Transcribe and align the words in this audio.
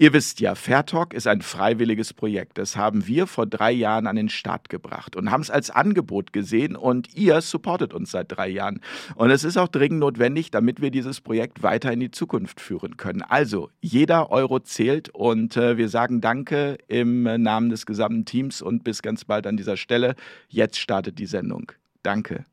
Ihr 0.00 0.12
wisst 0.12 0.38
ja, 0.38 0.54
Fairtalk 0.54 1.12
ist 1.12 1.26
ein 1.26 1.42
freiwilliges 1.42 2.14
Projekt. 2.14 2.56
Das 2.56 2.76
haben 2.76 3.08
wir 3.08 3.26
vor 3.26 3.46
drei 3.46 3.72
Jahren 3.72 4.06
an 4.06 4.14
den 4.14 4.28
Start 4.28 4.68
gebracht 4.68 5.16
und 5.16 5.32
haben 5.32 5.40
es 5.40 5.50
als 5.50 5.70
Angebot 5.70 6.32
gesehen 6.32 6.76
und 6.76 7.16
ihr 7.16 7.40
supportet 7.40 7.92
uns 7.92 8.12
seit 8.12 8.30
drei 8.30 8.48
Jahren. 8.48 8.80
Und 9.16 9.32
es 9.32 9.42
ist 9.42 9.56
auch 9.56 9.66
dringend 9.66 9.98
notwendig, 9.98 10.52
damit 10.52 10.80
wir 10.80 10.92
dieses 10.92 11.20
Projekt 11.20 11.64
weiter 11.64 11.92
in 11.92 11.98
die 11.98 12.12
Zukunft 12.12 12.60
führen 12.60 12.96
können. 12.96 13.22
Also, 13.22 13.70
jeder 13.80 14.30
Euro 14.30 14.60
zählt 14.60 15.08
und 15.08 15.56
äh, 15.56 15.76
wir 15.76 15.88
sagen 15.88 16.20
Danke 16.20 16.78
im 16.86 17.24
Namen 17.24 17.68
des 17.68 17.84
gesamten 17.84 18.24
Teams 18.24 18.62
und 18.62 18.84
bis 18.84 19.02
ganz 19.02 19.24
bald 19.24 19.48
an 19.48 19.56
dieser 19.56 19.76
Stelle. 19.76 20.14
Jetzt 20.48 20.78
startet 20.78 21.18
die 21.18 21.26
Sendung. 21.26 21.72
Danke. 22.04 22.44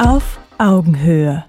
Auf 0.00 0.40
Augenhöhe. 0.58 1.44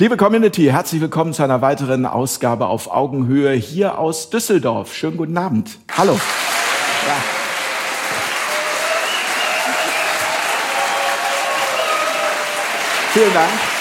Liebe 0.00 0.16
Community, 0.16 0.64
herzlich 0.64 1.02
willkommen 1.02 1.34
zu 1.34 1.42
einer 1.42 1.60
weiteren 1.60 2.06
Ausgabe 2.06 2.68
auf 2.68 2.90
Augenhöhe 2.90 3.52
hier 3.52 3.98
aus 3.98 4.30
Düsseldorf. 4.30 4.94
Schönen 4.94 5.18
guten 5.18 5.36
Abend. 5.36 5.78
Hallo. 5.94 6.14
Ja. 6.14 7.16
Vielen 13.12 13.34
Dank. 13.34 13.79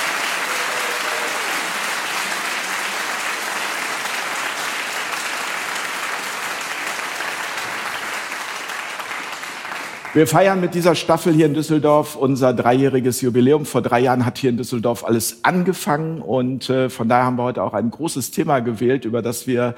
Wir 10.15 10.25
feiern 10.25 10.59
mit 10.59 10.73
dieser 10.73 10.95
Staffel 10.95 11.33
hier 11.33 11.45
in 11.45 11.53
Düsseldorf 11.53 12.15
unser 12.15 12.51
dreijähriges 12.51 13.21
Jubiläum. 13.21 13.67
Vor 13.67 13.83
drei 13.83 13.99
Jahren 13.99 14.25
hat 14.25 14.39
hier 14.39 14.49
in 14.49 14.57
Düsseldorf 14.57 15.05
alles 15.05 15.43
angefangen 15.43 16.19
und 16.19 16.67
äh, 16.67 16.89
von 16.89 17.07
daher 17.07 17.25
haben 17.25 17.37
wir 17.37 17.43
heute 17.43 17.61
auch 17.61 17.73
ein 17.73 17.91
großes 17.91 18.31
Thema 18.31 18.59
gewählt, 18.59 19.05
über 19.05 19.21
das 19.21 19.45
wir 19.45 19.75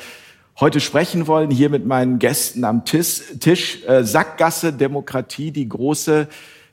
heute 0.58 0.80
sprechen 0.80 1.28
wollen. 1.28 1.52
Hier 1.52 1.70
mit 1.70 1.86
meinen 1.86 2.18
Gästen 2.18 2.64
am 2.64 2.86
Tisch, 2.86 3.24
Tisch 3.42 3.84
äh, 3.86 4.06
Sackgasse 4.06 4.72
Demokratie, 4.72 5.52
die 5.52 5.68
große 5.68 6.30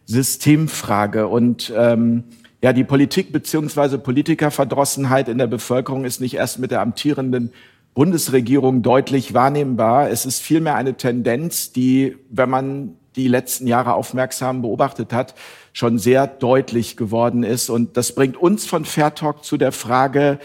Systemfrage 0.06 1.26
und 1.26 1.72
ähm, 1.76 2.24
ja, 2.62 2.72
die 2.72 2.84
Politik 2.84 3.32
beziehungsweise 3.32 3.98
Politikerverdrossenheit 3.98 5.28
in 5.28 5.38
der 5.38 5.48
Bevölkerung 5.48 6.04
ist 6.04 6.20
nicht 6.20 6.34
erst 6.34 6.60
mit 6.60 6.70
der 6.70 6.80
amtierenden 6.80 7.52
Bundesregierung 7.94 8.82
deutlich 8.82 9.34
wahrnehmbar. 9.34 10.10
Es 10.10 10.26
ist 10.26 10.40
vielmehr 10.42 10.76
eine 10.76 10.94
Tendenz, 10.94 11.72
die, 11.72 12.16
wenn 12.30 12.50
man 12.50 12.97
die 13.16 13.28
letzten 13.28 13.66
Jahre 13.66 13.94
aufmerksam 13.94 14.62
beobachtet 14.62 15.12
hat, 15.12 15.34
schon 15.72 15.98
sehr 15.98 16.26
deutlich 16.26 16.96
geworden 16.96 17.42
ist. 17.42 17.70
Und 17.70 17.96
das 17.96 18.14
bringt 18.14 18.36
uns 18.36 18.66
von 18.66 18.84
Fair 18.84 19.14
Talk 19.14 19.44
zu 19.44 19.56
der 19.56 19.72
Frage, 19.72 20.38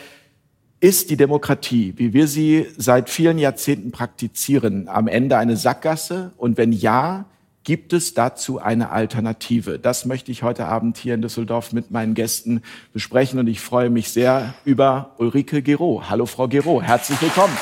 ist 0.79 1.09
die 1.09 1.15
Demokratie, 1.15 1.93
wie 1.95 2.11
wir 2.11 2.27
sie 2.27 2.67
seit 2.77 3.09
vielen 3.09 3.39
Jahrzehnten 3.39 3.91
praktizieren, 3.91 4.89
am 4.89 5.07
Ende 5.07 5.37
eine 5.37 5.55
Sackgasse? 5.55 6.33
Und 6.35 6.57
wenn 6.57 6.73
ja, 6.73 7.23
gibt 7.63 7.93
es 7.93 8.13
dazu 8.13 8.59
eine 8.59 8.89
Alternative? 8.89 9.79
Das 9.79 10.03
möchte 10.03 10.31
ich 10.31 10.43
heute 10.43 10.65
Abend 10.65 10.97
hier 10.97 11.13
in 11.13 11.21
Düsseldorf 11.21 11.71
mit 11.71 11.91
meinen 11.91 12.15
Gästen 12.15 12.63
besprechen. 12.91 13.39
Und 13.39 13.47
ich 13.47 13.61
freue 13.61 13.89
mich 13.89 14.09
sehr 14.09 14.53
über 14.65 15.11
Ulrike 15.19 15.61
Gero. 15.61 16.03
Hallo, 16.09 16.25
Frau 16.25 16.49
Gero. 16.49 16.81
Herzlich 16.81 17.21
willkommen. 17.21 17.57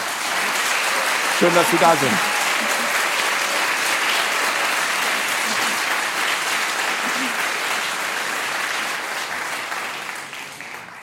Schön, 1.37 1.53
dass 1.53 1.69
Sie 1.69 1.77
da 1.77 1.91
sind. 1.91 2.40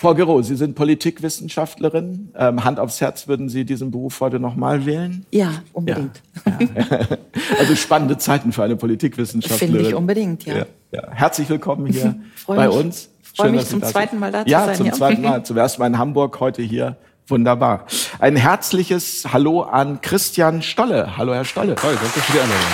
Frau 0.00 0.14
Gero, 0.14 0.40
Sie 0.42 0.54
sind 0.54 0.76
Politikwissenschaftlerin. 0.76 2.32
Ähm, 2.36 2.62
Hand 2.62 2.78
aufs 2.78 3.00
Herz, 3.00 3.26
würden 3.26 3.48
Sie 3.48 3.64
diesen 3.64 3.90
Beruf 3.90 4.20
heute 4.20 4.38
nochmal 4.38 4.86
wählen? 4.86 5.26
Ja, 5.32 5.62
unbedingt. 5.72 6.22
Ja. 6.46 6.58
Ja. 6.60 7.06
Also 7.58 7.74
spannende 7.74 8.18
Zeiten 8.18 8.52
für 8.52 8.62
eine 8.62 8.76
Politikwissenschaftlerin. 8.76 9.74
Finde 9.74 9.88
ich 9.88 9.94
unbedingt, 9.94 10.44
ja. 10.44 10.66
ja. 10.92 11.10
Herzlich 11.10 11.48
willkommen 11.48 11.86
hier 11.86 12.14
bei 12.46 12.68
mich, 12.68 12.76
uns. 12.76 13.10
Freue 13.34 13.52
mich 13.52 13.66
zum 13.66 13.82
zweiten 13.82 14.18
Mal 14.18 14.30
da 14.30 14.44
zu 14.44 14.50
ja, 14.50 14.66
sein. 14.66 14.76
Zum 14.76 14.86
ja, 14.86 14.92
zum 14.92 14.98
zweiten 14.98 15.22
Mal. 15.22 15.42
Zum 15.44 15.56
ersten 15.56 15.80
Mal 15.80 15.86
in 15.86 15.98
Hamburg, 15.98 16.38
heute 16.40 16.62
hier. 16.62 16.96
Wunderbar. 17.26 17.86
Ein 18.18 18.36
herzliches 18.36 19.32
Hallo 19.32 19.62
an 19.62 20.00
Christian 20.00 20.62
Stolle. 20.62 21.16
Hallo, 21.16 21.34
Herr 21.34 21.44
Stolle. 21.44 21.74
Hi, 21.82 21.94
danke 21.94 22.20
für 22.20 22.32
die 22.32 22.40
Einladung. 22.40 22.64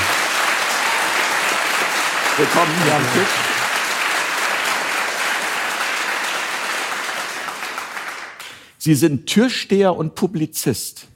Willkommen 2.36 2.72
hier 2.84 2.94
am 2.94 3.02
Tisch. 3.14 3.53
Sie 8.84 8.94
sind 8.94 9.24
Türsteher 9.24 9.96
und 9.96 10.14
Publizist. 10.14 11.06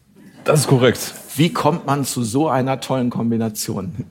Das 0.45 0.61
ist 0.61 0.69
korrekt. 0.69 1.13
Wie 1.37 1.53
kommt 1.53 1.85
man 1.85 2.07
zu 2.07 2.25
so 2.25 2.49
einer 2.49 2.81
tollen 2.81 3.11
Kombination? 3.11 4.07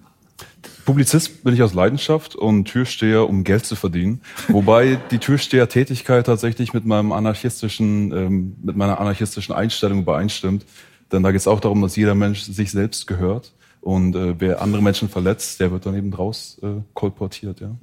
Publizist 0.85 1.43
bin 1.43 1.55
ich 1.55 1.63
aus 1.63 1.73
Leidenschaft 1.73 2.35
und 2.35 2.65
Türsteher, 2.65 3.27
um 3.27 3.43
Geld 3.43 3.65
zu 3.65 3.75
verdienen. 3.75 4.21
Wobei 4.47 4.99
die 5.09 5.17
Türsteher-Tätigkeit 5.17 6.27
tatsächlich 6.27 6.75
mit 6.75 6.85
meinem 6.85 7.11
anarchistischen, 7.11 8.11
ähm, 8.11 8.55
mit 8.61 8.75
meiner 8.75 8.99
anarchistischen 8.99 9.55
Einstellung 9.55 10.01
übereinstimmt. 10.01 10.63
Denn 11.11 11.23
da 11.23 11.31
geht 11.31 11.41
es 11.41 11.47
auch 11.47 11.59
darum, 11.59 11.81
dass 11.81 11.95
jeder 11.95 12.13
Mensch 12.13 12.41
sich 12.43 12.69
selbst 12.69 13.07
gehört. 13.07 13.53
Und 13.81 14.15
äh, 14.15 14.39
wer 14.39 14.61
andere 14.61 14.83
Menschen 14.83 15.09
verletzt, 15.09 15.59
der 15.59 15.71
wird 15.71 15.83
dann 15.87 15.95
eben 15.95 16.11
draus 16.11 16.59
äh, 16.61 16.67
kolportiert. 16.93 17.59
Ja. 17.59 17.75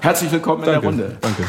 Herzlich 0.00 0.32
willkommen 0.32 0.62
in 0.62 0.70
Danke. 0.70 0.80
der 0.80 0.88
Runde. 0.88 1.18
Danke. 1.20 1.42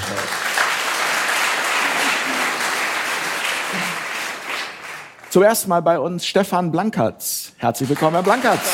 Zum 5.33 5.41
ersten 5.41 5.67
Mal 5.67 5.81
bei 5.81 5.97
uns 5.97 6.27
Stefan 6.27 6.71
Blankertz. 6.71 7.53
Herzlich 7.57 7.89
willkommen, 7.89 8.13
Herr 8.13 8.21
Blankertz. 8.21 8.69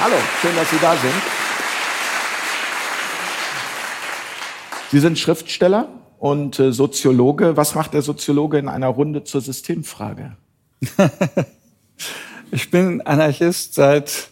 Hallo, 0.00 0.14
schön, 0.40 0.56
dass 0.56 0.70
Sie 0.70 0.78
da 0.80 0.92
sind. 0.96 1.12
Sie 4.90 4.98
sind 4.98 5.18
Schriftsteller 5.18 5.88
und 6.18 6.58
äh, 6.58 6.72
Soziologe. 6.72 7.54
Was 7.54 7.74
macht 7.74 7.92
der 7.92 8.00
Soziologe 8.00 8.56
in 8.56 8.66
einer 8.66 8.88
Runde 8.88 9.24
zur 9.24 9.42
Systemfrage? 9.42 10.38
ich 12.50 12.70
bin 12.70 13.02
Anarchist 13.02 13.74
seit 13.74 14.30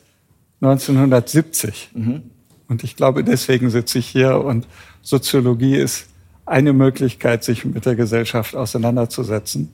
1970. 0.62 1.90
Mhm. 1.92 2.30
Und 2.66 2.82
ich 2.82 2.96
glaube, 2.96 3.24
deswegen 3.24 3.68
sitze 3.68 3.98
ich 3.98 4.06
hier. 4.06 4.38
Und 4.38 4.66
Soziologie 5.02 5.76
ist 5.76 6.06
eine 6.46 6.72
Möglichkeit, 6.72 7.44
sich 7.44 7.66
mit 7.66 7.84
der 7.84 7.94
Gesellschaft 7.94 8.56
auseinanderzusetzen. 8.56 9.70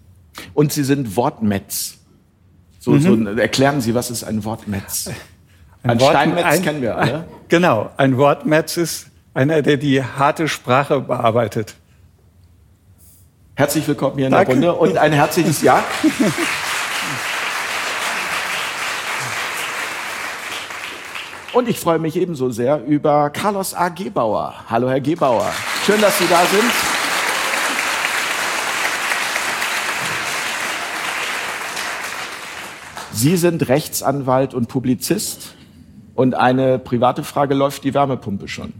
Und 0.55 0.73
Sie 0.73 0.85
sind 0.85 1.17
Wortmetz. 1.17 1.99
So, 2.79 2.93
mhm. 2.93 3.27
so, 3.27 3.31
erklären 3.41 3.81
Sie, 3.81 3.95
was 3.95 4.11
ist 4.11 4.25
ein 4.25 4.45
Wortmetz? 4.45 5.11
Ein, 5.83 5.93
ein 5.93 6.01
Wort, 6.01 6.11
Steinmetz 6.11 6.45
ein, 6.45 6.63
kennen 6.63 6.83
wir 6.83 6.97
alle. 6.97 7.29
Genau, 7.49 7.91
ein 7.97 8.17
Wortmetz 8.17 8.77
ist 8.77 9.07
einer, 9.35 9.63
der 9.63 9.77
die 9.77 10.03
harte 10.03 10.49
Sprache 10.49 11.01
bearbeitet. 11.01 11.75
Herzlich 13.55 13.87
willkommen 13.89 14.17
hier 14.17 14.27
in 14.27 14.33
Danke. 14.33 14.59
der 14.59 14.71
Runde 14.71 14.93
und 14.93 14.99
ein 14.99 15.13
herzliches 15.13 15.63
Ja. 15.63 15.85
Und 21.53 21.69
ich 21.69 21.81
freue 21.81 21.99
mich 21.99 22.17
ebenso 22.17 22.51
sehr 22.51 22.85
über 22.85 23.29
Carlos 23.31 23.75
A. 23.75 23.89
Gebauer. 23.89 24.55
Hallo, 24.69 24.89
Herr 24.89 25.01
Gebauer. 25.01 25.53
Schön, 25.85 26.01
dass 26.01 26.17
Sie 26.19 26.27
da 26.29 26.45
sind. 26.47 27.00
Sie 33.21 33.37
sind 33.37 33.69
Rechtsanwalt 33.69 34.55
und 34.55 34.69
Publizist. 34.69 35.55
Und 36.15 36.35
eine 36.35 36.79
private 36.79 37.23
Frage, 37.23 37.53
läuft 37.53 37.85
die 37.85 37.93
Wärmepumpe 37.93 38.49
schon? 38.49 38.73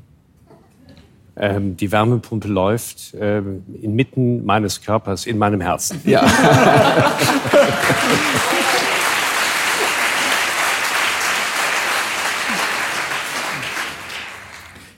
Ähm, 1.37 1.77
die 1.77 1.93
Wärmepumpe 1.93 2.49
läuft 2.49 3.13
äh, 3.13 3.43
inmitten 3.83 4.47
meines 4.47 4.81
Körpers, 4.81 5.27
in 5.27 5.37
meinem 5.37 5.61
Herzen. 5.61 6.01
Ja. 6.07 6.27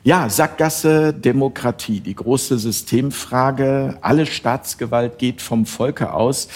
Ja, 0.05 0.29
Sackgasse 0.29 1.15
Demokratie, 1.15 2.00
die 2.00 2.17
große 2.17 2.59
Systemfrage. 2.59 3.99
Alle 4.00 4.27
Staatsgewalt 4.27 5.17
geht 5.19 5.41
vom 5.41 5.65
Volke 5.65 6.12
aus. 6.12 6.49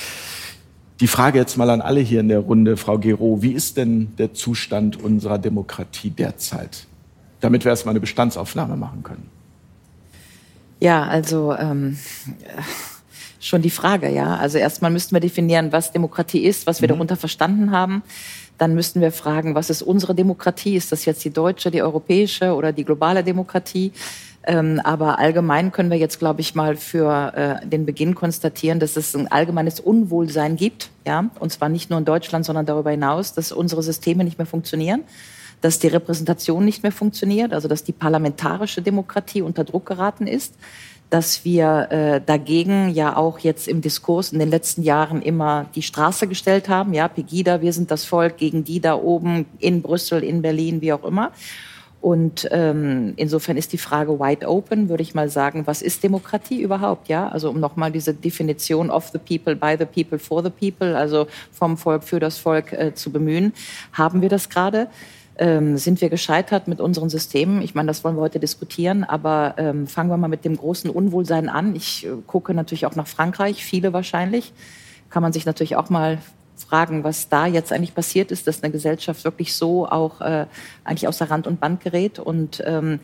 Die 1.01 1.09
Frage 1.09 1.39
jetzt 1.39 1.57
mal 1.57 1.69
an 1.69 1.83
alle 1.83 2.01
hier 2.01 2.21
in 2.21 2.29
der 2.29 2.39
Runde, 2.39 2.79
Frau 2.79 2.99
Gero, 2.99 3.43
wie 3.43 3.53
ist 3.53 3.77
denn 3.77 4.17
der 4.17 4.33
Zustand 4.33 5.03
unserer 5.03 5.39
Demokratie 5.39 6.11
derzeit? 6.11 6.87
Damit 7.41 7.65
wir 7.65 7.71
erstmal 7.71 7.93
eine 7.93 8.01
Bestandsaufnahme 8.01 8.77
machen 8.77 9.03
können. 9.03 9.29
Ja, 10.81 11.05
also 11.05 11.55
ähm, 11.55 11.99
schon 13.41 13.61
die 13.61 13.71
Frage, 13.71 14.11
ja. 14.11 14.37
Also 14.37 14.57
erstmal 14.57 14.91
müssten 14.91 15.15
wir 15.15 15.21
definieren, 15.21 15.71
was 15.71 15.93
Demokratie 15.93 16.45
ist, 16.45 16.67
was 16.67 16.81
wir 16.81 16.89
mhm. 16.89 16.95
darunter 16.95 17.17
verstanden 17.17 17.73
haben. 17.73 18.03
Dann 18.57 18.75
müssten 18.75 19.03
wir 19.03 19.13
fragen, 19.13 19.55
was 19.55 19.69
ist 19.69 19.83
unsere 19.83 20.15
Demokratie? 20.15 20.77
Ist 20.77 20.93
das 20.93 21.05
jetzt 21.05 21.23
die 21.27 21.31
deutsche, 21.31 21.71
die 21.71 21.83
europäische 21.83 22.55
oder 22.55 22.73
die 22.73 22.85
globale 22.85 23.23
Demokratie? 23.23 23.93
Ähm, 24.47 24.81
aber 24.85 25.19
allgemein 25.19 25.73
können 25.73 25.91
wir 25.91 25.99
jetzt, 25.99 26.21
glaube 26.21 26.41
ich, 26.41 26.55
mal 26.55 26.77
für 26.77 27.33
äh, 27.35 27.67
den 27.67 27.85
Beginn 27.85 28.15
konstatieren, 28.15 28.79
dass 28.79 28.97
es 28.97 29.15
ein 29.17 29.31
allgemeines 29.31 29.81
Unwohlsein 29.81 30.55
gibt, 30.55 30.91
ja, 31.05 31.29
und 31.41 31.51
zwar 31.51 31.69
nicht 31.69 31.91
nur 31.91 31.99
in 31.99 32.05
Deutschland, 32.05 32.45
sondern 32.45 32.65
darüber 32.65 32.93
hinaus, 32.93 33.35
dass 33.35 33.51
unsere 33.51 33.83
Systeme 33.83 34.23
nicht 34.23 34.39
mehr 34.39 34.47
funktionieren, 34.47 35.03
dass 35.63 35.81
die 35.81 35.89
Repräsentation 35.89 36.65
nicht 36.65 36.85
mehr 36.85 36.93
funktioniert, 36.93 37.53
also 37.53 37.67
dass 37.67 37.83
die 37.83 37.93
parlamentarische 37.93 38.83
Demokratie 38.83 39.43
unter 39.43 39.65
Druck 39.65 39.87
geraten 39.87 40.29
ist, 40.29 40.55
dass 41.11 41.45
wir 41.45 41.89
äh, 41.91 42.21
dagegen 42.25 42.91
ja 42.91 43.17
auch 43.17 43.41
jetzt 43.41 43.67
im 43.67 43.81
Diskurs 43.81 44.33
in 44.33 44.39
den 44.39 44.51
letzten 44.51 44.83
Jahren 44.83 45.23
immer 45.23 45.67
die 45.75 45.83
Straße 45.83 46.29
gestellt 46.29 46.69
haben, 46.69 46.95
ja, 46.95 47.09
Pegida, 47.09 47.63
wir 47.63 47.73
sind 47.73 47.91
das 47.91 48.05
Volk 48.05 48.37
gegen 48.37 48.63
die 48.63 48.81
da 48.81 48.95
oben 48.95 49.47
in 49.59 49.83
Brüssel, 49.83 50.23
in 50.23 50.43
Berlin, 50.43 50.81
wie 50.81 50.93
auch 50.93 51.05
immer. 51.05 51.33
Und 52.06 52.47
ähm, 52.53 53.14
insofern 53.17 53.56
ist 53.56 53.73
die 53.73 53.79
Frage 53.79 54.20
wide 54.20 54.47
open, 54.47 54.88
würde 54.88 55.03
ich 55.03 55.17
mal 55.17 55.29
sagen, 55.29 55.67
was 55.67 55.82
ist 55.82 56.05
Demokratie 56.05 56.62
überhaupt? 56.62 57.08
Ja, 57.08 57.29
also 57.31 57.50
um 57.50 57.58
nochmal 57.58 57.91
diese 57.91 58.14
Definition 58.14 58.91
of 58.91 59.08
the 59.08 59.19
people, 59.19 59.56
by 59.56 59.75
the 59.76 59.87
people, 59.87 60.20
for 60.20 60.41
the 60.41 60.50
people, 60.50 60.97
also 60.97 61.26
vom 61.50 61.76
Volk 61.76 62.05
für 62.05 62.20
das 62.20 62.38
Volk 62.38 62.73
äh, 62.73 62.94
zu 62.94 63.11
bemühen. 63.11 63.53
Haben 63.93 64.23
wir 64.23 64.29
das 64.29 64.49
gerade? 64.49 64.87
Ähm, 65.37 65.79
sind 65.79 66.00
wir 66.00 66.08
gescheitert 66.08 66.69
mit 66.69 66.81
unseren 66.81 67.08
Systemen? 67.08 67.61
Ich 67.61 67.75
meine, 67.75 67.88
das 67.88 68.05
wollen 68.05 68.14
wir 68.14 68.20
heute 68.23 68.38
diskutieren, 68.38 69.02
aber 69.02 69.56
ähm, 69.59 69.88
fangen 69.88 70.09
wir 70.09 70.17
mal 70.17 70.29
mit 70.29 70.44
dem 70.44 70.56
großen 70.56 70.88
Unwohlsein 70.88 71.49
an. 71.49 71.75
Ich 71.75 72.06
äh, 72.06 72.11
gucke 72.25 72.55
natürlich 72.55 72.87
auch 72.87 72.94
nach 72.94 73.09
Frankreich, 73.09 73.64
viele 73.64 73.93
wahrscheinlich. 73.93 74.52
Kann 75.11 75.25
man 75.25 75.32
sich 75.32 75.44
natürlich 75.44 75.75
auch 75.75 75.91
mal 75.91 76.19
fragen, 76.64 77.05
was 77.05 77.29
da 77.29 77.47
jetzt 77.47 77.73
eigentlich 77.73 77.94
passiert 77.94 78.31
ist, 78.31 78.47
dass 78.47 78.62
eine 78.62 78.73
Gesellschaft 78.73 79.25
wirklich 79.25 79.55
so 79.55 79.88
auch 79.88 80.20
äh, 80.20 80.47
eigentlich 80.85 81.08
außer 81.08 81.31
Rand 81.31 81.47
und 81.47 81.61
Band 81.61 81.81
gerät. 81.82 82.19
Und 82.19 82.62
ähm, 82.67 83.00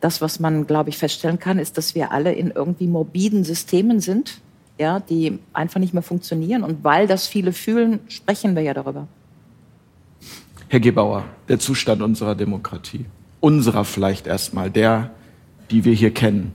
das, 0.00 0.20
was 0.20 0.40
man, 0.40 0.66
glaube 0.66 0.90
ich, 0.90 0.98
feststellen 0.98 1.38
kann, 1.38 1.58
ist, 1.58 1.78
dass 1.78 1.94
wir 1.94 2.12
alle 2.12 2.32
in 2.32 2.50
irgendwie 2.50 2.86
morbiden 2.86 3.44
Systemen 3.44 4.00
sind, 4.00 4.40
ja, 4.78 5.00
die 5.00 5.38
einfach 5.52 5.80
nicht 5.80 5.94
mehr 5.94 6.02
funktionieren. 6.02 6.62
Und 6.62 6.84
weil 6.84 7.06
das 7.06 7.26
viele 7.26 7.52
fühlen, 7.52 8.00
sprechen 8.08 8.54
wir 8.54 8.62
ja 8.62 8.74
darüber. 8.74 9.08
Herr 10.68 10.80
Gebauer, 10.80 11.24
der 11.48 11.58
Zustand 11.58 12.02
unserer 12.02 12.34
Demokratie. 12.34 13.06
Unserer 13.40 13.84
vielleicht 13.84 14.26
erstmal, 14.26 14.70
der, 14.70 15.10
die 15.70 15.84
wir 15.84 15.92
hier 15.92 16.12
kennen 16.12 16.52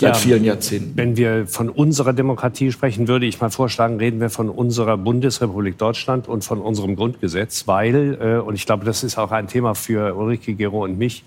seit 0.00 0.14
ja, 0.16 0.20
vielen 0.20 0.44
Jahrzehnten. 0.44 0.92
Wenn 0.96 1.16
wir 1.16 1.46
von 1.46 1.68
unserer 1.68 2.12
Demokratie 2.12 2.72
sprechen, 2.72 3.06
würde 3.06 3.26
ich 3.26 3.40
mal 3.40 3.50
vorschlagen, 3.50 3.98
reden 3.98 4.20
wir 4.20 4.30
von 4.30 4.48
unserer 4.48 4.96
Bundesrepublik 4.96 5.78
Deutschland 5.78 6.26
und 6.26 6.42
von 6.42 6.60
unserem 6.60 6.96
Grundgesetz, 6.96 7.66
weil, 7.66 8.18
äh, 8.20 8.38
und 8.38 8.54
ich 8.54 8.66
glaube, 8.66 8.84
das 8.84 9.04
ist 9.04 9.18
auch 9.18 9.30
ein 9.30 9.46
Thema 9.46 9.74
für 9.74 10.16
Ulrike 10.16 10.54
Gero 10.54 10.84
und 10.84 10.98
mich, 10.98 11.22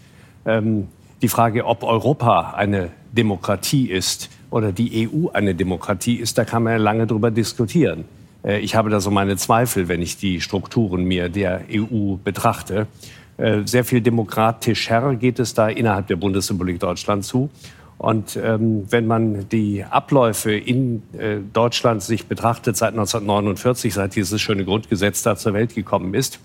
ähm, 0.46 0.88
die 1.22 1.30
Frage, 1.30 1.66
ob 1.66 1.84
Europa 1.84 2.54
eine 2.56 2.90
Demokratie 3.14 3.90
ist 3.90 4.30
oder 4.50 4.72
die 4.72 5.08
EU 5.08 5.30
eine 5.30 5.56
Demokratie 5.56 6.16
ist, 6.16 6.38
da 6.38 6.44
kann 6.44 6.64
man 6.64 6.74
ja 6.74 6.80
lange 6.80 7.08
drüber 7.08 7.32
diskutieren. 7.32 8.06
Äh, 8.44 8.60
ich 8.60 8.76
habe 8.76 8.90
da 8.90 9.00
so 9.00 9.12
meine 9.12 9.38
Zweifel, 9.38 9.88
wenn 9.88 10.02
ich 10.02 10.18
die 10.18 10.42
Strukturen 10.42 11.06
mir 11.06 11.30
der 11.30 11.62
EU 11.72 12.16
betrachte. 12.24 12.88
Äh, 13.38 13.62
sehr 13.66 13.84
viel 13.84 14.02
demokratischer 14.02 15.16
geht 15.16 15.40
es 15.40 15.54
da 15.54 15.70
innerhalb 15.70 16.08
der 16.08 16.18
Bundesrepublik 16.18 16.80
Deutschland 16.80 17.24
zu. 17.24 17.50
Und 17.98 18.36
ähm, 18.36 18.86
wenn 18.90 19.08
man 19.08 19.48
die 19.50 19.84
Abläufe 19.84 20.54
in 20.54 21.04
äh, 21.18 21.38
Deutschland 21.54 22.04
sich 22.04 22.26
betrachtet 22.26 22.76
seit 22.76 22.94
1949, 22.94 23.94
seit 23.94 24.16
dieses 24.16 24.42
schöne 24.42 24.66
Grundgesetz 24.66 25.24
da 25.24 25.36
zur 25.36 25.54
Welt 25.54 25.76
gekommen 25.76 26.14
ist, 26.14 26.40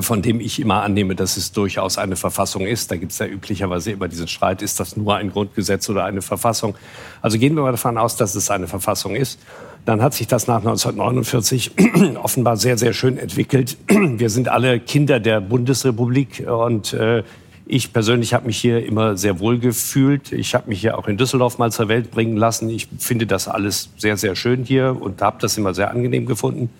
von 0.00 0.20
dem 0.20 0.40
ich 0.40 0.60
immer 0.60 0.82
annehme, 0.82 1.14
dass 1.14 1.36
es 1.38 1.52
durchaus 1.52 1.96
eine 1.96 2.16
Verfassung 2.16 2.66
ist. 2.66 2.90
Da 2.90 2.96
gibt 2.96 3.12
es 3.12 3.18
ja 3.18 3.26
üblicherweise 3.26 3.92
immer 3.92 4.06
diesen 4.06 4.28
Streit, 4.28 4.60
ist 4.60 4.78
das 4.80 4.96
nur 4.96 5.16
ein 5.16 5.30
Grundgesetz 5.32 5.88
oder 5.88 6.04
eine 6.04 6.20
Verfassung. 6.20 6.74
Also 7.22 7.38
gehen 7.38 7.56
wir 7.56 7.62
mal 7.62 7.70
davon 7.70 7.96
aus, 7.96 8.16
dass 8.16 8.34
es 8.34 8.50
eine 8.50 8.66
Verfassung 8.66 9.16
ist. 9.16 9.40
Dann 9.86 10.02
hat 10.02 10.12
sich 10.12 10.26
das 10.26 10.46
nach 10.46 10.58
1949 10.58 11.72
offenbar 12.22 12.58
sehr, 12.58 12.76
sehr 12.76 12.92
schön 12.92 13.16
entwickelt. 13.16 13.78
Wir 13.88 14.28
sind 14.28 14.48
alle 14.48 14.80
Kinder 14.80 15.20
der 15.20 15.40
Bundesrepublik 15.40 16.46
und 16.46 16.92
äh, 16.92 17.22
ich 17.68 17.92
persönlich 17.92 18.32
habe 18.32 18.46
mich 18.46 18.58
hier 18.58 18.84
immer 18.84 19.18
sehr 19.18 19.40
wohl 19.40 19.58
gefühlt. 19.58 20.32
Ich 20.32 20.54
habe 20.54 20.70
mich 20.70 20.80
hier 20.80 20.96
auch 20.96 21.06
in 21.06 21.18
Düsseldorf 21.18 21.58
mal 21.58 21.70
zur 21.70 21.88
Welt 21.88 22.10
bringen 22.10 22.36
lassen. 22.36 22.70
Ich 22.70 22.88
finde 22.98 23.26
das 23.26 23.46
alles 23.46 23.90
sehr, 23.98 24.16
sehr 24.16 24.34
schön 24.36 24.64
hier 24.64 24.96
und 24.98 25.20
habe 25.20 25.36
das 25.40 25.58
immer 25.58 25.74
sehr 25.74 25.90
angenehm 25.90 26.24
gefunden. 26.24 26.70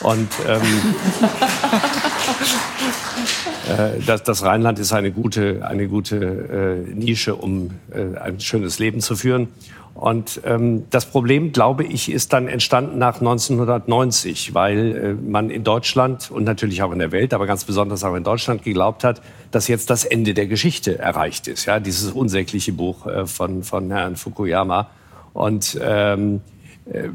Und 0.00 0.28
ähm, 0.46 0.62
äh, 3.68 4.00
das, 4.06 4.22
das, 4.22 4.44
Rheinland 4.44 4.78
ist 4.78 4.92
eine 4.92 5.10
gute, 5.10 5.66
eine 5.66 5.88
gute 5.88 6.16
äh, 6.16 6.76
Nische, 6.94 7.34
um 7.34 7.70
äh, 7.90 8.16
ein 8.18 8.38
schönes 8.38 8.78
Leben 8.78 9.00
zu 9.00 9.16
führen. 9.16 9.48
Und 9.98 10.40
ähm, 10.44 10.84
das 10.90 11.06
Problem, 11.06 11.50
glaube 11.50 11.82
ich, 11.82 12.08
ist 12.08 12.32
dann 12.32 12.46
entstanden 12.46 12.98
nach 12.98 13.18
1990, 13.18 14.54
weil 14.54 14.96
äh, 14.96 15.14
man 15.14 15.50
in 15.50 15.64
Deutschland 15.64 16.30
und 16.30 16.44
natürlich 16.44 16.84
auch 16.84 16.92
in 16.92 17.00
der 17.00 17.10
Welt, 17.10 17.34
aber 17.34 17.46
ganz 17.46 17.64
besonders 17.64 18.04
auch 18.04 18.14
in 18.14 18.22
Deutschland 18.22 18.62
geglaubt 18.62 19.02
hat, 19.02 19.20
dass 19.50 19.66
jetzt 19.66 19.90
das 19.90 20.04
Ende 20.04 20.34
der 20.34 20.46
Geschichte 20.46 21.00
erreicht 21.00 21.48
ist. 21.48 21.64
Ja, 21.64 21.80
dieses 21.80 22.12
unsägliche 22.12 22.72
Buch 22.72 23.06
äh, 23.06 23.26
von, 23.26 23.64
von 23.64 23.90
Herrn 23.90 24.14
Fukuyama. 24.14 24.88
Und 25.32 25.76
ähm, 25.82 26.42
äh, 26.84 27.08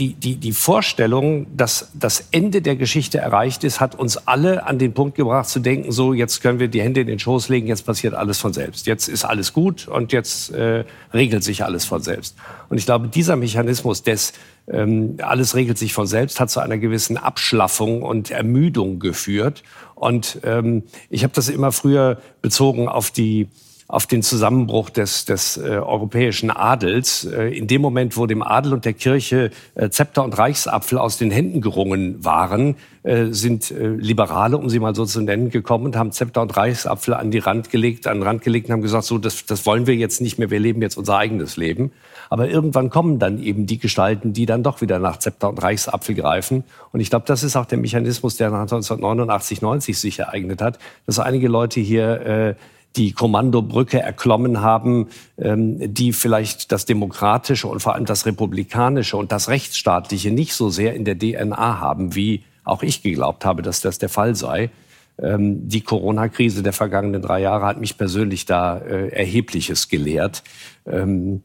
die, 0.00 0.14
die, 0.14 0.36
die 0.36 0.52
Vorstellung, 0.52 1.46
dass 1.54 1.90
das 1.92 2.24
Ende 2.30 2.62
der 2.62 2.74
Geschichte 2.76 3.18
erreicht 3.18 3.64
ist, 3.64 3.80
hat 3.80 3.94
uns 3.94 4.16
alle 4.26 4.66
an 4.66 4.78
den 4.78 4.94
Punkt 4.94 5.14
gebracht 5.14 5.48
zu 5.48 5.60
denken, 5.60 5.92
so 5.92 6.14
jetzt 6.14 6.40
können 6.40 6.58
wir 6.58 6.68
die 6.68 6.80
Hände 6.80 7.02
in 7.02 7.06
den 7.06 7.18
Schoß 7.18 7.50
legen, 7.50 7.66
jetzt 7.66 7.84
passiert 7.84 8.14
alles 8.14 8.38
von 8.38 8.54
selbst. 8.54 8.86
Jetzt 8.86 9.08
ist 9.08 9.26
alles 9.26 9.52
gut 9.52 9.86
und 9.86 10.12
jetzt 10.12 10.52
äh, 10.52 10.84
regelt 11.12 11.44
sich 11.44 11.64
alles 11.64 11.84
von 11.84 12.00
selbst. 12.00 12.34
Und 12.70 12.78
ich 12.78 12.86
glaube, 12.86 13.08
dieser 13.08 13.36
Mechanismus 13.36 14.02
des 14.02 14.32
ähm, 14.68 15.16
alles 15.20 15.54
regelt 15.54 15.76
sich 15.76 15.92
von 15.92 16.06
selbst 16.06 16.40
hat 16.40 16.50
zu 16.50 16.60
einer 16.60 16.78
gewissen 16.78 17.16
Abschlaffung 17.16 18.02
und 18.02 18.30
Ermüdung 18.30 19.00
geführt. 19.00 19.62
Und 19.94 20.38
ähm, 20.44 20.84
ich 21.10 21.24
habe 21.24 21.34
das 21.34 21.48
immer 21.50 21.72
früher 21.72 22.18
bezogen 22.40 22.88
auf 22.88 23.10
die 23.10 23.48
auf 23.90 24.06
den 24.06 24.22
Zusammenbruch 24.22 24.88
des, 24.88 25.24
des 25.24 25.56
äh, 25.56 25.62
europäischen 25.62 26.50
Adels. 26.50 27.24
Äh, 27.24 27.48
in 27.56 27.66
dem 27.66 27.82
Moment, 27.82 28.16
wo 28.16 28.26
dem 28.26 28.40
Adel 28.40 28.72
und 28.72 28.84
der 28.84 28.92
Kirche 28.92 29.50
äh, 29.74 29.90
Zepter 29.90 30.22
und 30.22 30.38
Reichsapfel 30.38 30.96
aus 30.96 31.18
den 31.18 31.32
Händen 31.32 31.60
gerungen 31.60 32.24
waren, 32.24 32.76
äh, 33.02 33.26
sind 33.30 33.72
äh, 33.72 33.88
Liberale, 33.88 34.56
um 34.58 34.68
sie 34.68 34.78
mal 34.78 34.94
so 34.94 35.04
zu 35.06 35.20
nennen, 35.20 35.50
gekommen 35.50 35.86
und 35.86 35.96
haben 35.96 36.12
Zepter 36.12 36.42
und 36.42 36.56
Reichsapfel 36.56 37.14
an 37.14 37.32
die 37.32 37.38
Rand 37.38 37.70
gelegt, 37.70 38.06
an 38.06 38.18
den 38.18 38.22
Rand 38.22 38.42
gelegt 38.42 38.68
und 38.68 38.74
haben 38.74 38.82
gesagt, 38.82 39.04
so, 39.04 39.18
das, 39.18 39.44
das 39.44 39.66
wollen 39.66 39.88
wir 39.88 39.96
jetzt 39.96 40.20
nicht 40.20 40.38
mehr, 40.38 40.50
wir 40.50 40.60
leben 40.60 40.80
jetzt 40.82 40.96
unser 40.96 41.16
eigenes 41.16 41.56
Leben. 41.56 41.90
Aber 42.28 42.48
irgendwann 42.48 42.90
kommen 42.90 43.18
dann 43.18 43.42
eben 43.42 43.66
die 43.66 43.78
Gestalten, 43.78 44.32
die 44.32 44.46
dann 44.46 44.62
doch 44.62 44.82
wieder 44.82 45.00
nach 45.00 45.18
Zepter 45.18 45.48
und 45.48 45.60
Reichsapfel 45.60 46.14
greifen. 46.14 46.62
Und 46.92 47.00
ich 47.00 47.10
glaube, 47.10 47.24
das 47.26 47.42
ist 47.42 47.56
auch 47.56 47.66
der 47.66 47.78
Mechanismus, 47.78 48.36
der 48.36 48.50
nach 48.50 48.60
1989, 48.60 49.62
90 49.62 49.98
sich 49.98 50.20
ereignet 50.20 50.62
hat, 50.62 50.78
dass 51.06 51.18
einige 51.18 51.48
Leute 51.48 51.80
hier 51.80 52.20
äh, 52.20 52.54
die 52.96 53.12
Kommandobrücke 53.12 54.00
erklommen 54.00 54.60
haben, 54.60 55.08
ähm, 55.38 55.94
die 55.94 56.12
vielleicht 56.12 56.72
das 56.72 56.86
Demokratische 56.86 57.68
und 57.68 57.80
vor 57.80 57.94
allem 57.94 58.04
das 58.04 58.26
Republikanische 58.26 59.16
und 59.16 59.32
das 59.32 59.48
Rechtsstaatliche 59.48 60.30
nicht 60.30 60.54
so 60.54 60.70
sehr 60.70 60.94
in 60.94 61.04
der 61.04 61.18
DNA 61.18 61.80
haben, 61.80 62.14
wie 62.14 62.42
auch 62.64 62.82
ich 62.82 63.02
geglaubt 63.02 63.44
habe, 63.44 63.62
dass 63.62 63.80
das 63.80 63.98
der 63.98 64.08
Fall 64.08 64.34
sei. 64.34 64.70
Ähm, 65.18 65.68
die 65.68 65.82
Corona-Krise 65.82 66.62
der 66.62 66.72
vergangenen 66.72 67.22
drei 67.22 67.40
Jahre 67.40 67.66
hat 67.66 67.80
mich 67.80 67.96
persönlich 67.96 68.46
da 68.46 68.78
äh, 68.78 69.08
Erhebliches 69.08 69.88
gelehrt. 69.88 70.42
Ähm, 70.86 71.42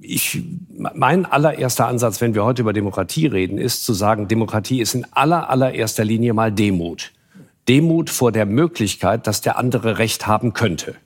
ich, 0.00 0.42
mein 0.78 1.26
allererster 1.26 1.86
Ansatz, 1.86 2.20
wenn 2.20 2.34
wir 2.34 2.44
heute 2.44 2.62
über 2.62 2.72
Demokratie 2.72 3.26
reden, 3.26 3.58
ist 3.58 3.84
zu 3.84 3.92
sagen, 3.92 4.28
Demokratie 4.28 4.80
ist 4.80 4.94
in 4.94 5.06
aller, 5.12 5.50
allererster 5.50 6.04
Linie 6.04 6.32
mal 6.32 6.50
Demut. 6.50 7.12
Demut 7.70 8.10
vor 8.10 8.32
der 8.32 8.46
Möglichkeit, 8.46 9.28
dass 9.28 9.42
der 9.42 9.56
andere 9.56 9.98
Recht 9.98 10.26
haben 10.26 10.54
könnte. 10.54 10.96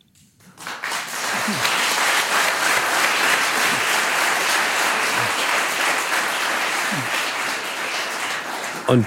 Und, 8.87 9.05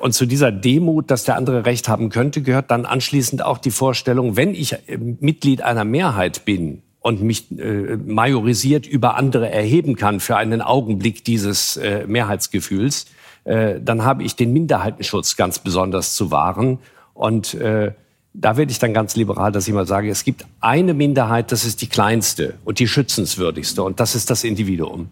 und 0.00 0.12
zu 0.12 0.26
dieser 0.26 0.52
Demut, 0.52 1.10
dass 1.10 1.24
der 1.24 1.36
andere 1.36 1.64
Recht 1.64 1.88
haben 1.88 2.10
könnte, 2.10 2.42
gehört 2.42 2.70
dann 2.70 2.84
anschließend 2.84 3.42
auch 3.42 3.56
die 3.56 3.70
Vorstellung, 3.70 4.36
wenn 4.36 4.54
ich 4.54 4.74
äh, 4.74 4.98
Mitglied 4.98 5.62
einer 5.62 5.84
Mehrheit 5.84 6.44
bin 6.44 6.82
und 7.00 7.22
mich 7.22 7.58
äh, 7.58 7.96
majorisiert 7.96 8.86
über 8.86 9.16
andere 9.16 9.50
erheben 9.50 9.96
kann 9.96 10.20
für 10.20 10.36
einen 10.36 10.60
Augenblick 10.60 11.24
dieses 11.24 11.78
äh, 11.78 12.06
Mehrheitsgefühls, 12.06 13.06
äh, 13.44 13.80
dann 13.80 14.04
habe 14.04 14.24
ich 14.24 14.36
den 14.36 14.52
Minderheitenschutz 14.52 15.36
ganz 15.36 15.58
besonders 15.58 16.14
zu 16.14 16.30
wahren 16.30 16.80
und 17.18 17.54
äh, 17.54 17.94
da 18.32 18.56
werde 18.56 18.70
ich 18.70 18.78
dann 18.78 18.94
ganz 18.94 19.16
liberal, 19.16 19.50
dass 19.50 19.66
ich 19.66 19.74
mal 19.74 19.88
sage, 19.88 20.08
es 20.08 20.22
gibt 20.22 20.46
eine 20.60 20.94
Minderheit, 20.94 21.50
das 21.50 21.64
ist 21.64 21.82
die 21.82 21.88
kleinste 21.88 22.54
und 22.64 22.78
die 22.78 22.86
schützenswürdigste. 22.86 23.82
Und 23.82 23.98
das 23.98 24.14
ist 24.14 24.30
das 24.30 24.44
Individuum. 24.44 25.08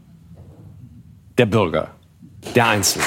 Der 1.36 1.46
Bürger, 1.46 1.90
der 2.54 2.68
Einzelne. 2.68 3.04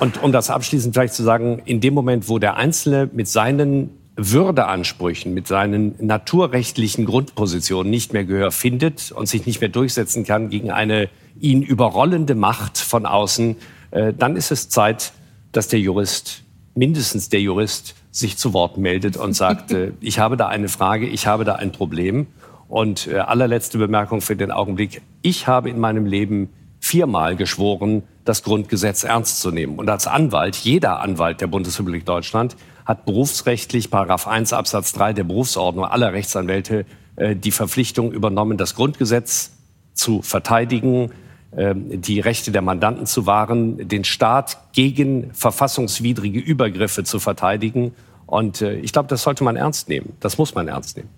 Und 0.00 0.20
um 0.20 0.32
das 0.32 0.50
abschließend 0.50 0.94
vielleicht 0.94 1.14
zu 1.14 1.22
sagen, 1.22 1.62
in 1.66 1.80
dem 1.80 1.94
Moment, 1.94 2.28
wo 2.28 2.40
der 2.40 2.56
Einzelne 2.56 3.08
mit 3.12 3.28
seinen 3.28 3.90
Würdeansprüchen, 4.16 5.32
mit 5.32 5.46
seinen 5.46 5.94
naturrechtlichen 6.00 7.06
Grundpositionen 7.06 7.88
nicht 7.88 8.12
mehr 8.12 8.24
Gehör 8.24 8.50
findet 8.50 9.12
und 9.12 9.28
sich 9.28 9.46
nicht 9.46 9.60
mehr 9.60 9.70
durchsetzen 9.70 10.24
kann 10.24 10.50
gegen 10.50 10.72
eine 10.72 11.08
ihn 11.40 11.62
überrollende 11.62 12.34
Macht 12.34 12.78
von 12.78 13.06
außen, 13.06 13.56
äh, 13.90 14.12
dann 14.12 14.36
ist 14.36 14.50
es 14.50 14.68
Zeit, 14.68 15.12
dass 15.52 15.68
der 15.68 15.80
Jurist, 15.80 16.42
mindestens 16.74 17.28
der 17.28 17.40
Jurist, 17.40 17.94
sich 18.10 18.36
zu 18.36 18.52
Wort 18.52 18.78
meldet 18.78 19.16
und 19.16 19.34
sagt, 19.34 19.72
äh, 19.72 19.92
ich 20.00 20.18
habe 20.18 20.36
da 20.36 20.48
eine 20.48 20.68
Frage, 20.68 21.06
ich 21.06 21.26
habe 21.26 21.44
da 21.44 21.54
ein 21.54 21.72
Problem. 21.72 22.26
Und 22.68 23.06
äh, 23.06 23.18
allerletzte 23.18 23.78
Bemerkung 23.78 24.20
für 24.20 24.36
den 24.36 24.50
Augenblick. 24.50 25.00
Ich 25.22 25.46
habe 25.46 25.70
in 25.70 25.80
meinem 25.80 26.04
Leben 26.04 26.50
viermal 26.80 27.34
geschworen, 27.34 28.02
das 28.26 28.42
Grundgesetz 28.42 29.04
ernst 29.04 29.40
zu 29.40 29.50
nehmen. 29.50 29.78
Und 29.78 29.88
als 29.88 30.06
Anwalt, 30.06 30.54
jeder 30.56 31.00
Anwalt 31.00 31.40
der 31.40 31.46
Bundesrepublik 31.46 32.04
Deutschland, 32.04 32.56
hat 32.84 33.06
berufsrechtlich, 33.06 33.90
Paragraph 33.90 34.26
1 34.26 34.52
Absatz 34.52 34.92
3 34.92 35.14
der 35.14 35.24
Berufsordnung 35.24 35.86
aller 35.86 36.12
Rechtsanwälte, 36.12 36.84
die 37.16 37.50
Verpflichtung 37.50 38.12
übernommen, 38.12 38.58
das 38.58 38.74
Grundgesetz 38.74 39.50
zu 39.94 40.22
verteidigen, 40.22 41.10
die 41.50 42.20
Rechte 42.20 42.52
der 42.52 42.62
Mandanten 42.62 43.06
zu 43.06 43.24
wahren, 43.24 43.88
den 43.88 44.04
Staat 44.04 44.58
gegen 44.72 45.32
verfassungswidrige 45.32 46.38
Übergriffe 46.38 47.04
zu 47.04 47.18
verteidigen. 47.18 47.94
Und 48.26 48.60
äh, 48.60 48.74
ich 48.74 48.92
glaube, 48.92 49.08
das 49.08 49.22
sollte 49.22 49.44
man 49.44 49.56
ernst 49.56 49.88
nehmen. 49.88 50.12
Das 50.20 50.36
muss 50.36 50.54
man 50.54 50.68
ernst 50.68 50.98
nehmen. 50.98 51.08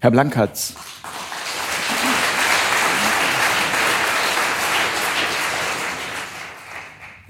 Herr 0.00 0.10
Blankatz. 0.10 0.74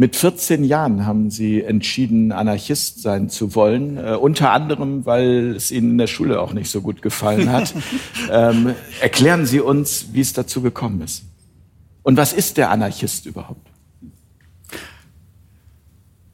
Mit 0.01 0.15
14 0.15 0.63
Jahren 0.63 1.07
haben 1.07 1.29
Sie 1.29 1.61
entschieden, 1.61 2.31
Anarchist 2.31 3.03
sein 3.03 3.29
zu 3.29 3.57
wollen, 3.57 3.99
äh, 3.99 4.15
unter 4.15 4.53
anderem, 4.53 5.05
weil 5.05 5.57
es 5.57 5.73
Ihnen 5.73 5.91
in 5.91 5.99
der 5.99 6.07
Schule 6.07 6.41
auch 6.41 6.53
nicht 6.53 6.71
so 6.71 6.81
gut 6.81 7.03
gefallen 7.03 7.51
hat. 7.51 7.75
ähm, 8.31 8.75
erklären 9.01 9.45
Sie 9.45 9.61
uns, 9.61 10.07
wie 10.13 10.21
es 10.21 10.33
dazu 10.33 10.63
gekommen 10.63 11.01
ist. 11.01 11.25
Und 12.09 12.17
was 12.17 12.33
ist 12.33 12.57
der 12.57 12.71
Anarchist 12.71 13.27
überhaupt? 13.27 13.69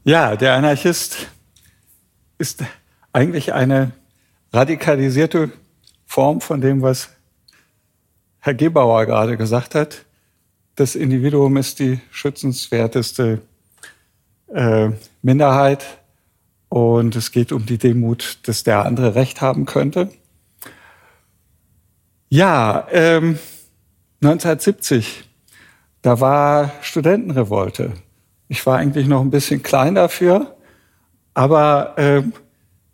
Ja, 0.05 0.37
der 0.37 0.53
Anarchist 0.53 1.27
ist 2.37 2.63
eigentlich 3.11 3.51
eine 3.51 3.91
radikalisierte 4.53 5.51
Form 6.05 6.39
von 6.39 6.61
dem, 6.61 6.81
was 6.81 7.09
Herr 8.39 8.53
Gebauer 8.53 9.05
gerade 9.05 9.35
gesagt 9.35 9.75
hat. 9.75 10.05
Das 10.75 10.95
Individuum 10.95 11.57
ist 11.57 11.79
die 11.79 11.99
schützenswerteste 12.09 13.41
äh, 14.53 14.91
Minderheit 15.23 15.83
und 16.69 17.17
es 17.17 17.33
geht 17.33 17.51
um 17.51 17.65
die 17.65 17.79
Demut, 17.79 18.39
dass 18.43 18.63
der 18.63 18.85
andere 18.85 19.15
Recht 19.15 19.41
haben 19.41 19.65
könnte. 19.65 20.09
Ja, 22.29 22.87
ähm, 22.93 23.37
1970, 24.21 25.24
da 26.05 26.19
war 26.19 26.71
Studentenrevolte. 26.81 27.93
Ich 28.47 28.63
war 28.67 28.77
eigentlich 28.77 29.07
noch 29.07 29.21
ein 29.21 29.31
bisschen 29.31 29.63
klein 29.63 29.95
dafür, 29.95 30.55
aber 31.33 31.97
äh, 31.97 32.21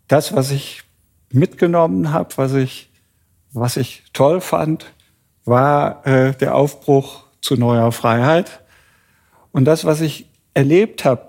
das, 0.07 0.33
was 0.33 0.49
ich 0.49 0.83
mitgenommen 1.29 2.13
habe, 2.13 2.29
was 2.37 2.53
ich, 2.53 2.89
was 3.51 3.75
ich 3.75 4.03
toll 4.13 4.39
fand, 4.39 4.93
war 5.43 6.07
äh, 6.07 6.31
der 6.35 6.55
Aufbruch 6.55 7.25
zu 7.41 7.57
neuer 7.57 7.91
Freiheit. 7.91 8.61
Und 9.51 9.65
das, 9.65 9.83
was 9.83 9.99
ich 9.99 10.29
erlebt 10.53 11.03
habe, 11.03 11.27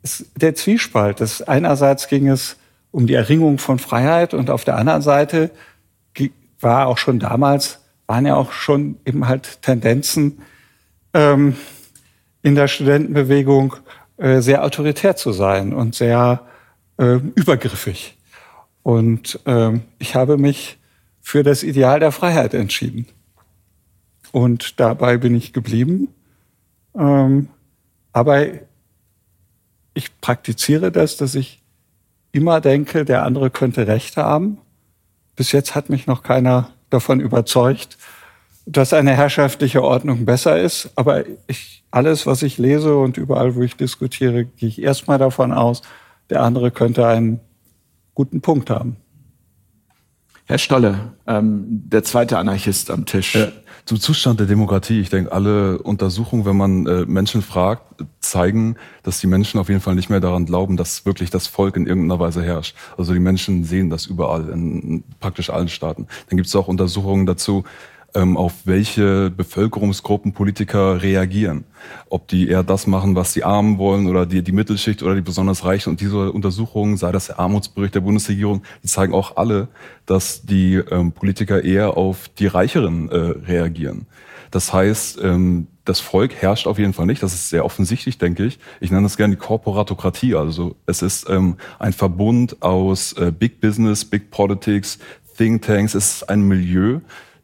ist 0.00 0.30
der 0.34 0.54
Zwiespalt. 0.54 1.20
Das 1.20 1.42
einerseits 1.42 2.08
ging 2.08 2.26
es 2.26 2.56
um 2.90 3.06
die 3.06 3.14
Erringung 3.14 3.58
von 3.58 3.78
Freiheit 3.78 4.32
und 4.32 4.48
auf 4.48 4.64
der 4.64 4.78
anderen 4.78 5.02
Seite 5.02 5.50
war 6.60 6.86
auch 6.86 6.96
schon 6.96 7.18
damals, 7.18 7.80
waren 8.06 8.24
ja 8.24 8.34
auch 8.34 8.52
schon 8.52 8.96
eben 9.04 9.28
halt 9.28 9.60
Tendenzen 9.60 10.38
ähm, 11.14 11.56
in 12.42 12.54
der 12.54 12.68
Studentenbewegung 12.68 13.76
äh, 14.16 14.40
sehr 14.40 14.64
autoritär 14.64 15.16
zu 15.16 15.32
sein 15.32 15.72
und 15.72 15.94
sehr 15.94 16.46
äh, 16.98 17.18
übergriffig. 17.34 18.16
Und 18.82 19.40
ähm, 19.46 19.82
ich 19.98 20.14
habe 20.14 20.38
mich 20.38 20.78
für 21.20 21.42
das 21.42 21.62
Ideal 21.62 22.00
der 22.00 22.12
Freiheit 22.12 22.52
entschieden. 22.54 23.06
Und 24.32 24.80
dabei 24.80 25.18
bin 25.18 25.34
ich 25.34 25.52
geblieben. 25.52 26.08
Ähm, 26.98 27.48
aber 28.12 28.46
ich 29.94 30.20
praktiziere 30.20 30.90
das, 30.90 31.16
dass 31.16 31.34
ich 31.34 31.62
immer 32.32 32.60
denke, 32.60 33.04
der 33.04 33.24
andere 33.24 33.50
könnte 33.50 33.86
Recht 33.86 34.16
haben. 34.16 34.58
Bis 35.36 35.52
jetzt 35.52 35.74
hat 35.74 35.90
mich 35.90 36.06
noch 36.06 36.22
keiner 36.22 36.70
davon 36.90 37.20
überzeugt, 37.20 37.98
dass 38.66 38.92
eine 38.92 39.14
herrschaftliche 39.14 39.82
Ordnung 39.82 40.24
besser 40.24 40.60
ist. 40.60 40.90
Aber 40.94 41.24
ich, 41.46 41.84
alles, 41.90 42.26
was 42.26 42.42
ich 42.42 42.58
lese 42.58 42.96
und 42.96 43.16
überall, 43.16 43.54
wo 43.54 43.62
ich 43.62 43.76
diskutiere, 43.76 44.44
gehe 44.44 44.68
ich 44.68 44.80
erstmal 44.80 45.18
davon 45.18 45.52
aus, 45.52 45.82
der 46.30 46.42
andere 46.42 46.70
könnte 46.70 47.06
einen 47.06 47.40
guten 48.14 48.40
Punkt 48.40 48.70
haben. 48.70 48.96
Herr 50.44 50.58
Stolle, 50.58 51.12
ähm, 51.26 51.64
der 51.68 52.02
zweite 52.04 52.36
Anarchist 52.36 52.90
am 52.90 53.06
Tisch. 53.06 53.36
Ja, 53.36 53.48
zum 53.84 53.98
Zustand 53.98 54.38
der 54.38 54.46
Demokratie. 54.46 55.00
Ich 55.00 55.08
denke, 55.08 55.32
alle 55.32 55.78
Untersuchungen, 55.78 56.44
wenn 56.44 56.56
man 56.56 56.86
äh, 56.86 57.04
Menschen 57.06 57.42
fragt, 57.42 58.04
zeigen, 58.20 58.76
dass 59.02 59.20
die 59.20 59.26
Menschen 59.28 59.58
auf 59.60 59.68
jeden 59.68 59.80
Fall 59.80 59.94
nicht 59.94 60.10
mehr 60.10 60.20
daran 60.20 60.46
glauben, 60.46 60.76
dass 60.76 61.06
wirklich 61.06 61.30
das 61.30 61.46
Volk 61.46 61.76
in 61.76 61.86
irgendeiner 61.86 62.20
Weise 62.20 62.42
herrscht. 62.42 62.76
Also 62.98 63.12
die 63.12 63.20
Menschen 63.20 63.64
sehen 63.64 63.88
das 63.88 64.06
überall 64.06 64.48
in, 64.50 64.82
in 64.82 65.04
praktisch 65.20 65.50
allen 65.50 65.68
Staaten. 65.68 66.06
Dann 66.28 66.36
gibt 66.36 66.48
es 66.48 66.56
auch 66.56 66.68
Untersuchungen 66.68 67.26
dazu, 67.26 67.64
ähm, 68.14 68.36
auf 68.36 68.52
welche 68.64 69.30
Bevölkerungsgruppen 69.30 70.32
Politiker 70.32 71.02
reagieren. 71.02 71.64
Ob 72.08 72.28
die 72.28 72.48
eher 72.48 72.62
das 72.62 72.86
machen, 72.86 73.14
was 73.16 73.32
die 73.32 73.44
Armen 73.44 73.78
wollen 73.78 74.06
oder 74.06 74.26
die, 74.26 74.42
die 74.42 74.52
Mittelschicht 74.52 75.02
oder 75.02 75.14
die 75.14 75.20
besonders 75.20 75.64
Reichen. 75.64 75.90
Und 75.90 76.00
diese 76.00 76.32
Untersuchungen, 76.32 76.96
sei 76.96 77.12
das 77.12 77.26
der 77.26 77.38
Armutsbericht 77.38 77.94
der 77.94 78.00
Bundesregierung, 78.00 78.62
die 78.82 78.88
zeigen 78.88 79.14
auch 79.14 79.36
alle, 79.36 79.68
dass 80.06 80.42
die 80.42 80.74
ähm, 80.74 81.12
Politiker 81.12 81.62
eher 81.64 81.96
auf 81.96 82.28
die 82.28 82.46
Reicheren 82.46 83.08
äh, 83.08 83.16
reagieren. 83.16 84.06
Das 84.50 84.72
heißt, 84.72 85.20
ähm, 85.22 85.66
das 85.84 86.00
Volk 86.00 86.34
herrscht 86.34 86.66
auf 86.66 86.78
jeden 86.78 86.92
Fall 86.92 87.06
nicht. 87.06 87.22
Das 87.22 87.34
ist 87.34 87.48
sehr 87.48 87.64
offensichtlich, 87.64 88.18
denke 88.18 88.44
ich. 88.44 88.58
Ich 88.80 88.90
nenne 88.90 89.02
das 89.02 89.16
gerne 89.16 89.34
die 89.34 89.40
Korporatokratie. 89.40 90.34
Also 90.34 90.76
es 90.86 91.02
ist 91.02 91.28
ähm, 91.28 91.56
ein 91.78 91.92
Verbund 91.92 92.62
aus 92.62 93.14
äh, 93.14 93.32
Big 93.36 93.60
Business, 93.60 94.04
Big 94.04 94.30
Politics, 94.30 94.98
Think 95.36 95.62
Tanks. 95.62 95.94
Es 95.94 96.16
ist 96.16 96.28
ein 96.28 96.42
Milieu, 96.42 97.00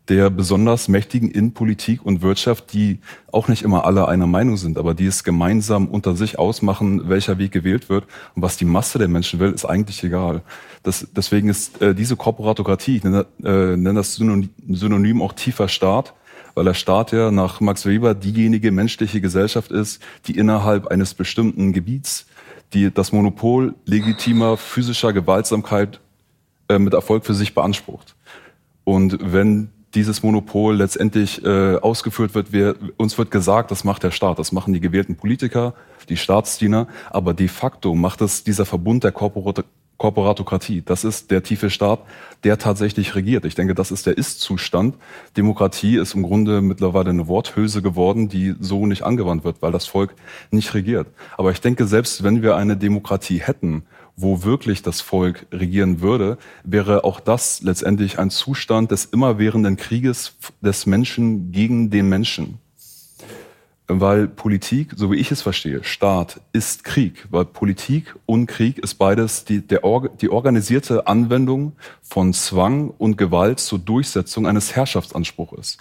der 0.08 0.30
besonders 0.30 0.88
Mächtigen 0.88 1.30
in 1.30 1.52
Politik 1.52 2.04
und 2.04 2.22
Wirtschaft, 2.22 2.72
die 2.72 3.00
auch 3.30 3.48
nicht 3.48 3.62
immer 3.62 3.84
alle 3.84 4.08
einer 4.08 4.26
Meinung 4.26 4.56
sind, 4.56 4.78
aber 4.78 4.94
die 4.94 5.06
es 5.06 5.24
gemeinsam 5.24 5.86
unter 5.86 6.16
sich 6.16 6.38
ausmachen, 6.38 7.08
welcher 7.08 7.38
Weg 7.38 7.52
gewählt 7.52 7.88
wird. 7.88 8.04
Und 8.34 8.42
was 8.42 8.56
die 8.56 8.64
Masse 8.64 8.98
der 8.98 9.08
Menschen 9.08 9.38
will, 9.38 9.52
ist 9.52 9.64
eigentlich 9.64 10.02
egal. 10.02 10.42
Das, 10.82 11.06
deswegen 11.14 11.48
ist 11.48 11.82
äh, 11.82 11.94
diese 11.94 12.16
Korporatokratie, 12.16 12.96
ich 12.96 13.04
nenne, 13.04 13.26
äh, 13.44 13.76
nenne 13.76 13.94
das 13.94 14.14
Synonym, 14.14 14.50
Synonym 14.68 15.22
auch 15.22 15.34
tiefer 15.34 15.68
Staat, 15.68 16.14
weil 16.54 16.64
der 16.64 16.74
Staat 16.74 17.12
ja 17.12 17.30
nach 17.30 17.60
Max 17.60 17.84
Weber 17.84 18.14
diejenige 18.14 18.72
menschliche 18.72 19.20
Gesellschaft 19.20 19.70
ist, 19.70 20.02
die 20.26 20.36
innerhalb 20.38 20.86
eines 20.86 21.14
bestimmten 21.14 21.72
Gebiets 21.72 22.26
die 22.72 22.92
das 22.92 23.12
Monopol 23.12 23.74
legitimer 23.84 24.56
physischer 24.56 25.12
Gewaltsamkeit 25.12 26.00
äh, 26.68 26.78
mit 26.78 26.92
Erfolg 26.92 27.24
für 27.24 27.34
sich 27.34 27.54
beansprucht. 27.54 28.14
Und 28.84 29.18
wenn 29.20 29.70
dieses 29.94 30.22
Monopol 30.22 30.76
letztendlich 30.76 31.44
äh, 31.44 31.76
ausgeführt 31.76 32.34
wird. 32.34 32.52
Wir, 32.52 32.76
uns 32.96 33.16
wird 33.16 33.30
gesagt, 33.30 33.70
das 33.70 33.84
macht 33.84 34.02
der 34.02 34.10
Staat, 34.10 34.38
das 34.38 34.52
machen 34.52 34.72
die 34.72 34.80
gewählten 34.80 35.16
Politiker, 35.16 35.74
die 36.08 36.16
Staatsdiener, 36.16 36.88
aber 37.10 37.34
de 37.34 37.48
facto 37.48 37.94
macht 37.94 38.20
es 38.20 38.44
dieser 38.44 38.66
Verbund 38.66 39.04
der 39.04 39.12
Korporat 39.12 39.64
Korporatokratie. 39.98 40.82
Das 40.82 41.02
ist 41.02 41.32
der 41.32 41.42
tiefe 41.42 41.70
Staat, 41.70 41.98
der 42.44 42.56
tatsächlich 42.58 43.16
regiert. 43.16 43.44
Ich 43.44 43.56
denke, 43.56 43.74
das 43.74 43.90
ist 43.90 44.06
der 44.06 44.16
Ist-Zustand. 44.16 44.94
Demokratie 45.36 45.96
ist 45.96 46.14
im 46.14 46.22
Grunde 46.22 46.60
mittlerweile 46.60 47.10
eine 47.10 47.26
Worthülse 47.26 47.82
geworden, 47.82 48.28
die 48.28 48.54
so 48.60 48.86
nicht 48.86 49.02
angewandt 49.02 49.42
wird, 49.42 49.60
weil 49.60 49.72
das 49.72 49.86
Volk 49.86 50.14
nicht 50.52 50.72
regiert. 50.72 51.08
Aber 51.36 51.50
ich 51.50 51.60
denke, 51.60 51.86
selbst 51.88 52.22
wenn 52.22 52.42
wir 52.42 52.54
eine 52.54 52.76
Demokratie 52.76 53.40
hätten, 53.40 53.82
wo 54.20 54.42
wirklich 54.42 54.82
das 54.82 55.00
Volk 55.00 55.46
regieren 55.52 56.00
würde, 56.00 56.38
wäre 56.64 57.04
auch 57.04 57.20
das 57.20 57.62
letztendlich 57.62 58.18
ein 58.18 58.30
Zustand 58.30 58.90
des 58.90 59.04
immerwährenden 59.04 59.76
Krieges 59.76 60.36
des 60.60 60.86
Menschen 60.86 61.52
gegen 61.52 61.90
den 61.90 62.08
Menschen. 62.08 62.58
Weil 63.86 64.26
Politik, 64.26 64.92
so 64.96 65.12
wie 65.12 65.16
ich 65.16 65.30
es 65.30 65.40
verstehe, 65.40 65.82
Staat 65.84 66.40
ist 66.52 66.82
Krieg. 66.84 67.26
Weil 67.30 67.46
Politik 67.46 68.14
und 68.26 68.46
Krieg 68.46 68.78
ist 68.78 68.94
beides 68.94 69.44
die, 69.44 69.66
der, 69.66 69.80
die 70.20 70.28
organisierte 70.28 71.06
Anwendung 71.06 71.72
von 72.02 72.34
Zwang 72.34 72.90
und 72.90 73.16
Gewalt 73.16 73.60
zur 73.60 73.78
Durchsetzung 73.78 74.46
eines 74.46 74.74
Herrschaftsanspruches. 74.74 75.78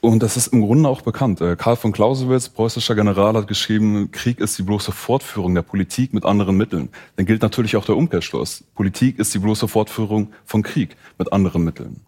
Und 0.00 0.22
das 0.22 0.36
ist 0.36 0.48
im 0.48 0.62
Grunde 0.62 0.88
auch 0.88 1.00
bekannt. 1.00 1.40
Äh, 1.40 1.56
Karl 1.56 1.76
von 1.76 1.92
Clausewitz, 1.92 2.48
preußischer 2.48 2.94
General, 2.94 3.34
hat 3.34 3.48
geschrieben, 3.48 4.10
Krieg 4.12 4.38
ist 4.40 4.56
die 4.58 4.62
bloße 4.62 4.92
Fortführung 4.92 5.54
der 5.54 5.62
Politik 5.62 6.14
mit 6.14 6.24
anderen 6.24 6.56
Mitteln. 6.56 6.90
Dann 7.16 7.26
gilt 7.26 7.42
natürlich 7.42 7.76
auch 7.76 7.84
der 7.84 7.96
Umkehrschluss. 7.96 8.64
Politik 8.74 9.18
ist 9.18 9.34
die 9.34 9.38
bloße 9.38 9.66
Fortführung 9.66 10.28
von 10.44 10.62
Krieg 10.62 10.96
mit 11.18 11.32
anderen 11.32 11.64
Mitteln. 11.64 12.00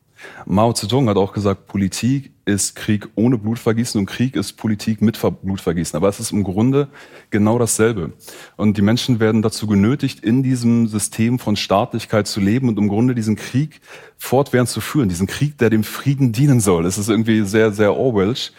Mao 0.46 0.72
Zedong 0.72 1.08
hat 1.08 1.16
auch 1.16 1.32
gesagt, 1.32 1.66
Politik 1.66 2.32
ist 2.50 2.76
Krieg 2.76 3.08
ohne 3.14 3.38
Blutvergießen 3.38 3.98
und 3.98 4.06
Krieg 4.06 4.36
ist 4.36 4.54
Politik 4.54 5.00
mit 5.00 5.18
Blutvergießen. 5.42 5.96
Aber 5.96 6.08
es 6.08 6.20
ist 6.20 6.32
im 6.32 6.44
Grunde 6.44 6.88
genau 7.30 7.58
dasselbe. 7.58 8.12
Und 8.56 8.76
die 8.76 8.82
Menschen 8.82 9.20
werden 9.20 9.42
dazu 9.42 9.66
genötigt, 9.66 10.24
in 10.24 10.42
diesem 10.42 10.86
System 10.86 11.38
von 11.38 11.56
Staatlichkeit 11.56 12.26
zu 12.26 12.40
leben 12.40 12.68
und 12.68 12.78
im 12.78 12.88
Grunde 12.88 13.14
diesen 13.14 13.36
Krieg 13.36 13.80
fortwährend 14.18 14.68
zu 14.68 14.80
führen. 14.80 15.08
Diesen 15.08 15.26
Krieg, 15.26 15.58
der 15.58 15.70
dem 15.70 15.84
Frieden 15.84 16.32
dienen 16.32 16.60
soll. 16.60 16.86
Es 16.86 16.98
ist 16.98 17.08
irgendwie 17.08 17.42
sehr, 17.42 17.72
sehr 17.72 17.96
Orwellsch. 17.96 18.52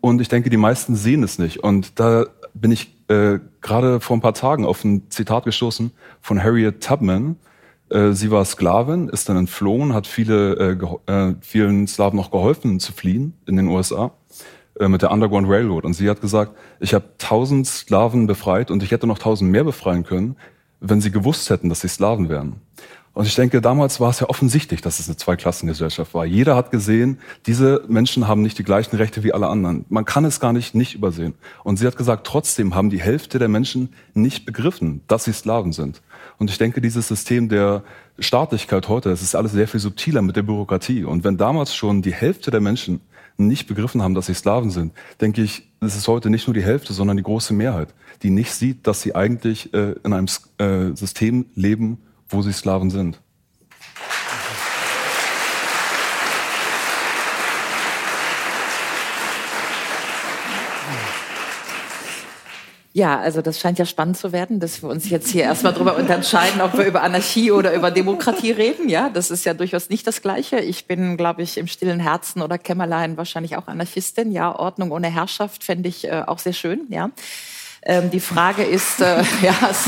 Und 0.00 0.20
ich 0.20 0.28
denke, 0.28 0.50
die 0.50 0.56
meisten 0.56 0.94
sehen 0.94 1.22
es 1.22 1.38
nicht. 1.38 1.58
Und 1.64 1.98
da 1.98 2.26
bin 2.54 2.70
ich 2.70 2.94
äh, 3.08 3.38
gerade 3.60 4.00
vor 4.00 4.16
ein 4.16 4.20
paar 4.20 4.34
Tagen 4.34 4.64
auf 4.64 4.84
ein 4.84 5.10
Zitat 5.10 5.44
gestoßen 5.44 5.90
von 6.20 6.42
Harriet 6.42 6.82
Tubman, 6.82 7.36
äh, 7.90 8.12
sie 8.12 8.30
war 8.30 8.44
Sklavin, 8.44 9.08
ist 9.08 9.28
dann 9.28 9.36
entflohen, 9.36 9.94
hat 9.94 10.06
viele, 10.06 10.78
äh, 11.06 11.12
äh, 11.12 11.34
vielen 11.40 11.86
Slawen 11.86 12.16
noch 12.16 12.30
geholfen 12.30 12.80
zu 12.80 12.92
fliehen 12.92 13.34
in 13.46 13.56
den 13.56 13.68
USA 13.68 14.12
äh, 14.78 14.88
mit 14.88 15.02
der 15.02 15.10
Underground 15.10 15.48
Railroad. 15.48 15.84
Und 15.84 15.94
sie 15.94 16.08
hat 16.08 16.20
gesagt, 16.20 16.52
ich 16.80 16.94
habe 16.94 17.04
tausend 17.18 17.66
Sklaven 17.66 18.26
befreit 18.26 18.70
und 18.70 18.82
ich 18.82 18.90
hätte 18.90 19.06
noch 19.06 19.18
tausend 19.18 19.50
mehr 19.50 19.64
befreien 19.64 20.04
können, 20.04 20.36
wenn 20.80 21.00
sie 21.00 21.10
gewusst 21.10 21.50
hätten, 21.50 21.68
dass 21.68 21.80
sie 21.80 21.88
Sklaven 21.88 22.28
wären. 22.28 22.60
Und 23.18 23.26
ich 23.26 23.34
denke, 23.34 23.60
damals 23.60 23.98
war 23.98 24.10
es 24.10 24.20
ja 24.20 24.28
offensichtlich, 24.28 24.80
dass 24.80 25.00
es 25.00 25.08
eine 25.08 25.16
Zweiklassengesellschaft 25.16 26.14
war. 26.14 26.24
Jeder 26.24 26.54
hat 26.54 26.70
gesehen, 26.70 27.18
diese 27.46 27.82
Menschen 27.88 28.28
haben 28.28 28.42
nicht 28.42 28.58
die 28.58 28.62
gleichen 28.62 28.94
Rechte 28.94 29.24
wie 29.24 29.32
alle 29.32 29.48
anderen. 29.48 29.84
Man 29.88 30.04
kann 30.04 30.24
es 30.24 30.38
gar 30.38 30.52
nicht 30.52 30.76
nicht 30.76 30.94
übersehen. 30.94 31.34
Und 31.64 31.78
sie 31.78 31.86
hat 31.88 31.96
gesagt, 31.96 32.24
trotzdem 32.28 32.76
haben 32.76 32.90
die 32.90 33.00
Hälfte 33.00 33.40
der 33.40 33.48
Menschen 33.48 33.88
nicht 34.14 34.46
begriffen, 34.46 35.00
dass 35.08 35.24
sie 35.24 35.32
Sklaven 35.32 35.72
sind. 35.72 36.00
Und 36.38 36.50
ich 36.50 36.58
denke, 36.58 36.80
dieses 36.80 37.08
System 37.08 37.48
der 37.48 37.82
Staatlichkeit 38.18 38.88
heute, 38.88 39.10
es 39.10 39.22
ist 39.22 39.34
alles 39.34 39.52
sehr 39.52 39.68
viel 39.68 39.80
subtiler 39.80 40.22
mit 40.22 40.36
der 40.36 40.42
Bürokratie. 40.42 41.04
Und 41.04 41.24
wenn 41.24 41.36
damals 41.36 41.74
schon 41.74 42.00
die 42.00 42.12
Hälfte 42.12 42.50
der 42.50 42.60
Menschen 42.60 43.00
nicht 43.36 43.66
begriffen 43.66 44.02
haben, 44.02 44.14
dass 44.14 44.26
sie 44.26 44.34
Sklaven 44.34 44.70
sind, 44.70 44.92
denke 45.20 45.42
ich, 45.42 45.68
es 45.80 45.96
ist 45.96 46.08
heute 46.08 46.30
nicht 46.30 46.46
nur 46.46 46.54
die 46.54 46.62
Hälfte, 46.62 46.92
sondern 46.92 47.16
die 47.16 47.22
große 47.22 47.54
Mehrheit, 47.54 47.94
die 48.22 48.30
nicht 48.30 48.52
sieht, 48.52 48.86
dass 48.86 49.00
sie 49.02 49.14
eigentlich 49.14 49.72
äh, 49.74 49.94
in 50.04 50.12
einem 50.12 50.26
äh, 50.58 50.94
System 50.96 51.46
leben, 51.54 51.98
wo 52.28 52.42
sie 52.42 52.52
Sklaven 52.52 52.90
sind. 52.90 53.20
Ja, 62.92 63.18
also 63.18 63.42
das 63.42 63.60
scheint 63.60 63.78
ja 63.78 63.84
spannend 63.84 64.16
zu 64.16 64.32
werden, 64.32 64.60
dass 64.60 64.82
wir 64.82 64.88
uns 64.88 65.08
jetzt 65.10 65.28
hier 65.28 65.44
erstmal 65.44 65.74
darüber 65.74 65.96
unterscheiden, 65.96 66.60
ob 66.60 66.76
wir 66.76 66.86
über 66.86 67.02
Anarchie 67.02 67.52
oder 67.52 67.74
über 67.74 67.90
Demokratie 67.90 68.50
reden. 68.50 68.88
Ja, 68.88 69.10
das 69.10 69.30
ist 69.30 69.44
ja 69.44 69.54
durchaus 69.54 69.90
nicht 69.90 70.06
das 70.06 70.22
Gleiche. 70.22 70.58
Ich 70.60 70.86
bin, 70.86 71.16
glaube 71.16 71.42
ich, 71.42 71.58
im 71.58 71.66
stillen 71.66 72.00
Herzen 72.00 72.40
oder 72.40 72.56
Kämmerlein 72.56 73.16
wahrscheinlich 73.16 73.56
auch 73.56 73.68
Anarchistin. 73.68 74.32
Ja, 74.32 74.58
Ordnung 74.58 74.90
ohne 74.90 75.08
Herrschaft 75.08 75.64
fände 75.64 75.88
ich 75.88 76.06
äh, 76.06 76.22
auch 76.26 76.38
sehr 76.38 76.54
schön. 76.54 76.86
Ja. 76.88 77.10
Ähm, 77.82 78.10
die 78.10 78.20
Frage 78.20 78.64
ist, 78.64 79.00
äh, 79.00 79.22
ja, 79.42 79.54
das 79.60 79.84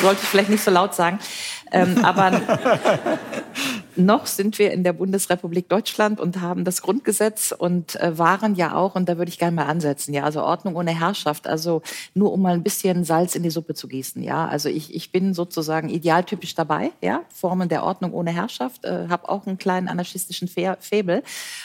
sollte 0.00 0.20
ich 0.22 0.28
vielleicht 0.28 0.50
nicht 0.50 0.64
so 0.64 0.70
laut 0.70 0.94
sagen, 0.94 1.18
ähm, 1.72 2.04
aber 2.04 2.32
noch 3.96 4.26
sind 4.26 4.58
wir 4.58 4.72
in 4.72 4.84
der 4.84 4.92
Bundesrepublik 4.92 5.68
Deutschland 5.68 6.20
und 6.20 6.40
haben 6.40 6.64
das 6.64 6.82
Grundgesetz 6.82 7.52
und 7.56 7.96
äh, 7.96 8.16
waren 8.18 8.54
ja 8.54 8.74
auch, 8.74 8.94
und 8.94 9.08
da 9.08 9.18
würde 9.18 9.30
ich 9.30 9.38
gerne 9.38 9.54
mal 9.54 9.66
ansetzen, 9.66 10.12
ja, 10.14 10.24
also 10.24 10.42
Ordnung 10.42 10.76
ohne 10.76 10.98
Herrschaft, 10.98 11.46
also 11.46 11.82
nur 12.14 12.32
um 12.32 12.42
mal 12.42 12.54
ein 12.54 12.62
bisschen 12.62 13.04
Salz 13.04 13.34
in 13.34 13.42
die 13.42 13.50
Suppe 13.50 13.74
zu 13.74 13.88
gießen, 13.88 14.22
ja, 14.22 14.46
also 14.46 14.68
ich, 14.68 14.94
ich 14.94 15.12
bin 15.12 15.34
sozusagen 15.34 15.88
idealtypisch 15.88 16.54
dabei, 16.54 16.92
ja, 17.00 17.22
Formen 17.28 17.68
der 17.68 17.84
Ordnung 17.84 18.12
ohne 18.12 18.32
Herrschaft, 18.32 18.84
äh, 18.84 19.08
habe 19.08 19.28
auch 19.28 19.46
einen 19.46 19.58
kleinen 19.58 19.88
anarchistischen 19.88 20.48
Faible, 20.48 21.22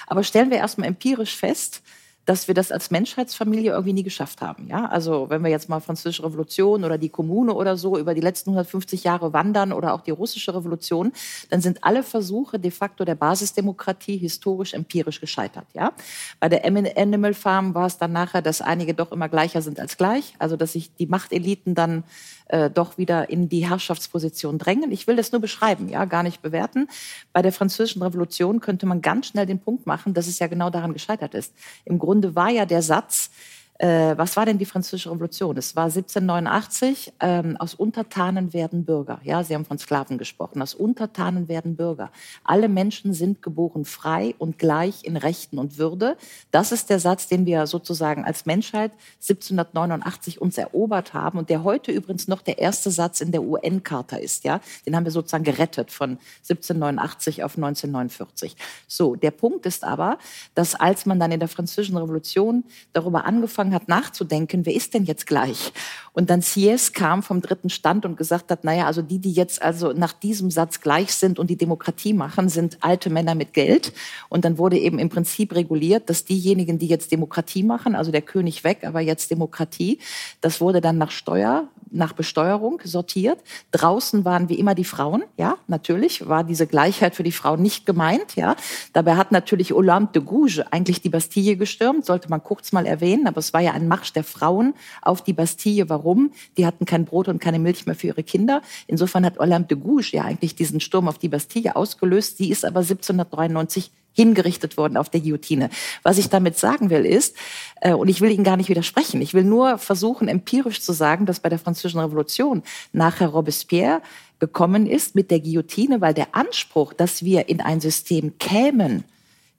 aber 0.07 0.23
stellen 0.23 0.49
wir 0.49 0.57
erstmal 0.57 0.87
empirisch 0.87 1.35
fest, 1.35 1.81
dass 2.25 2.47
wir 2.47 2.55
das 2.55 2.71
als 2.71 2.91
Menschheitsfamilie 2.91 3.71
irgendwie 3.71 3.93
nie 3.93 4.03
geschafft 4.03 4.41
haben. 4.41 4.67
Ja? 4.67 4.85
Also 4.85 5.29
wenn 5.29 5.43
wir 5.43 5.51
jetzt 5.51 5.69
mal 5.69 5.79
Französische 5.79 6.23
Revolution 6.23 6.83
oder 6.83 6.97
die 6.97 7.09
Kommune 7.09 7.53
oder 7.53 7.77
so 7.77 7.97
über 7.97 8.13
die 8.13 8.21
letzten 8.21 8.49
150 8.51 9.03
Jahre 9.03 9.31
wandern 9.33 9.71
oder 9.71 9.93
auch 9.93 10.01
die 10.01 10.11
russische 10.11 10.53
Revolution, 10.55 11.11
dann 11.49 11.61
sind 11.61 11.83
alle 11.83 12.03
Versuche 12.03 12.59
de 12.59 12.71
facto 12.71 13.05
der 13.05 13.15
Basisdemokratie 13.15 14.17
historisch 14.17 14.73
empirisch 14.73 15.21
gescheitert. 15.21 15.67
Ja? 15.73 15.93
Bei 16.39 16.49
der 16.49 16.65
Animal 16.65 17.33
Farm 17.33 17.75
war 17.75 17.85
es 17.85 17.97
dann 17.97 18.11
nachher, 18.11 18.41
dass 18.41 18.61
einige 18.61 18.93
doch 18.93 19.11
immer 19.11 19.29
gleicher 19.29 19.61
sind 19.61 19.79
als 19.79 19.97
gleich, 19.97 20.33
also 20.39 20.57
dass 20.57 20.73
sich 20.73 20.95
die 20.95 21.07
Machteliten 21.07 21.75
dann 21.75 22.03
äh, 22.47 22.69
doch 22.69 22.97
wieder 22.97 23.29
in 23.29 23.49
die 23.49 23.67
Herrschaftsposition 23.67 24.57
drängen. 24.57 24.91
Ich 24.91 25.07
will 25.07 25.15
das 25.15 25.31
nur 25.31 25.41
beschreiben, 25.41 25.89
ja, 25.89 26.05
gar 26.05 26.23
nicht 26.23 26.41
bewerten. 26.41 26.87
Bei 27.33 27.41
der 27.41 27.51
Französischen 27.51 28.01
Revolution 28.01 28.59
könnte 28.59 28.85
man 28.85 29.01
ganz 29.01 29.27
schnell 29.27 29.45
den 29.45 29.59
Punkt 29.59 29.85
machen, 29.85 30.13
dass 30.13 30.27
es 30.27 30.39
ja 30.39 30.47
genau 30.47 30.69
daran 30.69 30.93
gescheitert 30.93 31.33
ist. 31.33 31.53
Im 31.85 31.99
Grunde 31.99 32.35
war 32.35 32.49
ja 32.49 32.65
der 32.65 32.81
Satz, 32.81 33.31
äh, 33.77 34.17
was 34.17 34.37
war 34.37 34.45
denn 34.45 34.57
die 34.57 34.65
Französische 34.65 35.11
Revolution? 35.11 35.57
Es 35.57 35.75
war 35.75 35.85
1789. 35.85 37.13
Ähm, 37.19 37.57
aus 37.57 37.73
Untertanen 37.73 38.53
werden 38.53 38.85
Bürger. 38.85 39.19
Ja, 39.23 39.43
Sie 39.43 39.53
haben 39.53 39.65
von 39.65 39.77
Sklaven 39.77 40.17
gesprochen. 40.17 40.61
Aus 40.61 40.73
Untertanen 40.73 41.49
werden 41.49 41.75
Bürger. 41.75 42.09
Alle 42.45 42.69
Menschen 42.69 43.13
sind 43.13 43.41
geboren 43.41 43.83
frei 43.83 44.33
und 44.37 44.59
gleich 44.59 45.03
in 45.03 45.17
Rechten 45.17 45.59
und 45.59 45.77
Würde. 45.77 46.15
Das 46.51 46.71
ist 46.71 46.89
der 46.89 46.99
Satz, 46.99 47.27
den 47.27 47.45
wir 47.45 47.67
sozusagen 47.67 48.23
als 48.23 48.45
Menschheit 48.45 48.93
1789 49.15 50.41
uns 50.41 50.57
erobert 50.57 51.13
haben 51.13 51.37
und 51.37 51.49
der 51.49 51.65
heute 51.65 51.91
übrigens 51.91 52.29
noch 52.29 52.41
der 52.41 52.59
erste 52.59 52.91
Satz 52.91 53.19
in 53.19 53.33
der 53.33 53.43
UN-Charta 53.43 54.15
ist. 54.15 54.45
Ja, 54.45 54.61
den 54.85 54.95
haben 54.95 55.03
wir 55.03 55.11
sozusagen 55.11 55.43
gerettet 55.43 55.91
von 55.91 56.11
1789 56.43 57.43
auf 57.43 57.57
1949. 57.57 58.55
So, 58.87 59.15
der 59.15 59.31
Punkt 59.31 59.65
ist 59.65 59.83
aber, 59.83 60.17
dass 60.53 60.75
als 60.75 61.05
man 61.05 61.19
dann 61.19 61.33
in 61.33 61.39
der 61.39 61.49
Französischen 61.49 61.97
Revolution 61.97 62.63
darüber 62.93 63.25
angefangen 63.25 63.64
angefangen 63.65 63.73
hat 63.73 63.87
nachzudenken, 63.87 64.65
wer 64.65 64.73
ist 64.73 64.93
denn 64.93 65.05
jetzt 65.05 65.25
gleich? 65.27 65.73
Und 66.13 66.29
dann 66.29 66.41
Sies 66.41 66.93
kam 66.93 67.23
vom 67.23 67.41
dritten 67.41 67.69
Stand 67.69 68.05
und 68.05 68.15
gesagt 68.15 68.51
hat, 68.51 68.63
naja, 68.63 68.85
also 68.85 69.01
die, 69.01 69.19
die 69.19 69.33
jetzt 69.33 69.61
also 69.61 69.91
nach 69.91 70.13
diesem 70.13 70.49
Satz 70.49 70.79
gleich 70.79 71.13
sind 71.13 71.39
und 71.39 71.49
die 71.49 71.57
Demokratie 71.57 72.13
machen, 72.13 72.47
sind 72.47 72.77
alte 72.81 73.09
Männer 73.09 73.35
mit 73.35 73.53
Geld. 73.53 73.91
Und 74.29 74.45
dann 74.45 74.57
wurde 74.57 74.77
eben 74.77 74.99
im 74.99 75.09
Prinzip 75.09 75.53
reguliert, 75.53 76.09
dass 76.09 76.23
diejenigen, 76.23 76.77
die 76.79 76.87
jetzt 76.87 77.11
Demokratie 77.11 77.63
machen, 77.63 77.95
also 77.95 78.11
der 78.11 78.21
König 78.21 78.63
weg, 78.63 78.83
aber 78.83 79.01
jetzt 79.01 79.29
Demokratie, 79.31 79.99
das 80.41 80.61
wurde 80.61 80.79
dann 80.79 80.97
nach 80.97 81.11
Steuer, 81.11 81.67
nach 81.95 82.13
Besteuerung 82.13 82.79
sortiert. 82.83 83.39
Draußen 83.71 84.25
waren 84.25 84.49
wie 84.49 84.59
immer 84.59 84.75
die 84.75 84.85
Frauen, 84.85 85.23
ja, 85.37 85.57
natürlich 85.67 86.27
war 86.27 86.43
diese 86.43 86.67
Gleichheit 86.67 87.15
für 87.15 87.23
die 87.23 87.31
Frauen 87.31 87.61
nicht 87.61 87.85
gemeint, 87.85 88.35
ja. 88.35 88.55
Dabei 88.93 89.15
hat 89.15 89.31
natürlich 89.31 89.73
Olympe 89.73 90.19
de 90.19 90.23
Gouges 90.23 90.59
eigentlich 90.71 91.01
die 91.01 91.09
Bastille 91.09 91.57
gestürmt, 91.57 92.05
sollte 92.05 92.29
man 92.29 92.43
kurz 92.43 92.71
mal 92.71 92.85
erwähnen, 92.85 93.27
aber 93.27 93.39
es 93.39 93.53
war 93.53 93.61
ja 93.61 93.71
ein 93.71 93.87
Marsch 93.87 94.13
der 94.13 94.23
Frauen 94.23 94.73
auf 95.01 95.23
die 95.23 95.33
Bastille. 95.33 95.89
Warum? 95.89 96.31
Die 96.57 96.65
hatten 96.65 96.85
kein 96.85 97.05
Brot 97.05 97.27
und 97.27 97.39
keine 97.39 97.59
Milch 97.59 97.85
mehr 97.85 97.95
für 97.95 98.07
ihre 98.07 98.23
Kinder. 98.23 98.61
Insofern 98.87 99.25
hat 99.25 99.39
Olympe 99.39 99.75
de 99.75 99.83
Gouges 99.83 100.11
ja 100.11 100.23
eigentlich 100.23 100.55
diesen 100.55 100.79
Sturm 100.79 101.07
auf 101.07 101.17
die 101.17 101.29
Bastille 101.29 101.75
ausgelöst. 101.75 102.37
Sie 102.37 102.49
ist 102.49 102.65
aber 102.65 102.79
1793 102.79 103.91
hingerichtet 104.15 104.77
worden 104.77 104.97
auf 104.97 105.09
der 105.09 105.21
Guillotine. 105.21 105.69
Was 106.01 106.17
ich 106.17 106.29
damit 106.29 106.57
sagen 106.57 106.89
will 106.89 107.05
ist, 107.05 107.35
äh, 107.81 107.93
und 107.93 108.07
ich 108.07 108.21
will 108.21 108.31
Ihnen 108.31 108.43
gar 108.43 108.57
nicht 108.57 108.69
widersprechen, 108.69 109.21
ich 109.21 109.33
will 109.33 109.43
nur 109.43 109.77
versuchen, 109.77 110.27
empirisch 110.27 110.81
zu 110.81 110.93
sagen, 110.93 111.25
dass 111.25 111.39
bei 111.39 111.49
der 111.49 111.59
Französischen 111.59 111.99
Revolution 111.99 112.63
nachher 112.93 113.27
Robespierre 113.27 114.01
gekommen 114.39 114.87
ist 114.87 115.15
mit 115.15 115.31
der 115.31 115.39
Guillotine, 115.39 116.01
weil 116.01 116.13
der 116.13 116.35
Anspruch, 116.35 116.93
dass 116.93 117.23
wir 117.23 117.49
in 117.49 117.61
ein 117.61 117.81
System 117.81 118.37
kämen, 118.37 119.03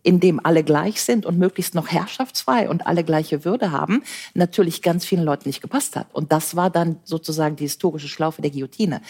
in 0.06 0.20
dem 0.20 0.38
alle 0.44 0.62
gleich 0.62 1.02
sind 1.02 1.26
und 1.26 1.36
möglichst 1.36 1.74
noch 1.74 1.88
herrschaftsfrei 1.88 2.68
und 2.68 2.86
alle 2.86 3.02
gleiche 3.02 3.44
Würde 3.44 3.72
haben, 3.72 4.04
natürlich 4.34 4.80
ganz 4.80 5.04
vielen 5.04 5.24
Leuten 5.24 5.48
nicht 5.48 5.60
gepasst 5.60 5.96
hat. 5.96 6.06
Und 6.12 6.30
das 6.30 6.54
war 6.54 6.70
dann 6.70 7.00
sozusagen 7.02 7.56
die 7.56 7.64
historische 7.64 8.06
Schlaufe 8.06 8.40
der 8.40 8.52
Guillotine. 8.52 9.00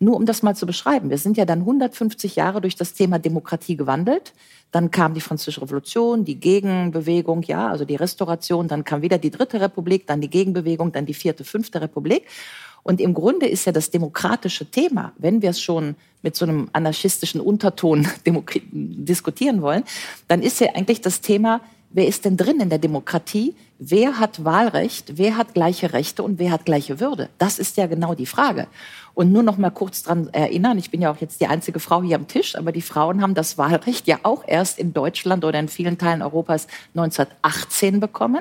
Nur 0.00 0.16
um 0.16 0.26
das 0.26 0.42
mal 0.42 0.56
zu 0.56 0.66
beschreiben, 0.66 1.08
wir 1.08 1.18
sind 1.18 1.36
ja 1.36 1.44
dann 1.44 1.60
150 1.60 2.34
Jahre 2.34 2.60
durch 2.60 2.74
das 2.74 2.94
Thema 2.94 3.20
Demokratie 3.20 3.76
gewandelt. 3.76 4.32
Dann 4.70 4.90
kam 4.90 5.14
die 5.14 5.20
Französische 5.20 5.62
Revolution, 5.62 6.24
die 6.24 6.36
Gegenbewegung, 6.38 7.42
ja, 7.42 7.68
also 7.68 7.84
die 7.84 7.96
Restauration. 7.96 8.68
Dann 8.68 8.84
kam 8.84 9.02
wieder 9.02 9.18
die 9.18 9.30
Dritte 9.30 9.60
Republik, 9.60 10.06
dann 10.06 10.20
die 10.20 10.30
Gegenbewegung, 10.30 10.92
dann 10.92 11.06
die 11.06 11.14
Vierte, 11.14 11.44
Fünfte 11.44 11.80
Republik. 11.80 12.26
Und 12.82 13.00
im 13.00 13.14
Grunde 13.14 13.46
ist 13.46 13.66
ja 13.66 13.72
das 13.72 13.90
demokratische 13.90 14.70
Thema, 14.70 15.12
wenn 15.18 15.42
wir 15.42 15.50
es 15.50 15.60
schon 15.60 15.96
mit 16.22 16.36
so 16.36 16.44
einem 16.44 16.68
anarchistischen 16.72 17.40
Unterton 17.40 18.06
diskutieren 18.72 19.62
wollen, 19.62 19.84
dann 20.28 20.42
ist 20.42 20.60
ja 20.60 20.68
eigentlich 20.74 21.00
das 21.00 21.20
Thema, 21.20 21.60
wer 21.90 22.06
ist 22.06 22.24
denn 22.24 22.36
drin 22.36 22.60
in 22.60 22.70
der 22.70 22.78
Demokratie? 22.78 23.54
Wer 23.78 24.18
hat 24.18 24.44
Wahlrecht? 24.44 25.18
Wer 25.18 25.36
hat 25.36 25.54
gleiche 25.54 25.92
Rechte 25.92 26.22
und 26.22 26.38
wer 26.38 26.52
hat 26.52 26.64
gleiche 26.64 27.00
Würde? 27.00 27.28
Das 27.38 27.58
ist 27.58 27.76
ja 27.76 27.86
genau 27.86 28.14
die 28.14 28.26
Frage. 28.26 28.66
Und 29.14 29.32
nur 29.32 29.42
noch 29.42 29.58
mal 29.58 29.70
kurz 29.70 30.02
dran 30.02 30.28
erinnern, 30.32 30.78
ich 30.78 30.90
bin 30.90 31.02
ja 31.02 31.10
auch 31.10 31.18
jetzt 31.18 31.40
die 31.40 31.46
einzige 31.46 31.80
Frau 31.80 32.02
hier 32.02 32.16
am 32.16 32.28
Tisch, 32.28 32.56
aber 32.56 32.72
die 32.72 32.82
Frauen 32.82 33.22
haben 33.22 33.34
das 33.34 33.58
Wahlrecht 33.58 34.06
ja 34.06 34.18
auch 34.22 34.44
erst 34.46 34.78
in 34.78 34.92
Deutschland 34.92 35.44
oder 35.44 35.58
in 35.58 35.68
vielen 35.68 35.98
Teilen 35.98 36.22
Europas 36.22 36.66
1918 36.94 38.00
bekommen 38.00 38.40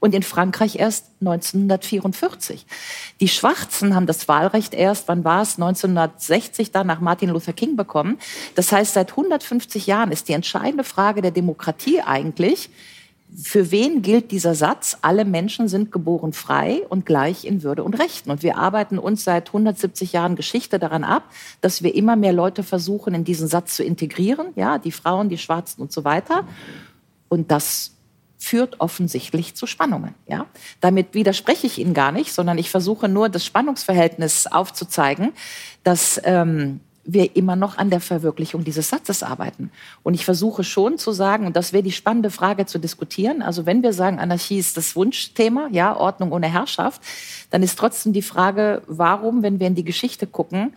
und 0.00 0.14
in 0.14 0.22
Frankreich 0.22 0.76
erst 0.76 1.06
1944. 1.20 2.66
Die 3.20 3.28
Schwarzen 3.28 3.94
haben 3.94 4.06
das 4.06 4.26
Wahlrecht 4.28 4.74
erst, 4.74 5.08
wann 5.08 5.24
war 5.24 5.42
es, 5.42 5.56
1960 5.56 6.72
dann 6.72 6.86
nach 6.86 7.00
Martin 7.00 7.30
Luther 7.30 7.52
King 7.52 7.76
bekommen. 7.76 8.18
Das 8.54 8.72
heißt, 8.72 8.94
seit 8.94 9.10
150 9.10 9.86
Jahren 9.86 10.10
ist 10.10 10.28
die 10.28 10.32
entscheidende 10.32 10.84
Frage 10.84 11.22
der 11.22 11.30
Demokratie 11.30 12.00
eigentlich, 12.00 12.70
für 13.36 13.70
wen 13.70 14.02
gilt 14.02 14.32
dieser 14.32 14.54
Satz, 14.54 14.98
alle 15.02 15.24
Menschen 15.24 15.68
sind 15.68 15.92
geboren 15.92 16.32
frei 16.32 16.82
und 16.88 17.06
gleich 17.06 17.44
in 17.44 17.62
Würde 17.62 17.84
und 17.84 17.94
Rechten? 17.94 18.30
Und 18.30 18.42
wir 18.42 18.56
arbeiten 18.56 18.98
uns 18.98 19.24
seit 19.24 19.48
170 19.48 20.12
Jahren 20.12 20.36
Geschichte 20.36 20.78
daran 20.78 21.04
ab, 21.04 21.24
dass 21.60 21.82
wir 21.82 21.94
immer 21.94 22.16
mehr 22.16 22.32
Leute 22.32 22.62
versuchen, 22.62 23.14
in 23.14 23.24
diesen 23.24 23.48
Satz 23.48 23.76
zu 23.76 23.84
integrieren, 23.84 24.48
ja, 24.56 24.78
die 24.78 24.92
Frauen, 24.92 25.28
die 25.28 25.38
Schwarzen 25.38 25.80
und 25.80 25.92
so 25.92 26.04
weiter. 26.04 26.46
Und 27.28 27.50
das 27.50 27.92
führt 28.38 28.80
offensichtlich 28.80 29.54
zu 29.54 29.66
Spannungen. 29.66 30.14
Ja? 30.26 30.46
Damit 30.80 31.14
widerspreche 31.14 31.66
ich 31.66 31.78
Ihnen 31.78 31.94
gar 31.94 32.10
nicht, 32.10 32.32
sondern 32.32 32.58
ich 32.58 32.70
versuche 32.70 33.08
nur, 33.08 33.28
das 33.28 33.44
Spannungsverhältnis 33.44 34.46
aufzuzeigen, 34.46 35.32
dass 35.84 36.20
ähm, 36.24 36.80
wir 37.04 37.34
immer 37.36 37.56
noch 37.56 37.78
an 37.78 37.90
der 37.90 38.00
Verwirklichung 38.00 38.64
dieses 38.64 38.90
Satzes 38.90 39.22
arbeiten. 39.22 39.70
Und 40.02 40.14
ich 40.14 40.24
versuche 40.24 40.64
schon 40.64 40.98
zu 40.98 41.12
sagen, 41.12 41.46
und 41.46 41.56
das 41.56 41.72
wäre 41.72 41.82
die 41.82 41.92
spannende 41.92 42.30
Frage 42.30 42.66
zu 42.66 42.78
diskutieren, 42.78 43.42
also 43.42 43.66
wenn 43.66 43.82
wir 43.82 43.92
sagen, 43.92 44.18
Anarchie 44.18 44.58
ist 44.58 44.76
das 44.76 44.94
Wunschthema, 44.96 45.68
ja, 45.72 45.96
Ordnung 45.96 46.32
ohne 46.32 46.52
Herrschaft, 46.52 47.02
dann 47.50 47.62
ist 47.62 47.78
trotzdem 47.78 48.12
die 48.12 48.22
Frage, 48.22 48.82
warum, 48.86 49.42
wenn 49.42 49.60
wir 49.60 49.66
in 49.66 49.74
die 49.74 49.84
Geschichte 49.84 50.26
gucken, 50.26 50.74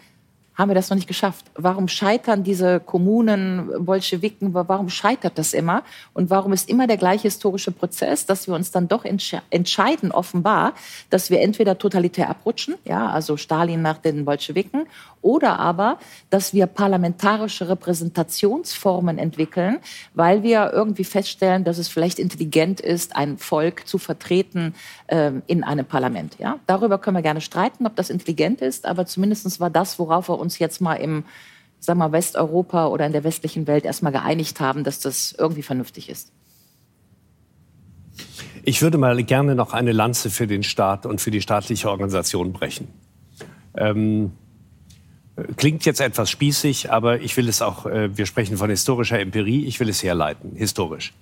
haben 0.56 0.70
wir 0.70 0.76
das 0.76 0.90
noch 0.90 0.96
nicht 0.96 1.08
geschafft. 1.08 1.46
Warum 1.56 1.88
scheitern 1.88 2.44
diese 2.44 2.80
Kommunen, 2.80 3.70
Bolschewiken, 3.86 4.54
warum 4.54 4.90
scheitert 4.90 5.38
das 5.38 5.54
immer? 5.54 5.84
Und 6.14 6.30
warum 6.30 6.54
ist 6.54 6.70
immer 6.70 6.88
der 6.88 6.98
gleiche 6.98 7.24
historische 7.24 7.72
Prozess, 7.72 8.26
dass 8.26 8.48
wir 8.48 8.54
uns 8.54 8.72
dann 8.72 8.88
doch 8.88 9.06
entsche 9.06 9.42
entscheiden, 9.50 10.12
offenbar, 10.12 10.74
dass 11.10 11.30
wir 11.30 11.42
entweder 11.42 11.78
totalitär 11.78 12.30
abrutschen, 12.30 12.76
ja, 12.86 13.10
also 13.10 13.38
Stalin 13.38 13.82
nach 13.82 13.98
den 13.98 14.26
Bolschewiken, 14.26 14.88
oder 15.22 15.58
aber, 15.60 15.98
dass 16.30 16.54
wir 16.54 16.68
parlamentarische 16.68 17.70
Repräsentationsformen 17.70 19.18
entwickeln, 19.18 19.80
weil 20.14 20.44
wir 20.44 20.72
irgendwie 20.74 21.06
feststellen, 21.06 21.64
dass 21.64 21.78
es 21.78 21.88
vielleicht 21.88 22.20
intelligent 22.20 22.82
ist, 22.82 23.16
ein 23.16 23.38
Volk 23.38 23.88
zu 23.88 23.98
vertreten 23.98 24.76
äh, 25.08 25.32
in 25.48 25.64
einem 25.64 25.86
Parlament. 25.86 26.38
Ja? 26.40 26.60
Darüber 26.68 26.98
können 26.98 27.18
wir 27.18 27.22
gerne 27.22 27.42
streiten, 27.42 27.88
ob 27.88 27.96
das 27.96 28.10
intelligent 28.10 28.62
ist, 28.62 28.86
aber 28.86 29.06
zumindest 29.06 29.60
war 29.60 29.70
das, 29.70 29.98
worauf 29.98 30.30
wir 30.30 30.38
uns 30.44 30.60
jetzt 30.60 30.82
mal 30.82 30.96
im 30.96 31.24
sagen 31.80 32.00
wir, 32.00 32.12
Westeuropa 32.12 32.88
oder 32.88 33.06
in 33.06 33.12
der 33.12 33.26
westlichen 33.26 33.68
Welt 33.68 33.84
erstmal 33.84 34.14
geeinigt 34.14 34.62
haben, 34.62 34.84
dass 34.84 35.00
das 35.00 35.36
irgendwie 35.38 35.64
vernünftig 35.64 36.10
ist. 36.10 36.32
Ich 38.64 38.82
würde 38.82 38.98
mal 38.98 39.22
gerne 39.24 39.56
noch 39.56 39.74
eine 39.74 39.92
Lanze 39.92 40.30
für 40.30 40.48
den 40.48 40.64
Staat 40.64 41.06
und 41.06 41.20
für 41.20 41.32
die 41.32 41.42
staatliche 41.42 41.90
Organisation 41.90 42.54
brechen. 42.54 42.88
Ähm, 43.76 44.32
Klingt 45.58 45.84
jetzt 45.86 46.00
etwas 46.00 46.30
spießig, 46.30 46.92
aber 46.92 47.22
ich 47.22 47.36
will 47.38 47.50
es 47.50 47.64
auch, 47.64 47.88
äh, 47.88 48.16
wir 48.16 48.28
sprechen 48.28 48.56
von 48.58 48.70
historischer 48.70 49.20
Empirie, 49.20 49.66
ich 49.66 49.80
will 49.80 49.90
es 49.90 50.04
herleiten, 50.04 50.52
historisch. 50.56 51.14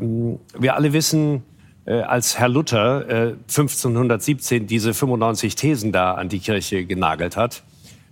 Ähm, 0.00 0.38
wir 0.56 0.76
alle 0.76 0.92
wissen, 0.92 1.42
äh, 1.86 2.02
als 2.02 2.38
Herr 2.38 2.48
Luther 2.48 3.34
1517 3.48 4.62
äh, 4.62 4.66
diese 4.66 4.94
95 4.94 5.56
Thesen 5.56 5.90
da 5.90 6.14
an 6.14 6.28
die 6.28 6.38
Kirche 6.38 6.84
genagelt 6.84 7.36
hat, 7.36 7.64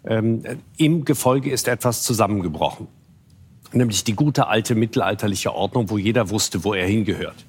ähm, 0.06 0.42
im 0.76 1.04
Gefolge 1.04 1.50
ist 1.50 1.68
etwas 1.68 2.02
zusammengebrochen. 2.02 2.88
Nämlich 3.72 4.04
die 4.04 4.14
gute 4.14 4.46
alte 4.46 4.74
mittelalterliche 4.74 5.54
Ordnung, 5.54 5.90
wo 5.90 5.98
jeder 5.98 6.30
wusste, 6.30 6.64
wo 6.64 6.74
er 6.74 6.86
hingehört. 6.86 7.44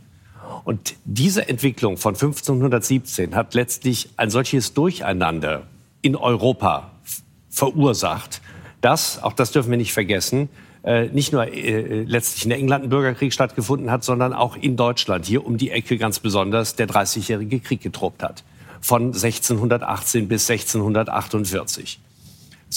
Und 0.63 0.95
diese 1.05 1.47
Entwicklung 1.47 1.97
von 1.97 2.15
1517 2.15 3.35
hat 3.35 3.53
letztlich 3.53 4.09
ein 4.17 4.29
solches 4.31 4.73
Durcheinander 4.73 5.63
in 6.01 6.15
Europa 6.15 6.91
verursacht, 7.49 8.41
dass, 8.81 9.21
auch 9.21 9.33
das 9.33 9.51
dürfen 9.51 9.69
wir 9.69 9.77
nicht 9.77 9.93
vergessen, 9.93 10.49
äh, 10.83 11.07
nicht 11.07 11.33
nur 11.33 11.47
äh, 11.47 12.03
letztlich 12.03 12.45
in 12.45 12.51
England 12.51 12.85
ein 12.85 12.89
Bürgerkrieg 12.89 13.33
stattgefunden 13.33 13.91
hat, 13.91 14.03
sondern 14.03 14.33
auch 14.33 14.55
in 14.55 14.75
Deutschland, 14.75 15.25
hier 15.25 15.45
um 15.45 15.57
die 15.57 15.71
Ecke 15.71 15.97
ganz 15.97 16.19
besonders, 16.19 16.75
der 16.75 16.87
Dreißigjährige 16.87 17.59
Krieg 17.59 17.81
getobt 17.81 18.23
hat. 18.23 18.43
Von 18.81 19.07
1618 19.07 20.27
bis 20.27 20.49
1648. 20.49 21.99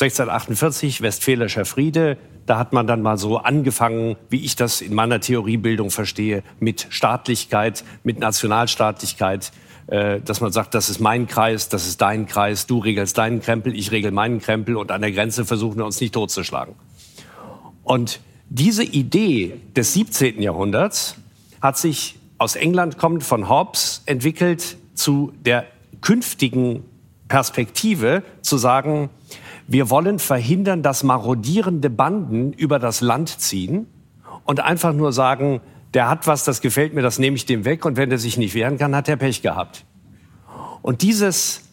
1648, 0.00 1.02
Westfälischer 1.02 1.64
Friede, 1.64 2.18
da 2.46 2.56
hat 2.56 2.72
man 2.72 2.86
dann 2.86 3.02
mal 3.02 3.18
so 3.18 3.38
angefangen, 3.38 4.16
wie 4.30 4.44
ich 4.44 4.54
das 4.54 4.80
in 4.80 4.94
meiner 4.94 5.18
Theoriebildung 5.18 5.90
verstehe, 5.90 6.44
mit 6.60 6.86
Staatlichkeit, 6.90 7.82
mit 8.04 8.20
Nationalstaatlichkeit, 8.20 9.50
äh, 9.88 10.20
dass 10.20 10.40
man 10.40 10.52
sagt, 10.52 10.74
das 10.74 10.88
ist 10.88 11.00
mein 11.00 11.26
Kreis, 11.26 11.68
das 11.68 11.88
ist 11.88 12.00
dein 12.00 12.26
Kreis, 12.26 12.66
du 12.66 12.78
regelst 12.78 13.18
deinen 13.18 13.42
Krempel, 13.42 13.76
ich 13.76 13.90
regel 13.90 14.12
meinen 14.12 14.40
Krempel 14.40 14.76
und 14.76 14.92
an 14.92 15.00
der 15.00 15.10
Grenze 15.10 15.44
versuchen 15.44 15.78
wir 15.78 15.84
uns 15.84 16.00
nicht 16.00 16.14
totzuschlagen. 16.14 16.76
Und 17.82 18.20
diese 18.48 18.84
Idee 18.84 19.60
des 19.74 19.94
17. 19.94 20.40
Jahrhunderts 20.40 21.16
hat 21.60 21.76
sich 21.76 22.20
aus 22.38 22.54
England 22.54 22.98
kommend 22.98 23.24
von 23.24 23.48
Hobbes 23.48 24.02
entwickelt 24.06 24.76
zu 24.94 25.32
der 25.44 25.66
künftigen 26.02 26.84
Perspektive 27.26 28.22
zu 28.42 28.58
sagen, 28.58 29.10
wir 29.68 29.90
wollen 29.90 30.18
verhindern, 30.18 30.82
dass 30.82 31.02
marodierende 31.04 31.90
Banden 31.90 32.54
über 32.54 32.78
das 32.78 33.02
Land 33.02 33.28
ziehen 33.38 33.86
und 34.44 34.60
einfach 34.60 34.94
nur 34.94 35.12
sagen, 35.12 35.60
der 35.92 36.08
hat 36.08 36.26
was, 36.26 36.44
das 36.44 36.62
gefällt 36.62 36.94
mir, 36.94 37.02
das 37.02 37.18
nehme 37.18 37.36
ich 37.36 37.44
dem 37.44 37.66
weg 37.66 37.84
und 37.84 37.98
wenn 37.98 38.08
der 38.08 38.18
sich 38.18 38.38
nicht 38.38 38.54
wehren 38.54 38.78
kann, 38.78 38.96
hat 38.96 39.08
er 39.10 39.16
Pech 39.16 39.42
gehabt. 39.42 39.84
Und 40.80 41.02
dieses 41.02 41.64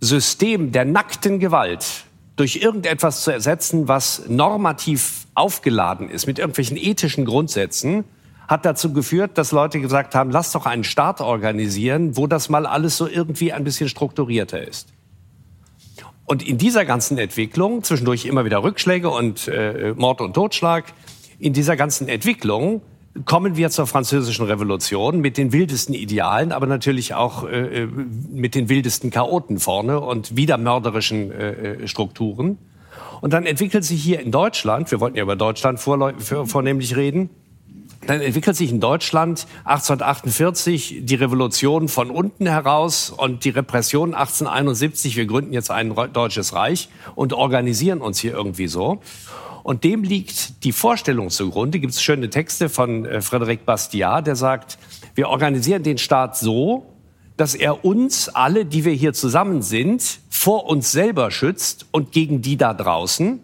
System 0.00 0.72
der 0.72 0.84
nackten 0.84 1.38
Gewalt 1.38 2.04
durch 2.34 2.56
irgendetwas 2.56 3.22
zu 3.22 3.30
ersetzen, 3.30 3.86
was 3.86 4.24
normativ 4.28 5.28
aufgeladen 5.34 6.08
ist 6.08 6.26
mit 6.26 6.40
irgendwelchen 6.40 6.76
ethischen 6.76 7.24
Grundsätzen, 7.24 8.02
hat 8.48 8.64
dazu 8.64 8.92
geführt, 8.92 9.38
dass 9.38 9.52
Leute 9.52 9.80
gesagt 9.80 10.16
haben, 10.16 10.32
lass 10.32 10.50
doch 10.50 10.66
einen 10.66 10.82
Staat 10.82 11.20
organisieren, 11.20 12.16
wo 12.16 12.26
das 12.26 12.48
mal 12.48 12.66
alles 12.66 12.96
so 12.96 13.06
irgendwie 13.06 13.52
ein 13.52 13.62
bisschen 13.62 13.88
strukturierter 13.88 14.66
ist. 14.66 14.88
Und 16.32 16.42
in 16.48 16.56
dieser 16.56 16.86
ganzen 16.86 17.18
Entwicklung, 17.18 17.82
zwischendurch 17.82 18.24
immer 18.24 18.46
wieder 18.46 18.62
Rückschläge 18.62 19.10
und 19.10 19.48
äh, 19.48 19.92
Mord 19.94 20.22
und 20.22 20.32
Totschlag, 20.32 20.86
in 21.38 21.52
dieser 21.52 21.76
ganzen 21.76 22.08
Entwicklung 22.08 22.80
kommen 23.26 23.58
wir 23.58 23.68
zur 23.68 23.86
französischen 23.86 24.46
Revolution 24.46 25.20
mit 25.20 25.36
den 25.36 25.52
wildesten 25.52 25.94
Idealen, 25.94 26.52
aber 26.52 26.66
natürlich 26.66 27.12
auch 27.12 27.46
äh, 27.46 27.82
äh, 27.82 27.86
mit 27.86 28.54
den 28.54 28.70
wildesten 28.70 29.10
Chaoten 29.10 29.58
vorne 29.58 30.00
und 30.00 30.34
wieder 30.34 30.56
mörderischen 30.56 31.30
äh, 31.32 31.50
äh, 31.50 31.86
Strukturen. 31.86 32.56
Und 33.20 33.34
dann 33.34 33.44
entwickelt 33.44 33.84
sich 33.84 34.02
hier 34.02 34.20
in 34.20 34.30
Deutschland, 34.30 34.90
wir 34.90 35.00
wollten 35.00 35.18
ja 35.18 35.24
über 35.24 35.36
Deutschland 35.36 35.80
vornehmlich 35.80 36.96
reden, 36.96 37.28
dann 38.06 38.20
entwickelt 38.20 38.56
sich 38.56 38.70
in 38.70 38.80
Deutschland 38.80 39.46
1848 39.64 41.00
die 41.02 41.14
Revolution 41.14 41.88
von 41.88 42.10
unten 42.10 42.46
heraus 42.46 43.10
und 43.10 43.44
die 43.44 43.50
Repression 43.50 44.14
1871. 44.14 45.16
Wir 45.16 45.26
gründen 45.26 45.52
jetzt 45.52 45.70
ein 45.70 45.94
deutsches 46.12 46.54
Reich 46.54 46.88
und 47.14 47.32
organisieren 47.32 48.00
uns 48.00 48.18
hier 48.18 48.32
irgendwie 48.32 48.66
so. 48.66 49.00
Und 49.62 49.84
dem 49.84 50.02
liegt 50.02 50.64
die 50.64 50.72
Vorstellung 50.72 51.30
zugrunde. 51.30 51.78
Gibt 51.78 51.92
es 51.92 52.02
schöne 52.02 52.28
Texte 52.30 52.68
von 52.68 53.04
äh, 53.04 53.20
Bastiat, 53.64 54.26
der 54.26 54.34
sagt, 54.36 54.78
wir 55.14 55.28
organisieren 55.28 55.84
den 55.84 55.98
Staat 55.98 56.36
so, 56.36 56.86
dass 57.36 57.54
er 57.54 57.84
uns 57.84 58.28
alle, 58.28 58.64
die 58.64 58.84
wir 58.84 58.92
hier 58.92 59.12
zusammen 59.12 59.62
sind, 59.62 60.20
vor 60.28 60.66
uns 60.66 60.90
selber 60.90 61.30
schützt 61.30 61.86
und 61.92 62.12
gegen 62.12 62.42
die 62.42 62.56
da 62.56 62.74
draußen 62.74 63.40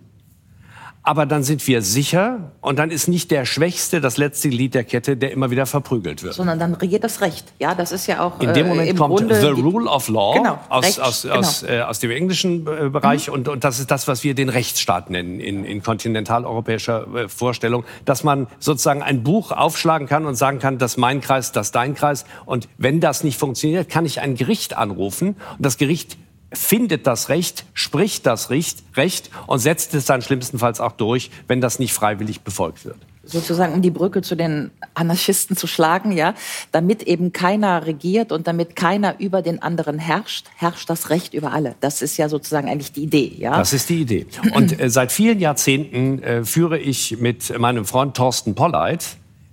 aber 1.08 1.24
dann 1.24 1.42
sind 1.42 1.66
wir 1.66 1.80
sicher 1.80 2.52
und 2.60 2.78
dann 2.78 2.90
ist 2.90 3.08
nicht 3.08 3.30
der 3.30 3.46
Schwächste 3.46 4.02
das 4.02 4.18
letzte 4.18 4.50
Glied 4.50 4.74
der 4.74 4.84
Kette, 4.84 5.16
der 5.16 5.32
immer 5.32 5.50
wieder 5.50 5.64
verprügelt 5.64 6.22
wird. 6.22 6.34
Sondern 6.34 6.58
dann 6.58 6.74
regiert 6.74 7.02
das 7.02 7.22
Recht. 7.22 7.46
Ja, 7.58 7.74
das 7.74 7.92
ist 7.92 8.06
ja 8.08 8.20
auch 8.20 8.38
In 8.40 8.52
dem 8.52 8.66
äh, 8.66 8.68
Moment 8.68 8.90
äh, 8.90 8.92
kommt 8.92 9.16
Grunde 9.16 9.40
the 9.40 9.46
rule 9.46 9.88
of 9.88 10.08
law 10.08 10.34
genau, 10.34 10.58
aus, 10.68 10.84
Recht, 10.84 11.00
aus, 11.00 11.22
genau. 11.22 11.36
aus, 11.36 11.62
äh, 11.62 11.80
aus 11.80 11.98
dem 12.00 12.10
englischen 12.10 12.66
äh, 12.66 12.90
Bereich 12.90 13.28
mhm. 13.28 13.32
und, 13.32 13.48
und 13.48 13.64
das 13.64 13.78
ist 13.78 13.90
das, 13.90 14.06
was 14.06 14.22
wir 14.22 14.34
den 14.34 14.50
Rechtsstaat 14.50 15.08
nennen 15.08 15.40
in, 15.40 15.64
in 15.64 15.82
kontinentaleuropäischer 15.82 17.06
äh, 17.14 17.28
Vorstellung, 17.30 17.84
dass 18.04 18.22
man 18.22 18.46
sozusagen 18.58 19.00
ein 19.00 19.22
Buch 19.22 19.50
aufschlagen 19.50 20.08
kann 20.08 20.26
und 20.26 20.34
sagen 20.34 20.58
kann, 20.58 20.76
das 20.76 20.98
mein 20.98 21.22
Kreis, 21.22 21.52
das 21.52 21.72
dein 21.72 21.94
Kreis 21.94 22.26
und 22.44 22.68
wenn 22.76 23.00
das 23.00 23.24
nicht 23.24 23.38
funktioniert, 23.38 23.88
kann 23.88 24.04
ich 24.04 24.20
ein 24.20 24.34
Gericht 24.34 24.76
anrufen 24.76 25.36
und 25.56 25.64
das 25.64 25.78
Gericht 25.78 26.18
findet 26.52 27.06
das 27.06 27.28
Recht, 27.28 27.64
spricht 27.74 28.26
das 28.26 28.50
Recht, 28.50 28.82
Recht 28.96 29.30
und 29.46 29.58
setzt 29.58 29.94
es 29.94 30.06
dann 30.06 30.22
schlimmstenfalls 30.22 30.80
auch 30.80 30.92
durch, 30.92 31.30
wenn 31.46 31.60
das 31.60 31.78
nicht 31.78 31.92
freiwillig 31.92 32.40
befolgt 32.40 32.84
wird. 32.84 32.96
sozusagen 33.24 33.74
um 33.74 33.82
die 33.82 33.90
Brücke 33.90 34.22
zu 34.22 34.34
den 34.36 34.70
Anarchisten 34.94 35.54
zu 35.54 35.66
schlagen, 35.66 36.12
ja, 36.12 36.32
damit 36.72 37.02
eben 37.02 37.32
keiner 37.32 37.86
regiert 37.86 38.32
und 38.32 38.46
damit 38.46 38.74
keiner 38.74 39.20
über 39.20 39.42
den 39.42 39.60
anderen 39.60 39.98
herrscht, 39.98 40.46
herrscht 40.56 40.88
das 40.88 41.10
Recht 41.10 41.34
über 41.34 41.52
alle. 41.52 41.74
Das 41.80 42.00
ist 42.00 42.16
ja 42.16 42.30
sozusagen 42.30 42.68
eigentlich 42.70 42.92
die 42.92 43.02
Idee, 43.02 43.34
ja. 43.36 43.58
Das 43.58 43.74
ist 43.74 43.90
die 43.90 44.00
Idee. 44.00 44.26
Und 44.54 44.80
äh, 44.80 44.88
seit 44.88 45.12
vielen 45.12 45.40
Jahrzehnten 45.40 46.22
äh, 46.22 46.44
führe 46.44 46.78
ich 46.78 47.18
mit 47.20 47.56
meinem 47.58 47.84
Freund 47.84 48.16
Thorsten 48.16 48.54
Polleit 48.54 49.04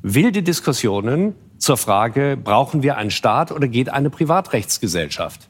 wilde 0.01 0.41
Diskussionen 0.41 1.35
zur 1.57 1.77
Frage, 1.77 2.37
brauchen 2.41 2.83
wir 2.83 2.95
einen 2.95 3.11
Staat 3.11 3.51
oder 3.51 3.67
geht 3.67 3.89
eine 3.89 4.09
Privatrechtsgesellschaft? 4.09 5.49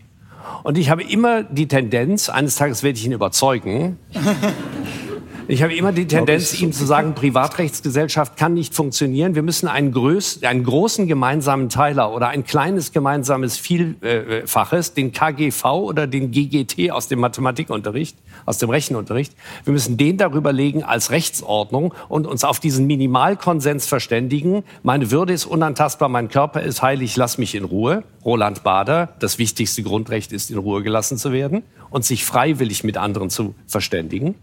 Und 0.63 0.77
ich 0.77 0.89
habe 0.89 1.03
immer 1.03 1.43
die 1.43 1.67
Tendenz, 1.67 2.29
eines 2.29 2.55
Tages 2.55 2.83
werde 2.83 2.97
ich 2.97 3.05
ihn 3.05 3.11
überzeugen, 3.11 3.97
ich 5.47 5.61
habe 5.61 5.75
immer 5.75 5.91
die 5.91 6.07
Tendenz, 6.07 6.59
ihm 6.59 6.71
zu 6.71 6.85
sagen, 6.85 7.13
Privatrechtsgesellschaft 7.13 8.37
kann 8.37 8.53
nicht 8.53 8.73
funktionieren. 8.73 9.35
Wir 9.35 9.43
müssen 9.43 9.67
einen, 9.67 9.91
größ 9.91 10.41
einen 10.43 10.63
großen 10.63 11.07
gemeinsamen 11.07 11.69
Teiler 11.69 12.13
oder 12.13 12.29
ein 12.29 12.45
kleines 12.45 12.91
gemeinsames 12.91 13.57
Vielfaches, 13.57 14.93
den 14.93 15.11
KGV 15.11 15.63
oder 15.65 16.07
den 16.07 16.31
GGT 16.31 16.91
aus 16.91 17.07
dem 17.07 17.19
Mathematikunterricht, 17.19 18.17
aus 18.45 18.57
dem 18.57 18.69
Rechenunterricht, 18.69 19.33
wir 19.63 19.73
müssen 19.73 19.97
den 19.97 20.17
darüber 20.17 20.51
legen 20.51 20.83
als 20.83 21.11
Rechtsordnung 21.11 21.93
und 22.09 22.27
uns 22.27 22.43
auf 22.43 22.59
diesen 22.59 22.87
Minimalkonsens 22.87 23.87
verständigen. 23.87 24.63
Meine 24.83 25.11
Würde 25.11 25.33
ist 25.33 25.45
unantastbar, 25.45 26.09
mein 26.09 26.29
Körper 26.29 26.61
ist 26.61 26.81
heilig, 26.81 27.15
lass 27.17 27.37
mich 27.37 27.55
in 27.55 27.63
Ruhe. 27.63 28.03
Roland 28.23 28.63
Bader, 28.63 29.09
das 29.19 29.37
wichtigste 29.37 29.83
Grundrecht 29.83 30.31
ist, 30.31 30.49
in 30.49 30.57
Ruhe 30.57 30.81
gelassen 30.81 31.17
zu 31.17 31.31
werden 31.31 31.63
und 31.89 32.03
sich 32.03 32.25
freiwillig 32.25 32.83
mit 32.83 32.97
anderen 32.97 33.29
zu 33.29 33.53
verständigen. 33.67 34.35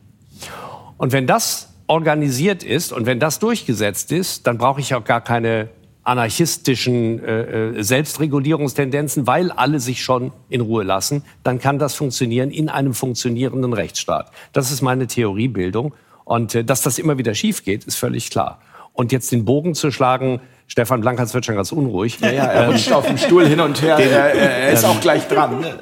Und 1.03 1.11
wenn 1.11 1.27
das 1.27 1.69
organisiert 1.89 2.63
ist 2.63 2.93
und 2.93 3.07
wenn 3.07 3.19
das 3.19 3.41
durchgesetzt 3.41 4.13
ist, 4.13 4.47
dann 4.47 4.57
brauche 4.57 4.81
ich 4.81 4.95
auch 4.95 5.03
gar 5.03 5.21
keine 5.21 5.69
anarchistischen 6.05 7.19
äh, 7.25 7.71
äh, 7.71 7.83
Selbstregulierungstendenzen, 7.83 9.27
weil 9.27 9.51
alle 9.51 9.81
sich 9.81 10.05
schon 10.05 10.31
in 10.49 10.61
Ruhe 10.61 10.85
lassen, 10.85 11.25
dann 11.43 11.59
kann 11.59 11.81
das 11.81 11.97
funktionieren 11.97 12.53
in 12.53 12.69
einem 12.69 12.95
funktionierenden 12.95 13.73
Rechtsstaat. 13.73 14.31
Das 14.53 14.71
ist 14.71 14.81
meine 14.81 15.09
Theoriebildung. 15.09 15.93
Und 16.25 16.55
äh, 16.55 16.63
dass 16.63 16.83
das 16.83 17.01
immer 17.01 17.19
wieder 17.19 17.35
schief 17.35 17.65
geht, 17.65 17.83
ist 17.83 17.97
völlig 17.97 18.31
klar. 18.31 18.61
Und 18.93 19.11
jetzt 19.11 19.33
den 19.33 19.45
Bogen 19.45 19.75
zu 19.75 19.91
schlagen, 19.91 20.41
Stefan 20.67 21.01
Blankers 21.01 21.35
wird 21.35 21.45
schon 21.45 21.57
ganz 21.57 21.73
unruhig. 21.73 22.19
Ja, 22.21 22.31
ja, 22.31 22.45
er 22.45 22.69
rutscht 22.69 22.93
auf 22.93 23.07
dem 23.07 23.19
Stuhl 23.19 23.47
hin 23.47 23.61
und 23.61 23.83
her. 23.83 23.99
er, 23.99 24.35
er 24.35 24.73
ist 24.73 24.85
auch 24.85 25.01
gleich 25.01 25.29
dran. 25.29 25.61
Ne? 25.61 25.79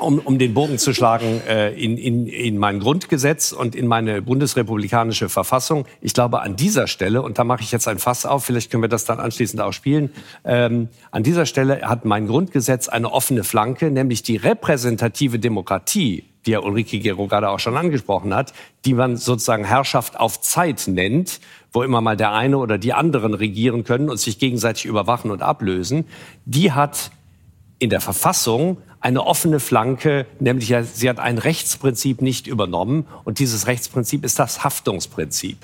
um, 0.00 0.18
um 0.18 0.38
den 0.38 0.54
Bogen 0.54 0.78
zu 0.78 0.92
schlagen, 0.92 1.40
äh, 1.48 1.72
in, 1.72 1.96
in, 1.96 2.26
in 2.26 2.58
mein 2.58 2.80
Grundgesetz 2.80 3.52
und 3.52 3.74
in 3.74 3.86
meine 3.86 4.22
bundesrepublikanische 4.22 5.28
Verfassung. 5.28 5.86
Ich 6.00 6.14
glaube, 6.14 6.42
an 6.42 6.56
dieser 6.56 6.86
Stelle, 6.86 7.22
und 7.22 7.38
da 7.38 7.44
mache 7.44 7.62
ich 7.62 7.72
jetzt 7.72 7.88
ein 7.88 7.98
Fass 7.98 8.26
auf, 8.26 8.44
vielleicht 8.44 8.70
können 8.70 8.82
wir 8.82 8.88
das 8.88 9.04
dann 9.04 9.20
anschließend 9.20 9.60
auch 9.60 9.72
spielen, 9.72 10.10
ähm, 10.44 10.88
an 11.10 11.22
dieser 11.22 11.46
Stelle 11.46 11.82
hat 11.82 12.04
mein 12.04 12.26
Grundgesetz 12.26 12.88
eine 12.88 13.12
offene 13.12 13.44
Flanke, 13.44 13.90
nämlich 13.90 14.22
die 14.22 14.36
repräsentative 14.36 15.38
Demokratie, 15.38 16.24
die 16.46 16.52
ja 16.52 16.60
Ulrike 16.60 16.98
Gero 16.98 17.26
gerade 17.26 17.50
auch 17.50 17.60
schon 17.60 17.76
angesprochen 17.76 18.34
hat, 18.34 18.52
die 18.84 18.94
man 18.94 19.16
sozusagen 19.16 19.64
Herrschaft 19.64 20.18
auf 20.18 20.40
Zeit 20.40 20.84
nennt, 20.86 21.40
wo 21.72 21.82
immer 21.82 22.00
mal 22.00 22.16
der 22.16 22.32
eine 22.32 22.58
oder 22.58 22.78
die 22.78 22.92
anderen 22.92 23.34
regieren 23.34 23.84
können 23.84 24.08
und 24.08 24.18
sich 24.18 24.38
gegenseitig 24.38 24.86
überwachen 24.86 25.30
und 25.30 25.42
ablösen, 25.42 26.06
die 26.44 26.72
hat 26.72 27.10
in 27.78 27.90
der 27.90 28.00
Verfassung 28.00 28.78
eine 29.00 29.24
offene 29.24 29.60
Flanke, 29.60 30.26
nämlich 30.38 30.74
sie 30.92 31.08
hat 31.08 31.18
ein 31.18 31.38
Rechtsprinzip 31.38 32.20
nicht 32.20 32.46
übernommen 32.46 33.06
und 33.24 33.38
dieses 33.38 33.66
Rechtsprinzip 33.66 34.24
ist 34.24 34.38
das 34.38 34.62
Haftungsprinzip. 34.62 35.56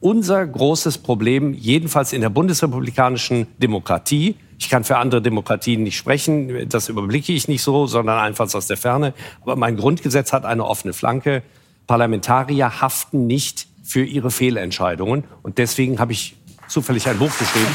Unser 0.00 0.46
großes 0.46 0.98
Problem, 0.98 1.52
jedenfalls 1.54 2.12
in 2.12 2.20
der 2.20 2.30
bundesrepublikanischen 2.30 3.46
Demokratie, 3.58 4.36
ich 4.58 4.68
kann 4.68 4.84
für 4.84 4.96
andere 4.96 5.22
Demokratien 5.22 5.82
nicht 5.82 5.96
sprechen, 5.96 6.68
das 6.68 6.88
überblicke 6.88 7.32
ich 7.32 7.48
nicht 7.48 7.62
so, 7.62 7.86
sondern 7.86 8.18
einfach 8.18 8.52
aus 8.52 8.66
der 8.66 8.76
Ferne, 8.76 9.14
aber 9.42 9.56
mein 9.56 9.76
Grundgesetz 9.76 10.32
hat 10.32 10.44
eine 10.44 10.64
offene 10.64 10.92
Flanke. 10.92 11.42
Parlamentarier 11.86 12.80
haften 12.80 13.26
nicht 13.26 13.66
für 13.82 14.04
ihre 14.04 14.30
Fehlentscheidungen 14.30 15.24
und 15.42 15.58
deswegen 15.58 16.00
habe 16.00 16.12
ich 16.12 16.36
zufällig 16.68 17.08
ein 17.08 17.18
Buch 17.18 17.36
geschrieben. 17.38 17.74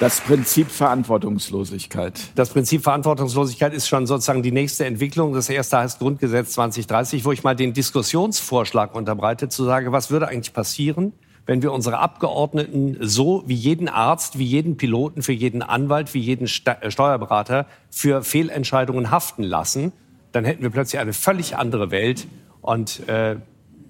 Das 0.00 0.20
Prinzip 0.20 0.70
Verantwortungslosigkeit. 0.72 2.20
Das 2.34 2.50
Prinzip 2.50 2.82
Verantwortungslosigkeit 2.82 3.72
ist 3.72 3.86
schon 3.86 4.08
sozusagen 4.08 4.42
die 4.42 4.50
nächste 4.50 4.84
Entwicklung. 4.86 5.34
Das 5.34 5.48
erste 5.48 5.78
heißt 5.78 6.00
Grundgesetz 6.00 6.52
2030, 6.54 7.24
wo 7.24 7.30
ich 7.30 7.44
mal 7.44 7.54
den 7.54 7.72
Diskussionsvorschlag 7.72 8.92
unterbreite, 8.96 9.48
zu 9.48 9.64
sagen, 9.64 9.92
was 9.92 10.10
würde 10.10 10.26
eigentlich 10.26 10.52
passieren, 10.52 11.12
wenn 11.46 11.62
wir 11.62 11.72
unsere 11.72 11.98
Abgeordneten 11.98 12.96
so 13.00 13.44
wie 13.46 13.54
jeden 13.54 13.88
Arzt, 13.88 14.36
wie 14.36 14.44
jeden 14.44 14.76
Piloten, 14.76 15.22
für 15.22 15.32
jeden 15.32 15.62
Anwalt, 15.62 16.12
wie 16.12 16.20
jeden 16.20 16.48
äh, 16.48 16.90
Steuerberater 16.90 17.66
für 17.88 18.24
Fehlentscheidungen 18.24 19.12
haften 19.12 19.44
lassen, 19.44 19.92
dann 20.32 20.44
hätten 20.44 20.62
wir 20.62 20.70
plötzlich 20.70 21.00
eine 21.00 21.12
völlig 21.12 21.56
andere 21.56 21.92
Welt. 21.92 22.26
Und 22.62 23.08
äh, 23.08 23.36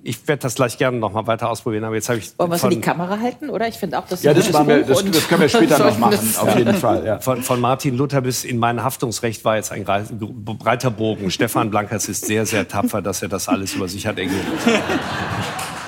ich 0.07 0.29
werde 0.29 0.43
das 0.43 0.55
gleich 0.55 0.77
gerne 0.77 0.99
noch 0.99 1.13
mal 1.13 1.27
weiter 1.27 1.49
ausprobieren, 1.49 1.85
aber 1.85 1.95
jetzt 1.95 2.11
habe 2.11 2.19
ich 2.19 2.39
Wollen 2.39 2.51
wir 2.51 2.57
es 2.57 2.63
in 2.63 2.71
die 2.71 2.81
Kamera 2.81 3.19
halten, 3.19 3.49
oder? 3.49 3.67
Ich 3.69 3.77
finde 3.77 3.99
auch, 3.99 4.07
das 4.07 4.23
ja, 4.23 4.35
das, 4.35 4.53
wir, 4.53 4.85
das, 4.85 5.03
das, 5.03 5.29
können 5.29 5.41
wir 5.41 5.49
später 5.49 5.79
noch 5.85 5.99
machen, 5.99 6.35
auf 6.39 6.59
jeden 6.59 6.75
Fall. 6.75 7.07
Ja. 7.07 7.19
Von, 7.21 7.43
von, 7.43 7.59
Martin 7.59 7.97
Luther 7.97 8.21
bis 8.21 8.45
in 8.45 8.59
mein 8.59 8.85
Haftungsrecht 8.85 9.47
war 9.47 9.57
jetzt 9.57 9.73
ein 9.73 9.85
breiter 9.85 10.91
Bogen. 10.91 11.31
Stefan 11.31 11.71
Blankers 11.71 12.09
ist 12.09 12.27
sehr, 12.27 12.45
sehr 12.45 12.69
tapfer, 12.69 13.01
dass 13.01 13.23
er 13.23 13.29
das 13.29 13.49
alles 13.49 13.75
über 13.75 13.89
sich 13.89 14.07
hat 14.07 14.19
ergeben. 14.19 14.47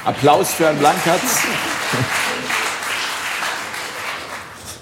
Applaus 0.06 0.54
für 0.54 0.64
Herrn 0.64 0.78
Blankertz. 0.78 1.42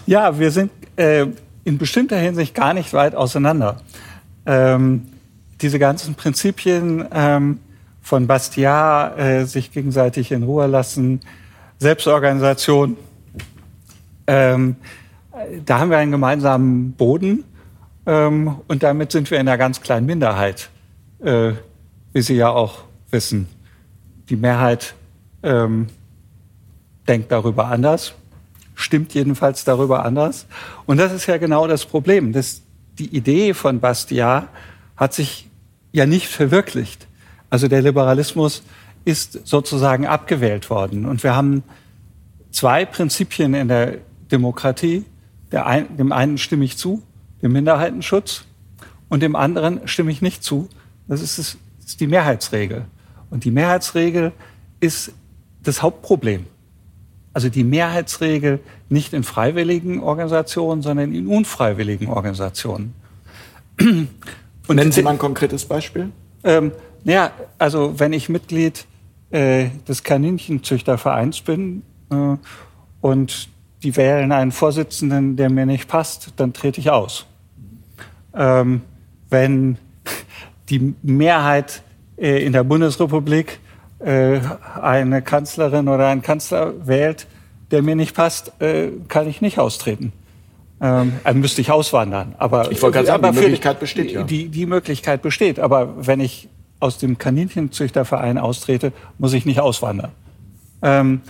Ja, 0.07 0.39
wir 0.39 0.53
sind 0.53 0.71
äh, 0.95 1.27
in 1.65 1.79
bestimmter 1.79 2.19
Hinsicht 2.19 2.55
gar 2.55 2.73
nicht 2.73 2.93
weit 2.93 3.17
auseinander. 3.17 3.81
Ähm, 4.47 5.09
diese 5.61 5.81
ganzen 5.81 6.15
Prinzipien 6.15 7.09
ähm, 7.13 7.59
von 8.05 8.27
Bastiat 8.27 9.19
äh, 9.19 9.45
sich 9.47 9.73
gegenseitig 9.73 10.31
in 10.31 10.43
Ruhe 10.43 10.67
lassen, 10.67 11.21
Selbstorganisation. 11.79 12.99
Ähm, 14.27 14.77
da 15.65 15.81
haben 15.81 15.91
wir 15.91 15.97
einen 15.97 16.13
gemeinsamen 16.13 16.93
Boden 16.93 17.45
ähm, 18.05 18.57
und 18.69 18.83
damit 18.83 19.11
sind 19.11 19.31
wir 19.31 19.41
in 19.41 19.49
einer 19.49 19.57
ganz 19.57 19.81
kleinen 19.81 20.05
Minderheit, 20.05 20.69
äh, 21.21 21.53
wie 22.13 22.21
Sie 22.21 22.35
ja 22.35 22.51
auch 22.51 22.85
wissen. 23.11 23.49
Die 24.29 24.37
Mehrheit 24.37 24.95
ähm, 25.43 25.87
denkt 27.09 27.33
darüber 27.33 27.69
anders, 27.69 28.15
stimmt 28.75 29.15
jedenfalls 29.15 29.65
darüber 29.65 30.05
anders. 30.05 30.47
Und 30.85 30.99
das 30.99 31.11
ist 31.11 31.27
ja 31.27 31.39
genau 31.39 31.67
das 31.67 31.87
Problem. 31.87 32.35
Das, 32.35 32.61
die 32.99 33.17
Idee 33.17 33.55
von 33.55 33.81
Bastiat 33.81 34.49
hat 34.95 35.15
sich 35.15 35.49
ja 35.93 36.05
nicht 36.05 36.29
verwirklicht. 36.29 37.07
Also 37.55 37.69
der 37.69 37.83
Liberalismus 37.83 38.65
ist 39.05 39.47
sozusagen 39.47 40.07
abgewählt 40.09 40.71
worden. 40.71 41.07
Und 41.07 41.23
wir 41.23 41.37
haben 41.37 41.63
zwei 42.51 42.85
Prinzipien 42.85 43.55
in 43.55 43.69
der 43.69 43.99
Demokratie. 44.33 45.05
Ein, 45.53 45.97
dem 45.97 46.11
einen 46.11 46.37
stimme 46.37 46.65
ich 46.65 46.77
zu, 46.77 47.01
dem 47.43 47.53
Minderheitenschutz, 47.53 48.45
und 49.09 49.23
dem 49.23 49.37
anderen 49.37 49.87
stimme 49.87 50.11
ich 50.11 50.21
nicht 50.21 50.43
zu. 50.43 50.69
Das 51.07 51.23
ist, 51.23 51.39
das 51.39 51.57
ist 51.87 52.01
die 52.01 52.09
Mehrheitsregel. 52.09 52.87
Und 53.31 53.45
die 53.45 53.53
Mehrheitsregel 53.53 54.33
ist 54.81 55.13
das 55.63 55.81
Hauptproblem. 55.81 56.47
Also 57.35 57.51
die 57.51 57.63
Mehrheitsregel 57.63 58.59
nicht 58.89 59.13
in 59.13 59.23
freiwilligen 59.23 60.01
Organisationen, 60.01 60.83
sondern 60.83 61.15
in 61.15 61.29
unfreiwilligen 61.29 62.09
Organisationen. 62.09 62.95
Und 63.79 64.09
Nennen 64.69 64.91
Sie 64.91 65.03
mal 65.03 65.11
ein 65.13 65.19
konkretes 65.19 65.65
Beispiel. 65.67 66.11
Ähm, 66.43 66.73
ja, 67.05 67.31
also 67.59 67.99
wenn 67.99 68.13
ich 68.13 68.29
Mitglied 68.29 68.87
äh, 69.31 69.69
des 69.87 70.03
Kaninchenzüchtervereins 70.03 71.41
bin 71.43 71.83
äh, 72.11 72.37
und 73.01 73.49
die 73.83 73.97
wählen 73.97 74.33
einen 74.33 74.53
Vorsitzenden, 74.53 75.37
der 75.37 75.51
mir 75.51 75.67
nicht 75.67 75.89
passt, 75.89 76.33
dann 76.37 76.53
trete 76.53 76.81
ich 76.81 76.91
aus. 76.91 77.27
Ähm, 78.35 78.81
wenn 79.29 79.79
die 80.71 80.95
Mehrheit 81.03 81.83
äh, 82.17 82.45
in 82.45 82.53
der 82.53 82.65
Bundesrepublik 82.65 83.61
äh, 83.99 84.41
eine 84.81 85.23
Kanzlerin 85.23 85.89
oder 85.89 86.09
einen 86.09 86.23
Kanzler 86.23 86.87
wählt, 86.87 87.27
der 87.71 87.83
mir 87.83 87.97
nicht 87.97 88.15
passt, 88.15 88.53
äh, 88.61 88.91
kann 89.09 89.29
ich 89.29 89.41
nicht 89.41 89.59
austreten. 89.59 90.13
Ähm, 90.81 91.15
also 91.25 91.39
müsste 91.39 91.61
ich 91.61 91.71
auswandern. 91.71 92.35
Aber 92.39 92.71
ich 92.71 92.81
wollte 92.83 92.99
gerade 92.99 93.07
sagen, 93.07 93.35
die 93.35 93.41
Möglichkeit 93.41 93.81
besteht 93.81 94.13
ja. 94.13 94.23
Die, 94.23 94.49
die 94.49 94.67
Möglichkeit 94.67 95.23
besteht. 95.23 95.59
Aber 95.59 96.07
wenn 96.07 96.21
ich 96.21 96.49
aus 96.81 96.99
dem 96.99 97.19
Kaninchenzüchterverein 97.19 98.39
austrete, 98.39 98.93
muss 99.19 99.33
ich 99.33 99.47
nicht 99.47 99.61
auswandern. 99.61 100.13
Ähm, 100.83 101.23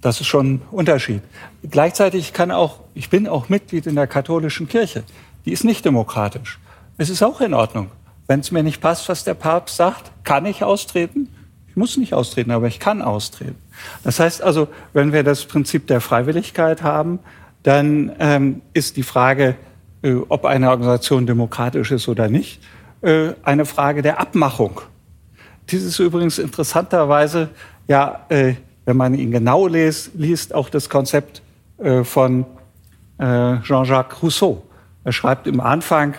das 0.00 0.20
ist 0.20 0.26
schon 0.26 0.54
ein 0.54 0.62
Unterschied. 0.70 1.22
Gleichzeitig 1.62 2.32
kann 2.32 2.50
auch, 2.50 2.80
ich 2.94 3.10
bin 3.10 3.26
auch 3.26 3.48
Mitglied 3.48 3.86
in 3.86 3.94
der 3.94 4.06
katholischen 4.06 4.68
Kirche. 4.68 5.02
Die 5.46 5.52
ist 5.52 5.64
nicht 5.64 5.84
demokratisch. 5.84 6.58
Es 6.98 7.10
ist 7.10 7.22
auch 7.22 7.40
in 7.40 7.54
Ordnung. 7.54 7.90
wenn 8.26 8.40
es 8.40 8.50
mir 8.50 8.62
nicht 8.62 8.80
passt, 8.80 9.08
was 9.08 9.24
der 9.24 9.34
Papst 9.34 9.76
sagt, 9.76 10.10
kann 10.24 10.46
ich 10.46 10.62
austreten. 10.64 11.28
Ich 11.68 11.76
muss 11.76 11.96
nicht 11.96 12.14
austreten, 12.14 12.52
aber 12.52 12.68
ich 12.68 12.80
kann 12.80 13.02
austreten. 13.02 13.56
Das 14.02 14.20
heißt 14.20 14.42
also, 14.42 14.68
wenn 14.92 15.12
wir 15.12 15.24
das 15.24 15.44
Prinzip 15.44 15.86
der 15.88 16.00
Freiwilligkeit 16.00 16.82
haben, 16.82 17.18
dann 17.64 18.12
ähm, 18.18 18.62
ist 18.72 18.96
die 18.96 19.02
Frage, 19.02 19.56
äh, 20.02 20.14
ob 20.28 20.44
eine 20.44 20.70
Organisation 20.70 21.26
demokratisch 21.26 21.90
ist 21.90 22.08
oder 22.08 22.28
nicht, 22.28 22.62
äh, 23.04 23.34
eine 23.42 23.66
Frage 23.66 24.02
der 24.02 24.18
Abmachung. 24.18 24.80
Dies 25.70 25.84
ist 25.84 25.98
übrigens 25.98 26.38
interessanterweise, 26.38 27.50
ja, 27.86 28.26
äh, 28.28 28.54
wenn 28.84 28.96
man 28.96 29.14
ihn 29.14 29.30
genau 29.30 29.66
les, 29.66 30.10
liest, 30.14 30.54
auch 30.54 30.68
das 30.68 30.88
Konzept 30.88 31.42
äh, 31.78 32.04
von 32.04 32.44
äh, 33.18 33.60
Jean-Jacques 33.62 34.22
Rousseau. 34.22 34.62
Er 35.04 35.12
schreibt 35.12 35.46
im 35.46 35.60
Anfang 35.60 36.14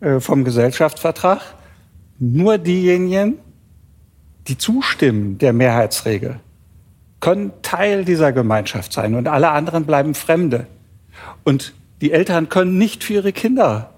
äh, 0.00 0.20
vom 0.20 0.44
Gesellschaftsvertrag, 0.44 1.40
nur 2.18 2.58
diejenigen, 2.58 3.38
die 4.46 4.58
zustimmen 4.58 5.38
der 5.38 5.52
Mehrheitsregel, 5.52 6.40
können 7.20 7.52
Teil 7.62 8.04
dieser 8.04 8.32
Gemeinschaft 8.32 8.92
sein 8.92 9.14
und 9.14 9.28
alle 9.28 9.50
anderen 9.50 9.86
bleiben 9.86 10.14
Fremde. 10.14 10.66
Und 11.44 11.74
die 12.00 12.12
Eltern 12.12 12.48
können 12.48 12.76
nicht 12.76 13.02
für 13.02 13.14
ihre 13.14 13.32
Kinder 13.32 13.90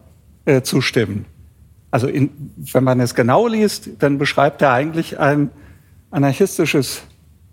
äh, 0.44 0.62
zustimmen. 0.62 1.24
Also 1.96 2.08
in, 2.08 2.52
wenn 2.58 2.84
man 2.84 3.00
es 3.00 3.14
genau 3.14 3.48
liest, 3.48 3.88
dann 4.00 4.18
beschreibt 4.18 4.60
er 4.60 4.70
eigentlich 4.70 5.18
ein 5.18 5.50
anarchistisches 6.10 7.00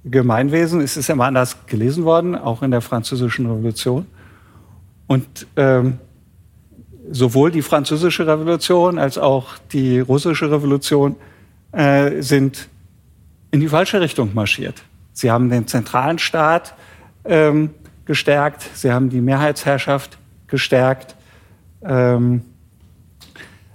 Gemeinwesen. 0.03 0.81
Es 0.81 0.97
ist 0.97 1.09
immer 1.09 1.27
anders 1.27 1.65
gelesen 1.65 2.03
worden, 2.03 2.35
auch 2.35 2.61
in 2.61 2.71
der 2.71 2.81
Französischen 2.81 3.45
Revolution. 3.45 4.05
Und 5.07 5.47
ähm, 5.55 5.99
sowohl 7.09 7.51
die 7.51 7.61
Französische 7.61 8.27
Revolution 8.27 8.99
als 8.99 9.17
auch 9.17 9.57
die 9.71 10.01
Russische 10.01 10.51
Revolution 10.51 11.15
äh, 11.71 12.21
sind 12.21 12.67
in 13.51 13.61
die 13.61 13.69
falsche 13.69 14.01
Richtung 14.01 14.33
marschiert. 14.33 14.83
Sie 15.13 15.31
haben 15.31 15.49
den 15.49 15.67
zentralen 15.67 16.19
Staat 16.19 16.75
ähm, 17.23 17.69
gestärkt, 18.03 18.69
sie 18.73 18.91
haben 18.91 19.09
die 19.09 19.21
Mehrheitsherrschaft 19.21 20.17
gestärkt. 20.47 21.15
Ähm, 21.81 22.41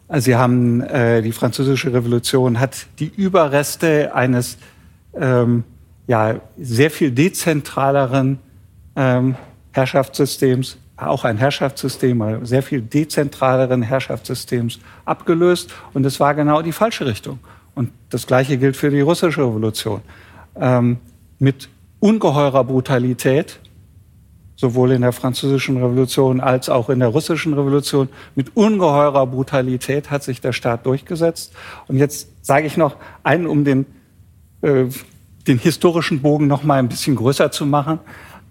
also 0.09 0.25
sie 0.25 0.37
haben 0.37 0.81
äh, 0.81 1.23
die 1.23 1.33
Französische 1.33 1.93
Revolution 1.93 2.59
hat 2.59 2.87
die 2.99 3.13
Überreste 3.15 4.15
eines 4.15 4.59
ähm, 5.15 5.65
ja 6.07 6.41
sehr 6.59 6.91
viel 6.91 7.11
dezentraleren 7.11 8.39
ähm, 8.97 9.37
Herrschaftssystems 9.73 10.79
auch 10.99 11.25
ein 11.25 11.37
Herrschaftssystem, 11.37 12.45
sehr 12.45 12.63
viel 12.63 12.83
dezentraleren 12.83 13.83
Herrschaftssystems 13.83 14.81
abgelöst. 15.05 15.73
Und 15.95 16.05
es 16.05 16.19
war 16.21 16.35
genau 16.35 16.63
die 16.63 16.73
falsche 16.73 17.07
Richtung. 17.07 17.39
Und 17.75 17.93
das 18.11 18.27
Gleiche 18.27 18.59
gilt 18.59 18.77
für 18.77 18.91
die 18.91 19.01
russische 19.01 19.43
Revolution. 19.43 20.01
Ähm, 20.57 20.99
mit 21.39 21.69
ungeheurer 22.01 22.65
Brutalität, 22.65 23.61
sowohl 24.59 24.91
in 24.91 25.03
der 25.03 25.13
französischen 25.13 25.77
Revolution 25.77 26.41
als 26.41 26.69
auch 26.69 26.91
in 26.91 26.99
der 26.99 27.09
russischen 27.09 27.55
Revolution, 27.55 28.09
mit 28.35 28.57
ungeheurer 28.57 29.25
Brutalität 29.25 30.11
hat 30.11 30.25
sich 30.25 30.41
der 30.41 30.53
Staat 30.53 30.85
durchgesetzt. 30.85 31.53
Und 31.87 31.97
jetzt 31.97 32.29
sage 32.45 32.67
ich 32.67 32.77
noch 32.77 32.97
einen, 33.23 33.47
um 33.47 33.65
den, 33.65 33.87
äh, 34.63 34.87
den 35.47 35.59
historischen 35.59 36.23
Bogen 36.23 36.49
noch 36.49 36.65
mal 36.65 36.81
ein 36.81 36.89
bisschen 36.89 37.15
größer 37.15 37.53
zu 37.53 37.67
machen. 37.67 38.01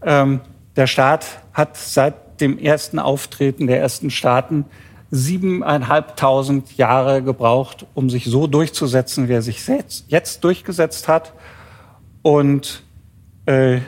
Ähm, 0.02 0.40
der 0.78 0.88
Staat 0.88 1.26
hat 1.52 1.76
seit 1.76 2.40
dem 2.40 2.58
ersten 2.58 3.00
Auftreten 3.00 3.68
der 3.68 3.82
ersten 3.82 4.10
Staaten 4.10 4.64
siebeneinhalbtausend 5.12 6.78
Jahre 6.78 7.22
gebraucht, 7.22 7.86
um 7.96 8.10
sich 8.10 8.26
so 8.26 8.48
durchzusetzen, 8.48 9.28
wie 9.28 9.34
er 9.34 9.42
sich 9.42 9.68
jetzt 10.08 10.44
durchgesetzt 10.46 11.10
hat. 11.10 11.34
Und 12.22 12.84
äh, 13.46 13.80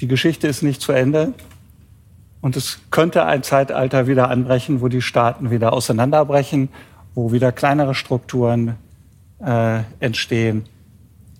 die 0.00 0.08
Geschichte 0.08 0.46
ist 0.46 0.62
nicht 0.62 0.80
zu 0.80 0.92
Ende. 0.92 1.34
Und 2.40 2.56
es 2.56 2.78
könnte 2.90 3.24
ein 3.24 3.42
Zeitalter 3.42 4.06
wieder 4.06 4.30
anbrechen, 4.30 4.80
wo 4.80 4.88
die 4.88 5.02
Staaten 5.02 5.50
wieder 5.50 5.72
auseinanderbrechen, 5.72 6.68
wo 7.14 7.32
wieder 7.32 7.50
kleinere 7.50 7.94
Strukturen 7.94 8.76
äh, 9.44 9.80
entstehen. 9.98 10.64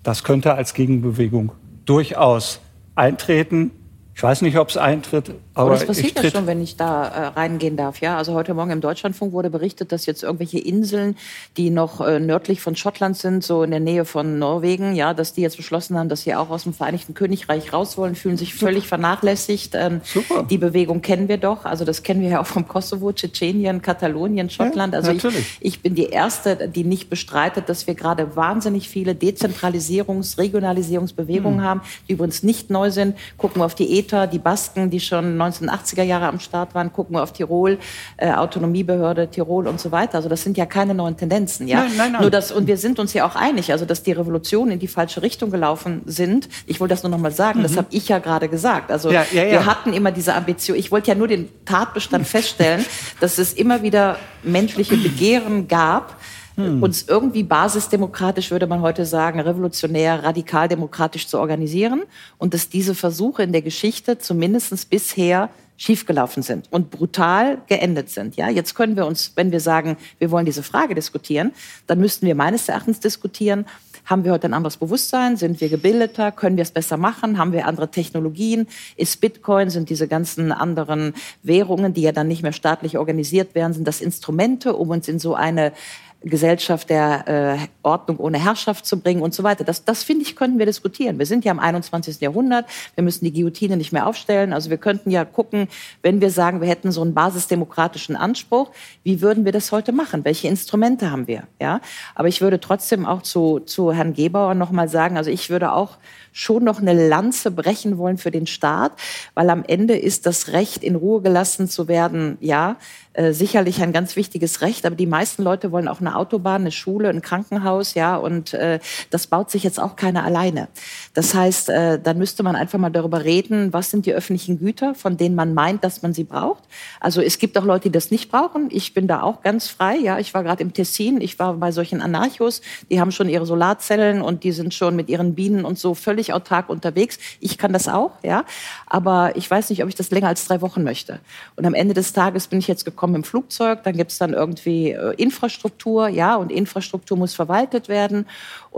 Das 0.03 0.23
könnte 0.23 0.55
als 0.55 0.73
Gegenbewegung 0.73 1.53
durchaus 1.85 2.59
eintreten. 2.95 3.71
Ich 4.13 4.21
weiß 4.21 4.41
nicht, 4.41 4.57
ob 4.57 4.69
es 4.69 4.77
eintritt, 4.77 5.31
aber, 5.63 5.71
das 5.71 5.85
passiert 5.85 6.21
ja 6.21 6.29
schon, 6.29 6.47
wenn 6.47 6.61
ich 6.61 6.75
da 6.75 7.07
äh, 7.07 7.27
reingehen 7.27 7.77
darf. 7.77 8.01
Ja, 8.01 8.17
also 8.17 8.33
heute 8.33 8.53
Morgen 8.53 8.71
im 8.71 8.81
Deutschlandfunk 8.81 9.33
wurde 9.33 9.49
berichtet, 9.49 9.91
dass 9.91 10.05
jetzt 10.05 10.23
irgendwelche 10.23 10.59
Inseln, 10.59 11.15
die 11.57 11.69
noch 11.69 12.01
äh, 12.01 12.19
nördlich 12.19 12.61
von 12.61 12.75
Schottland 12.75 13.17
sind, 13.17 13.43
so 13.43 13.63
in 13.63 13.71
der 13.71 13.79
Nähe 13.79 14.05
von 14.05 14.39
Norwegen, 14.39 14.95
ja, 14.95 15.13
dass 15.13 15.33
die 15.33 15.41
jetzt 15.41 15.57
beschlossen 15.57 15.97
haben, 15.97 16.09
dass 16.09 16.23
sie 16.23 16.35
auch 16.35 16.49
aus 16.49 16.63
dem 16.63 16.73
Vereinigten 16.73 17.13
Königreich 17.13 17.73
raus 17.73 17.97
wollen, 17.97 18.15
fühlen 18.15 18.37
sich 18.37 18.53
völlig 18.53 18.87
vernachlässigt. 18.87 19.75
Ähm, 19.75 20.01
Super. 20.03 20.43
Die 20.49 20.57
Bewegung 20.57 21.01
kennen 21.01 21.27
wir 21.27 21.37
doch, 21.37 21.65
also 21.65 21.85
das 21.85 22.03
kennen 22.03 22.21
wir 22.21 22.29
ja 22.29 22.41
auch 22.41 22.47
vom 22.47 22.67
Kosovo, 22.67 23.11
Tschetschenien, 23.11 23.81
Katalonien, 23.81 24.49
Schottland. 24.49 24.93
Ja, 24.93 24.99
also 24.99 25.11
ich, 25.11 25.57
ich 25.59 25.81
bin 25.81 25.95
die 25.95 26.07
erste, 26.07 26.69
die 26.69 26.83
nicht 26.83 27.09
bestreitet, 27.09 27.69
dass 27.69 27.87
wir 27.87 27.95
gerade 27.95 28.35
wahnsinnig 28.35 28.89
viele 28.89 29.13
Dezentralisierungs-, 29.13 30.37
Regionalisierungsbewegungen 30.37 31.59
hm. 31.59 31.65
haben, 31.65 31.81
die 32.07 32.13
übrigens 32.13 32.43
nicht 32.43 32.69
neu 32.69 32.91
sind. 32.91 33.17
Gucken 33.37 33.61
wir 33.61 33.65
auf 33.65 33.75
die 33.75 33.99
Ether, 33.99 34.27
die 34.27 34.39
Basken, 34.39 34.89
die 34.89 34.99
schon 34.99 35.37
1980er 35.51 36.03
Jahre 36.03 36.27
am 36.27 36.39
Start 36.39 36.75
waren, 36.75 36.91
gucken 36.93 37.15
wir 37.15 37.23
auf 37.23 37.33
Tirol, 37.33 37.77
äh, 38.17 38.31
Autonomiebehörde 38.31 39.29
Tirol 39.29 39.67
und 39.67 39.79
so 39.79 39.91
weiter. 39.91 40.15
Also 40.15 40.29
das 40.29 40.43
sind 40.43 40.57
ja 40.57 40.65
keine 40.65 40.93
neuen 40.93 41.17
Tendenzen, 41.17 41.67
ja. 41.67 41.81
Nein, 41.81 41.91
nein, 41.97 42.11
nein. 42.13 42.21
Nur 42.21 42.31
das, 42.31 42.51
und 42.51 42.67
wir 42.67 42.77
sind 42.77 42.99
uns 42.99 43.13
ja 43.13 43.27
auch 43.27 43.35
einig, 43.35 43.71
also 43.71 43.85
dass 43.85 44.03
die 44.03 44.11
Revolutionen 44.11 44.71
in 44.71 44.79
die 44.79 44.87
falsche 44.87 45.21
Richtung 45.21 45.51
gelaufen 45.51 46.01
sind. 46.05 46.49
Ich 46.65 46.79
wollte 46.79 46.93
das 46.93 47.03
nur 47.03 47.11
noch 47.11 47.17
mal 47.17 47.31
sagen, 47.31 47.59
mhm. 47.59 47.63
das 47.63 47.77
habe 47.77 47.87
ich 47.91 48.07
ja 48.09 48.19
gerade 48.19 48.49
gesagt. 48.49 48.91
Also 48.91 49.11
ja, 49.11 49.25
ja, 49.31 49.43
ja. 49.43 49.51
wir 49.51 49.65
hatten 49.65 49.93
immer 49.93 50.11
diese 50.11 50.33
Ambition. 50.33 50.77
Ich 50.77 50.91
wollte 50.91 51.09
ja 51.09 51.15
nur 51.15 51.27
den 51.27 51.49
Tatbestand 51.65 52.27
feststellen, 52.27 52.85
dass 53.19 53.37
es 53.37 53.53
immer 53.53 53.81
wieder 53.81 54.17
menschliche 54.43 54.97
Begehren 54.97 55.67
gab, 55.67 56.15
hm. 56.59 56.83
uns 56.83 57.05
irgendwie 57.07 57.43
basisdemokratisch, 57.43 58.51
würde 58.51 58.67
man 58.67 58.81
heute 58.81 59.05
sagen, 59.05 59.39
revolutionär, 59.39 60.23
radikaldemokratisch 60.23 61.27
zu 61.27 61.39
organisieren 61.39 62.03
und 62.37 62.53
dass 62.53 62.69
diese 62.69 62.95
Versuche 62.95 63.43
in 63.43 63.51
der 63.51 63.61
Geschichte 63.61 64.17
zumindest 64.17 64.89
bisher 64.89 65.49
schiefgelaufen 65.77 66.43
sind 66.43 66.67
und 66.71 66.91
brutal 66.91 67.59
geendet 67.67 68.09
sind. 68.09 68.35
Ja, 68.35 68.49
jetzt 68.49 68.75
können 68.75 68.97
wir 68.97 69.05
uns, 69.05 69.31
wenn 69.35 69.53
wir 69.53 69.61
sagen, 69.61 69.95
wir 70.17 70.29
wollen 70.29 70.45
diese 70.45 70.61
Frage 70.61 70.93
diskutieren, 70.93 71.53
dann 71.87 71.99
müssten 72.01 72.27
wir 72.27 72.35
meines 72.35 72.67
Erachtens 72.67 72.99
diskutieren, 72.99 73.65
haben 74.09 74.23
wir 74.25 74.31
heute 74.31 74.47
ein 74.47 74.55
anderes 74.55 74.77
Bewusstsein? 74.77 75.37
Sind 75.37 75.61
wir 75.61 75.69
gebildeter? 75.69 76.31
Können 76.31 76.57
wir 76.57 76.63
es 76.63 76.71
besser 76.71 76.97
machen? 76.97 77.37
Haben 77.37 77.53
wir 77.53 77.67
andere 77.67 77.91
Technologien? 77.91 78.67
Ist 78.95 79.21
Bitcoin, 79.21 79.69
sind 79.69 79.91
diese 79.91 80.07
ganzen 80.07 80.51
anderen 80.51 81.13
Währungen, 81.43 81.93
die 81.93 82.01
ja 82.01 82.11
dann 82.11 82.27
nicht 82.27 82.41
mehr 82.41 82.51
staatlich 82.51 82.97
organisiert 82.97 83.53
werden, 83.53 83.73
sind 83.73 83.87
das 83.87 84.01
Instrumente, 84.01 84.75
um 84.75 84.89
uns 84.89 85.07
in 85.07 85.19
so 85.19 85.35
eine 85.35 85.73
Gesellschaft 86.21 86.89
der 86.89 87.27
äh, 87.27 87.67
Ordnung 87.81 88.17
ohne 88.17 88.43
Herrschaft 88.43 88.85
zu 88.85 88.99
bringen 88.99 89.21
und 89.21 89.33
so 89.33 89.43
weiter. 89.43 89.63
Das, 89.63 89.85
das 89.85 90.03
finde 90.03 90.23
ich, 90.23 90.35
könnten 90.35 90.59
wir 90.59 90.65
diskutieren. 90.65 91.17
Wir 91.17 91.25
sind 91.25 91.45
ja 91.45 91.51
im 91.51 91.59
21. 91.59 92.19
Jahrhundert. 92.19 92.65
Wir 92.95 93.03
müssen 93.03 93.23
die 93.23 93.31
Guillotine 93.31 93.77
nicht 93.77 93.93
mehr 93.93 94.05
aufstellen. 94.05 94.51
Also 94.51 94.69
wir 94.69 94.77
könnten 94.77 95.11
ja 95.11 95.23
gucken, 95.23 95.69
wenn 96.01 96.19
wir 96.19 96.29
sagen, 96.29 96.59
wir 96.59 96.67
hätten 96.67 96.91
so 96.91 97.01
einen 97.01 97.13
basisdemokratischen 97.13 98.17
Anspruch, 98.17 98.71
wie 99.03 99.21
würden 99.21 99.45
wir 99.45 99.53
das 99.53 99.71
heute 99.71 99.93
machen? 99.93 100.25
Welche 100.25 100.49
Instrumente 100.49 101.09
haben 101.09 101.27
wir? 101.27 101.43
Ja, 101.61 101.79
aber 102.15 102.27
ich 102.27 102.41
würde 102.41 102.59
trotzdem 102.59 103.05
auch 103.05 103.21
zu, 103.21 103.59
zu 103.59 103.93
Herrn 103.93 104.13
Gebauer 104.13 104.55
noch 104.55 104.71
mal 104.71 104.89
sagen, 104.89 105.15
also 105.15 105.31
ich 105.31 105.49
würde 105.49 105.71
auch 105.71 105.97
schon 106.39 106.63
noch 106.63 106.79
eine 106.79 106.93
Lanze 107.09 107.51
brechen 107.51 107.97
wollen 107.97 108.17
für 108.17 108.31
den 108.31 108.47
Staat, 108.47 108.93
weil 109.33 109.49
am 109.49 109.65
Ende 109.67 109.97
ist 109.97 110.25
das 110.25 110.53
Recht, 110.53 110.85
in 110.85 110.95
Ruhe 110.95 111.21
gelassen 111.21 111.67
zu 111.67 111.89
werden, 111.89 112.37
ja, 112.39 112.77
äh, 113.19 113.33
sicherlich 113.33 113.81
ein 113.81 113.91
ganz 113.91 114.15
wichtiges 114.15 114.61
Recht. 114.61 114.85
Aber 114.85 114.95
die 114.95 115.05
meisten 115.05 115.43
Leute 115.43 115.73
wollen 115.73 115.89
auch 115.89 115.99
eine 115.99 116.15
Autobahn, 116.15 116.61
eine 116.61 116.71
Schule, 116.71 117.09
ein 117.09 117.21
Krankenhaus, 117.21 117.93
ja, 117.93 118.15
und 118.15 118.53
äh, 118.53 118.79
das 119.09 119.27
baut 119.27 119.51
sich 119.51 119.63
jetzt 119.63 119.81
auch 119.81 119.97
keiner 119.97 120.23
alleine. 120.23 120.69
Das 121.13 121.33
heißt, 121.33 121.69
äh, 121.69 121.99
dann 121.99 122.17
müsste 122.17 122.43
man 122.43 122.55
einfach 122.55 122.79
mal 122.79 122.89
darüber 122.89 123.25
reden, 123.25 123.73
was 123.73 123.91
sind 123.91 124.05
die 124.05 124.13
öffentlichen 124.13 124.59
Güter, 124.59 124.95
von 124.95 125.17
denen 125.17 125.35
man 125.35 125.53
meint, 125.53 125.83
dass 125.83 126.01
man 126.01 126.13
sie 126.13 126.23
braucht. 126.23 126.63
Also 127.01 127.19
es 127.19 127.39
gibt 127.39 127.57
auch 127.57 127.65
Leute, 127.65 127.89
die 127.89 127.91
das 127.91 128.11
nicht 128.11 128.31
brauchen. 128.31 128.69
Ich 128.71 128.93
bin 128.93 129.07
da 129.07 129.23
auch 129.23 129.41
ganz 129.41 129.67
frei. 129.67 129.97
Ja, 129.97 130.19
ich 130.19 130.33
war 130.33 130.43
gerade 130.43 130.63
im 130.63 130.71
Tessin, 130.71 131.19
ich 131.19 131.37
war 131.37 131.55
bei 131.55 131.73
solchen 131.73 132.01
Anarchos, 132.01 132.61
die 132.89 133.01
haben 133.01 133.11
schon 133.11 133.27
ihre 133.27 133.45
Solarzellen 133.45 134.21
und 134.21 134.45
die 134.45 134.53
sind 134.53 134.73
schon 134.73 134.95
mit 134.95 135.09
ihren 135.09 135.35
Bienen 135.35 135.65
und 135.65 135.77
so 135.77 135.93
völlig 135.93 136.28
völlig 136.29 136.33
autark 136.33 136.69
unterwegs. 136.69 137.17
Ich 137.39 137.57
kann 137.57 137.73
das 137.73 137.87
auch, 137.87 138.11
ja. 138.23 138.43
Aber 138.85 139.35
ich 139.35 139.49
weiß 139.49 139.69
nicht, 139.69 139.83
ob 139.83 139.89
ich 139.89 139.95
das 139.95 140.11
länger 140.11 140.27
als 140.27 140.45
drei 140.45 140.61
Wochen 140.61 140.83
möchte. 140.83 141.19
Und 141.55 141.65
am 141.65 141.73
Ende 141.73 141.93
des 141.93 142.13
Tages 142.13 142.47
bin 142.47 142.59
ich 142.59 142.67
jetzt 142.67 142.85
gekommen 142.85 143.15
im 143.15 143.23
Flugzeug. 143.23 143.83
Dann 143.83 143.95
gibt 143.97 144.11
es 144.11 144.17
dann 144.17 144.33
irgendwie 144.33 144.91
äh, 144.91 145.13
Infrastruktur, 145.17 146.07
ja. 146.07 146.35
Und 146.35 146.51
Infrastruktur 146.51 147.17
muss 147.17 147.33
verwaltet 147.33 147.89
werden. 147.89 148.25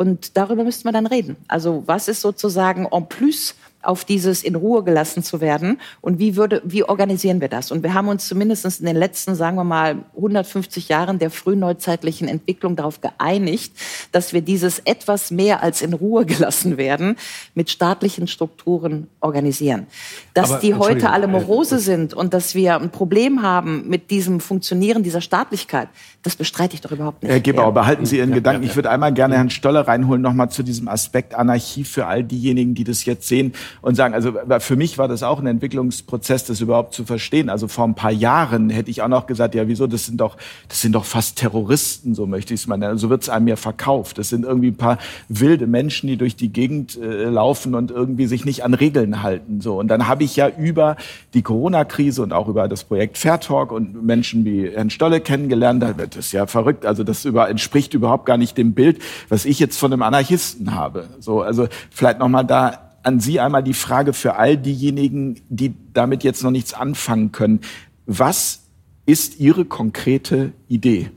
Und 0.01 0.35
darüber 0.35 0.63
müsste 0.63 0.85
man 0.85 0.95
dann 0.95 1.05
reden. 1.05 1.35
Also 1.47 1.83
was 1.85 2.07
ist 2.07 2.21
sozusagen 2.21 2.87
en 2.91 3.07
plus 3.07 3.53
auf 3.83 4.05
dieses 4.05 4.43
in 4.43 4.55
Ruhe 4.55 4.83
gelassen 4.83 5.23
zu 5.23 5.41
werden 5.41 5.79
und 6.01 6.19
wie 6.19 6.35
würde, 6.35 6.61
wie 6.63 6.83
organisieren 6.83 7.41
wir 7.41 7.47
das? 7.47 7.71
Und 7.71 7.83
wir 7.83 7.93
haben 7.93 8.07
uns 8.07 8.27
zumindest 8.27 8.79
in 8.79 8.85
den 8.85 8.95
letzten, 8.95 9.35
sagen 9.35 9.57
wir 9.57 9.63
mal, 9.63 9.97
150 10.15 10.89
Jahren 10.89 11.19
der 11.19 11.31
frühneuzeitlichen 11.31 12.27
Entwicklung 12.27 12.75
darauf 12.75 13.01
geeinigt, 13.01 13.73
dass 14.11 14.33
wir 14.33 14.41
dieses 14.41 14.79
etwas 14.79 15.31
mehr 15.31 15.63
als 15.63 15.81
in 15.81 15.93
Ruhe 15.93 16.25
gelassen 16.25 16.77
werden 16.77 17.15
mit 17.55 17.69
staatlichen 17.69 18.27
Strukturen 18.27 19.07
organisieren. 19.19 19.87
Dass 20.33 20.51
Aber, 20.51 20.61
die 20.61 20.75
heute 20.75 21.09
alle 21.09 21.25
äh, 21.25 21.29
morose 21.29 21.79
sind 21.79 22.13
und 22.13 22.33
dass 22.33 22.55
wir 22.55 22.75
ein 22.75 22.91
Problem 22.91 23.41
haben 23.41 23.87
mit 23.87 24.09
diesem 24.11 24.39
Funktionieren 24.39 25.03
dieser 25.03 25.21
Staatlichkeit, 25.21 25.89
das 26.23 26.35
bestreite 26.35 26.75
ich 26.75 26.81
doch 26.81 26.91
überhaupt 26.91 27.23
nicht. 27.23 27.31
Herr 27.31 27.39
Gebauer, 27.39 27.65
Ja. 27.65 27.71
behalten 27.71 28.05
Sie 28.05 28.17
Ihren 28.17 28.31
Gedanken. 28.31 28.63
Ich 28.63 28.75
würde 28.75 28.91
einmal 28.91 29.11
gerne 29.11 29.35
Herrn 29.37 29.49
Stoller 29.49 29.87
reinholen, 29.87 30.21
nochmal 30.21 30.49
zu 30.49 30.61
diesem 30.61 30.87
Aspekt 30.87 31.33
Anarchie 31.33 31.83
für 31.83 32.05
all 32.05 32.23
diejenigen, 32.23 32.75
die 32.75 32.83
das 32.83 33.05
jetzt 33.05 33.27
sehen 33.27 33.53
und 33.81 33.95
sagen, 33.95 34.13
also 34.13 34.33
für 34.59 34.75
mich 34.75 34.97
war 34.99 35.07
das 35.07 35.23
auch 35.23 35.39
ein 35.39 35.47
Entwicklungsprozess, 35.47 36.45
das 36.45 36.61
überhaupt 36.61 36.93
zu 36.93 37.05
verstehen. 37.05 37.49
Also 37.49 37.67
vor 37.67 37.85
ein 37.85 37.95
paar 37.95 38.11
Jahren 38.11 38.69
hätte 38.69 38.91
ich 38.91 39.01
auch 39.01 39.07
noch 39.07 39.25
gesagt, 39.25 39.55
ja, 39.55 39.67
wieso, 39.67 39.87
das 39.87 40.05
sind 40.05 40.21
doch, 40.21 40.37
das 40.69 40.81
sind 40.81 40.93
doch 40.93 41.05
fast 41.05 41.37
Terroristen, 41.37 42.13
so 42.13 42.27
möchte 42.27 42.53
ich 42.53 42.61
es 42.61 42.67
mal 42.67 42.77
nennen. 42.77 42.99
So 42.99 43.09
wird 43.09 43.23
es 43.23 43.29
einem 43.29 43.47
ja 43.47 43.55
verkauft. 43.55 44.17
Das 44.19 44.29
sind 44.29 44.45
irgendwie 44.45 44.67
ein 44.69 44.75
paar 44.77 44.99
wilde 45.27 45.65
Menschen, 45.65 46.07
die 46.07 46.17
durch 46.17 46.35
die 46.35 46.49
Gegend 46.49 46.99
äh, 47.01 47.25
laufen 47.25 47.73
und 47.73 47.89
irgendwie 47.89 48.27
sich 48.27 48.45
nicht 48.45 48.63
an 48.63 48.73
Regeln 48.75 49.23
halten. 49.23 49.59
So. 49.61 49.79
Und 49.79 49.87
dann 49.87 50.07
habe 50.07 50.23
ich 50.23 50.35
ja 50.35 50.49
über 50.49 50.97
die 51.33 51.41
Corona-Krise 51.41 52.21
und 52.21 52.31
auch 52.31 52.47
über 52.47 52.67
das 52.67 52.83
Projekt 52.83 53.17
Fairtalk 53.17 53.71
und 53.71 54.03
Menschen 54.05 54.45
wie 54.45 54.69
Herrn 54.69 54.91
Stolle 54.91 55.19
kennengelernt. 55.19 55.83
Da 56.11 56.15
wird 56.15 56.25
es 56.25 56.31
ja 56.31 56.45
verrückt. 56.45 56.85
Also 56.85 57.03
das 57.03 57.25
über, 57.25 57.49
entspricht 57.49 57.93
überhaupt 57.93 58.25
gar 58.25 58.37
nicht 58.37 58.57
dem 58.57 58.73
Bild, 58.73 59.01
was 59.29 59.45
ich 59.45 59.59
jetzt 59.59 59.77
von 59.77 59.91
einem 59.91 60.01
Anarchisten 60.01 60.75
habe. 60.75 61.07
So, 61.19 61.41
also 61.41 61.67
vielleicht 61.89 62.19
nochmal 62.19 62.45
da 62.45 62.91
an 63.03 63.19
Sie 63.19 63.39
einmal 63.39 63.63
die 63.63 63.73
Frage 63.73 64.13
für 64.13 64.35
all 64.35 64.57
diejenigen, 64.57 65.41
die 65.49 65.73
damit 65.93 66.23
jetzt 66.23 66.43
noch 66.43 66.51
nichts 66.51 66.73
anfangen 66.73 67.31
können. 67.31 67.61
Was 68.05 68.61
ist 69.05 69.39
Ihre 69.39 69.65
konkrete 69.65 70.51
Idee? 70.67 71.09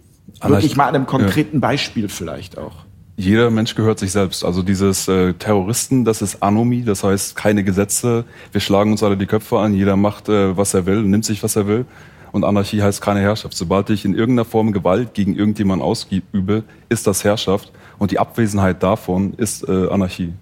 Wirklich 0.42 0.76
mal 0.76 0.88
an 0.88 0.94
einem 0.94 1.06
konkreten 1.06 1.60
Beispiel 1.60 2.08
vielleicht 2.08 2.58
auch. 2.58 2.84
Jeder 3.16 3.50
Mensch 3.50 3.74
gehört 3.74 3.98
sich 3.98 4.12
selbst. 4.12 4.44
Also 4.44 4.62
dieses 4.62 5.06
äh, 5.06 5.34
Terroristen, 5.34 6.04
das 6.04 6.20
ist 6.20 6.42
Anomie, 6.42 6.82
das 6.82 7.04
heißt 7.04 7.36
keine 7.36 7.62
Gesetze. 7.62 8.24
Wir 8.50 8.60
schlagen 8.60 8.90
uns 8.90 9.02
alle 9.02 9.16
die 9.16 9.26
Köpfe 9.26 9.58
an, 9.58 9.74
jeder 9.74 9.96
macht, 9.96 10.28
äh, 10.28 10.56
was 10.56 10.74
er 10.74 10.86
will, 10.86 11.02
nimmt 11.02 11.24
sich, 11.24 11.42
was 11.42 11.54
er 11.54 11.66
will. 11.68 11.86
Und 12.34 12.42
Anarchie 12.42 12.82
heißt 12.82 13.00
keine 13.00 13.20
Herrschaft. 13.20 13.56
Sobald 13.56 13.90
ich 13.90 14.04
in 14.04 14.12
irgendeiner 14.12 14.44
Form 14.44 14.72
Gewalt 14.72 15.14
gegen 15.14 15.36
irgendjemanden 15.36 15.86
ausübe, 15.86 16.64
ist 16.88 17.06
das 17.06 17.22
Herrschaft. 17.22 17.70
Und 17.96 18.10
die 18.10 18.18
Abwesenheit 18.18 18.82
davon 18.82 19.34
ist 19.34 19.68
äh, 19.68 19.86
Anarchie. 19.88 20.32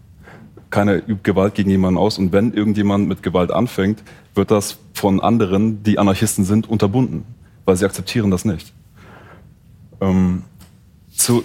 Keiner 0.70 0.94
übt 1.06 1.20
Gewalt 1.22 1.54
gegen 1.54 1.68
jemanden 1.68 1.98
aus. 1.98 2.16
Und 2.16 2.32
wenn 2.32 2.54
irgendjemand 2.54 3.08
mit 3.08 3.22
Gewalt 3.22 3.50
anfängt, 3.50 4.02
wird 4.34 4.50
das 4.50 4.78
von 4.94 5.20
anderen, 5.20 5.82
die 5.82 5.98
Anarchisten 5.98 6.46
sind, 6.46 6.66
unterbunden. 6.66 7.24
Weil 7.66 7.76
sie 7.76 7.84
akzeptieren 7.84 8.30
das 8.30 8.46
nicht. 8.46 8.72
Ähm, 10.00 10.44
zu, 11.14 11.44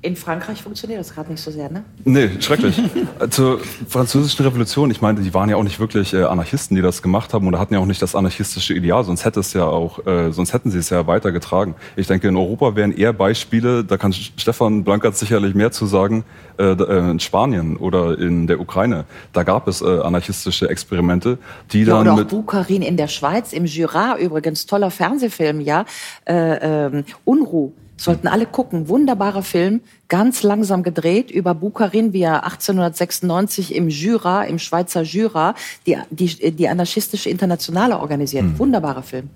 In 0.00 0.16
Frankreich 0.16 0.62
funktioniert 0.62 1.00
das 1.00 1.12
gerade 1.12 1.30
nicht 1.30 1.42
so 1.42 1.50
sehr, 1.50 1.70
ne? 1.70 1.84
Nee, 2.04 2.30
schrecklich. 2.40 2.80
Zur 3.30 3.60
französischen 3.88 4.44
Revolution, 4.44 4.90
ich 4.90 5.00
meine, 5.00 5.20
die 5.20 5.34
waren 5.34 5.50
ja 5.50 5.56
auch 5.56 5.64
nicht 5.64 5.80
wirklich 5.80 6.14
äh, 6.14 6.22
Anarchisten, 6.22 6.76
die 6.76 6.82
das 6.82 7.02
gemacht 7.02 7.34
haben 7.34 7.46
oder 7.46 7.58
hatten 7.58 7.74
ja 7.74 7.80
auch 7.80 7.86
nicht 7.86 8.00
das 8.00 8.14
anarchistische 8.14 8.74
Ideal, 8.74 9.04
sonst 9.04 9.24
hätte 9.24 9.40
es 9.40 9.52
ja 9.52 9.64
auch, 9.64 10.06
äh, 10.06 10.30
sonst 10.30 10.52
hätten 10.52 10.70
sie 10.70 10.78
es 10.78 10.90
ja 10.90 11.06
weitergetragen. 11.06 11.74
Ich 11.96 12.06
denke, 12.06 12.28
in 12.28 12.36
Europa 12.36 12.76
wären 12.76 12.92
eher 12.92 13.12
Beispiele, 13.12 13.84
da 13.84 13.96
kann 13.96 14.12
Stefan 14.12 14.84
Blankert 14.84 15.16
sicherlich 15.16 15.54
mehr 15.54 15.72
zu 15.72 15.86
sagen, 15.86 16.24
äh, 16.58 16.72
äh, 16.72 17.10
in 17.10 17.20
Spanien 17.20 17.76
oder 17.76 18.18
in 18.18 18.46
der 18.46 18.60
Ukraine. 18.60 19.04
Da 19.32 19.42
gab 19.42 19.68
es 19.68 19.82
äh, 19.82 19.84
anarchistische 19.84 20.68
Experimente, 20.70 21.38
die 21.72 21.80
Ja, 21.80 21.86
dann 21.86 22.02
oder 22.02 22.12
auch 22.12 22.18
mit 22.18 22.28
Bukharin 22.28 22.82
in 22.82 22.96
der 22.96 23.08
Schweiz, 23.08 23.52
im 23.52 23.64
Jura 23.64 24.16
übrigens, 24.18 24.66
toller 24.66 24.90
Fernsehfilm, 24.90 25.60
ja. 25.60 25.84
Äh, 26.24 26.86
ähm, 26.86 27.04
Unruh. 27.24 27.72
Sollten 27.98 28.28
alle 28.28 28.46
gucken. 28.46 28.88
Wunderbarer 28.88 29.42
Film, 29.42 29.80
ganz 30.08 30.42
langsam 30.42 30.82
gedreht 30.82 31.30
über 31.30 31.54
Bukharin, 31.54 32.12
wie 32.12 32.22
er 32.22 32.44
1896 32.44 33.74
im 33.74 33.88
Jura, 33.88 34.44
im 34.44 34.58
Schweizer 34.58 35.02
Jura, 35.02 35.54
die, 35.86 35.98
die, 36.10 36.52
die 36.52 36.68
anarchistische 36.68 37.28
Internationale 37.28 37.98
organisiert. 37.98 38.44
Wunderbarer 38.58 39.02
Film. 39.02 39.30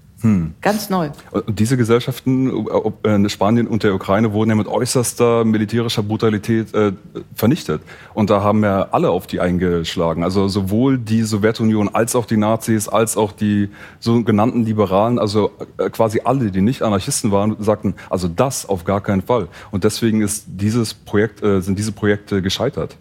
Ganz 0.61 0.89
neu. 0.91 1.11
Und 1.31 1.59
diese 1.59 1.77
Gesellschaften, 1.77 2.67
äh, 3.03 3.29
Spanien 3.29 3.67
und 3.67 3.83
der 3.83 3.95
Ukraine, 3.95 4.33
wurden 4.33 4.51
ja 4.51 4.57
mit 4.57 4.69
äußerster 4.69 5.45
militärischer 5.45 6.03
Brutalität 6.03 6.73
äh, 6.75 6.93
vernichtet. 7.35 7.83
Und 8.15 8.31
da 8.31 8.43
haben 8.43 8.63
ja 8.63 8.89
alle 8.93 9.11
auf 9.11 9.27
die 9.27 9.41
eingeschlagen. 9.41 10.23
Also 10.23 10.49
sowohl 10.49 10.99
die 10.99 11.23
Sowjetunion 11.23 11.89
als 11.89 12.15
auch 12.15 12.27
die 12.27 12.37
Nazis, 12.37 12.89
als 12.89 13.17
auch 13.17 13.33
die 13.33 13.69
sogenannten 14.01 14.65
Liberalen, 14.65 15.19
also 15.19 15.51
äh, 15.79 15.91
quasi 15.91 16.21
alle, 16.25 16.51
die 16.51 16.61
nicht 16.61 16.83
Anarchisten 16.83 17.33
waren, 17.33 17.57
sagten, 17.59 17.95
also 18.09 18.29
das 18.29 18.69
auf 18.69 18.85
gar 18.85 19.01
keinen 19.01 19.23
Fall. 19.23 19.49
Und 19.71 19.85
deswegen 19.85 20.23
ist 20.23 20.45
dieses 20.47 20.95
Projekt, 20.95 21.43
äh, 21.43 21.61
sind 21.61 21.79
diese 21.79 21.93
Projekte 21.93 22.43
gescheitert. 22.43 22.97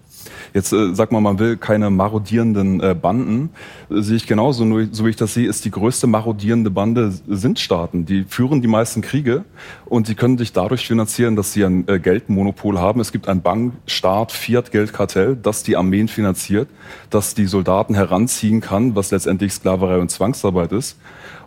Jetzt 0.54 0.74
äh, 0.74 0.94
sagt 0.94 1.12
man, 1.12 1.24
man 1.24 1.40
will 1.40 1.58
keine 1.58 1.90
marodierenden 1.90 2.82
äh, 2.82 2.96
Banden. 3.00 3.50
Äh, 3.90 4.02
sehe 4.02 4.18
ich 4.18 4.28
genauso, 4.28 4.66
nur 4.66 4.88
so 4.92 5.06
wie 5.06 5.10
ich 5.10 5.16
das 5.16 5.34
sehe, 5.34 5.48
ist 5.48 5.66
die 5.66 5.72
größte 5.72 6.08
marodierende 6.08 6.70
Bande 6.70 7.14
sind 7.28 7.60
Staaten. 7.60 8.06
Die 8.06 8.24
führen 8.24 8.62
die 8.62 8.68
meisten 8.68 9.02
Kriege 9.02 9.46
und 9.86 10.08
sie 10.08 10.16
können 10.16 10.38
sich 10.38 10.54
dadurch 10.54 10.88
finanzieren, 10.88 11.36
dass 11.36 11.54
sie 11.54 11.64
ein 11.64 11.88
äh, 11.88 12.00
Geldmonopol 12.00 12.80
haben. 12.80 13.00
Es 13.00 13.12
gibt 13.12 13.28
ein 13.28 13.42
Bankstaat, 13.42 14.32
Fiat-Geldkartell, 14.32 15.38
das 15.42 15.64
die 15.64 15.78
Armeen 15.78 16.08
finanziert, 16.08 16.68
das 17.10 17.34
die 17.34 17.46
Soldaten 17.46 17.94
heranziehen 17.94 18.62
kann, 18.62 18.96
was 18.96 19.12
letztendlich 19.12 19.54
Sklaverei 19.54 20.00
und 20.00 20.12
Zwangsarbeit 20.12 20.72
ist. 20.72 20.98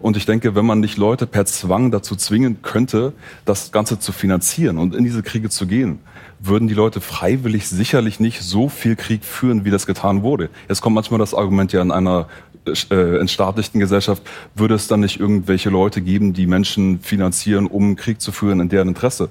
Und 0.00 0.16
ich 0.16 0.26
denke, 0.26 0.54
wenn 0.54 0.66
man 0.66 0.80
nicht 0.80 0.98
Leute 0.98 1.26
per 1.26 1.46
Zwang 1.46 1.90
dazu 1.90 2.14
zwingen 2.14 2.60
könnte, 2.62 3.12
das 3.44 3.72
Ganze 3.72 3.98
zu 3.98 4.12
finanzieren 4.12 4.76
und 4.78 4.94
in 4.94 5.04
diese 5.04 5.22
Kriege 5.22 5.48
zu 5.48 5.66
gehen, 5.66 6.00
würden 6.40 6.68
die 6.68 6.74
Leute 6.74 7.00
freiwillig 7.00 7.68
sicherlich 7.68 8.20
nicht 8.20 8.42
so 8.42 8.68
viel 8.68 8.96
Krieg 8.96 9.24
führen, 9.24 9.64
wie 9.64 9.70
das 9.70 9.86
getan 9.86 10.22
wurde. 10.22 10.50
Jetzt 10.68 10.80
kommt 10.80 10.94
manchmal 10.94 11.18
das 11.18 11.34
Argument 11.34 11.72
ja 11.72 11.82
in 11.82 11.90
einer 11.90 12.28
äh, 12.90 13.18
entstaatlichten 13.18 13.80
Gesellschaft, 13.80 14.22
würde 14.54 14.74
es 14.74 14.86
dann 14.86 15.00
nicht 15.00 15.20
irgendwelche 15.20 15.70
Leute 15.70 16.00
geben, 16.00 16.32
die 16.32 16.46
Menschen 16.46 17.00
finanzieren, 17.00 17.66
um 17.66 17.96
Krieg 17.96 18.20
zu 18.20 18.32
führen 18.32 18.60
in 18.60 18.68
deren 18.68 18.88
Interesse. 18.88 19.28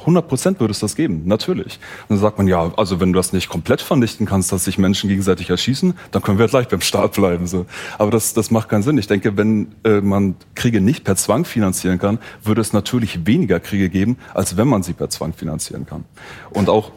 100 0.00 0.28
Prozent 0.28 0.60
würde 0.60 0.72
es 0.72 0.80
das 0.80 0.96
geben, 0.96 1.22
natürlich. 1.26 1.78
Und 2.08 2.16
dann 2.16 2.18
sagt 2.18 2.38
man, 2.38 2.48
ja, 2.48 2.72
also 2.76 3.00
wenn 3.00 3.12
du 3.12 3.18
das 3.18 3.32
nicht 3.32 3.48
komplett 3.48 3.80
vernichten 3.80 4.26
kannst, 4.26 4.52
dass 4.52 4.64
sich 4.64 4.78
Menschen 4.78 5.08
gegenseitig 5.08 5.50
erschießen, 5.50 5.94
dann 6.10 6.22
können 6.22 6.38
wir 6.38 6.48
gleich 6.48 6.68
beim 6.68 6.80
Staat 6.80 7.12
bleiben. 7.12 7.46
So. 7.46 7.66
Aber 7.98 8.10
das, 8.10 8.34
das 8.34 8.50
macht 8.50 8.68
keinen 8.68 8.82
Sinn. 8.82 8.98
Ich 8.98 9.06
denke, 9.06 9.36
wenn 9.36 9.74
äh, 9.84 10.00
man 10.00 10.36
Kriege 10.54 10.80
nicht 10.80 11.04
per 11.04 11.16
Zwang 11.16 11.44
finanzieren 11.44 11.98
kann, 11.98 12.18
würde 12.42 12.60
es 12.60 12.72
natürlich 12.72 13.26
weniger 13.26 13.60
Kriege 13.60 13.88
geben, 13.88 14.18
als 14.34 14.56
wenn 14.56 14.68
man 14.68 14.82
sie 14.82 14.92
per 14.92 15.10
Zwang 15.10 15.32
finanzieren 15.32 15.86
kann. 15.86 16.04
Und 16.50 16.68
auch 16.68 16.92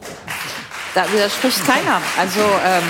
Da 0.94 1.04
widerspricht 1.12 1.64
keiner. 1.66 2.00
Also 2.18 2.40
ähm, 2.40 2.82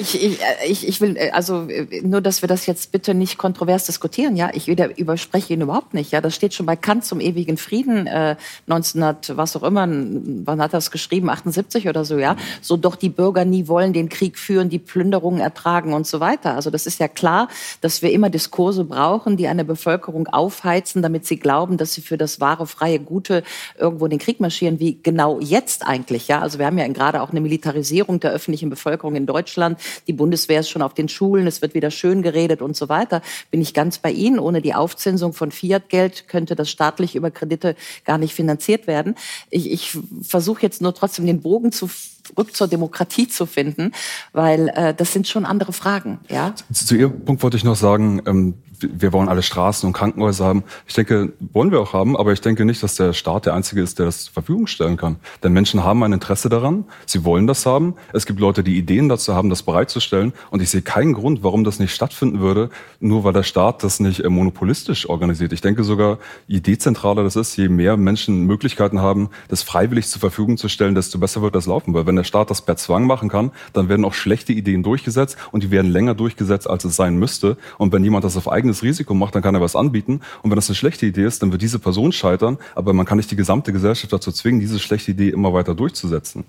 ich, 0.00 0.40
ich, 0.66 0.88
ich, 0.88 1.00
will 1.00 1.16
äh, 1.16 1.30
also 1.30 1.68
äh, 1.68 2.00
nur, 2.02 2.20
dass 2.20 2.42
wir 2.42 2.48
das 2.48 2.66
jetzt 2.66 2.92
bitte 2.92 3.14
nicht 3.14 3.38
kontrovers 3.38 3.84
diskutieren. 3.84 4.36
Ja, 4.36 4.50
ich 4.52 4.66
wieder 4.66 4.98
überspreche 4.98 5.52
ihn 5.52 5.60
überhaupt 5.60 5.94
nicht. 5.94 6.12
Ja, 6.12 6.20
das 6.20 6.34
steht 6.34 6.54
schon 6.54 6.66
bei 6.66 6.76
Kant 6.76 7.04
zum 7.04 7.20
ewigen 7.20 7.56
Frieden 7.56 8.06
äh, 8.06 8.36
1900 8.68 9.36
was 9.36 9.56
auch 9.56 9.62
immer. 9.62 9.86
Wann 9.88 10.60
hat 10.60 10.74
das 10.74 10.90
geschrieben? 10.90 11.28
78 11.28 11.88
oder 11.88 12.04
so. 12.04 12.18
Ja, 12.18 12.36
so 12.60 12.76
doch 12.76 12.96
die 12.96 13.08
Bürger 13.08 13.44
nie 13.44 13.68
wollen 13.68 13.92
den 13.92 14.08
Krieg 14.08 14.38
führen, 14.38 14.68
die 14.68 14.78
Plünderungen 14.78 15.40
ertragen 15.40 15.92
und 15.92 16.06
so 16.06 16.20
weiter. 16.20 16.54
Also 16.54 16.70
das 16.70 16.86
ist 16.86 16.98
ja 17.00 17.08
klar, 17.08 17.48
dass 17.80 18.02
wir 18.02 18.12
immer 18.12 18.30
Diskurse 18.30 18.84
brauchen, 18.84 19.36
die 19.36 19.48
eine 19.48 19.64
Bevölkerung 19.64 20.26
aufheizen, 20.28 21.02
damit 21.02 21.26
sie 21.26 21.38
glauben, 21.38 21.76
dass 21.76 21.92
sie 21.92 22.00
für 22.00 22.16
das 22.16 22.40
wahre, 22.40 22.66
freie, 22.66 23.00
gute 23.00 23.42
irgendwo 23.78 24.06
in 24.06 24.10
den 24.10 24.18
Krieg 24.18 24.40
marschieren, 24.40 24.80
wie 24.80 24.98
genau 25.02 25.40
jetzt 25.40 25.86
eigentlich. 25.86 26.28
Ja, 26.28 26.40
also 26.40 26.58
wir 26.58 26.66
haben 26.66 26.78
ja 26.78 26.88
gerade 26.88 27.22
auch 27.22 27.30
eine 27.30 27.40
Militarisierung 27.40 28.20
der 28.20 28.32
öffentlichen 28.32 28.70
Bevölkerung 28.70 29.14
in 29.14 29.26
Deutschland. 29.26 29.78
Die 30.06 30.12
Bundeswehr 30.12 30.60
ist 30.60 30.68
schon 30.68 30.82
auf 30.82 30.94
den 30.94 31.08
Schulen, 31.08 31.46
es 31.46 31.62
wird 31.62 31.74
wieder 31.74 31.90
schön 31.90 32.22
geredet 32.22 32.62
und 32.62 32.76
so 32.76 32.88
weiter. 32.88 33.22
Bin 33.50 33.60
ich 33.60 33.74
ganz 33.74 33.98
bei 33.98 34.10
Ihnen. 34.10 34.38
Ohne 34.38 34.62
die 34.62 34.74
Aufzinsung 34.74 35.32
von 35.32 35.50
Fiat-Geld 35.50 36.28
könnte 36.28 36.56
das 36.56 36.70
staatlich 36.70 37.14
über 37.14 37.30
Kredite 37.30 37.76
gar 38.04 38.18
nicht 38.18 38.34
finanziert 38.34 38.86
werden. 38.86 39.14
Ich, 39.50 39.70
ich 39.70 39.98
versuche 40.22 40.62
jetzt 40.62 40.82
nur 40.82 40.94
trotzdem 40.94 41.26
den 41.26 41.40
Bogen 41.40 41.72
zu 41.72 41.88
zurück 42.30 42.54
zur 42.54 42.68
Demokratie 42.68 43.28
zu 43.28 43.46
finden, 43.46 43.92
weil 44.32 44.68
äh, 44.68 44.94
das 44.94 45.12
sind 45.12 45.26
schon 45.26 45.44
andere 45.44 45.72
Fragen. 45.72 46.20
Ja? 46.28 46.54
Zu, 46.72 46.94
Ihrem 46.94 47.24
Punkt 47.24 47.42
wollte 47.42 47.56
ich 47.56 47.64
noch 47.64 47.76
sagen, 47.76 48.22
ähm, 48.26 48.54
wir 48.80 49.12
wollen 49.12 49.28
alle 49.28 49.42
Straßen 49.42 49.86
und 49.86 49.92
Krankenhäuser 49.92 50.44
haben. 50.44 50.64
Ich 50.86 50.94
denke, 50.94 51.32
wollen 51.52 51.70
wir 51.70 51.80
auch 51.80 51.92
haben, 51.92 52.16
aber 52.16 52.32
ich 52.32 52.40
denke 52.40 52.64
nicht, 52.64 52.82
dass 52.82 52.96
der 52.96 53.12
Staat 53.12 53.46
der 53.46 53.54
Einzige 53.54 53.82
ist, 53.82 53.98
der 53.98 54.06
das 54.06 54.24
zur 54.24 54.32
Verfügung 54.32 54.66
stellen 54.66 54.96
kann. 54.96 55.16
Denn 55.42 55.52
Menschen 55.52 55.84
haben 55.84 56.02
ein 56.02 56.12
Interesse 56.12 56.48
daran, 56.48 56.84
sie 57.06 57.24
wollen 57.24 57.46
das 57.46 57.66
haben. 57.66 57.94
Es 58.12 58.26
gibt 58.26 58.40
Leute, 58.40 58.62
die 58.64 58.76
Ideen 58.76 59.08
dazu 59.08 59.34
haben, 59.34 59.50
das 59.50 59.62
bereitzustellen. 59.62 60.32
Und 60.50 60.62
ich 60.62 60.70
sehe 60.70 60.82
keinen 60.82 61.12
Grund, 61.12 61.42
warum 61.42 61.64
das 61.64 61.78
nicht 61.78 61.94
stattfinden 61.94 62.40
würde, 62.40 62.70
nur 63.00 63.24
weil 63.24 63.32
der 63.32 63.42
Staat 63.42 63.82
das 63.82 64.00
nicht 64.00 64.20
äh, 64.20 64.28
monopolistisch 64.28 65.08
organisiert. 65.08 65.52
Ich 65.52 65.60
denke 65.60 65.84
sogar, 65.84 66.18
je 66.46 66.60
dezentraler 66.60 67.22
das 67.22 67.36
ist, 67.36 67.56
je 67.56 67.68
mehr 67.68 67.96
Menschen 67.96 68.46
Möglichkeiten 68.46 69.00
haben, 69.00 69.30
das 69.48 69.62
freiwillig 69.62 70.08
zur 70.08 70.20
Verfügung 70.20 70.56
zu 70.56 70.68
stellen, 70.68 70.94
desto 70.94 71.18
besser 71.18 71.42
wird 71.42 71.54
das 71.54 71.66
laufen. 71.66 71.94
Weil 71.94 72.06
wenn 72.06 72.16
der 72.16 72.24
Staat 72.24 72.50
das 72.50 72.62
per 72.62 72.76
Zwang 72.76 73.06
machen 73.06 73.28
kann, 73.28 73.52
dann 73.72 73.88
werden 73.88 74.04
auch 74.04 74.14
schlechte 74.14 74.52
Ideen 74.52 74.82
durchgesetzt 74.82 75.36
und 75.52 75.62
die 75.62 75.70
werden 75.70 75.90
länger 75.90 76.14
durchgesetzt, 76.14 76.68
als 76.68 76.84
es 76.84 76.96
sein 76.96 77.16
müsste. 77.16 77.56
Und 77.78 77.92
wenn 77.92 78.04
jemand 78.04 78.24
das 78.24 78.36
auf 78.36 78.48
eigenes 78.70 78.82
Risiko 78.82 79.14
macht, 79.14 79.34
dann 79.34 79.42
kann 79.42 79.54
er 79.54 79.60
was 79.60 79.76
anbieten. 79.76 80.20
Und 80.42 80.50
wenn 80.50 80.56
das 80.56 80.68
eine 80.68 80.76
schlechte 80.76 81.06
Idee 81.06 81.24
ist, 81.24 81.42
dann 81.42 81.52
wird 81.52 81.62
diese 81.62 81.78
Person 81.78 82.12
scheitern. 82.12 82.58
Aber 82.74 82.92
man 82.92 83.06
kann 83.06 83.18
nicht 83.18 83.30
die 83.30 83.36
gesamte 83.36 83.72
Gesellschaft 83.72 84.12
dazu 84.12 84.32
zwingen, 84.32 84.60
diese 84.60 84.78
schlechte 84.78 85.10
Idee 85.10 85.30
immer 85.30 85.52
weiter 85.52 85.74
durchzusetzen. 85.74 86.44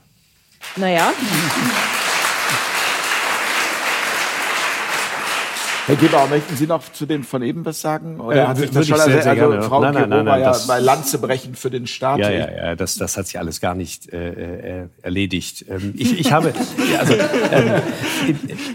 Naja. 0.76 1.12
Herr 5.92 5.98
Gebauer, 6.00 6.28
möchten 6.30 6.56
Sie 6.56 6.68
noch 6.68 6.90
zu 6.94 7.06
dem 7.06 7.26
von 7.26 7.44
eben 7.44 7.66
was 7.66 7.82
sagen? 7.82 8.22
Oder 8.22 8.44
Äh, 8.44 8.48
hat 8.48 8.56
sich 8.58 8.70
das 8.72 8.88
schon, 8.88 8.96
sehr, 8.96 9.06
also, 9.08 9.22
sehr 9.24 9.32
also 9.32 9.50
gerne. 9.50 9.62
Frau 9.64 9.82
Nein, 9.82 9.94
nein, 9.94 10.10
nein, 10.10 10.24
nein, 10.24 10.40
ja 10.40 10.48
das- 10.48 10.66
bei 10.66 10.80
Lanze 10.80 11.18
brechen 11.20 11.54
für 11.54 11.70
den 11.70 11.86
Staat. 11.86 12.18
Ja, 12.20 12.30
ja, 12.30 12.50
ja, 12.50 12.76
das, 12.78 12.96
das 12.96 13.18
hat 13.18 13.28
sich 13.28 13.38
alles 13.38 13.60
gar 13.60 13.76
nicht 13.76 14.08
äh, 14.14 14.84
äh, 14.84 14.88
erledigt. 15.02 15.66
Ähm, 15.70 15.94
ich, 15.98 16.18
ich 16.18 16.32
habe, 16.32 16.54
also, 16.98 17.14
ähm, 17.14 17.82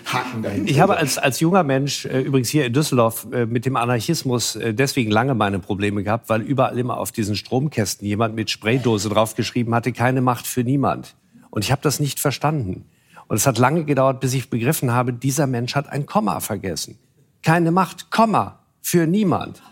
Haken 0.05 0.43
dahinter. 0.43 0.71
ich 0.71 0.79
habe 0.79 0.99
als, 0.99 1.17
als 1.17 1.41
junger 1.41 1.63
Mensch, 1.63 2.05
äh, 2.05 2.21
übrigens 2.21 2.51
hier 2.51 2.67
in 2.67 2.75
Düsseldorf, 2.75 3.27
äh, 3.33 3.47
mit 3.47 3.65
dem 3.65 3.77
Anarchismus 3.77 4.57
äh, 4.57 4.75
deswegen 4.75 5.11
lange 5.11 5.35
meine 5.35 5.59
Probleme 5.59 6.03
gehabt, 6.03 6.29
weil 6.29 6.43
überall 6.43 6.79
immer 6.79 6.99
auf 6.99 7.13
diesen 7.13 7.35
Stromkästen 7.35 8.07
jemand 8.07 8.35
mit 8.35 8.51
Spraydose 8.51 9.09
draufgeschrieben 9.09 9.75
hatte, 9.75 9.93
keine 9.93 10.21
Macht 10.21 10.47
für 10.47 10.65
niemand. 10.65 11.15
Und 11.49 11.65
ich 11.65 11.73
habe 11.73 11.81
das 11.81 11.99
nicht 11.99 12.21
verstanden. 12.21 12.85
Und 13.27 13.37
es 13.37 13.47
hat 13.47 13.57
lange 13.57 13.85
gedauert, 13.85 14.21
bis 14.21 14.35
ich 14.35 14.51
begriffen 14.51 14.93
habe, 14.93 15.15
dieser 15.15 15.47
Mensch 15.47 15.75
hat 15.75 15.89
ein 15.89 16.05
Komma 16.05 16.41
vergessen. 16.41 16.99
Keine 17.47 17.71
Macht, 17.71 18.11
Komma, 18.11 18.59
für 18.83 19.07
niemand. 19.07 19.63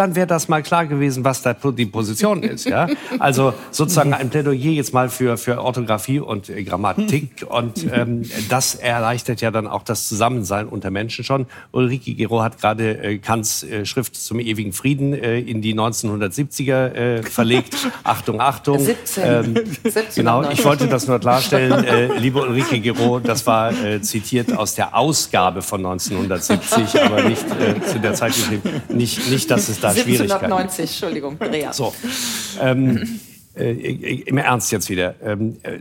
Dann 0.00 0.14
wäre 0.14 0.26
das 0.26 0.48
mal 0.48 0.62
klar 0.62 0.86
gewesen, 0.86 1.24
was 1.24 1.42
da 1.42 1.52
die 1.52 1.84
Position 1.84 2.42
ist. 2.42 2.64
Ja? 2.64 2.88
Also 3.18 3.52
sozusagen 3.70 4.14
ein 4.14 4.30
Plädoyer 4.30 4.72
jetzt 4.72 4.94
mal 4.94 5.10
für, 5.10 5.36
für 5.36 5.60
Orthographie 5.60 6.20
und 6.20 6.48
äh, 6.48 6.62
Grammatik. 6.62 7.44
Und 7.50 7.86
ähm, 7.92 8.22
das 8.48 8.76
erleichtert 8.76 9.40
ja 9.40 9.50
dann 9.50 9.66
auch 9.66 9.82
das 9.82 10.08
Zusammensein 10.08 10.68
unter 10.68 10.90
Menschen 10.90 11.24
schon. 11.24 11.46
Ulrike 11.72 12.14
Gero 12.14 12.42
hat 12.42 12.60
gerade 12.60 12.96
äh, 13.02 13.18
Kants 13.18 13.62
äh, 13.62 13.84
Schrift 13.84 14.14
zum 14.14 14.38
ewigen 14.40 14.72
Frieden 14.72 15.12
äh, 15.12 15.38
in 15.40 15.60
die 15.60 15.74
1970er 15.74 16.92
äh, 16.92 17.22
verlegt. 17.22 17.76
Achtung, 18.04 18.40
Achtung. 18.40 18.78
17. 18.78 19.24
Ähm, 19.26 19.54
17 19.82 20.04
genau, 20.14 20.48
ich 20.48 20.64
wollte 20.64 20.86
das 20.86 21.08
nur 21.08 21.18
klarstellen, 21.18 21.84
äh, 21.84 22.16
liebe 22.18 22.40
Ulrike 22.40 22.80
Gero, 22.80 23.18
das 23.18 23.46
war 23.46 23.72
äh, 23.72 24.00
zitiert 24.00 24.56
aus 24.56 24.76
der 24.76 24.96
Ausgabe 24.96 25.60
von 25.60 25.84
1970, 25.84 27.02
aber 27.02 27.22
nicht 27.22 27.44
äh, 27.44 27.84
zu 27.84 27.98
der 27.98 28.14
Zeit 28.14 28.34
geschrieben. 28.34 28.62
Nicht, 28.88 29.28
nicht, 29.30 29.50
dass 29.50 29.68
es 29.68 29.80
da 29.80 29.89
Schwierigkeiten 29.96 30.40
gibt. 30.40 30.52
1790, 30.52 30.80
Entschuldigung, 30.80 31.36
Andrea. 31.40 31.72
So, 31.72 31.94
ähm, 32.60 33.20
äh, 33.54 33.72
im 33.72 34.38
Ernst 34.38 34.72
jetzt 34.72 34.88
wieder. 34.90 35.14
Ähm, 35.22 35.56
äh, 35.62 35.78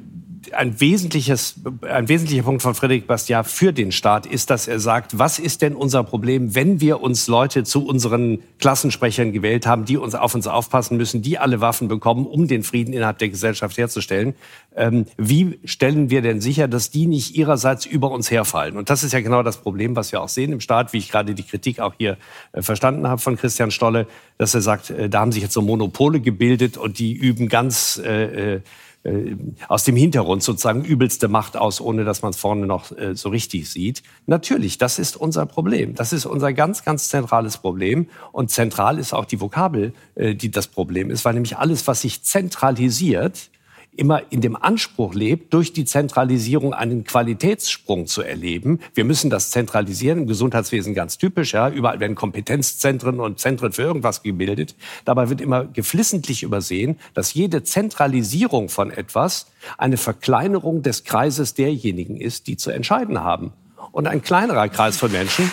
ein, 0.53 0.79
wesentliches, 0.79 1.55
ein 1.81 2.07
wesentlicher 2.07 2.43
Punkt 2.43 2.61
von 2.61 2.75
Friedrich 2.75 3.05
Bastiat 3.05 3.47
für 3.47 3.73
den 3.73 3.91
Staat 3.91 4.25
ist, 4.25 4.49
dass 4.49 4.67
er 4.67 4.79
sagt, 4.79 5.17
was 5.17 5.39
ist 5.39 5.61
denn 5.61 5.75
unser 5.75 6.03
Problem, 6.03 6.55
wenn 6.55 6.81
wir 6.81 7.01
uns 7.01 7.27
Leute 7.27 7.63
zu 7.63 7.85
unseren 7.85 8.39
Klassensprechern 8.59 9.31
gewählt 9.31 9.67
haben, 9.67 9.85
die 9.85 9.97
uns 9.97 10.15
auf 10.15 10.35
uns 10.35 10.47
aufpassen 10.47 10.97
müssen, 10.97 11.21
die 11.21 11.37
alle 11.37 11.61
Waffen 11.61 11.87
bekommen, 11.87 12.25
um 12.25 12.47
den 12.47 12.63
Frieden 12.63 12.93
innerhalb 12.93 13.17
der 13.17 13.29
Gesellschaft 13.29 13.77
herzustellen. 13.77 14.35
Ähm, 14.75 15.05
wie 15.17 15.59
stellen 15.65 16.09
wir 16.09 16.21
denn 16.21 16.41
sicher, 16.41 16.67
dass 16.67 16.89
die 16.89 17.07
nicht 17.07 17.35
ihrerseits 17.35 17.85
über 17.85 18.11
uns 18.11 18.31
herfallen? 18.31 18.77
Und 18.77 18.89
das 18.89 19.03
ist 19.03 19.13
ja 19.13 19.21
genau 19.21 19.43
das 19.43 19.57
Problem, 19.57 19.95
was 19.95 20.11
wir 20.11 20.21
auch 20.21 20.29
sehen 20.29 20.51
im 20.51 20.61
Staat, 20.61 20.93
wie 20.93 20.97
ich 20.97 21.11
gerade 21.11 21.35
die 21.35 21.43
Kritik 21.43 21.79
auch 21.79 21.93
hier 21.97 22.17
äh, 22.53 22.61
verstanden 22.61 23.07
habe 23.07 23.21
von 23.21 23.35
Christian 23.35 23.71
Stolle, 23.71 24.07
dass 24.37 24.53
er 24.53 24.61
sagt, 24.61 24.89
äh, 24.89 25.09
da 25.09 25.19
haben 25.19 25.31
sich 25.31 25.43
jetzt 25.43 25.53
so 25.53 25.61
Monopole 25.61 26.19
gebildet 26.19 26.77
und 26.77 26.99
die 26.99 27.13
üben 27.13 27.49
ganz 27.49 27.97
äh, 28.03 28.61
äh, 29.03 29.35
aus 29.67 29.83
dem 29.83 29.95
Hintergrund 29.95 30.43
sozusagen 30.43 30.83
übelste 30.83 31.27
Macht 31.27 31.55
aus, 31.55 31.79
ohne 31.79 32.03
dass 32.03 32.21
man 32.21 32.31
es 32.31 32.37
vorne 32.37 32.65
noch 32.65 32.91
äh, 32.97 33.15
so 33.15 33.29
richtig 33.29 33.69
sieht. 33.69 34.03
Natürlich, 34.25 34.77
das 34.77 34.99
ist 34.99 35.15
unser 35.15 35.45
Problem. 35.45 35.95
Das 35.95 36.11
ist 36.11 36.25
unser 36.25 36.51
ganz, 36.53 36.83
ganz 36.83 37.09
zentrales 37.09 37.57
Problem. 37.57 38.07
Und 38.31 38.51
zentral 38.51 38.99
ist 38.99 39.13
auch 39.13 39.25
die 39.25 39.39
Vokabel, 39.39 39.93
äh, 40.15 40.35
die 40.35 40.51
das 40.51 40.67
Problem 40.67 41.11
ist, 41.11 41.23
weil 41.25 41.33
nämlich 41.33 41.57
alles, 41.57 41.87
was 41.87 42.01
sich 42.01 42.23
zentralisiert, 42.23 43.48
immer 43.95 44.21
in 44.31 44.41
dem 44.41 44.55
Anspruch 44.55 45.13
lebt, 45.13 45.53
durch 45.53 45.73
die 45.73 45.85
Zentralisierung 45.85 46.73
einen 46.73 47.03
Qualitätssprung 47.03 48.07
zu 48.07 48.21
erleben. 48.21 48.79
Wir 48.93 49.03
müssen 49.03 49.29
das 49.29 49.51
zentralisieren, 49.51 50.19
im 50.19 50.27
Gesundheitswesen 50.27 50.93
ganz 50.93 51.17
typisch. 51.17 51.53
Ja. 51.53 51.69
Überall 51.69 51.99
werden 51.99 52.15
Kompetenzzentren 52.15 53.19
und 53.19 53.39
Zentren 53.39 53.73
für 53.73 53.83
irgendwas 53.83 54.23
gebildet. 54.23 54.75
Dabei 55.05 55.29
wird 55.29 55.41
immer 55.41 55.65
geflissentlich 55.65 56.43
übersehen, 56.43 56.97
dass 57.13 57.33
jede 57.33 57.63
Zentralisierung 57.63 58.69
von 58.69 58.91
etwas 58.91 59.47
eine 59.77 59.97
Verkleinerung 59.97 60.81
des 60.81 61.03
Kreises 61.03 61.53
derjenigen 61.53 62.17
ist, 62.17 62.47
die 62.47 62.57
zu 62.57 62.71
entscheiden 62.71 63.19
haben. 63.19 63.51
Und 63.91 64.07
ein 64.07 64.21
kleinerer 64.21 64.69
Kreis 64.69 64.97
von 64.97 65.11
Menschen 65.11 65.51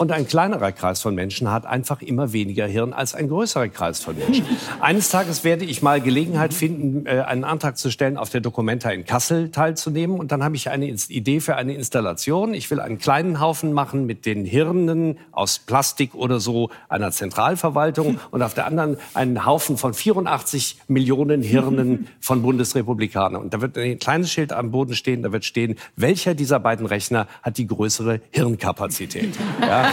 Und 0.00 0.12
ein 0.12 0.26
kleinerer 0.26 0.72
Kreis 0.72 1.02
von 1.02 1.14
Menschen 1.14 1.50
hat 1.50 1.66
einfach 1.66 2.00
immer 2.00 2.32
weniger 2.32 2.66
Hirn 2.66 2.94
als 2.94 3.14
ein 3.14 3.28
größerer 3.28 3.68
Kreis 3.68 4.00
von 4.00 4.16
Menschen. 4.16 4.46
Eines 4.80 5.10
Tages 5.10 5.44
werde 5.44 5.66
ich 5.66 5.82
mal 5.82 6.00
Gelegenheit 6.00 6.54
finden, 6.54 7.04
äh, 7.04 7.20
einen 7.20 7.44
Antrag 7.44 7.76
zu 7.76 7.90
stellen, 7.90 8.16
auf 8.16 8.30
der 8.30 8.40
Documenta 8.40 8.88
in 8.88 9.04
Kassel 9.04 9.50
teilzunehmen. 9.50 10.18
Und 10.18 10.32
dann 10.32 10.42
habe 10.42 10.56
ich 10.56 10.70
eine 10.70 10.86
Idee 10.86 11.40
für 11.40 11.56
eine 11.56 11.74
Installation. 11.74 12.54
Ich 12.54 12.70
will 12.70 12.80
einen 12.80 12.98
kleinen 12.98 13.40
Haufen 13.40 13.74
machen 13.74 14.06
mit 14.06 14.24
den 14.24 14.46
Hirnen 14.46 15.18
aus 15.32 15.58
Plastik 15.58 16.14
oder 16.14 16.40
so 16.40 16.70
einer 16.88 17.10
Zentralverwaltung 17.10 18.20
und 18.30 18.40
auf 18.40 18.54
der 18.54 18.64
anderen 18.64 18.96
einen 19.12 19.44
Haufen 19.44 19.76
von 19.76 19.92
84 19.92 20.78
Millionen 20.88 21.42
Hirnen 21.42 22.08
von 22.20 22.40
Bundesrepublikanern. 22.40 23.42
Und 23.42 23.52
da 23.52 23.60
wird 23.60 23.76
ein 23.76 23.98
kleines 23.98 24.32
Schild 24.32 24.54
am 24.54 24.70
Boden 24.70 24.94
stehen, 24.94 25.22
da 25.22 25.30
wird 25.30 25.44
stehen, 25.44 25.76
welcher 25.96 26.34
dieser 26.34 26.58
beiden 26.58 26.86
Rechner 26.86 27.26
hat 27.42 27.58
die 27.58 27.66
größere 27.66 28.22
Hirnkapazität. 28.30 29.36
Ja? 29.60 29.89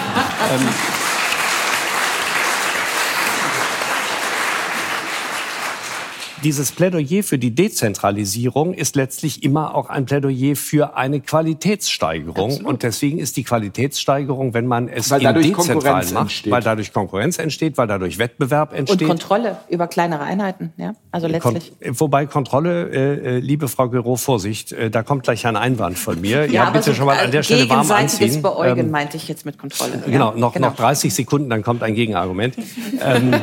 Ähm, 0.52 0.68
dieses 6.44 6.72
Plädoyer 6.72 7.24
für 7.24 7.38
die 7.38 7.54
Dezentralisierung 7.54 8.74
ist 8.74 8.96
letztlich 8.96 9.44
immer 9.44 9.76
auch 9.76 9.90
ein 9.90 10.06
Plädoyer 10.06 10.56
für 10.56 10.96
eine 10.96 11.20
Qualitätssteigerung. 11.20 12.64
Und 12.66 12.84
deswegen 12.84 13.20
ist 13.20 13.38
die 13.38 13.44
Qualitätssteigerung, 13.44 14.54
wenn 14.54 14.68
man 14.68 14.88
es 14.88 15.10
Weil 15.10 15.22
dadurch 15.22 15.48
Dezentralen 15.48 15.74
Konkurrenz 15.82 16.12
macht, 16.12 16.22
entsteht. 16.24 16.52
weil 16.52 16.62
dadurch 16.62 16.94
Konkurrenz 16.94 17.40
entsteht, 17.40 17.78
weil 17.78 17.88
dadurch 17.88 18.18
Wettbewerb 18.20 18.72
Und 18.72 18.78
entsteht. 18.80 19.08
Kontrolle 19.08 19.58
über 19.70 19.88
kleinere 19.88 20.24
Einheiten, 20.24 20.74
ja? 20.78 20.94
Also 21.12 21.28
letztlich. 21.28 21.74
Kon 21.84 22.00
wobei 22.00 22.26
Kontrolle, 22.26 22.90
äh, 22.90 23.38
äh, 23.38 23.40
liebe 23.40 23.68
Frau 23.68 23.90
Gero, 23.90 24.16
Vorsicht, 24.16 24.72
äh, 24.72 24.90
da 24.90 25.04
kommt 25.04 25.24
gleich 25.24 25.46
ein 25.48 25.56
Einwand 25.56 25.98
von 25.98 26.22
mir. 26.22 26.46
ja, 26.52 26.70
bitte 26.70 26.86
so, 26.92 26.94
schon 26.94 27.06
mal 27.08 27.18
an 27.18 27.32
der 27.32 27.44
Stelle 27.44 27.68
warm 27.70 27.82
gegenseitiges 27.82 28.22
anziehen. 28.22 28.42
Beäugen 28.42 28.80
Ähm, 28.82 28.92
meinte 28.92 29.18
ich 29.18 29.28
jetzt 29.28 29.46
mit 29.46 29.58
Kontrolle. 29.58 30.04
ja. 30.06 30.12
Genau, 30.12 30.34
noch, 30.36 30.54
Genau. 30.54 30.70
noch 30.70 30.76
30 30.76 31.14
Sekunden, 31.14 31.50
dann 31.50 31.64
kommt 31.64 31.84
ein 31.84 31.96
Gegenargument. 31.96 32.56
ähm, 33.04 33.34
äh, 33.34 33.40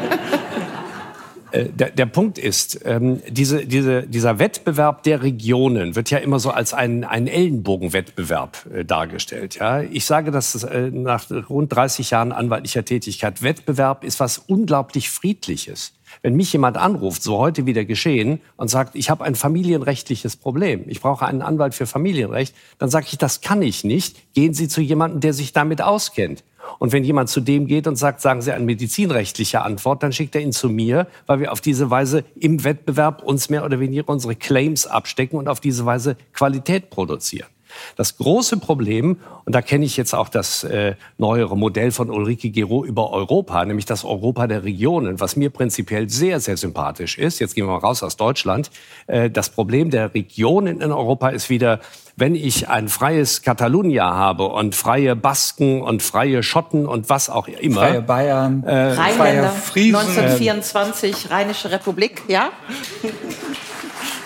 der, 1.54 1.90
der 1.90 2.06
Punkt 2.06 2.38
ist, 2.38 2.80
ähm, 2.84 3.20
diese, 3.28 3.64
diese, 3.66 4.02
dieser 4.02 4.38
Wettbewerb 4.38 5.04
der 5.04 5.22
Regionen 5.22 5.94
wird 5.94 6.10
ja 6.10 6.18
immer 6.18 6.40
so 6.40 6.50
als 6.50 6.74
ein, 6.74 7.04
ein 7.04 7.26
Ellenbogenwettbewerb 7.28 8.66
äh, 8.72 8.84
dargestellt. 8.84 9.56
Ja? 9.56 9.80
Ich 9.80 10.04
sage 10.04 10.30
das 10.30 10.64
äh, 10.64 10.90
nach 10.90 11.30
rund 11.48 11.72
30 11.72 12.10
Jahren 12.10 12.32
anwaltlicher 12.32 12.84
Tätigkeit. 12.84 13.42
Wettbewerb 13.42 14.04
ist 14.04 14.20
was 14.20 14.38
unglaublich 14.38 15.10
Friedliches. 15.10 15.92
Wenn 16.22 16.34
mich 16.34 16.52
jemand 16.52 16.76
anruft, 16.76 17.22
so 17.22 17.38
heute 17.38 17.66
wieder 17.66 17.84
geschehen, 17.84 18.40
und 18.56 18.68
sagt, 18.68 18.94
ich 18.94 19.10
habe 19.10 19.24
ein 19.24 19.34
familienrechtliches 19.34 20.36
Problem, 20.36 20.84
ich 20.86 21.00
brauche 21.00 21.26
einen 21.26 21.42
Anwalt 21.42 21.74
für 21.74 21.86
Familienrecht, 21.86 22.54
dann 22.78 22.88
sage 22.88 23.06
ich, 23.10 23.18
das 23.18 23.40
kann 23.40 23.62
ich 23.62 23.84
nicht. 23.84 24.32
Gehen 24.34 24.54
Sie 24.54 24.68
zu 24.68 24.80
jemandem, 24.80 25.20
der 25.20 25.32
sich 25.32 25.52
damit 25.52 25.82
auskennt. 25.82 26.44
Und 26.78 26.92
wenn 26.92 27.04
jemand 27.04 27.28
zu 27.28 27.40
dem 27.40 27.66
geht 27.66 27.86
und 27.86 27.96
sagt, 27.96 28.20
sagen 28.20 28.42
Sie 28.42 28.52
eine 28.52 28.64
medizinrechtliche 28.64 29.62
Antwort, 29.62 30.02
dann 30.02 30.12
schickt 30.12 30.34
er 30.34 30.40
ihn 30.40 30.52
zu 30.52 30.68
mir, 30.68 31.06
weil 31.26 31.40
wir 31.40 31.52
auf 31.52 31.60
diese 31.60 31.90
Weise 31.90 32.24
im 32.38 32.64
Wettbewerb 32.64 33.22
uns 33.22 33.48
mehr 33.48 33.64
oder 33.64 33.80
weniger 33.80 34.08
unsere 34.08 34.34
Claims 34.34 34.86
abstecken 34.86 35.38
und 35.38 35.48
auf 35.48 35.60
diese 35.60 35.86
Weise 35.86 36.16
Qualität 36.32 36.90
produzieren. 36.90 37.53
Das 37.96 38.16
große 38.16 38.58
Problem, 38.58 39.18
und 39.44 39.54
da 39.54 39.62
kenne 39.62 39.84
ich 39.84 39.96
jetzt 39.96 40.14
auch 40.14 40.28
das 40.28 40.64
äh, 40.64 40.94
neuere 41.18 41.56
Modell 41.56 41.90
von 41.90 42.10
Ulrike 42.10 42.50
Gero 42.50 42.84
über 42.84 43.10
Europa, 43.12 43.64
nämlich 43.64 43.84
das 43.86 44.04
Europa 44.04 44.46
der 44.46 44.64
Regionen, 44.64 45.20
was 45.20 45.36
mir 45.36 45.50
prinzipiell 45.50 46.08
sehr, 46.08 46.40
sehr 46.40 46.56
sympathisch 46.56 47.18
ist. 47.18 47.38
Jetzt 47.38 47.54
gehen 47.54 47.66
wir 47.66 47.72
mal 47.72 47.78
raus 47.78 48.02
aus 48.02 48.16
Deutschland. 48.16 48.70
Äh, 49.06 49.30
das 49.30 49.50
Problem 49.50 49.90
der 49.90 50.14
Regionen 50.14 50.80
in 50.80 50.92
Europa 50.92 51.28
ist 51.28 51.50
wieder, 51.50 51.80
wenn 52.16 52.34
ich 52.36 52.68
ein 52.68 52.88
freies 52.88 53.42
Catalunya 53.42 54.14
habe 54.14 54.44
und 54.44 54.74
freie 54.76 55.16
Basken 55.16 55.82
und 55.82 56.02
freie 56.02 56.42
Schotten 56.44 56.86
und 56.86 57.08
was 57.08 57.28
auch 57.28 57.48
immer. 57.48 57.80
Freie 57.80 58.02
Bayern, 58.02 58.62
Äh, 58.62 58.92
Rheinländer, 58.92 59.48
freie 59.48 59.50
Friesen. 59.50 59.96
1924, 59.96 61.30
Rheinische 61.30 61.70
Republik, 61.70 62.22
ja? 62.28 62.50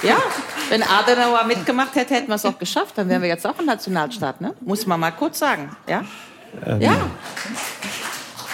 Ja, 0.03 0.17
wenn 0.69 0.83
Adenauer 0.83 1.45
mitgemacht 1.45 1.95
hätte, 1.95 2.15
hätten 2.15 2.29
wir 2.29 2.35
es 2.35 2.45
auch 2.45 2.59
geschafft. 2.59 2.95
Dann 2.97 3.09
wären 3.09 3.23
wir 3.23 3.29
jetzt 3.29 3.47
auch 3.47 3.59
ein 3.59 3.67
Nationalstaat, 3.67 4.41
ne? 4.41 4.55
Muss 4.61 4.87
man 4.87 5.01
mal 5.01 5.11
kurz 5.11 5.39
sagen, 5.39 5.77
ja? 5.89 6.05
Ähm. 6.67 6.81
Ja. 6.81 6.97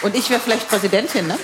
Und 0.03 0.15
ich 0.15 0.29
wäre 0.31 0.41
vielleicht 0.41 0.69
Präsidentin, 0.69 1.27
ne? 1.27 1.39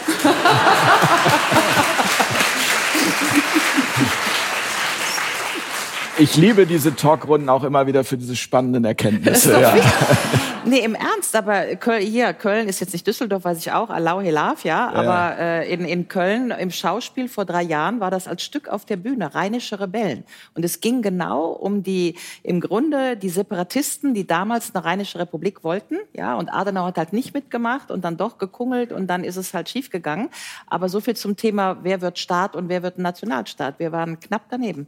Ich 6.18 6.36
liebe 6.36 6.66
diese 6.66 6.94
Talkrunden 6.94 7.48
auch 7.48 7.64
immer 7.64 7.86
wieder 7.86 8.04
für 8.04 8.18
diese 8.18 8.36
spannenden 8.36 8.84
Erkenntnisse. 8.84 9.58
Ja. 9.58 9.74
Nee, 10.64 10.80
im 10.80 10.94
Ernst, 10.94 11.34
aber 11.34 11.76
Köln, 11.76 12.02
hier, 12.02 12.34
Köln 12.34 12.68
ist 12.68 12.80
jetzt 12.80 12.92
nicht 12.92 13.06
Düsseldorf, 13.06 13.44
weiß 13.44 13.58
ich 13.58 13.72
auch, 13.72 13.88
Allahu 13.88 14.20
Hilaf, 14.20 14.64
ja, 14.64 14.90
aber 14.90 15.38
äh, 15.38 15.72
in, 15.72 15.86
in 15.86 16.06
Köln 16.08 16.50
im 16.50 16.70
Schauspiel 16.70 17.28
vor 17.28 17.46
drei 17.46 17.62
Jahren 17.62 18.00
war 18.00 18.10
das 18.10 18.28
als 18.28 18.42
Stück 18.42 18.68
auf 18.68 18.84
der 18.84 18.96
Bühne, 18.96 19.34
Rheinische 19.34 19.80
Rebellen. 19.80 20.24
Und 20.54 20.64
es 20.64 20.80
ging 20.80 21.00
genau 21.00 21.46
um 21.46 21.82
die, 21.82 22.16
im 22.42 22.60
Grunde 22.60 23.16
die 23.16 23.30
Separatisten, 23.30 24.12
die 24.12 24.26
damals 24.26 24.74
eine 24.74 24.84
Rheinische 24.84 25.18
Republik 25.18 25.64
wollten, 25.64 25.96
ja, 26.12 26.34
und 26.34 26.50
Adenauer 26.50 26.88
hat 26.88 26.98
halt 26.98 27.12
nicht 27.14 27.32
mitgemacht 27.32 27.90
und 27.90 28.04
dann 28.04 28.18
doch 28.18 28.36
gekungelt 28.36 28.92
und 28.92 29.06
dann 29.06 29.24
ist 29.24 29.36
es 29.36 29.54
halt 29.54 29.70
schiefgegangen. 29.70 30.28
Aber 30.66 30.90
so 30.90 31.00
viel 31.00 31.16
zum 31.16 31.36
Thema, 31.36 31.78
wer 31.82 32.02
wird 32.02 32.18
Staat 32.18 32.54
und 32.54 32.68
wer 32.68 32.82
wird 32.82 32.98
Nationalstaat. 32.98 33.78
Wir 33.78 33.92
waren 33.92 34.20
knapp 34.20 34.42
daneben. 34.50 34.86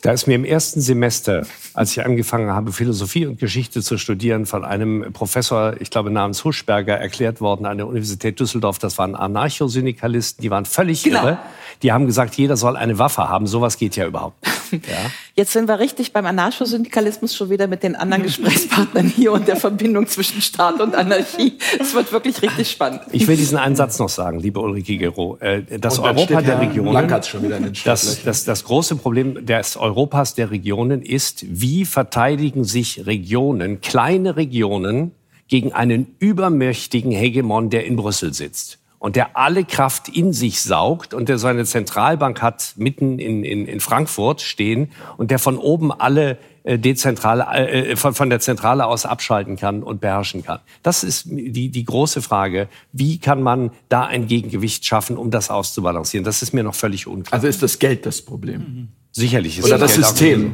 Da 0.00 0.12
ist 0.12 0.28
mir 0.28 0.36
im 0.36 0.44
ersten 0.44 0.80
Semester, 0.80 1.44
als 1.74 1.90
ich 1.90 2.04
angefangen 2.04 2.50
habe, 2.50 2.72
Philosophie 2.72 3.26
und 3.26 3.40
Geschichte 3.40 3.82
zu 3.82 3.98
studieren, 3.98 4.46
von 4.46 4.64
einem 4.64 5.12
Professor, 5.12 5.74
ich 5.80 5.90
glaube 5.90 6.10
namens 6.10 6.44
Huschberger, 6.44 6.96
erklärt 6.96 7.40
worden 7.40 7.66
an 7.66 7.78
der 7.78 7.88
Universität 7.88 8.38
Düsseldorf, 8.38 8.78
das 8.78 8.96
waren 8.96 9.16
Anarchosyndikalisten, 9.16 10.40
die 10.40 10.50
waren 10.52 10.66
völlig 10.66 11.02
genau. 11.02 11.22
irre. 11.24 11.38
Die 11.82 11.92
haben 11.92 12.06
gesagt, 12.06 12.34
jeder 12.34 12.56
soll 12.56 12.76
eine 12.76 12.98
Waffe 12.98 13.28
haben. 13.28 13.46
Sowas 13.46 13.76
geht 13.78 13.96
ja 13.96 14.06
überhaupt. 14.06 14.36
Ja. 14.70 15.10
Jetzt 15.34 15.54
sind 15.54 15.66
wir 15.66 15.78
richtig 15.78 16.12
beim 16.12 16.26
Anarchosyndikalismus 16.26 17.34
schon 17.34 17.48
wieder 17.48 17.68
mit 17.68 17.82
den 17.82 17.96
anderen 17.96 18.22
Gesprächspartnern 18.24 19.06
hier 19.06 19.32
und 19.32 19.48
der 19.48 19.56
Verbindung 19.56 20.06
zwischen 20.06 20.42
Staat 20.42 20.82
und 20.82 20.94
Anarchie. 20.94 21.56
Es 21.80 21.94
wird 21.94 22.12
wirklich 22.12 22.42
richtig 22.42 22.70
spannend. 22.70 23.00
Ich 23.12 23.26
will 23.26 23.38
diesen 23.38 23.56
einen 23.56 23.76
Satz 23.76 23.98
noch 23.98 24.10
sagen, 24.10 24.40
liebe 24.40 24.60
Ulrike 24.60 24.98
Gero. 24.98 25.38
Äh, 25.40 25.62
das 25.62 25.98
Europa 25.98 26.42
der 26.42 26.60
Regionen, 26.60 27.08
das, 27.08 28.22
das, 28.22 28.44
das 28.44 28.64
große 28.64 28.96
Problem 28.96 29.46
des 29.46 29.78
Europas 29.78 30.34
der 30.34 30.50
Regionen 30.50 31.00
ist, 31.00 31.46
wie 31.48 31.86
verteidigen 31.86 32.64
sich 32.64 33.06
Regionen, 33.06 33.80
kleine 33.80 34.36
Regionen, 34.36 35.12
gegen 35.48 35.72
einen 35.72 36.14
übermächtigen 36.18 37.10
Hegemon, 37.10 37.70
der 37.70 37.86
in 37.86 37.96
Brüssel 37.96 38.34
sitzt 38.34 38.78
und 38.98 39.16
der 39.16 39.36
alle 39.36 39.64
Kraft 39.64 40.08
in 40.08 40.32
sich 40.32 40.62
saugt 40.62 41.14
und 41.14 41.28
der 41.28 41.38
seine 41.38 41.64
Zentralbank 41.64 42.42
hat 42.42 42.74
mitten 42.76 43.18
in, 43.18 43.44
in, 43.44 43.66
in 43.66 43.80
Frankfurt 43.80 44.40
stehen 44.40 44.90
und 45.16 45.30
der 45.30 45.38
von 45.38 45.56
oben 45.56 45.92
alle 45.92 46.38
äh, 46.64 46.78
dezentrale, 46.78 47.44
äh, 47.44 47.96
von, 47.96 48.14
von 48.14 48.28
der 48.28 48.40
Zentrale 48.40 48.86
aus 48.86 49.06
abschalten 49.06 49.56
kann 49.56 49.82
und 49.82 50.00
beherrschen 50.00 50.44
kann. 50.44 50.60
Das 50.82 51.04
ist 51.04 51.26
die, 51.26 51.70
die 51.70 51.84
große 51.84 52.20
Frage. 52.22 52.68
Wie 52.92 53.18
kann 53.18 53.42
man 53.42 53.70
da 53.88 54.04
ein 54.04 54.26
Gegengewicht 54.26 54.84
schaffen, 54.84 55.16
um 55.16 55.30
das 55.30 55.50
auszubalancieren? 55.50 56.24
Das 56.24 56.42
ist 56.42 56.52
mir 56.52 56.64
noch 56.64 56.74
völlig 56.74 57.06
unklar. 57.06 57.32
Also 57.34 57.46
ist 57.46 57.62
das 57.62 57.78
Geld 57.78 58.04
das 58.04 58.20
Problem? 58.22 58.60
Mhm. 58.60 58.88
Sicherlich 59.18 59.58
ist 59.58 59.64
Oder 59.64 59.78
das, 59.78 59.96
das 59.96 60.10
System. 60.10 60.52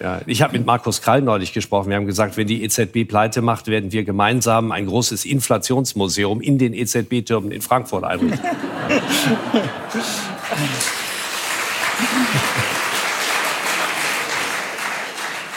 Ja, 0.00 0.22
ich 0.24 0.40
habe 0.40 0.56
mit 0.56 0.64
Markus 0.64 1.02
Krall 1.02 1.20
neulich 1.20 1.52
gesprochen. 1.52 1.90
Wir 1.90 1.96
haben 1.96 2.06
gesagt, 2.06 2.38
wenn 2.38 2.46
die 2.46 2.64
EZB 2.64 3.06
pleite 3.06 3.42
macht, 3.42 3.66
werden 3.66 3.92
wir 3.92 4.04
gemeinsam 4.04 4.72
ein 4.72 4.86
großes 4.86 5.26
Inflationsmuseum 5.26 6.40
in 6.40 6.56
den 6.56 6.72
EZB-Türmen 6.72 7.52
in 7.52 7.60
Frankfurt 7.60 8.04
einrichten. 8.04 8.48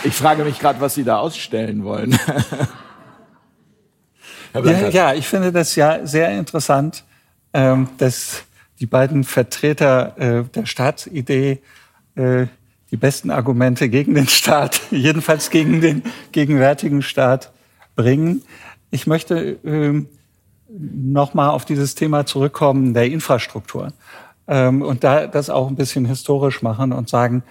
Ich 0.03 0.13
frage 0.13 0.43
mich 0.43 0.59
gerade, 0.59 0.81
was 0.81 0.95
Sie 0.95 1.05
da 1.05 1.19
ausstellen 1.19 1.85
wollen. 1.85 2.19
ja, 4.53 4.89
ja, 4.89 5.13
ich 5.13 5.29
finde 5.29 5.53
das 5.53 5.77
ja 5.77 6.05
sehr 6.05 6.37
interessant, 6.37 7.05
ähm, 7.53 7.87
dass 7.99 8.43
die 8.81 8.85
beiden 8.85 9.23
Vertreter 9.23 10.17
äh, 10.17 10.43
der 10.43 10.65
Staatsidee 10.65 11.61
äh, 12.19 12.47
die 12.91 12.97
besten 12.97 13.31
Argumente 13.31 13.87
gegen 13.89 14.13
den 14.13 14.27
Staat, 14.27 14.81
jedenfalls 14.91 15.49
gegen 15.49 15.81
den 15.81 16.03
gegenwärtigen 16.31 17.01
Staat 17.01 17.51
bringen. 17.95 18.41
Ich 18.91 19.07
möchte 19.07 19.57
äh, 19.63 20.05
noch 20.69 21.33
mal 21.33 21.49
auf 21.49 21.65
dieses 21.65 21.95
Thema 21.95 22.25
zurückkommen 22.25 22.93
der 22.93 23.05
Infrastruktur 23.05 23.93
ähm, 24.47 24.81
und 24.81 25.03
da 25.03 25.27
das 25.27 25.49
auch 25.49 25.67
ein 25.67 25.75
bisschen 25.75 26.05
historisch 26.05 26.61
machen 26.61 26.91
und 26.91 27.09
sagen, 27.09 27.43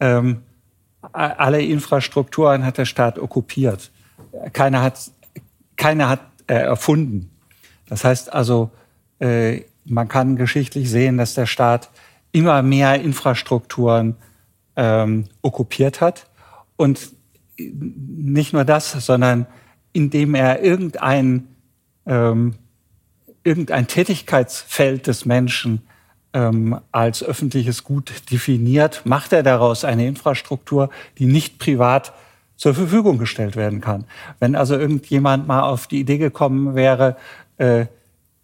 ähm, 0.00 0.42
alle 1.12 1.62
Infrastrukturen 1.62 2.64
hat 2.64 2.78
der 2.78 2.84
Staat 2.84 3.18
okkupiert. 3.18 3.92
Keiner 4.52 4.82
hat, 4.82 4.98
keiner 5.76 6.08
hat 6.08 6.20
äh, 6.48 6.54
erfunden. 6.54 7.30
Das 7.88 8.02
heißt 8.02 8.32
also, 8.32 8.70
äh, 9.20 9.60
man 9.84 10.08
kann 10.08 10.36
geschichtlich 10.36 10.90
sehen, 10.90 11.16
dass 11.16 11.34
der 11.34 11.46
Staat 11.46 11.90
immer 12.36 12.60
mehr 12.62 13.00
Infrastrukturen 13.00 14.16
ähm, 14.76 15.24
okkupiert 15.40 16.02
hat. 16.02 16.28
Und 16.76 17.12
nicht 17.58 18.52
nur 18.52 18.66
das, 18.66 18.92
sondern 18.92 19.46
indem 19.94 20.34
er 20.34 20.62
irgendein, 20.62 21.48
ähm, 22.04 22.56
irgendein 23.42 23.86
Tätigkeitsfeld 23.86 25.06
des 25.06 25.24
Menschen 25.24 25.86
ähm, 26.34 26.78
als 26.92 27.22
öffentliches 27.22 27.84
Gut 27.84 28.12
definiert, 28.30 29.00
macht 29.06 29.32
er 29.32 29.42
daraus 29.42 29.84
eine 29.84 30.06
Infrastruktur, 30.06 30.90
die 31.16 31.24
nicht 31.24 31.58
privat 31.58 32.12
zur 32.56 32.74
Verfügung 32.74 33.16
gestellt 33.16 33.56
werden 33.56 33.80
kann. 33.80 34.04
Wenn 34.40 34.56
also 34.56 34.76
irgendjemand 34.76 35.46
mal 35.46 35.62
auf 35.62 35.86
die 35.86 36.00
Idee 36.00 36.18
gekommen 36.18 36.74
wäre, 36.74 37.16
äh, 37.56 37.86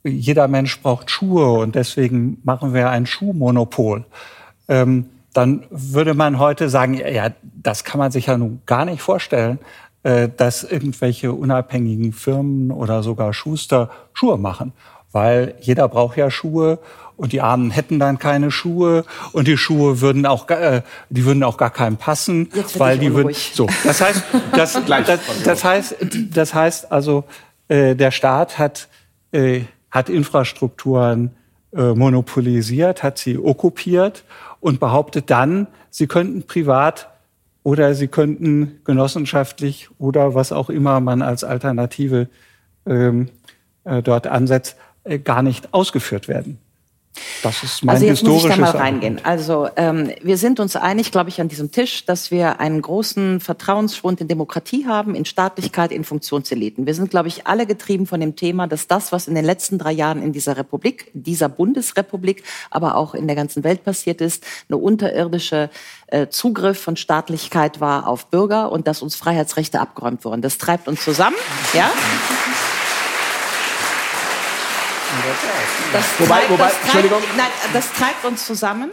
jeder 0.05 0.49
Mensch 0.49 0.81
braucht 0.81 1.11
Schuhe 1.11 1.53
und 1.53 1.75
deswegen 1.75 2.39
machen 2.45 2.75
wir 2.75 2.91
ein 2.91 3.07
Schuhmonopol. 3.07 4.05
Ähm, 4.69 5.07
dann 5.33 5.65
würde 5.71 6.15
man 6.15 6.39
heute 6.39 6.69
sagen, 6.69 6.95
ja, 6.95 7.31
das 7.43 7.85
kann 7.85 7.99
man 7.99 8.13
sich 8.13 8.27
ja 8.27 8.37
nun 8.37 8.61
gar 8.67 8.85
nicht 8.85 9.01
vorstellen, 9.01 9.59
äh, 10.03 10.29
dass 10.37 10.65
irgendwelche 10.65 11.33
unabhängigen 11.33 12.13
Firmen 12.13 12.71
oder 12.71 13.03
sogar 13.03 13.33
Schuster 13.33 13.91
Schuhe 14.13 14.37
machen. 14.37 14.73
Weil 15.13 15.55
jeder 15.61 15.89
braucht 15.89 16.17
ja 16.17 16.31
Schuhe 16.31 16.79
und 17.17 17.33
die 17.33 17.41
Armen 17.41 17.71
hätten 17.71 17.99
dann 17.99 18.19
keine 18.19 18.51
Schuhe 18.51 19.05
und 19.33 19.47
die 19.47 19.57
Schuhe 19.57 20.01
würden 20.01 20.27
auch, 20.27 20.49
äh, 20.49 20.83
die 21.11 21.25
würden 21.25 21.43
auch 21.45 21.57
gar 21.57 21.71
keinem 21.71 21.99
passen, 21.99 22.49
weil 22.79 22.99
die 22.99 23.15
würden. 23.15 23.35
So, 23.35 23.69
das 23.85 24.01
heißt, 24.01 24.23
das, 24.57 24.79
das, 24.87 25.21
das 25.45 25.65
heißt, 25.65 25.97
das 26.31 26.55
heißt 26.55 26.91
also, 26.91 27.25
äh, 27.69 27.95
der 27.95 28.11
Staat 28.11 28.59
hat 28.59 28.89
äh, 29.33 29.63
hat 29.93 30.09
Infrastrukturen 30.09 31.31
äh, 31.73 31.95
monopolisiert, 31.95 33.05
hat 33.05 33.19
sie 33.19 33.39
okkupiert 33.39 34.25
und 34.59 34.81
behauptet 34.81 35.31
dann, 35.31 35.69
sie 35.91 36.09
könnten 36.09 36.43
privat 36.43 37.09
oder 37.63 37.95
sie 37.95 38.09
könnten 38.09 38.81
genossenschaftlich 38.85 39.89
oder 39.99 40.35
was 40.35 40.51
auch 40.51 40.71
immer 40.71 40.99
man 41.01 41.23
als 41.23 41.45
Alternative 41.45 42.29
ähm, 42.87 43.29
äh, 43.85 44.03
dort 44.03 44.27
ansetzt, 44.27 44.77
äh, 45.05 45.19
gar 45.19 45.43
nicht 45.43 45.73
ausgeführt 45.73 46.27
werden. 46.27 46.59
Das 47.43 47.63
ist 47.63 47.85
mein 47.85 47.97
also 47.97 48.07
jetzt 48.07 48.25
muss 48.25 48.45
ich 48.45 48.51
da 48.51 48.57
mal 48.57 48.71
reingehen. 48.71 49.21
Also 49.23 49.69
ähm, 49.77 50.11
wir 50.23 50.39
sind 50.39 50.61
uns 50.61 50.77
einig, 50.77 51.13
glaube 51.13 51.29
ich, 51.29 51.41
an 51.41 51.49
diesem 51.49 51.71
Tisch, 51.71 52.07
dass 52.07 52.31
wir 52.31 52.59
einen 52.59 52.81
großen 52.81 53.41
Vertrauensschwund 53.41 54.21
in 54.21 54.29
Demokratie 54.29 54.87
haben, 54.87 55.15
in 55.15 55.25
Staatlichkeit, 55.25 55.93
in 55.93 56.05
Funktionseliten. 56.05 56.87
Wir 56.87 56.95
sind, 56.95 57.11
glaube 57.11 57.29
ich, 57.29 57.47
alle 57.47 57.67
getrieben 57.67 58.07
von 58.07 58.21
dem 58.21 58.35
Thema, 58.37 58.67
dass 58.67 58.87
das, 58.87 59.13
was 59.13 59.29
in 59.29 59.35
den 59.35 59.45
letzten 59.45 59.79
drei 59.79 59.93
Jahren 59.93 60.23
in 60.23 60.33
dieser 60.33 60.57
Republik, 60.57 61.11
dieser 61.13 61.49
Bundesrepublik, 61.49 62.45
aber 62.71 62.97
auch 62.97 63.15
in 63.15 63.27
der 63.27 63.37
ganzen 63.37 63.63
Welt 63.63 63.85
passiert 63.85 64.21
ist, 64.21 64.45
eine 64.69 64.79
unterirdische 64.79 65.69
äh, 66.07 66.29
Zugriff 66.29 66.81
von 66.81 66.97
Staatlichkeit 66.97 67.81
war 67.81 68.07
auf 68.07 68.27
Bürger 68.27 68.73
und 68.73 68.87
dass 68.87 69.03
uns 69.03 69.17
Freiheitsrechte 69.17 69.81
abgeräumt 69.81 70.25
wurden. 70.25 70.41
Das 70.41 70.59
treibt 70.59 70.89
uns 70.89 71.05
zusammen, 71.05 71.37
ja. 71.75 71.91
Das 75.93 76.05
wobei, 76.19 76.39
treibt, 76.41 76.51
wobei, 76.51 76.65
das 76.65 76.81
Entschuldigung. 76.83 77.21
Treibt, 77.21 77.37
nein, 77.37 77.51
das 77.73 77.93
treibt 77.93 78.25
uns 78.25 78.47
zusammen. 78.47 78.91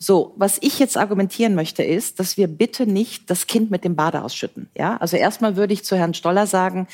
So, 0.00 0.32
was 0.36 0.58
ich 0.60 0.78
jetzt 0.78 0.96
argumentieren 0.96 1.56
möchte, 1.56 1.82
ist, 1.82 2.20
dass 2.20 2.36
wir 2.36 2.46
bitte 2.46 2.86
nicht 2.86 3.28
das 3.30 3.48
Kind 3.48 3.72
mit 3.72 3.82
dem 3.82 3.96
Bade 3.96 4.22
ausschütten. 4.22 4.70
Ja, 4.76 4.96
also 4.98 5.16
erstmal 5.16 5.56
würde 5.56 5.74
ich 5.74 5.84
zu 5.84 5.96
Herrn 5.96 6.14
Stoller 6.14 6.46
sagen, 6.46 6.86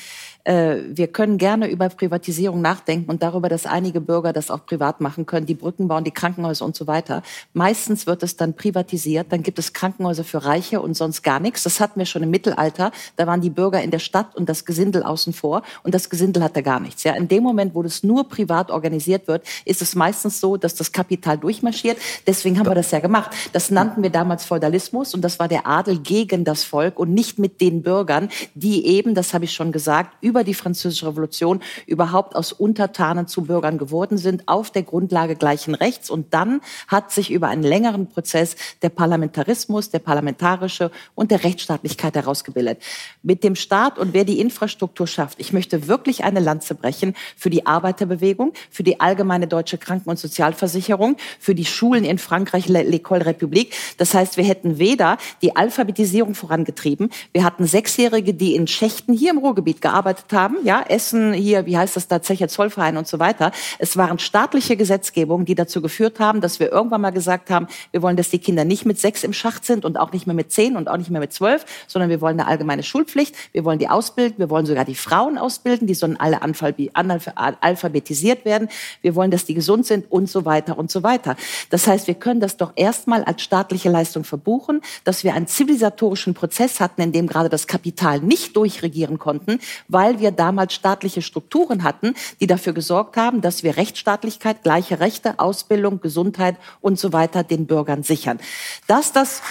wir 0.45 1.07
können 1.07 1.37
gerne 1.37 1.69
über 1.69 1.89
Privatisierung 1.89 2.61
nachdenken 2.61 3.09
und 3.09 3.21
darüber, 3.21 3.49
dass 3.49 3.65
einige 3.65 4.01
Bürger 4.01 4.33
das 4.33 4.49
auch 4.49 4.65
privat 4.65 5.01
machen 5.01 5.25
können, 5.25 5.45
die 5.45 5.53
Brücken 5.53 5.87
bauen, 5.87 6.03
die 6.03 6.11
Krankenhäuser 6.11 6.65
und 6.65 6.75
so 6.75 6.87
weiter. 6.87 7.23
Meistens 7.53 8.07
wird 8.07 8.23
es 8.23 8.35
dann 8.35 8.53
privatisiert, 8.53 9.27
dann 9.31 9.43
gibt 9.43 9.59
es 9.59 9.73
Krankenhäuser 9.73 10.23
für 10.23 10.43
Reiche 10.43 10.81
und 10.81 10.95
sonst 10.95 11.21
gar 11.21 11.39
nichts. 11.39 11.63
Das 11.63 11.79
hatten 11.79 11.99
wir 11.99 12.05
schon 12.05 12.23
im 12.23 12.31
Mittelalter. 12.31 12.91
Da 13.15 13.27
waren 13.27 13.41
die 13.41 13.49
Bürger 13.49 13.81
in 13.81 13.91
der 13.91 13.99
Stadt 13.99 14.35
und 14.35 14.49
das 14.49 14.65
Gesindel 14.65 15.03
außen 15.03 15.33
vor 15.33 15.61
und 15.83 15.93
das 15.93 16.09
Gesindel 16.09 16.43
hatte 16.43 16.63
gar 16.63 16.79
nichts. 16.79 17.03
Ja, 17.03 17.13
in 17.13 17.27
dem 17.27 17.43
Moment, 17.43 17.75
wo 17.75 17.83
das 17.83 18.03
nur 18.03 18.27
privat 18.27 18.71
organisiert 18.71 19.27
wird, 19.27 19.45
ist 19.65 19.81
es 19.81 19.95
meistens 19.95 20.39
so, 20.39 20.57
dass 20.57 20.75
das 20.75 20.91
Kapital 20.91 21.37
durchmarschiert. 21.37 21.97
Deswegen 22.27 22.59
haben 22.59 22.67
wir 22.67 22.75
das 22.75 22.91
ja 22.91 22.95
ja 22.95 22.99
gemacht. 22.99 23.31
Das 23.53 23.69
nannten 23.69 24.01
wir 24.01 24.09
damals 24.09 24.45
Feudalismus 24.45 25.13
und 25.13 25.21
das 25.21 25.37
war 25.37 25.47
der 25.47 25.67
Adel 25.67 25.99
gegen 25.99 26.43
das 26.43 26.63
Volk 26.63 26.99
und 26.99 27.13
nicht 27.13 27.37
mit 27.37 27.61
den 27.61 27.83
Bürgern, 27.83 28.29
die 28.55 28.87
eben, 28.87 29.13
das 29.13 29.33
habe 29.33 29.45
ich 29.45 29.53
schon 29.53 29.71
gesagt, 29.71 30.15
über 30.35 30.43
die 30.43 30.53
Französische 30.53 31.07
Revolution 31.07 31.61
überhaupt 31.87 32.35
aus 32.35 32.51
Untertanen 32.51 33.25
zu 33.25 33.43
Bürgern 33.43 33.77
geworden 33.77 34.17
sind, 34.17 34.49
auf 34.49 34.69
der 34.69 34.83
Grundlage 34.83 35.37
gleichen 35.37 35.75
Rechts. 35.75 36.09
Und 36.09 36.33
dann 36.33 36.59
hat 36.89 37.09
sich 37.09 37.31
über 37.31 37.47
einen 37.47 37.63
längeren 37.63 38.07
Prozess 38.07 38.57
der 38.81 38.89
Parlamentarismus, 38.89 39.91
der 39.91 39.99
parlamentarische 39.99 40.91
und 41.15 41.31
der 41.31 41.45
Rechtsstaatlichkeit 41.45 42.15
herausgebildet. 42.15 42.79
Mit 43.23 43.45
dem 43.45 43.55
Staat 43.55 43.97
und 43.97 44.13
wer 44.13 44.25
die 44.25 44.41
Infrastruktur 44.41 45.07
schafft, 45.07 45.39
ich 45.39 45.53
möchte 45.53 45.87
wirklich 45.87 46.25
eine 46.25 46.41
Lanze 46.41 46.75
brechen 46.75 47.15
für 47.37 47.49
die 47.49 47.65
Arbeiterbewegung, 47.65 48.51
für 48.69 48.83
die 48.83 48.99
allgemeine 48.99 49.47
deutsche 49.47 49.77
Kranken- 49.77 50.09
und 50.09 50.19
Sozialversicherung, 50.19 51.15
für 51.39 51.55
die 51.55 51.63
Schulen 51.63 52.03
in 52.03 52.17
Frankreich, 52.17 52.65
L'École 52.65 53.25
République. 53.25 53.73
Das 53.95 54.13
heißt, 54.13 54.35
wir 54.35 54.43
hätten 54.43 54.79
weder 54.79 55.17
die 55.41 55.55
Alphabetisierung 55.55 56.35
vorangetrieben, 56.35 57.09
wir 57.31 57.45
hatten 57.45 57.65
Sechsjährige, 57.65 58.33
die 58.33 58.53
in 58.53 58.67
Schächten 58.67 59.13
hier 59.13 59.31
im 59.31 59.37
Ruhrgebiet 59.37 59.79
gearbeitet 59.79 60.24
haben, 60.33 60.57
ja, 60.63 60.83
Essen 60.87 61.33
hier, 61.33 61.65
wie 61.65 61.77
heißt 61.77 61.95
das 61.95 62.07
da, 62.07 62.21
Zecher 62.21 62.47
Zollverein 62.47 62.97
und 62.97 63.07
so 63.07 63.19
weiter. 63.19 63.51
Es 63.79 63.97
waren 63.97 64.19
staatliche 64.19 64.77
Gesetzgebungen, 64.77 65.45
die 65.45 65.55
dazu 65.55 65.81
geführt 65.81 66.19
haben, 66.19 66.41
dass 66.41 66.59
wir 66.59 66.71
irgendwann 66.71 67.01
mal 67.01 67.11
gesagt 67.11 67.49
haben, 67.49 67.67
wir 67.91 68.01
wollen, 68.01 68.17
dass 68.17 68.29
die 68.29 68.39
Kinder 68.39 68.65
nicht 68.65 68.85
mit 68.85 68.99
sechs 68.99 69.23
im 69.23 69.33
Schacht 69.33 69.65
sind 69.65 69.85
und 69.85 69.97
auch 69.97 70.11
nicht 70.11 70.27
mehr 70.27 70.35
mit 70.35 70.51
zehn 70.51 70.75
und 70.75 70.87
auch 70.87 70.97
nicht 70.97 71.09
mehr 71.09 71.21
mit 71.21 71.33
zwölf, 71.33 71.65
sondern 71.87 72.09
wir 72.09 72.21
wollen 72.21 72.39
eine 72.39 72.49
allgemeine 72.49 72.83
Schulpflicht, 72.83 73.35
wir 73.51 73.65
wollen 73.65 73.79
die 73.79 73.89
ausbilden, 73.89 74.37
wir 74.37 74.49
wollen 74.49 74.65
sogar 74.65 74.85
die 74.85 74.95
Frauen 74.95 75.37
ausbilden, 75.37 75.87
die 75.87 75.93
sollen 75.93 76.19
alle 76.19 76.41
alphabetisiert 76.41 78.45
werden, 78.45 78.69
wir 79.01 79.15
wollen, 79.15 79.31
dass 79.31 79.45
die 79.45 79.53
gesund 79.53 79.85
sind 79.85 80.11
und 80.11 80.29
so 80.29 80.45
weiter 80.45 80.77
und 80.77 80.91
so 80.91 81.03
weiter. 81.03 81.35
Das 81.69 81.87
heißt, 81.87 82.07
wir 82.07 82.15
können 82.15 82.39
das 82.39 82.57
doch 82.57 82.73
erstmal 82.75 83.23
als 83.23 83.41
staatliche 83.41 83.89
Leistung 83.89 84.23
verbuchen, 84.23 84.81
dass 85.03 85.23
wir 85.23 85.33
einen 85.33 85.47
zivilisatorischen 85.47 86.33
Prozess 86.33 86.79
hatten, 86.79 87.01
in 87.01 87.11
dem 87.11 87.27
gerade 87.27 87.49
das 87.49 87.67
Kapital 87.67 88.19
nicht 88.19 88.55
durchregieren 88.55 89.19
konnten, 89.19 89.59
weil 89.87 90.14
wir 90.19 90.31
damals 90.31 90.73
staatliche 90.73 91.21
Strukturen 91.21 91.83
hatten, 91.83 92.13
die 92.39 92.47
dafür 92.47 92.73
gesorgt 92.73 93.17
haben, 93.17 93.41
dass 93.41 93.63
wir 93.63 93.77
Rechtsstaatlichkeit, 93.77 94.63
gleiche 94.63 94.99
Rechte, 94.99 95.39
Ausbildung, 95.39 96.01
Gesundheit 96.01 96.57
und 96.81 96.99
so 96.99 97.13
weiter 97.13 97.43
den 97.43 97.67
Bürgern 97.67 98.03
sichern. 98.03 98.39
Dass 98.87 99.11
das 99.11 99.41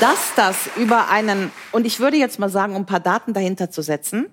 dass 0.00 0.34
das 0.34 0.56
über 0.76 1.10
einen, 1.10 1.52
und 1.70 1.86
ich 1.86 2.00
würde 2.00 2.16
jetzt 2.16 2.40
mal 2.40 2.48
sagen, 2.48 2.74
um 2.74 2.82
ein 2.82 2.86
paar 2.86 2.98
Daten 2.98 3.34
dahinter 3.34 3.70
zu 3.70 3.82
setzen, 3.82 4.26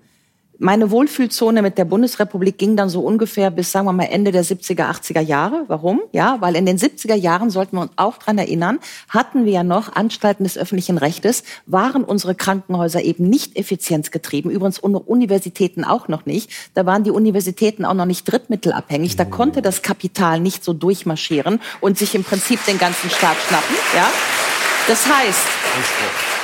meine 0.60 0.90
Wohlfühlzone 0.90 1.62
mit 1.62 1.78
der 1.78 1.86
Bundesrepublik 1.86 2.58
ging 2.58 2.76
dann 2.76 2.90
so 2.90 3.00
ungefähr 3.00 3.50
bis, 3.50 3.72
sagen 3.72 3.86
wir 3.86 3.94
mal, 3.94 4.04
Ende 4.04 4.30
der 4.30 4.44
70er, 4.44 4.90
80er 4.90 5.22
Jahre. 5.22 5.64
Warum? 5.68 6.02
Ja, 6.12 6.36
weil 6.40 6.54
in 6.54 6.66
den 6.66 6.76
70er 6.76 7.14
Jahren, 7.14 7.48
sollten 7.48 7.76
wir 7.76 7.80
uns 7.80 7.92
auch 7.96 8.18
dran 8.18 8.36
erinnern, 8.36 8.78
hatten 9.08 9.46
wir 9.46 9.52
ja 9.52 9.64
noch 9.64 9.96
Anstalten 9.96 10.44
des 10.44 10.58
öffentlichen 10.58 10.98
Rechtes, 10.98 11.44
waren 11.64 12.04
unsere 12.04 12.34
Krankenhäuser 12.34 13.02
eben 13.02 13.30
nicht 13.30 13.56
effizienzgetrieben, 13.56 14.50
übrigens 14.50 14.78
Universitäten 14.78 15.82
auch 15.82 16.08
noch 16.08 16.26
nicht. 16.26 16.50
Da 16.74 16.84
waren 16.84 17.04
die 17.04 17.10
Universitäten 17.10 17.86
auch 17.86 17.94
noch 17.94 18.04
nicht 18.04 18.24
drittmittelabhängig. 18.24 19.16
Da 19.16 19.24
konnte 19.24 19.62
das 19.62 19.80
Kapital 19.80 20.40
nicht 20.40 20.62
so 20.62 20.74
durchmarschieren 20.74 21.58
und 21.80 21.96
sich 21.96 22.14
im 22.14 22.22
Prinzip 22.22 22.62
den 22.66 22.76
ganzen 22.76 23.08
Staat 23.08 23.38
schnappen. 23.48 23.76
Ja? 23.96 24.10
Das 24.88 25.06
heißt, 25.06 26.39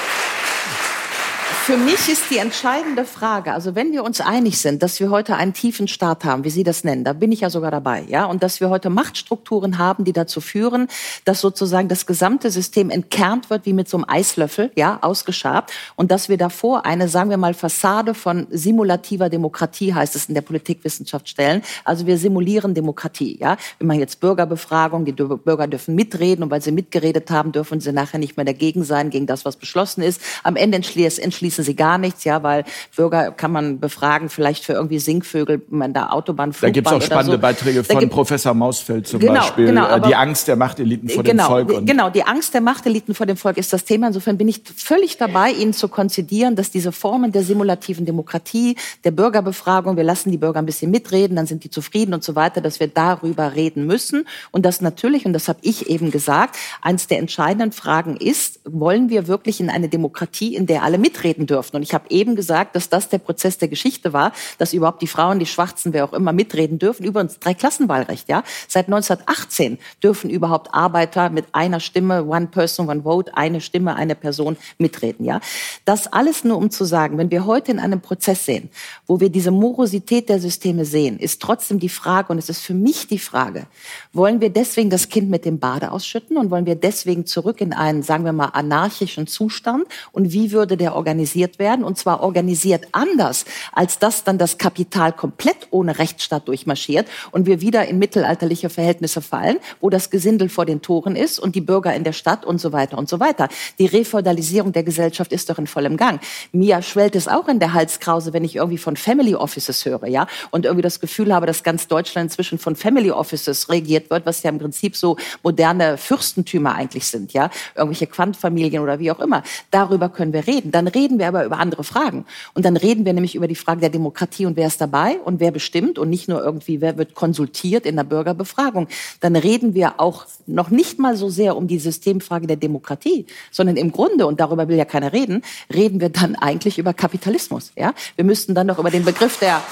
für 1.66 1.76
mich 1.76 2.08
ist 2.08 2.30
die 2.30 2.38
entscheidende 2.38 3.04
Frage, 3.04 3.52
also 3.52 3.74
wenn 3.74 3.90
wir 3.90 4.04
uns 4.04 4.20
einig 4.20 4.60
sind, 4.60 4.84
dass 4.84 5.00
wir 5.00 5.10
heute 5.10 5.34
einen 5.34 5.52
tiefen 5.52 5.88
Staat 5.88 6.24
haben, 6.24 6.44
wie 6.44 6.50
Sie 6.50 6.62
das 6.62 6.84
nennen, 6.84 7.02
da 7.02 7.12
bin 7.12 7.32
ich 7.32 7.40
ja 7.40 7.50
sogar 7.50 7.72
dabei, 7.72 8.04
ja, 8.06 8.26
und 8.26 8.44
dass 8.44 8.60
wir 8.60 8.70
heute 8.70 8.88
Machtstrukturen 8.88 9.76
haben, 9.76 10.04
die 10.04 10.12
dazu 10.12 10.40
führen, 10.40 10.86
dass 11.24 11.40
sozusagen 11.40 11.88
das 11.88 12.06
gesamte 12.06 12.52
System 12.52 12.88
entkernt 12.88 13.50
wird 13.50 13.66
wie 13.66 13.72
mit 13.72 13.88
so 13.88 13.96
einem 13.96 14.04
Eislöffel, 14.06 14.70
ja, 14.76 15.00
ausgeschabt, 15.02 15.72
und 15.96 16.12
dass 16.12 16.28
wir 16.28 16.36
davor 16.36 16.86
eine, 16.86 17.08
sagen 17.08 17.30
wir 17.30 17.36
mal, 17.36 17.52
Fassade 17.52 18.14
von 18.14 18.46
simulativer 18.48 19.28
Demokratie, 19.28 19.92
heißt 19.92 20.14
es 20.14 20.26
in 20.26 20.36
der 20.36 20.42
Politikwissenschaft, 20.42 21.28
stellen. 21.28 21.62
Also 21.84 22.06
wir 22.06 22.16
simulieren 22.16 22.74
Demokratie, 22.74 23.38
ja. 23.40 23.56
Wir 23.78 23.88
machen 23.88 23.98
jetzt 23.98 24.20
Bürgerbefragung, 24.20 25.04
die 25.04 25.10
Bürger 25.10 25.66
dürfen 25.66 25.96
mitreden, 25.96 26.44
und 26.44 26.50
weil 26.52 26.62
sie 26.62 26.70
mitgeredet 26.70 27.28
haben, 27.32 27.50
dürfen 27.50 27.80
sie 27.80 27.90
nachher 27.90 28.20
nicht 28.20 28.36
mehr 28.36 28.46
dagegen 28.46 28.84
sein, 28.84 29.10
gegen 29.10 29.26
das, 29.26 29.44
was 29.44 29.56
beschlossen 29.56 30.02
ist. 30.02 30.20
Am 30.44 30.54
Ende 30.54 30.76
entschließt 30.76 31.55
wissen 31.56 31.64
sie 31.64 31.76
gar 31.76 31.98
nichts, 31.98 32.24
ja, 32.24 32.42
weil 32.42 32.64
Bürger 32.94 33.30
kann 33.30 33.52
man 33.52 33.80
befragen, 33.80 34.28
vielleicht 34.28 34.64
für 34.64 34.74
irgendwie 34.74 34.98
Singvögel, 34.98 35.62
man 35.70 35.92
da 35.92 36.10
Autobahn, 36.10 36.52
Da 36.60 36.70
gibt 36.70 36.86
es 36.86 36.92
auch 36.92 37.00
spannende 37.00 37.36
so. 37.36 37.38
Beiträge 37.38 37.82
von 37.82 38.08
Professor 38.10 38.52
Mausfeld 38.54 39.06
zum 39.06 39.20
genau, 39.20 39.34
Beispiel. 39.34 39.66
Genau, 39.66 39.96
äh, 39.96 40.00
die 40.00 40.14
Angst 40.14 40.48
der 40.48 40.56
Machteliten 40.56 41.08
vor 41.08 41.22
genau, 41.22 41.58
dem 41.58 41.68
Volk. 41.68 41.86
genau, 41.86 42.10
die 42.10 42.24
Angst 42.24 42.52
der 42.54 42.60
Machteliten 42.60 43.14
vor 43.14 43.26
dem 43.26 43.36
Volk 43.36 43.56
ist 43.56 43.72
das 43.72 43.84
Thema. 43.84 44.08
Insofern 44.08 44.36
bin 44.36 44.48
ich 44.48 44.62
völlig 44.76 45.16
dabei, 45.16 45.52
Ihnen 45.52 45.72
zu 45.72 45.88
konzidieren, 45.88 46.56
dass 46.56 46.70
diese 46.70 46.92
Formen 46.92 47.32
der 47.32 47.42
simulativen 47.42 48.04
Demokratie, 48.04 48.76
der 49.04 49.10
Bürgerbefragung, 49.10 49.96
wir 49.96 50.04
lassen 50.04 50.30
die 50.30 50.38
Bürger 50.38 50.58
ein 50.58 50.66
bisschen 50.66 50.90
mitreden, 50.90 51.36
dann 51.36 51.46
sind 51.46 51.64
die 51.64 51.70
zufrieden 51.70 52.14
und 52.14 52.22
so 52.22 52.34
weiter, 52.34 52.60
dass 52.60 52.80
wir 52.80 52.88
darüber 52.88 53.54
reden 53.54 53.86
müssen. 53.86 54.26
Und 54.50 54.66
das 54.66 54.80
natürlich, 54.80 55.24
und 55.26 55.32
das 55.32 55.48
habe 55.48 55.58
ich 55.62 55.88
eben 55.88 56.10
gesagt, 56.10 56.56
eines 56.82 57.06
der 57.06 57.18
entscheidenden 57.18 57.72
Fragen 57.72 58.16
ist, 58.16 58.60
wollen 58.64 59.08
wir 59.08 59.26
wirklich 59.26 59.60
in 59.60 59.70
eine 59.70 59.88
Demokratie, 59.88 60.54
in 60.54 60.66
der 60.66 60.82
alle 60.82 60.98
mitreden 60.98 61.45
dürfen. 61.46 61.76
Und 61.76 61.82
ich 61.82 61.94
habe 61.94 62.04
eben 62.10 62.36
gesagt, 62.36 62.76
dass 62.76 62.88
das 62.88 63.08
der 63.08 63.18
Prozess 63.18 63.58
der 63.58 63.68
Geschichte 63.68 64.12
war, 64.12 64.32
dass 64.58 64.72
überhaupt 64.72 65.02
die 65.02 65.06
Frauen, 65.06 65.38
die 65.38 65.46
Schwarzen, 65.46 65.92
wer 65.92 66.04
auch 66.04 66.12
immer 66.12 66.32
mitreden 66.32 66.78
dürfen. 66.78 67.04
Übrigens 67.04 67.38
Dreiklassenwahlrecht, 67.38 68.28
ja. 68.28 68.42
Seit 68.68 68.86
1918 68.86 69.78
dürfen 70.02 70.30
überhaupt 70.30 70.74
Arbeiter 70.74 71.30
mit 71.30 71.46
einer 71.52 71.80
Stimme, 71.80 72.24
one 72.24 72.48
person, 72.48 72.88
one 72.88 73.02
vote, 73.02 73.36
eine 73.36 73.60
Stimme, 73.60 73.96
eine 73.96 74.14
Person 74.14 74.56
mitreden, 74.78 75.24
ja. 75.24 75.40
Das 75.84 76.06
alles 76.12 76.44
nur 76.44 76.56
um 76.56 76.70
zu 76.70 76.84
sagen, 76.84 77.18
wenn 77.18 77.30
wir 77.30 77.46
heute 77.46 77.70
in 77.72 77.78
einem 77.78 78.00
Prozess 78.00 78.44
sehen, 78.44 78.70
wo 79.06 79.20
wir 79.20 79.30
diese 79.30 79.50
Morosität 79.50 80.28
der 80.28 80.40
Systeme 80.40 80.84
sehen, 80.84 81.18
ist 81.18 81.40
trotzdem 81.42 81.78
die 81.78 81.88
Frage, 81.88 82.32
und 82.32 82.38
es 82.38 82.48
ist 82.48 82.60
für 82.60 82.74
mich 82.74 83.06
die 83.06 83.18
Frage, 83.18 83.66
wollen 84.12 84.40
wir 84.40 84.50
deswegen 84.50 84.90
das 84.90 85.08
Kind 85.08 85.30
mit 85.30 85.44
dem 85.44 85.58
Bade 85.58 85.92
ausschütten 85.92 86.36
und 86.36 86.50
wollen 86.50 86.66
wir 86.66 86.74
deswegen 86.74 87.26
zurück 87.26 87.60
in 87.60 87.72
einen, 87.72 88.02
sagen 88.02 88.24
wir 88.24 88.32
mal, 88.32 88.46
anarchischen 88.46 89.26
Zustand? 89.26 89.86
Und 90.12 90.32
wie 90.32 90.52
würde 90.52 90.76
der 90.76 90.94
organisiert 90.94 91.35
organisiert 91.36 91.58
werden, 91.58 91.84
und 91.84 91.98
zwar 91.98 92.22
organisiert 92.22 92.86
anders, 92.92 93.44
als 93.72 93.98
dass 93.98 94.24
dann 94.24 94.38
das 94.38 94.56
Kapital 94.56 95.12
komplett 95.12 95.68
ohne 95.70 95.98
Rechtsstaat 95.98 96.48
durchmarschiert 96.48 97.06
und 97.30 97.46
wir 97.46 97.60
wieder 97.60 97.86
in 97.86 97.98
mittelalterliche 97.98 98.70
Verhältnisse 98.70 99.20
fallen, 99.20 99.58
wo 99.80 99.90
das 99.90 100.08
Gesindel 100.08 100.48
vor 100.48 100.64
den 100.64 100.80
Toren 100.80 101.14
ist 101.14 101.38
und 101.38 101.54
die 101.54 101.60
Bürger 101.60 101.94
in 101.94 102.04
der 102.04 102.12
Stadt 102.12 102.46
und 102.46 102.58
so 102.58 102.72
weiter 102.72 102.96
und 102.96 103.08
so 103.08 103.20
weiter. 103.20 103.48
Die 103.78 103.86
Refeudalisierung 103.86 104.72
der 104.72 104.82
Gesellschaft 104.82 105.32
ist 105.32 105.50
doch 105.50 105.58
in 105.58 105.66
vollem 105.66 105.96
Gang. 105.98 106.20
Mir 106.52 106.80
schwellt 106.80 107.16
es 107.16 107.28
auch 107.28 107.48
in 107.48 107.58
der 107.58 107.74
Halskrause, 107.74 108.32
wenn 108.32 108.44
ich 108.44 108.56
irgendwie 108.56 108.78
von 108.78 108.96
Family 108.96 109.34
Offices 109.34 109.84
höre, 109.84 110.06
ja, 110.06 110.26
und 110.50 110.64
irgendwie 110.64 110.82
das 110.82 111.00
Gefühl 111.00 111.34
habe, 111.34 111.46
dass 111.46 111.62
ganz 111.62 111.86
Deutschland 111.86 112.30
inzwischen 112.30 112.58
von 112.58 112.76
Family 112.76 113.10
Offices 113.10 113.68
regiert 113.68 114.08
wird, 114.08 114.24
was 114.24 114.42
ja 114.42 114.50
im 114.50 114.58
Prinzip 114.58 114.96
so 114.96 115.16
moderne 115.42 115.98
Fürstentümer 115.98 116.74
eigentlich 116.74 117.06
sind, 117.06 117.34
ja, 117.34 117.50
irgendwelche 117.74 118.06
Quantfamilien 118.06 118.82
oder 118.82 118.98
wie 118.98 119.10
auch 119.10 119.20
immer. 119.20 119.42
Darüber 119.70 120.08
können 120.08 120.32
wir 120.32 120.46
reden. 120.46 120.70
Dann 120.70 120.86
reden 120.88 121.18
wir 121.18 121.25
wir 121.32 121.40
aber 121.40 121.46
über 121.46 121.58
andere 121.58 121.84
Fragen. 121.84 122.24
Und 122.54 122.64
dann 122.64 122.76
reden 122.76 123.04
wir 123.04 123.12
nämlich 123.12 123.34
über 123.34 123.48
die 123.48 123.54
Frage 123.54 123.80
der 123.80 123.90
Demokratie 123.90 124.46
und 124.46 124.56
wer 124.56 124.66
ist 124.66 124.80
dabei 124.80 125.18
und 125.24 125.40
wer 125.40 125.50
bestimmt 125.50 125.98
und 125.98 126.10
nicht 126.10 126.28
nur 126.28 126.42
irgendwie, 126.42 126.80
wer 126.80 126.96
wird 126.96 127.14
konsultiert 127.14 127.86
in 127.86 127.96
der 127.96 128.04
Bürgerbefragung. 128.04 128.88
Dann 129.20 129.36
reden 129.36 129.74
wir 129.74 130.00
auch 130.00 130.26
noch 130.46 130.70
nicht 130.70 130.98
mal 130.98 131.16
so 131.16 131.28
sehr 131.28 131.56
um 131.56 131.66
die 131.66 131.78
Systemfrage 131.78 132.46
der 132.46 132.56
Demokratie, 132.56 133.26
sondern 133.50 133.76
im 133.76 133.92
Grunde, 133.92 134.26
und 134.26 134.40
darüber 134.40 134.68
will 134.68 134.76
ja 134.76 134.84
keiner 134.84 135.12
reden, 135.12 135.42
reden 135.72 136.00
wir 136.00 136.08
dann 136.08 136.36
eigentlich 136.36 136.78
über 136.78 136.94
Kapitalismus. 136.94 137.72
Ja? 137.76 137.92
Wir 138.14 138.24
müssten 138.24 138.54
dann 138.54 138.66
noch 138.66 138.78
über 138.78 138.90
den 138.90 139.04
Begriff 139.04 139.38
der 139.38 139.62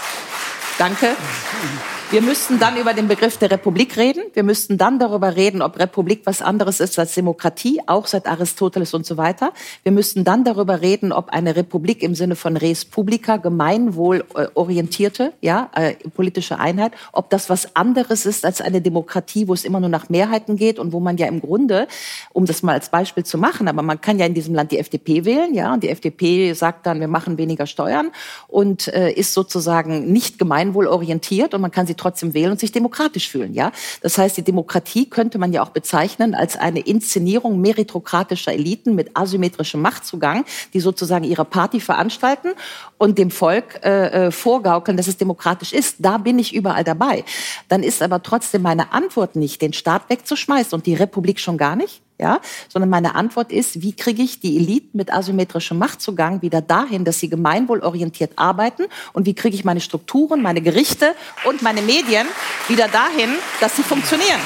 Danke. 0.79 1.17
Wir 2.15 2.23
müssten 2.23 2.61
dann 2.61 2.77
über 2.77 2.95
den 2.95 3.09
Begriff 3.09 3.39
der 3.39 3.51
Republik 3.51 3.97
reden. 3.97 4.23
Wir 4.35 4.45
müssten 4.45 4.79
dann 4.79 5.01
darüber 5.01 5.35
reden, 5.35 5.63
ob 5.63 5.81
Republik 5.81 6.21
was 6.27 6.43
anderes 6.43 6.79
ist 6.79 6.97
als 6.97 7.13
Demokratie, 7.13 7.81
auch 7.87 8.07
seit 8.07 8.29
Aristoteles 8.29 8.95
und 8.95 9.05
so 9.05 9.17
weiter. 9.17 9.53
Wir 9.83 9.91
müssten 9.91 10.23
dann 10.23 10.45
darüber 10.45 10.81
reden, 10.81 11.11
ob 11.11 11.31
eine 11.31 11.57
Republik 11.57 12.05
im 12.05 12.15
Sinne 12.15 12.37
von 12.37 12.57
Res 12.57 12.85
Publica, 12.85 13.39
gemeinwohlorientierte, 13.39 15.33
ja, 15.41 15.73
äh, 15.75 15.95
politische 16.11 16.61
Einheit, 16.61 16.93
ob 17.11 17.31
das 17.31 17.51
was 17.51 17.75
anderes 17.75 18.27
ist 18.27 18.45
als 18.45 18.61
eine 18.61 18.81
Demokratie, 18.81 19.49
wo 19.49 19.53
es 19.53 19.65
immer 19.65 19.81
nur 19.81 19.89
nach 19.89 20.09
Mehrheiten 20.09 20.55
geht 20.55 20.79
und 20.79 20.93
wo 20.93 21.01
man 21.01 21.17
ja 21.17 21.27
im 21.27 21.41
Grunde, 21.41 21.89
um 22.33 22.47
das 22.47 22.63
mal 22.63 22.75
als 22.75 22.91
Beispiel 22.91 23.25
zu 23.25 23.39
machen, 23.39 23.67
aber 23.67 23.83
man 23.83 24.01
kann 24.01 24.21
ja 24.21 24.27
in 24.27 24.35
diesem 24.35 24.55
Land 24.55 24.71
die 24.71 24.79
FDP 24.79 25.25
wählen, 25.25 25.53
ja, 25.53 25.75
und 25.75 25.83
die 25.83 25.89
FDP 25.89 26.53
sagt 26.53 26.87
dann, 26.87 27.01
wir 27.01 27.09
machen 27.09 27.39
weniger 27.39 27.67
Steuern 27.67 28.13
und 28.47 28.87
äh, 28.87 29.11
ist 29.11 29.35
sozusagen 29.35 30.13
nicht 30.13 30.39
gemeinwohlorientiert 30.39 31.55
und 31.55 31.61
man 31.61 31.73
kann 31.73 31.89
sie 31.89 32.04
trotzdem 32.05 32.35
wählen 32.35 32.51
und 32.51 32.61
sich 32.61 32.73
demokratisch 32.73 33.29
fühlen. 33.29 33.55
Ja, 33.55 33.73
das 34.03 34.19
heißt, 34.19 34.37
die 34.37 34.43
Demokratie 34.43 35.09
könnte 35.09 35.39
man 35.39 35.53
ja 35.53 35.63
auch 35.63 35.71
bezeichnen 35.71 36.35
als 36.35 36.57
eine 36.57 36.81
Inszenierung 36.81 37.61
meritokratischer 37.61 38.53
Eliten 38.53 38.95
mit 38.95 39.17
asymmetrischem 39.17 39.81
Machtzugang, 39.81 40.45
die 40.75 40.81
sozusagen 40.81 41.25
ihre 41.25 41.45
Party 41.45 41.81
veranstalten 41.81 42.49
und 42.99 43.17
dem 43.19 43.31
Volk 43.31 43.81
äh, 43.83 44.27
äh, 44.27 44.31
vorgaukeln, 44.31 44.97
dass 44.97 45.07
es 45.07 45.17
demokratisch 45.17 45.73
ist. 45.73 45.97
Da 45.99 46.19
bin 46.19 46.39
ich 46.39 46.55
überall 46.55 46.85
dabei. 46.85 47.25
Dann 47.69 47.83
ist 47.83 48.03
aber 48.03 48.23
trotzdem 48.23 48.63
meine 48.63 48.93
Antwort 48.93 49.35
nicht, 49.37 49.63
den 49.63 49.73
Staat 49.73 50.11
wegzuschmeißen 50.11 50.77
und 50.77 50.87
die 50.87 50.95
Republik 50.95 51.41
schon 51.41 51.57
gar 51.57 51.77
nicht 51.77 52.04
ja, 52.19 52.41
sondern 52.69 52.91
meine 52.91 53.17
Antwort 53.17 53.51
ist, 53.51 53.83
wie 53.83 53.93
kriege 53.93 54.23
ich 54.23 54.39
die 54.39 54.57
Eliten 54.57 54.97
mit 54.97 55.13
asymmetrischem 55.13 55.79
Machtzugang 55.79 56.43
wieder 56.43 56.61
dahin, 56.61 57.05
dass 57.05 57.19
sie 57.19 57.29
gemeinwohlorientiert 57.29 58.33
arbeiten 58.37 58.85
und 59.13 59.27
wie 59.27 59.35
kriege 59.35 59.57
ich 59.57 59.65
meine 59.65 59.81
Strukturen, 59.81 60.41
meine 60.41 60.61
Gerichte 60.61 61.15
und 61.45 61.63
meine 61.63 61.83
Medien 61.83 62.27
wieder 62.69 62.87
dahin, 62.89 63.31
dass 63.61 63.77
sie 63.77 63.83
funktionieren. 63.83 64.41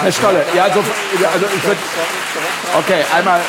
Herr 0.00 0.12
Stolle, 0.12 0.44
ja, 0.54 0.64
also, 0.64 0.80
also 0.80 1.46
ich 1.56 1.64
würde, 1.64 1.80
okay, 2.78 3.04
einmal, 3.14 3.40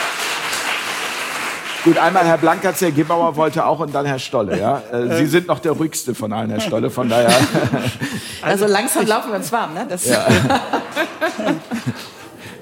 Gut, 1.83 1.97
einmal 1.97 2.23
Herr 2.23 2.37
Blankertz, 2.37 2.79
Herr 2.79 2.91
Gebauer 2.91 3.35
wollte 3.35 3.65
auch 3.65 3.79
und 3.79 3.93
dann 3.93 4.05
Herr 4.05 4.17
Stolle. 4.17 4.57
Ja? 4.57 4.81
Äh, 4.89 5.17
Sie 5.17 5.25
sind 5.25 5.47
noch 5.47 5.59
der 5.59 5.73
ruhigste 5.73 6.15
von 6.15 6.31
allen, 6.31 6.49
Herr 6.49 6.61
Stolle, 6.61 6.89
von 6.89 7.09
daher. 7.09 7.29
Also 8.41 8.67
langsam 8.67 9.05
laufen 9.05 9.31
wir 9.31 9.37
uns 9.37 9.51
warm, 9.51 9.73
ne? 9.73 9.85
Das 9.89 10.05
ja. 10.05 10.25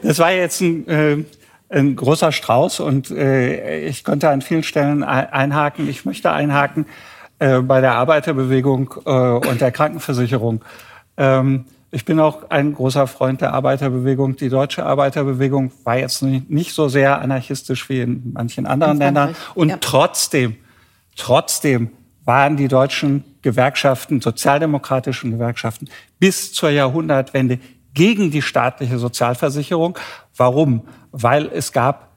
Das 0.04 0.20
war 0.20 0.32
jetzt 0.32 0.62
ein, 0.62 0.88
äh, 0.88 1.18
ein 1.70 1.96
großer 1.96 2.32
Strauß 2.32 2.80
und 2.82 3.12
äh, 3.12 3.86
ich 3.88 4.04
konnte 4.04 4.30
an 4.30 4.42
vielen 4.42 4.64
Stellen 4.64 5.04
einhaken. 5.04 5.88
Ich 5.90 6.06
möchte 6.06 6.32
einhaken 6.32 6.86
äh, 7.40 7.60
bei 7.60 7.82
der 7.82 7.96
Arbeiterbewegung 7.96 8.94
äh, 9.06 9.10
und 9.10 9.62
der 9.62 9.72
Krankenversicherung. 9.72 10.64
Ähm, 11.18 11.66
ich 11.92 12.06
bin 12.06 12.20
auch 12.20 12.50
ein 12.50 12.74
großer 12.74 13.06
Freund 13.06 13.42
der 13.42 13.54
Arbeiterbewegung. 13.54 14.38
Die 14.38 14.48
deutsche 14.48 14.86
Arbeiterbewegung 14.86 15.72
war 15.84 15.98
jetzt 15.98 16.22
nicht 16.22 16.74
so 16.74 16.88
sehr 16.88 17.22
anarchistisch 17.22 17.90
wie 17.90 18.02
in 18.02 18.32
manchen 18.34 18.66
anderen 18.66 18.94
in 18.94 19.00
Ländern. 19.00 19.36
Und 19.56 19.70
ja. 19.70 19.78
trotzdem, 19.82 20.56
trotzdem 21.18 21.92
waren 22.24 22.56
die 22.56 22.70
deutschen 22.70 23.26
Gewerkschaften, 23.42 24.22
sozialdemokratischen 24.22 25.32
Gewerkschaften, 25.32 25.90
bis 26.20 26.54
zur 26.54 26.70
Jahrhundertwende 26.70 27.60
gegen 27.94 28.32
die 28.32 28.42
staatliche 28.42 28.98
Sozialversicherung. 28.98 29.98
Warum? 30.36 30.88
Weil 31.12 31.48
es 31.48 31.72
gab 31.72 32.10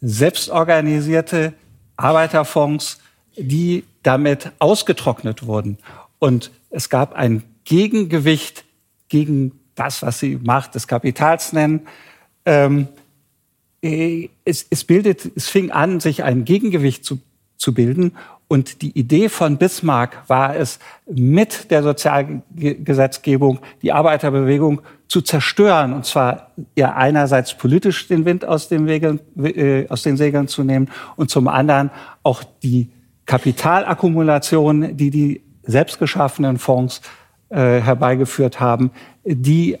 selbstorganisierte 0.00 1.54
Arbeiterfonds, 1.96 2.98
die 3.36 3.84
damit 4.02 4.52
ausgetrocknet 4.58 5.46
wurden. 5.46 5.78
Und 6.18 6.50
es 6.70 6.88
gab 6.88 7.14
ein 7.14 7.42
Gegengewicht 7.64 8.64
gegen 9.08 9.52
das, 9.74 10.02
was 10.02 10.18
sie 10.18 10.38
Macht 10.42 10.74
des 10.74 10.86
Kapitals 10.86 11.52
nennen. 11.52 11.86
Ähm, 12.44 12.88
äh, 13.82 14.28
es, 14.44 14.66
es, 14.70 14.84
bildet, 14.84 15.30
es 15.36 15.48
fing 15.48 15.70
an, 15.70 16.00
sich 16.00 16.24
ein 16.24 16.44
Gegengewicht 16.44 17.04
zu, 17.04 17.20
zu 17.56 17.74
bilden. 17.74 18.16
Und 18.52 18.82
die 18.82 18.90
Idee 18.90 19.30
von 19.30 19.56
Bismarck 19.56 20.24
war 20.28 20.54
es, 20.54 20.78
mit 21.06 21.70
der 21.70 21.82
Sozialgesetzgebung 21.82 23.60
die 23.80 23.92
Arbeiterbewegung 23.92 24.82
zu 25.08 25.22
zerstören. 25.22 25.94
Und 25.94 26.04
zwar 26.04 26.50
ja 26.76 26.92
einerseits 26.92 27.56
politisch 27.56 28.08
den 28.08 28.26
Wind 28.26 28.44
aus, 28.44 28.68
dem 28.68 28.86
Wege, 28.86 29.20
äh, 29.42 29.88
aus 29.88 30.02
den 30.02 30.18
Segeln 30.18 30.48
zu 30.48 30.64
nehmen 30.64 30.90
und 31.16 31.30
zum 31.30 31.48
anderen 31.48 31.90
auch 32.22 32.44
die 32.62 32.90
Kapitalakkumulation, 33.24 34.98
die 34.98 35.08
die 35.08 35.40
selbstgeschaffenen 35.62 36.58
Fonds 36.58 37.00
äh, 37.48 37.80
herbeigeführt 37.80 38.60
haben, 38.60 38.90
die 39.24 39.78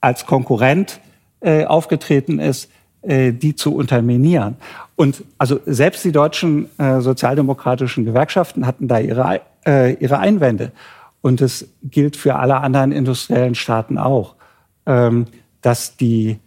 als 0.00 0.26
Konkurrent 0.26 1.00
äh, 1.40 1.64
aufgetreten 1.64 2.38
ist, 2.38 2.70
die 3.02 3.54
zu 3.54 3.74
unterminieren. 3.74 4.56
Und 4.96 5.24
also 5.38 5.60
selbst 5.64 6.04
die 6.04 6.12
deutschen 6.12 6.68
äh, 6.78 7.00
sozialdemokratischen 7.00 8.04
Gewerkschaften 8.04 8.66
hatten 8.66 8.86
da 8.86 8.98
ihre, 8.98 9.40
äh, 9.66 9.94
ihre 9.94 10.18
Einwände. 10.18 10.72
Und 11.22 11.40
es 11.40 11.68
gilt 11.82 12.16
für 12.16 12.36
alle 12.36 12.58
anderen 12.58 12.92
industriellen 12.92 13.54
Staaten 13.54 13.96
auch, 13.96 14.34
ähm, 14.84 15.24
dass 15.62 15.96
die, 15.96 16.38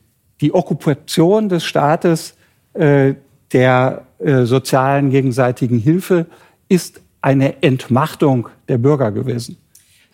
die 0.41 0.53
Okkupation 0.53 1.49
des 1.49 1.63
Staates 1.63 2.35
äh, 2.73 3.15
der 3.51 4.03
äh, 4.19 4.43
sozialen 4.43 5.09
gegenseitigen 5.09 5.79
Hilfe 5.79 6.27
ist 6.69 7.01
eine 7.21 7.63
Entmachtung 7.63 8.49
der 8.67 8.77
Bürger 8.77 9.11
gewesen. 9.11 9.57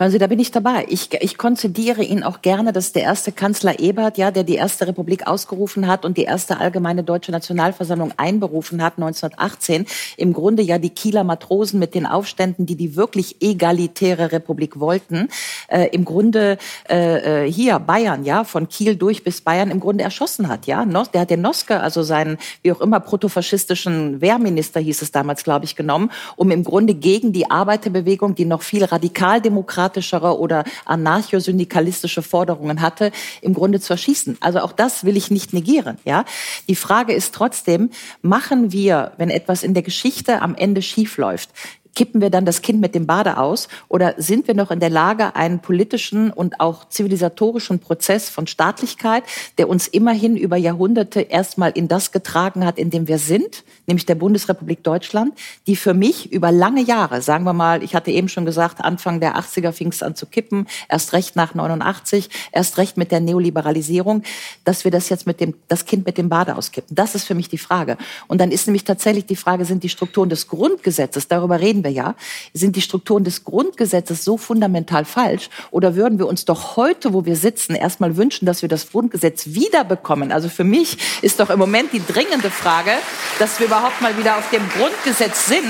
Hören 0.01 0.11
Sie, 0.11 0.17
da 0.17 0.27
bin 0.27 0.39
ich 0.39 0.51
dabei. 0.51 0.85
Ich, 0.87 1.09
ich 1.19 1.37
konzidiere 1.37 2.01
Ihnen 2.01 2.23
auch 2.23 2.41
gerne, 2.41 2.71
dass 2.71 2.93
der 2.93 3.03
erste 3.03 3.33
Kanzler 3.33 3.81
Ebert, 3.81 4.17
ja, 4.17 4.31
der 4.31 4.45
die 4.45 4.55
erste 4.55 4.87
Republik 4.87 5.27
ausgerufen 5.27 5.87
hat 5.87 6.05
und 6.05 6.15
die 6.15 6.23
erste 6.23 6.57
allgemeine 6.57 7.03
deutsche 7.03 7.33
Nationalversammlung 7.33 8.13
einberufen 8.15 8.81
hat, 8.81 8.93
1918, 8.95 9.85
im 10.15 10.31
Grunde 10.31 10.63
ja 10.63 10.77
die 10.77 10.91
Kieler 10.91 11.25
Matrosen 11.25 11.81
mit 11.81 11.95
den 11.95 12.05
Aufständen, 12.05 12.65
die 12.65 12.77
die 12.77 12.95
wirklich 12.95 13.41
egalitäre 13.41 14.31
Republik 14.31 14.79
wollten, 14.79 15.27
äh, 15.67 15.89
im 15.91 16.05
Grunde 16.05 16.59
äh, 16.89 17.43
äh 17.43 17.51
hier 17.51 17.77
Bayern, 17.79 18.23
ja, 18.23 18.45
von 18.45 18.69
Kiel 18.69 18.95
durch 18.95 19.25
bis 19.25 19.41
Bayern 19.41 19.69
im 19.69 19.81
Grunde 19.81 20.05
erschossen 20.05 20.47
hat, 20.47 20.65
ja. 20.65 20.85
Der 20.85 21.19
hat 21.19 21.29
den 21.29 21.41
Noske, 21.41 21.81
also 21.81 22.03
seinen, 22.03 22.37
wie 22.61 22.71
auch 22.71 22.79
immer, 22.79 23.01
protofaschistischen 23.01 24.21
Wehrminister 24.21 24.79
hieß 24.79 25.01
es 25.01 25.11
damals, 25.11 25.43
glaube 25.43 25.65
ich, 25.65 25.75
genommen, 25.75 26.09
um 26.37 26.51
im 26.51 26.63
Grunde 26.63 26.93
gegen 26.93 27.33
die 27.33 27.51
Arbeiterbewegung, 27.51 28.35
die 28.35 28.45
noch 28.45 28.61
viel 28.61 28.85
radikaldemokratischer 28.85 29.88
demokratischere 29.89 30.39
oder 30.39 30.63
anarcho-syndikalistische 30.85 32.21
Forderungen 32.21 32.81
hatte, 32.81 33.11
im 33.41 33.53
Grunde 33.53 33.79
zu 33.79 33.93
erschießen. 33.93 34.37
Also 34.39 34.59
auch 34.59 34.71
das 34.71 35.03
will 35.03 35.17
ich 35.17 35.31
nicht 35.31 35.53
negieren. 35.53 35.97
Ja, 36.05 36.25
die 36.67 36.75
Frage 36.75 37.13
ist 37.13 37.33
trotzdem: 37.33 37.89
Machen 38.21 38.71
wir, 38.71 39.13
wenn 39.17 39.29
etwas 39.29 39.63
in 39.63 39.73
der 39.73 39.83
Geschichte 39.83 40.41
am 40.41 40.55
Ende 40.55 40.81
schiefläuft, 40.81 41.49
kippen 41.95 42.21
wir 42.21 42.29
dann 42.29 42.45
das 42.45 42.61
Kind 42.61 42.79
mit 42.79 42.95
dem 42.95 43.05
Bade 43.05 43.37
aus 43.37 43.67
oder 43.87 44.15
sind 44.17 44.47
wir 44.47 44.53
noch 44.53 44.71
in 44.71 44.79
der 44.79 44.89
Lage, 44.89 45.35
einen 45.35 45.59
politischen 45.59 46.31
und 46.31 46.59
auch 46.59 46.87
zivilisatorischen 46.87 47.79
Prozess 47.79 48.29
von 48.29 48.47
Staatlichkeit, 48.47 49.23
der 49.57 49.69
uns 49.69 49.87
immerhin 49.87 50.37
über 50.37 50.57
Jahrhunderte 50.57 51.21
erstmal 51.21 51.71
in 51.71 51.87
das 51.87 52.11
getragen 52.11 52.65
hat, 52.65 52.77
in 52.77 52.89
dem 52.89 53.07
wir 53.07 53.17
sind, 53.17 53.63
nämlich 53.85 54.05
der 54.05 54.15
Bundesrepublik 54.15 54.83
Deutschland, 54.83 55.33
die 55.67 55.75
für 55.75 55.93
mich 55.93 56.31
über 56.31 56.51
lange 56.51 56.81
Jahre, 56.81 57.21
sagen 57.21 57.43
wir 57.43 57.53
mal, 57.53 57.83
ich 57.83 57.95
hatte 57.95 58.11
eben 58.11 58.29
schon 58.29 58.45
gesagt, 58.45 58.83
Anfang 58.83 59.19
der 59.19 59.35
80er 59.35 59.71
fing 59.71 59.89
es 59.89 60.03
an 60.03 60.15
zu 60.15 60.25
kippen, 60.25 60.67
erst 60.87 61.13
recht 61.13 61.35
nach 61.35 61.53
89, 61.53 62.29
erst 62.51 62.77
recht 62.77 62.97
mit 62.97 63.11
der 63.11 63.19
Neoliberalisierung, 63.19 64.23
dass 64.63 64.83
wir 64.83 64.91
das 64.91 65.09
jetzt 65.09 65.27
mit 65.27 65.39
dem, 65.39 65.55
das 65.67 65.85
Kind 65.85 66.05
mit 66.05 66.17
dem 66.17 66.29
Bade 66.29 66.55
auskippen. 66.55 66.95
Das 66.95 67.15
ist 67.15 67.25
für 67.25 67.35
mich 67.35 67.49
die 67.49 67.57
Frage. 67.57 67.97
Und 68.27 68.39
dann 68.39 68.51
ist 68.51 68.67
nämlich 68.67 68.83
tatsächlich 68.83 69.25
die 69.25 69.35
Frage, 69.35 69.65
sind 69.65 69.83
die 69.83 69.89
Strukturen 69.89 70.29
des 70.29 70.47
Grundgesetzes, 70.47 71.27
darüber 71.27 71.59
reden 71.59 71.78
wir 71.83 71.91
ja, 71.91 72.15
sind 72.53 72.75
die 72.75 72.81
Strukturen 72.81 73.23
des 73.23 73.43
Grundgesetzes 73.43 74.23
so 74.23 74.37
fundamental 74.37 75.05
falsch 75.05 75.49
oder 75.71 75.95
würden 75.95 76.19
wir 76.19 76.27
uns 76.27 76.45
doch 76.45 76.75
heute, 76.75 77.13
wo 77.13 77.25
wir 77.25 77.35
sitzen, 77.35 77.75
erstmal 77.75 78.17
wünschen, 78.17 78.45
dass 78.45 78.61
wir 78.61 78.69
das 78.69 78.91
Grundgesetz 78.91 79.47
wiederbekommen? 79.47 80.31
Also 80.31 80.49
für 80.49 80.63
mich 80.63 80.97
ist 81.21 81.39
doch 81.39 81.49
im 81.49 81.59
Moment 81.59 81.93
die 81.93 82.01
dringende 82.05 82.49
Frage, 82.49 82.91
dass 83.39 83.59
wir 83.59 83.67
überhaupt 83.67 84.01
mal 84.01 84.17
wieder 84.17 84.37
auf 84.37 84.49
dem 84.49 84.67
Grundgesetz 84.69 85.47
sind, 85.47 85.65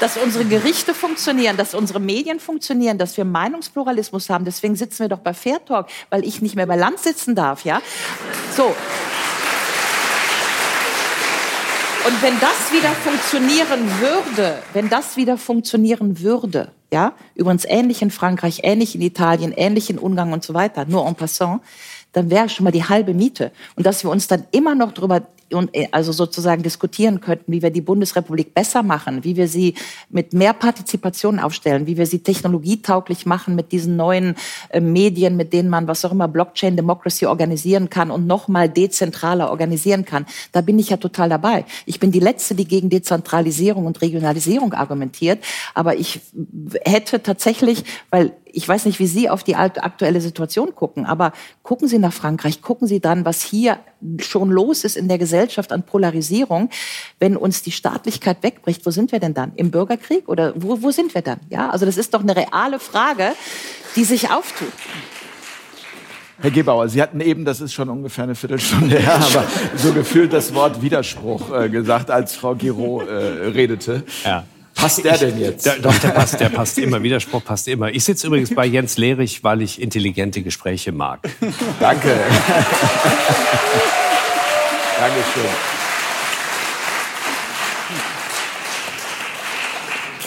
dass 0.00 0.16
unsere 0.16 0.44
Gerichte 0.44 0.94
funktionieren, 0.94 1.56
dass 1.56 1.74
unsere 1.74 2.00
Medien 2.00 2.40
funktionieren, 2.40 2.98
dass 2.98 3.16
wir 3.16 3.24
Meinungspluralismus 3.24 4.30
haben. 4.30 4.44
Deswegen 4.44 4.76
sitzen 4.76 5.00
wir 5.00 5.08
doch 5.08 5.20
bei 5.20 5.34
Fair 5.34 5.64
Talk, 5.64 5.86
weil 6.10 6.24
ich 6.24 6.42
nicht 6.42 6.56
mehr 6.56 6.66
bei 6.66 6.76
Land 6.76 6.98
sitzen 6.98 7.34
darf, 7.34 7.64
ja? 7.64 7.80
So. 8.56 8.74
Und 12.06 12.22
wenn 12.22 12.38
das 12.38 12.72
wieder 12.72 12.90
funktionieren 12.90 13.80
würde, 14.00 14.62
wenn 14.74 14.88
das 14.88 15.16
wieder 15.16 15.36
funktionieren 15.36 16.20
würde, 16.20 16.70
ja, 16.92 17.14
übrigens 17.34 17.64
ähnlich 17.64 18.00
in 18.00 18.12
Frankreich, 18.12 18.60
ähnlich 18.62 18.94
in 18.94 19.00
Italien, 19.00 19.50
ähnlich 19.50 19.90
in 19.90 19.98
Ungarn 19.98 20.32
und 20.32 20.44
so 20.44 20.54
weiter, 20.54 20.84
nur 20.84 21.04
en 21.04 21.16
passant, 21.16 21.62
dann 22.16 22.30
wäre 22.30 22.48
schon 22.48 22.64
mal 22.64 22.70
die 22.70 22.84
halbe 22.84 23.12
Miete. 23.12 23.52
Und 23.76 23.84
dass 23.84 24.02
wir 24.02 24.10
uns 24.10 24.26
dann 24.26 24.44
immer 24.50 24.74
noch 24.74 24.92
darüber 24.92 25.26
äh, 25.50 25.86
also 25.92 26.12
sozusagen 26.12 26.62
diskutieren 26.62 27.20
könnten, 27.20 27.52
wie 27.52 27.60
wir 27.60 27.70
die 27.70 27.82
Bundesrepublik 27.82 28.54
besser 28.54 28.82
machen, 28.82 29.22
wie 29.22 29.36
wir 29.36 29.48
sie 29.48 29.74
mit 30.08 30.32
mehr 30.32 30.54
Partizipation 30.54 31.38
aufstellen, 31.38 31.86
wie 31.86 31.98
wir 31.98 32.06
sie 32.06 32.20
technologietauglich 32.20 33.26
machen 33.26 33.54
mit 33.54 33.70
diesen 33.70 33.96
neuen 33.96 34.34
äh, 34.70 34.80
Medien, 34.80 35.36
mit 35.36 35.52
denen 35.52 35.68
man 35.68 35.86
was 35.86 36.04
auch 36.06 36.12
immer 36.12 36.26
Blockchain 36.26 36.74
Democracy 36.74 37.26
organisieren 37.26 37.90
kann 37.90 38.10
und 38.10 38.26
noch 38.26 38.48
mal 38.48 38.68
dezentraler 38.68 39.50
organisieren 39.50 40.06
kann. 40.06 40.24
Da 40.52 40.62
bin 40.62 40.78
ich 40.78 40.88
ja 40.88 40.96
total 40.96 41.28
dabei. 41.28 41.66
Ich 41.84 42.00
bin 42.00 42.12
die 42.12 42.20
letzte, 42.20 42.54
die 42.54 42.66
gegen 42.66 42.88
Dezentralisierung 42.88 43.84
und 43.84 44.00
Regionalisierung 44.00 44.72
argumentiert, 44.72 45.44
aber 45.74 45.96
ich 45.96 46.20
hätte 46.82 47.22
tatsächlich, 47.22 47.84
weil 48.10 48.32
ich 48.56 48.66
weiß 48.66 48.86
nicht, 48.86 48.98
wie 49.00 49.06
Sie 49.06 49.28
auf 49.28 49.44
die 49.44 49.54
aktuelle 49.54 50.22
Situation 50.22 50.74
gucken, 50.74 51.04
aber 51.04 51.32
gucken 51.62 51.88
Sie 51.88 51.98
nach 51.98 52.14
Frankreich, 52.14 52.62
gucken 52.62 52.88
Sie 52.88 53.00
dann, 53.00 53.26
was 53.26 53.42
hier 53.42 53.78
schon 54.18 54.50
los 54.50 54.82
ist 54.82 54.96
in 54.96 55.08
der 55.08 55.18
Gesellschaft 55.18 55.72
an 55.72 55.82
Polarisierung. 55.82 56.70
Wenn 57.18 57.36
uns 57.36 57.62
die 57.62 57.70
Staatlichkeit 57.70 58.38
wegbricht, 58.40 58.86
wo 58.86 58.90
sind 58.90 59.12
wir 59.12 59.20
denn 59.20 59.34
dann? 59.34 59.52
Im 59.56 59.70
Bürgerkrieg 59.70 60.26
oder 60.30 60.54
wo, 60.56 60.80
wo 60.80 60.90
sind 60.90 61.14
wir 61.14 61.20
dann? 61.20 61.38
Ja, 61.50 61.68
also 61.68 61.84
das 61.84 61.98
ist 61.98 62.14
doch 62.14 62.22
eine 62.22 62.34
reale 62.34 62.78
Frage, 62.78 63.32
die 63.94 64.04
sich 64.04 64.30
auftut. 64.30 64.72
Herr 66.40 66.50
Gebauer, 66.50 66.88
Sie 66.88 67.02
hatten 67.02 67.20
eben, 67.20 67.44
das 67.44 67.60
ist 67.60 67.74
schon 67.74 67.90
ungefähr 67.90 68.24
eine 68.24 68.34
Viertelstunde 68.34 68.98
her, 68.98 69.16
aber 69.16 69.44
so 69.76 69.92
gefühlt 69.92 70.32
das 70.32 70.54
Wort 70.54 70.80
Widerspruch 70.80 71.52
äh, 71.54 71.68
gesagt, 71.68 72.10
als 72.10 72.34
Frau 72.34 72.54
Giro 72.54 73.02
äh, 73.02 73.48
redete. 73.48 74.02
Ja. 74.24 74.46
Passt 74.76 75.02
der 75.04 75.16
denn 75.16 75.40
jetzt? 75.40 75.64
Der, 75.66 75.78
doch, 75.78 75.96
der 75.98 76.08
passt, 76.08 76.38
der 76.38 76.50
passt 76.50 76.78
immer. 76.78 77.02
Widerspruch 77.02 77.42
passt 77.42 77.66
immer. 77.66 77.90
Ich 77.90 78.04
sitze 78.04 78.26
übrigens 78.26 78.54
bei 78.54 78.66
Jens 78.66 78.98
Lehrich, 78.98 79.42
weil 79.42 79.62
ich 79.62 79.80
intelligente 79.80 80.42
Gespräche 80.42 80.92
mag. 80.92 81.20
Danke. 81.80 82.14
Dankeschön. 85.00 85.50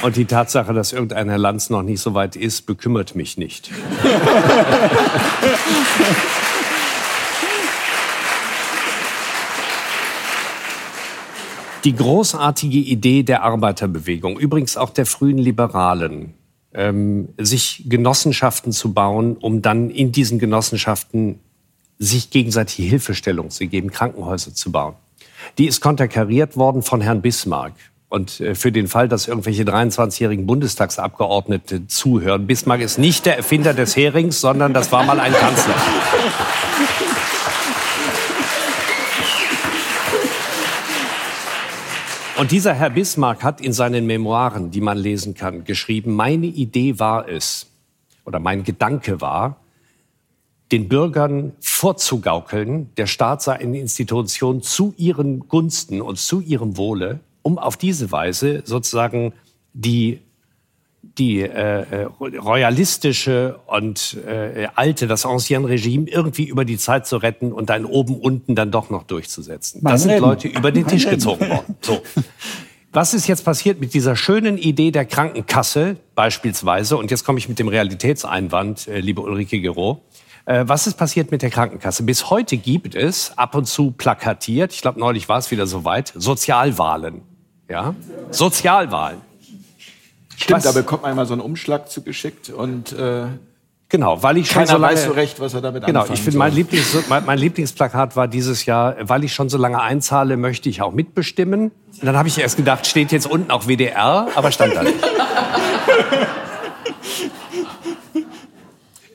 Und 0.01 0.15
die 0.15 0.25
Tatsache, 0.25 0.73
dass 0.73 0.93
irgendein 0.93 1.29
Herr 1.29 1.37
Lanz 1.37 1.69
noch 1.69 1.83
nicht 1.83 2.01
so 2.01 2.13
weit 2.13 2.35
ist, 2.35 2.65
bekümmert 2.65 3.15
mich 3.15 3.37
nicht. 3.37 3.69
Die 11.85 11.95
großartige 11.95 12.77
Idee 12.77 13.23
der 13.23 13.43
Arbeiterbewegung, 13.43 14.37
übrigens 14.37 14.75
auch 14.75 14.89
der 14.89 15.05
frühen 15.05 15.37
Liberalen, 15.37 16.33
ähm, 16.73 17.29
sich 17.37 17.85
Genossenschaften 17.87 18.71
zu 18.73 18.93
bauen, 18.93 19.37
um 19.37 19.61
dann 19.61 19.89
in 19.89 20.11
diesen 20.11 20.39
Genossenschaften 20.39 21.39
sich 21.97 22.29
gegenseitige 22.31 22.87
Hilfestellung 22.87 23.49
zu 23.49 23.65
geben, 23.67 23.91
Krankenhäuser 23.91 24.53
zu 24.53 24.71
bauen. 24.71 24.95
Die 25.57 25.67
ist 25.67 25.81
konterkariert 25.81 26.57
worden 26.57 26.81
von 26.81 27.01
Herrn 27.01 27.21
Bismarck. 27.21 27.73
Und 28.09 28.39
äh, 28.41 28.55
für 28.55 28.71
den 28.71 28.87
Fall, 28.87 29.07
dass 29.07 29.27
irgendwelche 29.27 29.63
23-jährigen 29.63 30.47
Bundestagsabgeordnete 30.47 31.87
zuhören, 31.87 32.47
Bismarck 32.47 32.81
ist 32.81 32.97
nicht 32.97 33.25
der 33.25 33.37
Erfinder 33.37 33.73
des 33.73 33.95
Herings, 33.95 34.41
sondern 34.41 34.73
das 34.73 34.91
war 34.91 35.05
mal 35.05 35.19
ein 35.19 35.33
Kanzler. 35.33 35.75
Und 42.39 42.51
dieser 42.51 42.73
Herr 42.73 42.89
Bismarck 42.89 43.43
hat 43.43 43.59
in 43.59 43.73
seinen 43.73 44.07
Memoiren, 44.07 44.71
die 44.71 44.79
man 44.79 44.97
lesen 44.97 45.33
kann, 45.33 45.65
geschrieben, 45.65 46.15
meine 46.15 46.45
Idee 46.45 46.97
war 46.97 47.27
es, 47.27 47.67
oder 48.23 48.39
mein 48.39 48.63
Gedanke 48.63 49.19
war, 49.19 49.57
den 50.71 50.87
Bürgern 50.87 51.51
vorzugaukeln, 51.59 52.95
der 52.95 53.07
Staat 53.07 53.41
sei 53.41 53.55
eine 53.55 53.77
Institution 53.77 54.61
zu 54.61 54.93
ihren 54.95 55.49
Gunsten 55.49 56.01
und 56.01 56.17
zu 56.17 56.39
ihrem 56.39 56.77
Wohle, 56.77 57.19
um 57.41 57.57
auf 57.59 57.75
diese 57.75 58.09
Weise 58.13 58.61
sozusagen 58.63 59.33
die 59.73 60.21
die 61.19 61.41
äh, 61.41 62.07
royalistische 62.21 63.59
und 63.67 64.17
äh, 64.25 64.67
alte, 64.75 65.05
das 65.07 65.25
Ancien 65.25 65.65
Regime 65.65 66.09
irgendwie 66.09 66.45
über 66.45 66.65
die 66.65 66.77
Zeit 66.77 67.05
zu 67.05 67.17
retten 67.17 67.51
und 67.51 67.69
dann 67.69 67.85
oben 67.85 68.15
unten 68.15 68.55
dann 68.55 68.71
doch 68.71 68.89
noch 68.89 69.03
durchzusetzen. 69.03 69.81
Mein 69.83 69.93
das 69.93 70.03
sind 70.03 70.11
Leben. 70.11 70.25
Leute 70.25 70.47
über 70.47 70.71
den 70.71 70.83
Mein 70.83 70.91
Tisch 70.91 71.03
Leben. 71.03 71.17
gezogen 71.17 71.49
worden. 71.49 71.75
So. 71.81 72.01
Was 72.91 73.13
ist 73.13 73.27
jetzt 73.27 73.45
passiert 73.45 73.79
mit 73.79 73.93
dieser 73.93 74.15
schönen 74.15 74.57
Idee 74.57 74.89
der 74.89 75.05
Krankenkasse 75.05 75.97
beispielsweise? 76.15 76.97
Und 76.97 77.11
jetzt 77.11 77.23
komme 77.23 77.37
ich 77.37 77.47
mit 77.47 77.59
dem 77.59 77.67
Realitätseinwand, 77.67 78.87
äh, 78.87 78.99
liebe 78.99 79.21
Ulrike 79.21 79.61
Gero. 79.61 80.01
Äh, 80.45 80.63
was 80.65 80.87
ist 80.87 80.95
passiert 80.95 81.29
mit 81.29 81.43
der 81.43 81.51
Krankenkasse? 81.51 82.01
Bis 82.01 82.31
heute 82.31 82.57
gibt 82.57 82.95
es 82.95 83.37
ab 83.37 83.53
und 83.53 83.65
zu 83.65 83.91
plakatiert, 83.91 84.73
ich 84.73 84.81
glaube 84.81 84.99
neulich 84.99 85.29
war 85.29 85.37
es 85.37 85.51
wieder 85.51 85.67
soweit, 85.67 86.13
Sozialwahlen. 86.15 87.21
Ja? 87.69 87.93
Sozialwahlen. 88.31 89.28
Stimmt, 90.41 90.65
da 90.65 90.71
bekommt 90.71 91.03
man 91.03 91.11
immer 91.11 91.25
so 91.25 91.33
einen 91.33 91.41
Umschlag 91.41 91.89
zugeschickt 91.89 92.49
und 92.49 92.93
äh, 92.93 93.25
Genau, 93.91 94.21
weil 94.21 94.37
ich 94.37 94.51
schon 94.51 94.67
so 94.67 94.77
lange, 94.77 94.93
weiß 94.93 95.05
so 95.05 95.11
recht, 95.11 95.39
was 95.39 95.55
er 95.55 95.61
damit 95.61 95.83
Genau, 95.83 96.05
ich 96.13 96.21
finde, 96.21 96.37
mein, 96.37 96.53
Lieblings, 96.53 96.95
mein, 97.09 97.25
mein 97.25 97.39
Lieblingsplakat 97.39 98.15
war 98.15 98.27
dieses 98.27 98.65
Jahr, 98.65 98.95
weil 99.01 99.23
ich 99.23 99.33
schon 99.33 99.49
so 99.49 99.57
lange 99.57 99.81
einzahle, 99.81 100.37
möchte 100.37 100.69
ich 100.69 100.83
auch 100.83 100.93
mitbestimmen. 100.93 101.71
Und 101.99 102.05
dann 102.05 102.15
habe 102.15 102.27
ich 102.27 102.37
erst 102.37 102.55
gedacht, 102.55 102.85
steht 102.85 103.11
jetzt 103.11 103.25
unten 103.25 103.49
auch 103.49 103.65
WDR, 103.65 104.27
aber 104.35 104.51
stand 104.51 104.75
da 104.75 104.83
nicht. 104.83 104.95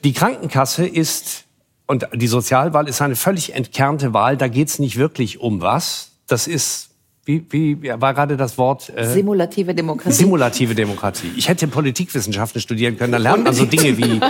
Die 0.02 0.12
Krankenkasse 0.12 0.86
ist, 0.86 1.44
und 1.86 2.08
die 2.12 2.26
Sozialwahl 2.26 2.88
ist 2.88 3.00
eine 3.00 3.14
völlig 3.14 3.54
entkernte 3.54 4.12
Wahl, 4.12 4.36
da 4.36 4.48
geht 4.48 4.68
es 4.68 4.80
nicht 4.80 4.98
wirklich 4.98 5.38
um 5.38 5.60
was. 5.62 6.10
Das 6.26 6.48
ist, 6.48 6.90
wie, 7.26 7.42
wie 7.50 7.78
war 7.98 8.12
gerade 8.12 8.36
das 8.36 8.58
Wort? 8.58 8.92
Äh, 8.94 9.06
Simulative 9.06 9.74
Demokratie. 9.74 10.14
Simulative 10.14 10.74
Demokratie. 10.74 11.30
Ich 11.36 11.48
hätte 11.48 11.66
Politikwissenschaften 11.68 12.60
studieren 12.60 12.98
können. 12.98 13.12
Da 13.12 13.18
lernt 13.18 13.44
man 13.44 13.54
so 13.54 13.64
Dinge 13.64 13.96
wie, 13.96 14.20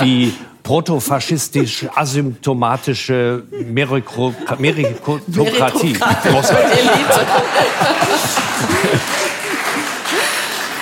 wie 0.00 0.32
protofaschistisch, 0.64 1.86
asymptomatische 1.94 3.44
Meriko- 3.72 4.34
Meritokratie. 4.58 5.96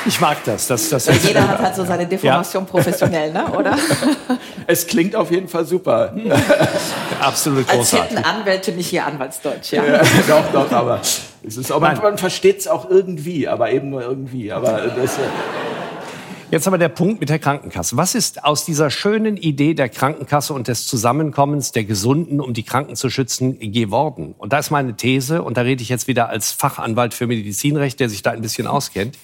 Ich 0.09 0.21
mag 0.23 0.43
das. 0.45 0.67
das, 0.67 0.89
das 0.89 1.07
Jeder 1.23 1.47
hat 1.47 1.59
halt 1.59 1.75
so 1.77 1.85
seine 1.85 2.07
Deformation 2.07 2.65
professionell, 2.65 3.31
ne? 3.31 3.47
oder? 3.53 3.77
Es 4.67 4.87
klingt 4.87 5.17
auf 5.17 5.31
jeden 5.31 5.49
Fall 5.49 5.65
super. 5.65 6.15
absolut 7.21 7.69
Als 7.69 7.79
großartig. 7.79 8.17
hätten 8.17 8.25
Anwälte 8.25 8.73
nicht 8.73 8.93
ihr 8.93 9.07
Anwaltsdeutsch, 9.07 9.73
ja. 9.73 9.85
Ja, 9.85 10.03
doch, 10.29 10.53
doch, 10.53 10.73
aber 10.73 11.01
es 11.43 11.57
ist 11.57 11.73
auch, 11.73 11.81
man, 11.81 11.97
man 11.99 12.19
versteht 12.19 12.59
es 12.61 12.69
auch 12.69 12.89
irgendwie, 12.91 13.49
aber 13.49 13.71
eben 13.71 13.89
nur 13.89 14.03
irgendwie. 14.03 14.53
Aber 14.53 14.73
das, 14.73 15.17
äh, 15.17 15.23
Jetzt 16.51 16.67
aber 16.67 16.79
der 16.79 16.89
Punkt 16.89 17.21
mit 17.21 17.29
der 17.29 17.39
Krankenkasse. 17.39 17.97
Was 17.99 18.15
ist 18.15 18.45
aus 18.45 18.65
dieser 18.65 18.91
schönen 18.91 19.37
Idee 19.37 19.75
der 19.75 19.91
Krankenkasse 19.91 20.55
und 20.55 20.69
des 20.69 20.87
Zusammenkommens 20.87 21.73
der 21.73 21.85
Gesunden, 21.85 22.41
um 22.41 22.55
die 22.55 22.63
Kranken 22.63 22.97
zu 22.97 23.11
schützen, 23.11 23.59
geworden? 23.59 24.35
Und 24.37 24.55
da 24.55 24.59
ist 24.59 24.71
meine 24.71 24.97
These, 24.97 25.43
und 25.43 25.59
da 25.59 25.63
rede 25.63 25.83
ich 25.83 25.91
jetzt 25.91 26.09
wieder 26.09 26.31
als 26.31 26.53
Fachanwalt 26.53 27.13
für 27.13 27.27
Medizinrecht, 27.27 28.01
der 28.01 28.09
sich 28.09 28.23
da 28.23 28.31
ein 28.31 28.41
bisschen 28.41 28.67
auskennt, 28.67 29.19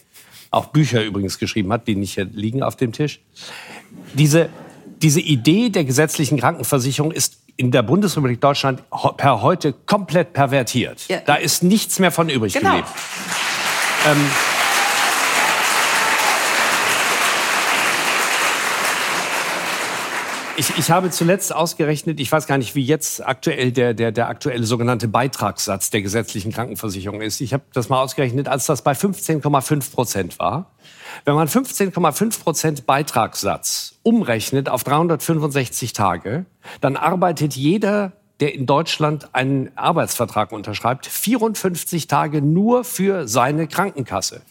auch 0.55 0.67
Bücher 0.67 1.03
übrigens 1.05 1.39
geschrieben 1.39 1.73
hat, 1.73 1.87
die 1.87 1.97
nicht 1.97 2.15
hier 2.15 2.25
liegen 2.25 2.63
auf 2.63 2.77
dem 2.77 2.93
Tisch. 2.93 3.21
Diese, 4.15 4.49
diese 5.03 5.21
Idee 5.21 5.71
der 5.71 5.85
gesetzlichen 5.85 6.39
Krankenversicherung 6.39 7.11
ist 7.13 7.39
in 7.57 7.71
der 7.71 7.83
Bundesrepublik 7.83 8.41
Deutschland 8.41 8.83
per 9.17 9.43
heute 9.43 9.73
komplett 9.73 10.33
pervertiert. 10.33 11.07
Ja. 11.09 11.19
Da 11.25 11.37
ist 11.37 11.63
nichts 11.63 11.99
mehr 11.99 12.11
von 12.11 12.29
übrig 12.29 12.53
Genau. 12.53 12.71
geblieben. 12.71 12.89
Ähm, 14.07 14.31
Ich, 20.57 20.79
ich 20.79 20.91
habe 20.91 21.11
zuletzt 21.11 21.53
ausgerechnet, 21.53 22.21
ich 22.21 22.31
weiß 22.31 22.47
gar 22.47 22.59
nicht, 22.59 22.77
wie 22.77 22.85
jetzt 22.85 23.27
aktuell 23.27 23.73
der, 23.73 23.93
der, 23.93 24.13
der 24.13 24.29
aktuelle 24.29 24.65
sogenannte 24.65 25.09
Beitragssatz 25.09 25.91
der 25.91 26.01
gesetzlichen 26.01 26.53
Krankenversicherung 26.53 27.21
ist. 27.23 27.41
Ich 27.41 27.53
habe 27.53 27.65
das 27.73 27.89
mal 27.89 28.01
ausgerechnet, 28.01 28.47
als 28.47 28.67
das 28.67 28.83
bei 28.83 28.93
15,5 28.93 29.93
Prozent 29.93 30.39
war. 30.39 30.71
Wenn 31.25 31.35
man 31.35 31.49
15,5 31.49 32.41
Prozent 32.41 32.87
Beitragssatz 32.87 33.99
umrechnet 34.05 34.69
auf 34.69 34.85
365 34.85 35.93
Tage, 35.93 36.47
dann 36.81 36.97
arbeitet 36.97 37.55
jeder, 37.57 38.13
der 38.39 38.55
in 38.55 38.67
Deutschland 38.67 39.35
einen 39.35 39.77
Arbeitsvertrag 39.77 40.53
unterschreibt, 40.53 41.07
54 41.07 42.07
Tage 42.07 42.43
nur 42.43 42.85
für 42.85 43.27
seine 43.27 43.67
Krankenkasse. 43.67 44.43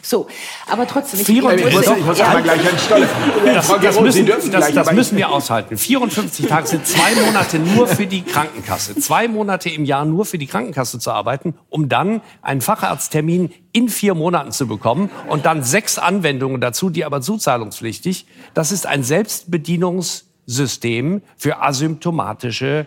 So, 0.00 0.28
aber 0.66 0.86
trotzdem. 0.86 1.20
Ich, 1.20 1.26
Vier 1.26 1.44
und- 1.44 1.60
ich 1.60 1.72
muss, 1.72 1.86
ich 1.86 2.04
muss 2.04 2.18
ja, 2.18 2.28
mal 2.28 2.42
gleich. 2.42 2.60
Das, 2.62 2.88
das, 2.88 3.80
Gero, 3.80 4.10
Sie 4.10 4.22
müssen, 4.22 4.50
das, 4.50 4.92
müssen 4.92 5.16
wir 5.16 5.30
aushalten. 5.30 5.76
54 5.76 6.46
Tage 6.46 6.66
sind 6.66 6.86
zwei 6.86 7.14
Monate 7.26 7.58
nur 7.58 7.86
für 7.86 8.06
die 8.06 8.22
Krankenkasse. 8.22 8.96
Zwei 8.96 9.28
Monate 9.28 9.70
im 9.70 9.84
Jahr 9.84 10.04
nur 10.04 10.24
für 10.24 10.38
die 10.38 10.46
Krankenkasse 10.46 10.98
zu 10.98 11.10
arbeiten, 11.10 11.54
um 11.68 11.88
dann 11.88 12.20
einen 12.40 12.60
Facharzttermin 12.60 13.52
in 13.72 13.88
vier 13.88 14.14
Monaten 14.14 14.52
zu 14.52 14.66
bekommen 14.66 15.10
und 15.28 15.46
dann 15.46 15.62
sechs 15.62 15.98
Anwendungen 15.98 16.60
dazu, 16.60 16.90
die 16.90 17.04
aber 17.04 17.20
zuzahlungspflichtig. 17.20 18.26
Das 18.54 18.72
ist 18.72 18.86
ein 18.86 19.02
Selbstbedienungssystem 19.02 21.22
für 21.36 21.62
asymptomatische 21.62 22.86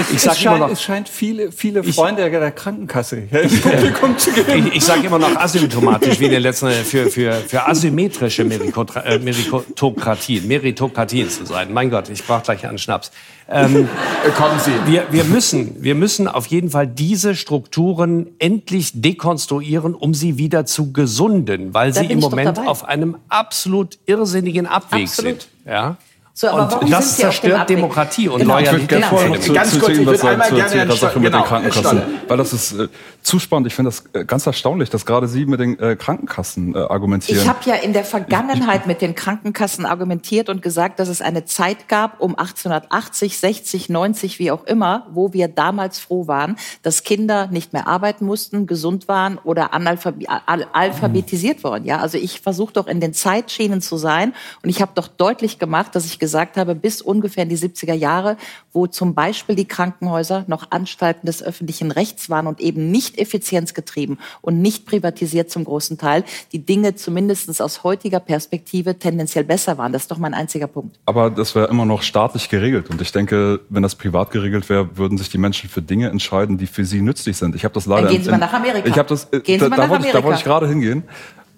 Es, 0.00 0.10
Ich 0.12 0.20
sag 0.22 0.32
es, 0.32 0.40
immer 0.42 0.50
scheint, 0.52 0.60
noch- 0.60 0.70
es 0.70 0.82
scheint 0.82 1.08
viele, 1.08 1.52
viele 1.52 1.82
Freunde 1.84 2.30
der 2.30 2.50
Krankenkasse 2.52 3.22
hier 3.28 3.42
im 3.42 3.60
Publikum 3.60 4.18
zu 4.18 4.32
geben. 4.32 4.66
Ich, 4.68 4.76
ich 4.76 4.84
sage 4.84 5.06
immer 5.06 5.18
noch 5.18 5.34
asymptomatisch, 5.36 6.18
wie 6.20 6.24
in 6.26 6.30
den 6.30 6.42
letzten 6.42 6.70
für, 6.70 7.10
für, 7.10 7.32
für 7.32 7.66
asymmetrische 7.68 8.42
Merikotra- 8.44 9.02
äh, 9.04 9.18
Meritokratien, 9.18 10.46
Meritokratien 10.48 11.28
zu 11.28 11.44
sein. 11.44 11.72
Mein 11.72 11.90
Gott, 11.90 12.08
ich 12.08 12.24
brauche 12.24 12.42
gleich 12.42 12.66
einen 12.66 12.78
Schnaps. 12.78 13.10
Ähm, 13.48 13.88
Äh, 14.24 14.30
Kommen 14.30 14.58
Sie. 14.60 14.70
wir, 14.86 15.06
wir, 15.10 15.24
müssen, 15.24 15.82
wir 15.82 15.94
müssen 15.94 16.28
auf 16.28 16.46
jeden 16.46 16.70
Fall 16.70 16.86
diese 16.86 17.34
Strukturen 17.34 18.28
endlich 18.38 18.92
dekonstruieren, 18.94 19.94
um 19.94 20.14
sie 20.14 20.38
wieder 20.38 20.66
zu 20.66 20.92
gesunden, 20.92 21.74
weil 21.74 21.92
Da 21.92 22.00
sie 22.00 22.06
im 22.06 22.18
ich 22.18 22.24
Moment 22.24 22.58
auf 22.60 22.84
einem 22.84 23.16
absolut 23.28 23.98
irrsinnigen 24.06 24.66
Abweg 24.66 25.04
Absolut. 25.08 25.42
sind. 25.42 25.48
Ja? 25.66 25.96
So, 26.40 26.48
aber 26.48 26.62
Und 26.62 26.72
warum 26.72 26.90
das 26.90 27.16
zerstört? 27.18 27.68
Demokratie 27.68 28.26
und 28.26 28.38
Genau. 28.40 28.58
Ich 28.60 28.72
würde 28.72 28.86
gerne 28.86 29.04
Loyalität. 29.04 29.10
vorher 29.10 29.28
Genau. 29.28 29.42
zu, 29.42 29.52
Ganz 29.52 29.70
zu, 29.72 29.78
kurz, 29.78 29.86
zu 29.86 29.92
ich 29.92 29.98
Ihnen 29.98 30.06
was 30.06 30.12
würde 30.12 30.18
sagen, 30.22 30.32
einmal 30.32 30.48
zu, 30.48 30.54
gerne 30.54 30.70
zu 30.70 30.74
Ihrer 30.74 30.86
Herrn 30.86 30.96
Sache 30.96 31.20
mit 31.20 31.26
den 31.26 31.32
genau, 31.32 31.44
Krankenkassen. 31.44 31.98
Herr 31.98 32.06
Stoll. 32.06 32.20
Weil 32.28 32.36
das 32.38 32.52
ist 32.54 32.72
äh, 32.72 32.88
zu 33.22 33.38
spannend. 33.38 33.66
Ich 33.66 33.74
finde 33.74 33.90
das 33.90 34.04
äh, 34.14 34.24
ganz 34.24 34.46
erstaunlich, 34.46 34.88
dass 34.88 35.04
gerade 35.04 35.28
Sie 35.28 35.44
mit 35.44 35.60
den 35.60 35.78
äh, 35.78 35.96
Krankenkassen 35.96 36.74
äh, 36.74 36.78
argumentieren. 36.78 37.42
Ich 37.42 37.46
habe 37.46 37.58
ja 37.66 37.74
in 37.74 37.92
der 37.92 38.04
Vergangenheit 38.04 38.86
mit 38.86 39.02
den 39.02 39.14
Krankenkassen 39.14 39.84
argumentiert 39.84 40.48
und 40.48 40.62
gesagt, 40.62 40.98
dass 40.98 41.08
es 41.08 41.20
eine 41.20 41.44
Zeit 41.44 41.88
gab, 41.88 42.22
um 42.22 42.30
1880, 42.30 43.36
60, 43.36 43.90
90, 43.90 44.38
wie 44.38 44.50
auch 44.50 44.64
immer, 44.64 45.08
wo 45.12 45.34
wir 45.34 45.46
damals 45.46 45.98
froh 45.98 46.26
waren, 46.26 46.56
dass 46.80 47.02
Kinder 47.02 47.48
nicht 47.48 47.74
mehr 47.74 47.86
arbeiten 47.86 48.24
mussten, 48.24 48.66
gesund 48.66 49.08
waren 49.08 49.36
oder 49.44 49.74
al 49.74 50.66
alphabetisiert 50.72 51.64
worden. 51.64 51.84
Ja, 51.84 51.98
also 51.98 52.16
ich 52.16 52.40
versuche 52.40 52.72
doch 52.72 52.86
in 52.86 53.00
den 53.00 53.12
Zeitschienen 53.12 53.82
zu 53.82 53.98
sein 53.98 54.32
und 54.62 54.70
ich 54.70 54.80
habe 54.80 54.92
doch 54.94 55.06
deutlich 55.06 55.58
gemacht, 55.58 55.94
dass 55.94 56.06
ich 56.06 56.18
gesagt 56.18 56.29
habe, 56.56 56.74
bis 56.74 57.02
ungefähr 57.02 57.42
in 57.44 57.48
die 57.48 57.56
70er 57.58 57.94
Jahre, 57.94 58.36
wo 58.72 58.86
zum 58.86 59.14
Beispiel 59.14 59.54
die 59.54 59.64
Krankenhäuser 59.66 60.44
noch 60.46 60.70
Anstalten 60.70 61.26
des 61.26 61.42
öffentlichen 61.42 61.90
Rechts 61.90 62.30
waren 62.30 62.46
und 62.46 62.60
eben 62.60 62.90
nicht 62.90 63.18
effizienzgetrieben 63.18 64.18
und 64.42 64.60
nicht 64.60 64.86
privatisiert 64.86 65.50
zum 65.50 65.64
großen 65.64 65.98
Teil, 65.98 66.24
die 66.52 66.58
Dinge 66.60 66.94
zumindest 66.94 67.60
aus 67.60 67.82
heutiger 67.84 68.20
Perspektive 68.20 68.98
tendenziell 68.98 69.44
besser 69.44 69.76
waren. 69.78 69.92
Das 69.92 70.02
ist 70.02 70.10
doch 70.10 70.18
mein 70.18 70.34
einziger 70.34 70.66
Punkt. 70.66 70.98
Aber 71.06 71.30
das 71.30 71.54
wäre 71.54 71.66
immer 71.68 71.84
noch 71.84 72.02
staatlich 72.02 72.48
geregelt. 72.48 72.90
Und 72.90 73.00
ich 73.02 73.12
denke, 73.12 73.60
wenn 73.68 73.82
das 73.82 73.94
privat 73.94 74.30
geregelt 74.30 74.68
wäre, 74.68 74.96
würden 74.96 75.18
sich 75.18 75.28
die 75.30 75.38
Menschen 75.38 75.68
für 75.68 75.82
Dinge 75.82 76.08
entscheiden, 76.08 76.58
die 76.58 76.66
für 76.66 76.84
sie 76.84 77.00
nützlich 77.00 77.36
sind. 77.36 77.54
Ich 77.54 77.64
habe 77.64 77.74
das 77.74 77.86
leider. 77.86 78.02
Dann 78.02 78.12
gehen 78.12 78.22
Sie 78.22 78.28
in- 78.28 78.38
mal 78.38 78.46
nach 78.46 78.52
Amerika. 78.52 78.86
Ich 78.88 78.98
habe 78.98 79.08
das. 79.08 79.24
äh, 79.32 79.40
Gehen 79.40 79.58
Sie 79.58 79.64
da, 79.64 79.68
mal 79.70 79.76
da, 79.76 79.82
nach 79.84 79.90
wollte 79.90 80.06
ich, 80.06 80.12
da 80.12 80.18
Amerika. 80.18 80.26
wollte 80.28 80.38
ich 80.38 80.44
gerade 80.44 80.68
hingehen. 80.68 81.02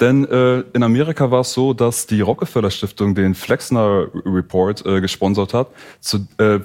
Denn 0.03 0.25
äh, 0.25 0.65
in 0.73 0.83
Amerika 0.83 1.31
war 1.31 1.43
es 1.43 1.53
so, 1.53 1.75
dass 1.75 2.09
die 2.09 2.23
Rockefeller 2.23 2.73
Stiftung 2.73 3.15
den 3.15 3.37
Flexner 3.37 4.09
Report 4.27 4.85
äh, 4.85 5.01
gesponsert 5.01 5.55
hat. 5.55 5.69
Zu, 6.01 6.27
äh, 6.39 6.59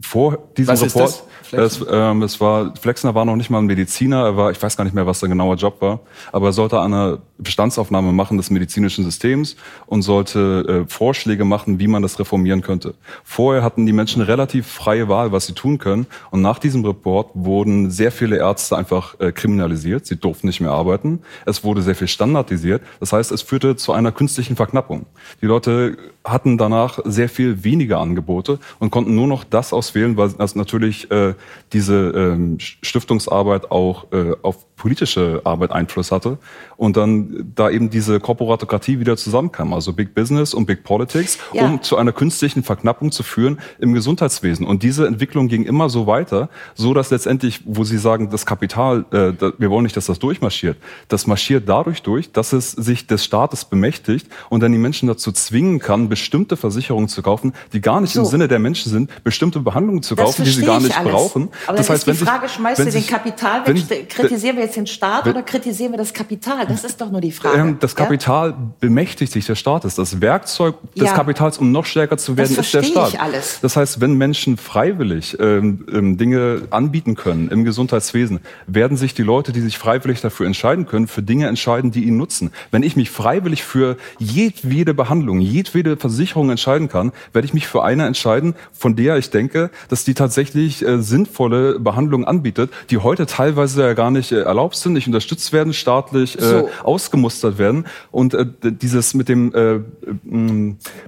vor 0.00 0.38
diesem 0.56 0.72
Was 0.72 0.82
Report. 0.82 1.04
das? 1.04 1.24
Es, 1.52 1.84
ähm, 1.88 2.22
es 2.22 2.40
war 2.40 2.74
Flexner 2.76 3.14
war 3.14 3.24
noch 3.24 3.36
nicht 3.36 3.50
mal 3.50 3.58
ein 3.58 3.66
Mediziner. 3.66 4.24
Er 4.24 4.36
war, 4.36 4.50
ich 4.50 4.62
weiß 4.62 4.76
gar 4.76 4.84
nicht 4.84 4.94
mehr, 4.94 5.06
was 5.06 5.20
sein 5.20 5.30
genauer 5.30 5.56
Job 5.56 5.80
war, 5.80 6.00
aber 6.32 6.48
er 6.48 6.52
sollte 6.52 6.80
eine 6.80 7.18
Bestandsaufnahme 7.38 8.12
machen 8.12 8.36
des 8.36 8.50
medizinischen 8.50 9.04
Systems 9.04 9.56
und 9.86 10.02
sollte 10.02 10.84
äh, 10.86 10.90
Vorschläge 10.90 11.44
machen, 11.44 11.78
wie 11.78 11.86
man 11.86 12.02
das 12.02 12.18
reformieren 12.18 12.62
könnte. 12.62 12.94
Vorher 13.24 13.62
hatten 13.62 13.86
die 13.86 13.92
Menschen 13.92 14.22
relativ 14.22 14.66
freie 14.66 15.08
Wahl, 15.08 15.32
was 15.32 15.46
sie 15.46 15.52
tun 15.52 15.78
können. 15.78 16.06
Und 16.30 16.42
nach 16.42 16.58
diesem 16.58 16.84
Report 16.84 17.30
wurden 17.34 17.90
sehr 17.90 18.12
viele 18.12 18.38
Ärzte 18.38 18.76
einfach 18.76 19.18
äh, 19.20 19.32
kriminalisiert. 19.32 20.06
Sie 20.06 20.16
durften 20.16 20.46
nicht 20.46 20.60
mehr 20.60 20.72
arbeiten. 20.72 21.20
Es 21.46 21.64
wurde 21.64 21.82
sehr 21.82 21.94
viel 21.94 22.08
standardisiert. 22.08 22.82
Das 23.00 23.12
heißt, 23.12 23.32
es 23.32 23.42
führte 23.42 23.76
zu 23.76 23.92
einer 23.92 24.12
künstlichen 24.12 24.56
Verknappung. 24.56 25.06
Die 25.42 25.46
Leute 25.46 25.96
hatten 26.24 26.56
danach 26.56 26.98
sehr 27.04 27.28
viel 27.28 27.64
weniger 27.64 27.98
Angebote 28.00 28.58
und 28.78 28.90
konnten 28.90 29.14
nur 29.14 29.26
noch 29.26 29.44
das 29.44 29.72
auswählen, 29.72 30.16
weil 30.16 30.30
natürlich 30.54 31.10
äh, 31.10 31.34
diese 31.72 32.12
ähm, 32.16 32.58
Stiftungsarbeit 32.58 33.70
auch 33.70 34.10
äh, 34.12 34.32
auf 34.42 34.64
politische 34.88 35.40
Arbeit 35.44 35.72
Einfluss 35.72 36.12
hatte 36.12 36.36
und 36.76 36.98
dann 36.98 37.50
da 37.54 37.70
eben 37.70 37.88
diese 37.88 38.20
Korporatokratie 38.20 39.00
wieder 39.00 39.16
zusammenkam, 39.16 39.72
also 39.72 39.94
Big 39.94 40.14
Business 40.14 40.52
und 40.52 40.66
Big 40.66 40.84
Politics, 40.84 41.38
Ja. 41.54 41.64
um 41.64 41.82
zu 41.82 41.96
einer 41.96 42.12
künstlichen 42.12 42.62
Verknappung 42.62 43.10
zu 43.10 43.22
führen 43.22 43.58
im 43.78 43.94
Gesundheitswesen. 43.94 44.66
Und 44.66 44.82
diese 44.82 45.06
Entwicklung 45.06 45.48
ging 45.48 45.64
immer 45.64 45.88
so 45.88 46.06
weiter, 46.06 46.50
so 46.74 46.92
dass 46.92 47.10
letztendlich, 47.10 47.62
wo 47.64 47.82
Sie 47.84 47.96
sagen, 47.96 48.28
das 48.28 48.44
Kapital, 48.44 49.06
äh, 49.10 49.32
wir 49.56 49.70
wollen 49.70 49.84
nicht, 49.84 49.96
dass 49.96 50.04
das 50.04 50.18
durchmarschiert, 50.18 50.76
das 51.08 51.26
marschiert 51.26 51.66
dadurch 51.66 52.02
durch, 52.02 52.30
dass 52.32 52.52
es 52.52 52.72
sich 52.72 53.06
des 53.06 53.24
Staates 53.24 53.64
bemächtigt 53.64 54.26
und 54.50 54.62
dann 54.62 54.70
die 54.70 54.76
Menschen 54.78 55.06
dazu 55.08 55.32
zwingen 55.32 55.78
kann, 55.78 56.10
bestimmte 56.10 56.58
Versicherungen 56.58 57.08
zu 57.08 57.22
kaufen, 57.22 57.54
die 57.72 57.80
gar 57.80 58.02
nicht 58.02 58.14
im 58.16 58.24
So. 58.24 58.30
Sinne 58.32 58.48
der 58.48 58.58
Menschen 58.58 58.92
sind, 58.92 59.08
bestimmte 59.24 59.60
Behandlungen 59.60 60.02
zu 60.02 60.14
Das 60.14 60.26
kaufen, 60.26 60.44
die 60.44 60.50
sie 60.50 60.62
gar 60.66 60.76
ich 60.76 60.88
nicht 60.88 61.02
brauchen. 61.02 61.48
Aber 61.66 61.78
das 61.78 61.88
heißt, 61.88 62.06
ist 62.06 62.20
die 62.20 62.20
wenn 62.20 62.26
Frage, 62.28 62.48
schmeißt 62.50 62.80
wenn 62.80 62.86
du 62.86 62.92
den 62.92 63.06
Kapital 63.06 63.62
wenn- 63.64 63.88
weg? 63.88 64.10
Kritisieren 64.10 64.56
wir 64.56 64.64
jetzt 64.64 64.73
den 64.76 64.86
Staat 64.86 65.26
oder 65.26 65.42
kritisieren 65.42 65.92
wir 65.92 65.98
das 65.98 66.12
Kapital? 66.12 66.66
Das 66.66 66.84
ist 66.84 67.00
doch 67.00 67.10
nur 67.10 67.20
die 67.20 67.32
Frage. 67.32 67.58
Ähm, 67.58 67.76
das 67.80 67.92
ja? 67.92 68.04
Kapital 68.04 68.54
bemächtigt 68.80 69.32
sich 69.32 69.46
des 69.46 69.58
Staates. 69.58 69.94
Das 69.94 70.20
Werkzeug 70.20 70.76
des 70.94 71.04
Ja. 71.04 71.12
Kapitals, 71.14 71.58
um 71.58 71.72
noch 71.72 71.84
stärker 71.86 72.16
zu 72.16 72.36
werden, 72.36 72.54
Das 72.54 72.66
ist 72.66 72.74
der 72.74 72.82
Staat. 72.82 73.08
ich 73.14 73.20
alles. 73.20 73.60
Das 73.60 73.76
heißt, 73.76 74.00
wenn 74.00 74.14
Menschen 74.14 74.56
freiwillig 74.56 75.36
ähm, 75.40 75.86
ähm, 75.92 76.16
Dinge 76.18 76.62
anbieten 76.70 77.14
können 77.14 77.48
im 77.48 77.64
Gesundheitswesen, 77.64 78.40
werden 78.66 78.96
sich 78.96 79.14
die 79.14 79.22
Leute, 79.22 79.52
die 79.52 79.60
sich 79.60 79.78
freiwillig 79.78 80.20
dafür 80.20 80.46
entscheiden 80.46 80.86
können, 80.86 81.06
für 81.06 81.22
Dinge 81.22 81.46
entscheiden, 81.48 81.90
die 81.90 82.04
ihnen 82.04 82.16
nutzen. 82.16 82.50
Wenn 82.70 82.82
ich 82.82 82.96
mich 82.96 83.10
freiwillig 83.10 83.62
für 83.64 83.96
jedwede 84.18 84.94
Behandlung, 84.94 85.40
jedwede 85.40 85.96
Versicherung 85.96 86.50
entscheiden 86.50 86.88
kann, 86.88 87.12
werde 87.32 87.46
ich 87.46 87.54
mich 87.54 87.66
für 87.66 87.82
eine 87.84 88.06
entscheiden, 88.06 88.54
von 88.72 88.96
der 88.96 89.16
ich 89.16 89.30
denke, 89.30 89.70
dass 89.88 90.04
die 90.04 90.14
tatsächlich 90.14 90.84
äh, 90.86 91.00
sinnvolle 91.02 91.78
Behandlung 91.80 92.24
anbietet, 92.24 92.70
die 92.90 92.98
heute 92.98 93.26
teilweise 93.26 93.82
ja 93.82 93.92
gar 93.94 94.10
nicht 94.10 94.32
äh, 94.32 94.42
erlaubt 94.54 94.76
sind, 94.76 94.92
nicht 94.92 95.08
unterstützt 95.08 95.52
werden, 95.52 95.72
staatlich 95.72 96.38
äh, 96.38 96.42
So. 96.42 96.70
ausgemustert 96.84 97.58
werden. 97.58 97.86
Und 98.12 98.34
äh, 98.34 98.46
dieses 98.62 99.14
mit 99.14 99.28
dem 99.28 99.52
äh, 99.52 99.80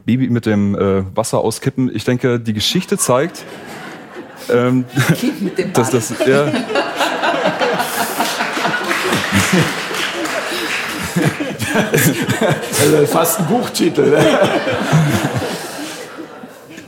Baby 0.04 0.28
mit 0.28 0.46
dem 0.46 0.74
äh, 0.74 1.04
Wasser 1.16 1.38
auskippen, 1.38 1.94
ich 1.94 2.04
denke, 2.04 2.40
die 2.40 2.52
Geschichte 2.52 2.98
zeigt, 2.98 3.44
ähm, 4.52 4.84
mit 5.40 5.58
dem 5.58 5.72
dass 5.72 5.90
das 5.90 6.12
ja, 6.26 6.46
Also 12.82 13.06
fast 13.06 13.40
ein 13.40 13.46
Buchtitel. 13.46 14.10
Ne? 14.10 14.24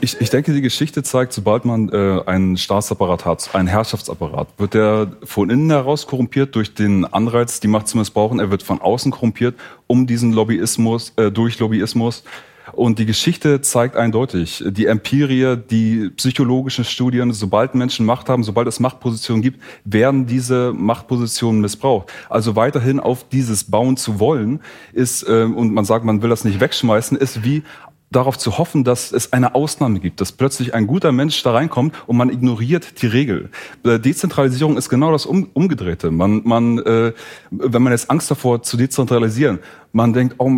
Ich, 0.01 0.21
ich 0.21 0.29
denke, 0.29 0.53
die 0.53 0.61
Geschichte 0.61 1.03
zeigt, 1.03 1.33
sobald 1.33 1.65
man 1.65 1.89
äh, 1.89 2.21
einen 2.25 2.55
Staatsapparat 2.55 3.25
hat, 3.25 3.53
einen 3.53 3.67
Herrschaftsapparat, 3.67 4.47
wird 4.57 4.73
er 4.73 5.11
von 5.23 5.49
innen 5.49 5.69
heraus 5.69 6.07
korrumpiert 6.07 6.55
durch 6.55 6.73
den 6.73 7.03
Anreiz, 7.03 7.59
die 7.59 7.67
Macht 7.67 7.89
zu 7.89 7.97
missbrauchen. 7.97 8.39
Er 8.39 8.49
wird 8.49 8.63
von 8.63 8.79
außen 8.79 9.11
korrumpiert, 9.11 9.55
um 9.87 10.07
diesen 10.07 10.31
Lobbyismus, 10.31 11.11
äh, 11.17 11.31
durch 11.31 11.59
Lobbyismus. 11.59 12.23
Und 12.71 12.99
die 12.99 13.05
Geschichte 13.05 13.61
zeigt 13.61 13.95
eindeutig, 13.95 14.63
die 14.65 14.85
Empirie, 14.85 15.57
die 15.57 16.11
psychologischen 16.15 16.85
Studien, 16.85 17.33
sobald 17.33 17.75
Menschen 17.75 18.05
Macht 18.05 18.29
haben, 18.29 18.43
sobald 18.43 18.67
es 18.67 18.79
Machtpositionen 18.79 19.41
gibt, 19.41 19.61
werden 19.83 20.27
diese 20.27 20.71
Machtpositionen 20.73 21.61
missbraucht. 21.61 22.11
Also 22.29 22.55
weiterhin 22.55 22.99
auf 22.99 23.27
dieses 23.27 23.65
bauen 23.65 23.97
zu 23.97 24.19
wollen, 24.19 24.61
ist, 24.93 25.23
äh, 25.23 25.43
und 25.43 25.73
man 25.73 25.83
sagt, 25.83 26.05
man 26.05 26.21
will 26.21 26.29
das 26.29 26.45
nicht 26.45 26.59
wegschmeißen, 26.59 27.17
ist 27.17 27.43
wie 27.43 27.63
darauf 28.11 28.37
zu 28.37 28.57
hoffen, 28.57 28.83
dass 28.83 29.11
es 29.11 29.33
eine 29.33 29.55
Ausnahme 29.55 29.99
gibt, 29.99 30.19
dass 30.19 30.31
plötzlich 30.31 30.73
ein 30.73 30.87
guter 30.87 31.11
Mensch 31.11 31.41
da 31.43 31.51
reinkommt 31.51 31.95
und 32.07 32.17
man 32.17 32.29
ignoriert 32.29 33.01
die 33.01 33.07
Regel. 33.07 33.49
Äh, 33.83 33.99
Dezentralisierung 33.99 34.77
ist 34.77 34.89
genau 34.89 35.11
das 35.11 35.25
um, 35.25 35.49
Umgedrehte. 35.53 36.09
Man, 36.11 36.41
man, 36.43 36.79
äh, 36.79 37.13
wenn 37.51 37.83
man 37.83 37.93
jetzt 37.93 38.09
Angst 38.09 38.31
davor 38.31 38.63
zu 38.63 38.77
dezentralisieren, 38.77 39.59
man 39.91 40.13
denkt, 40.13 40.35
oh, 40.37 40.51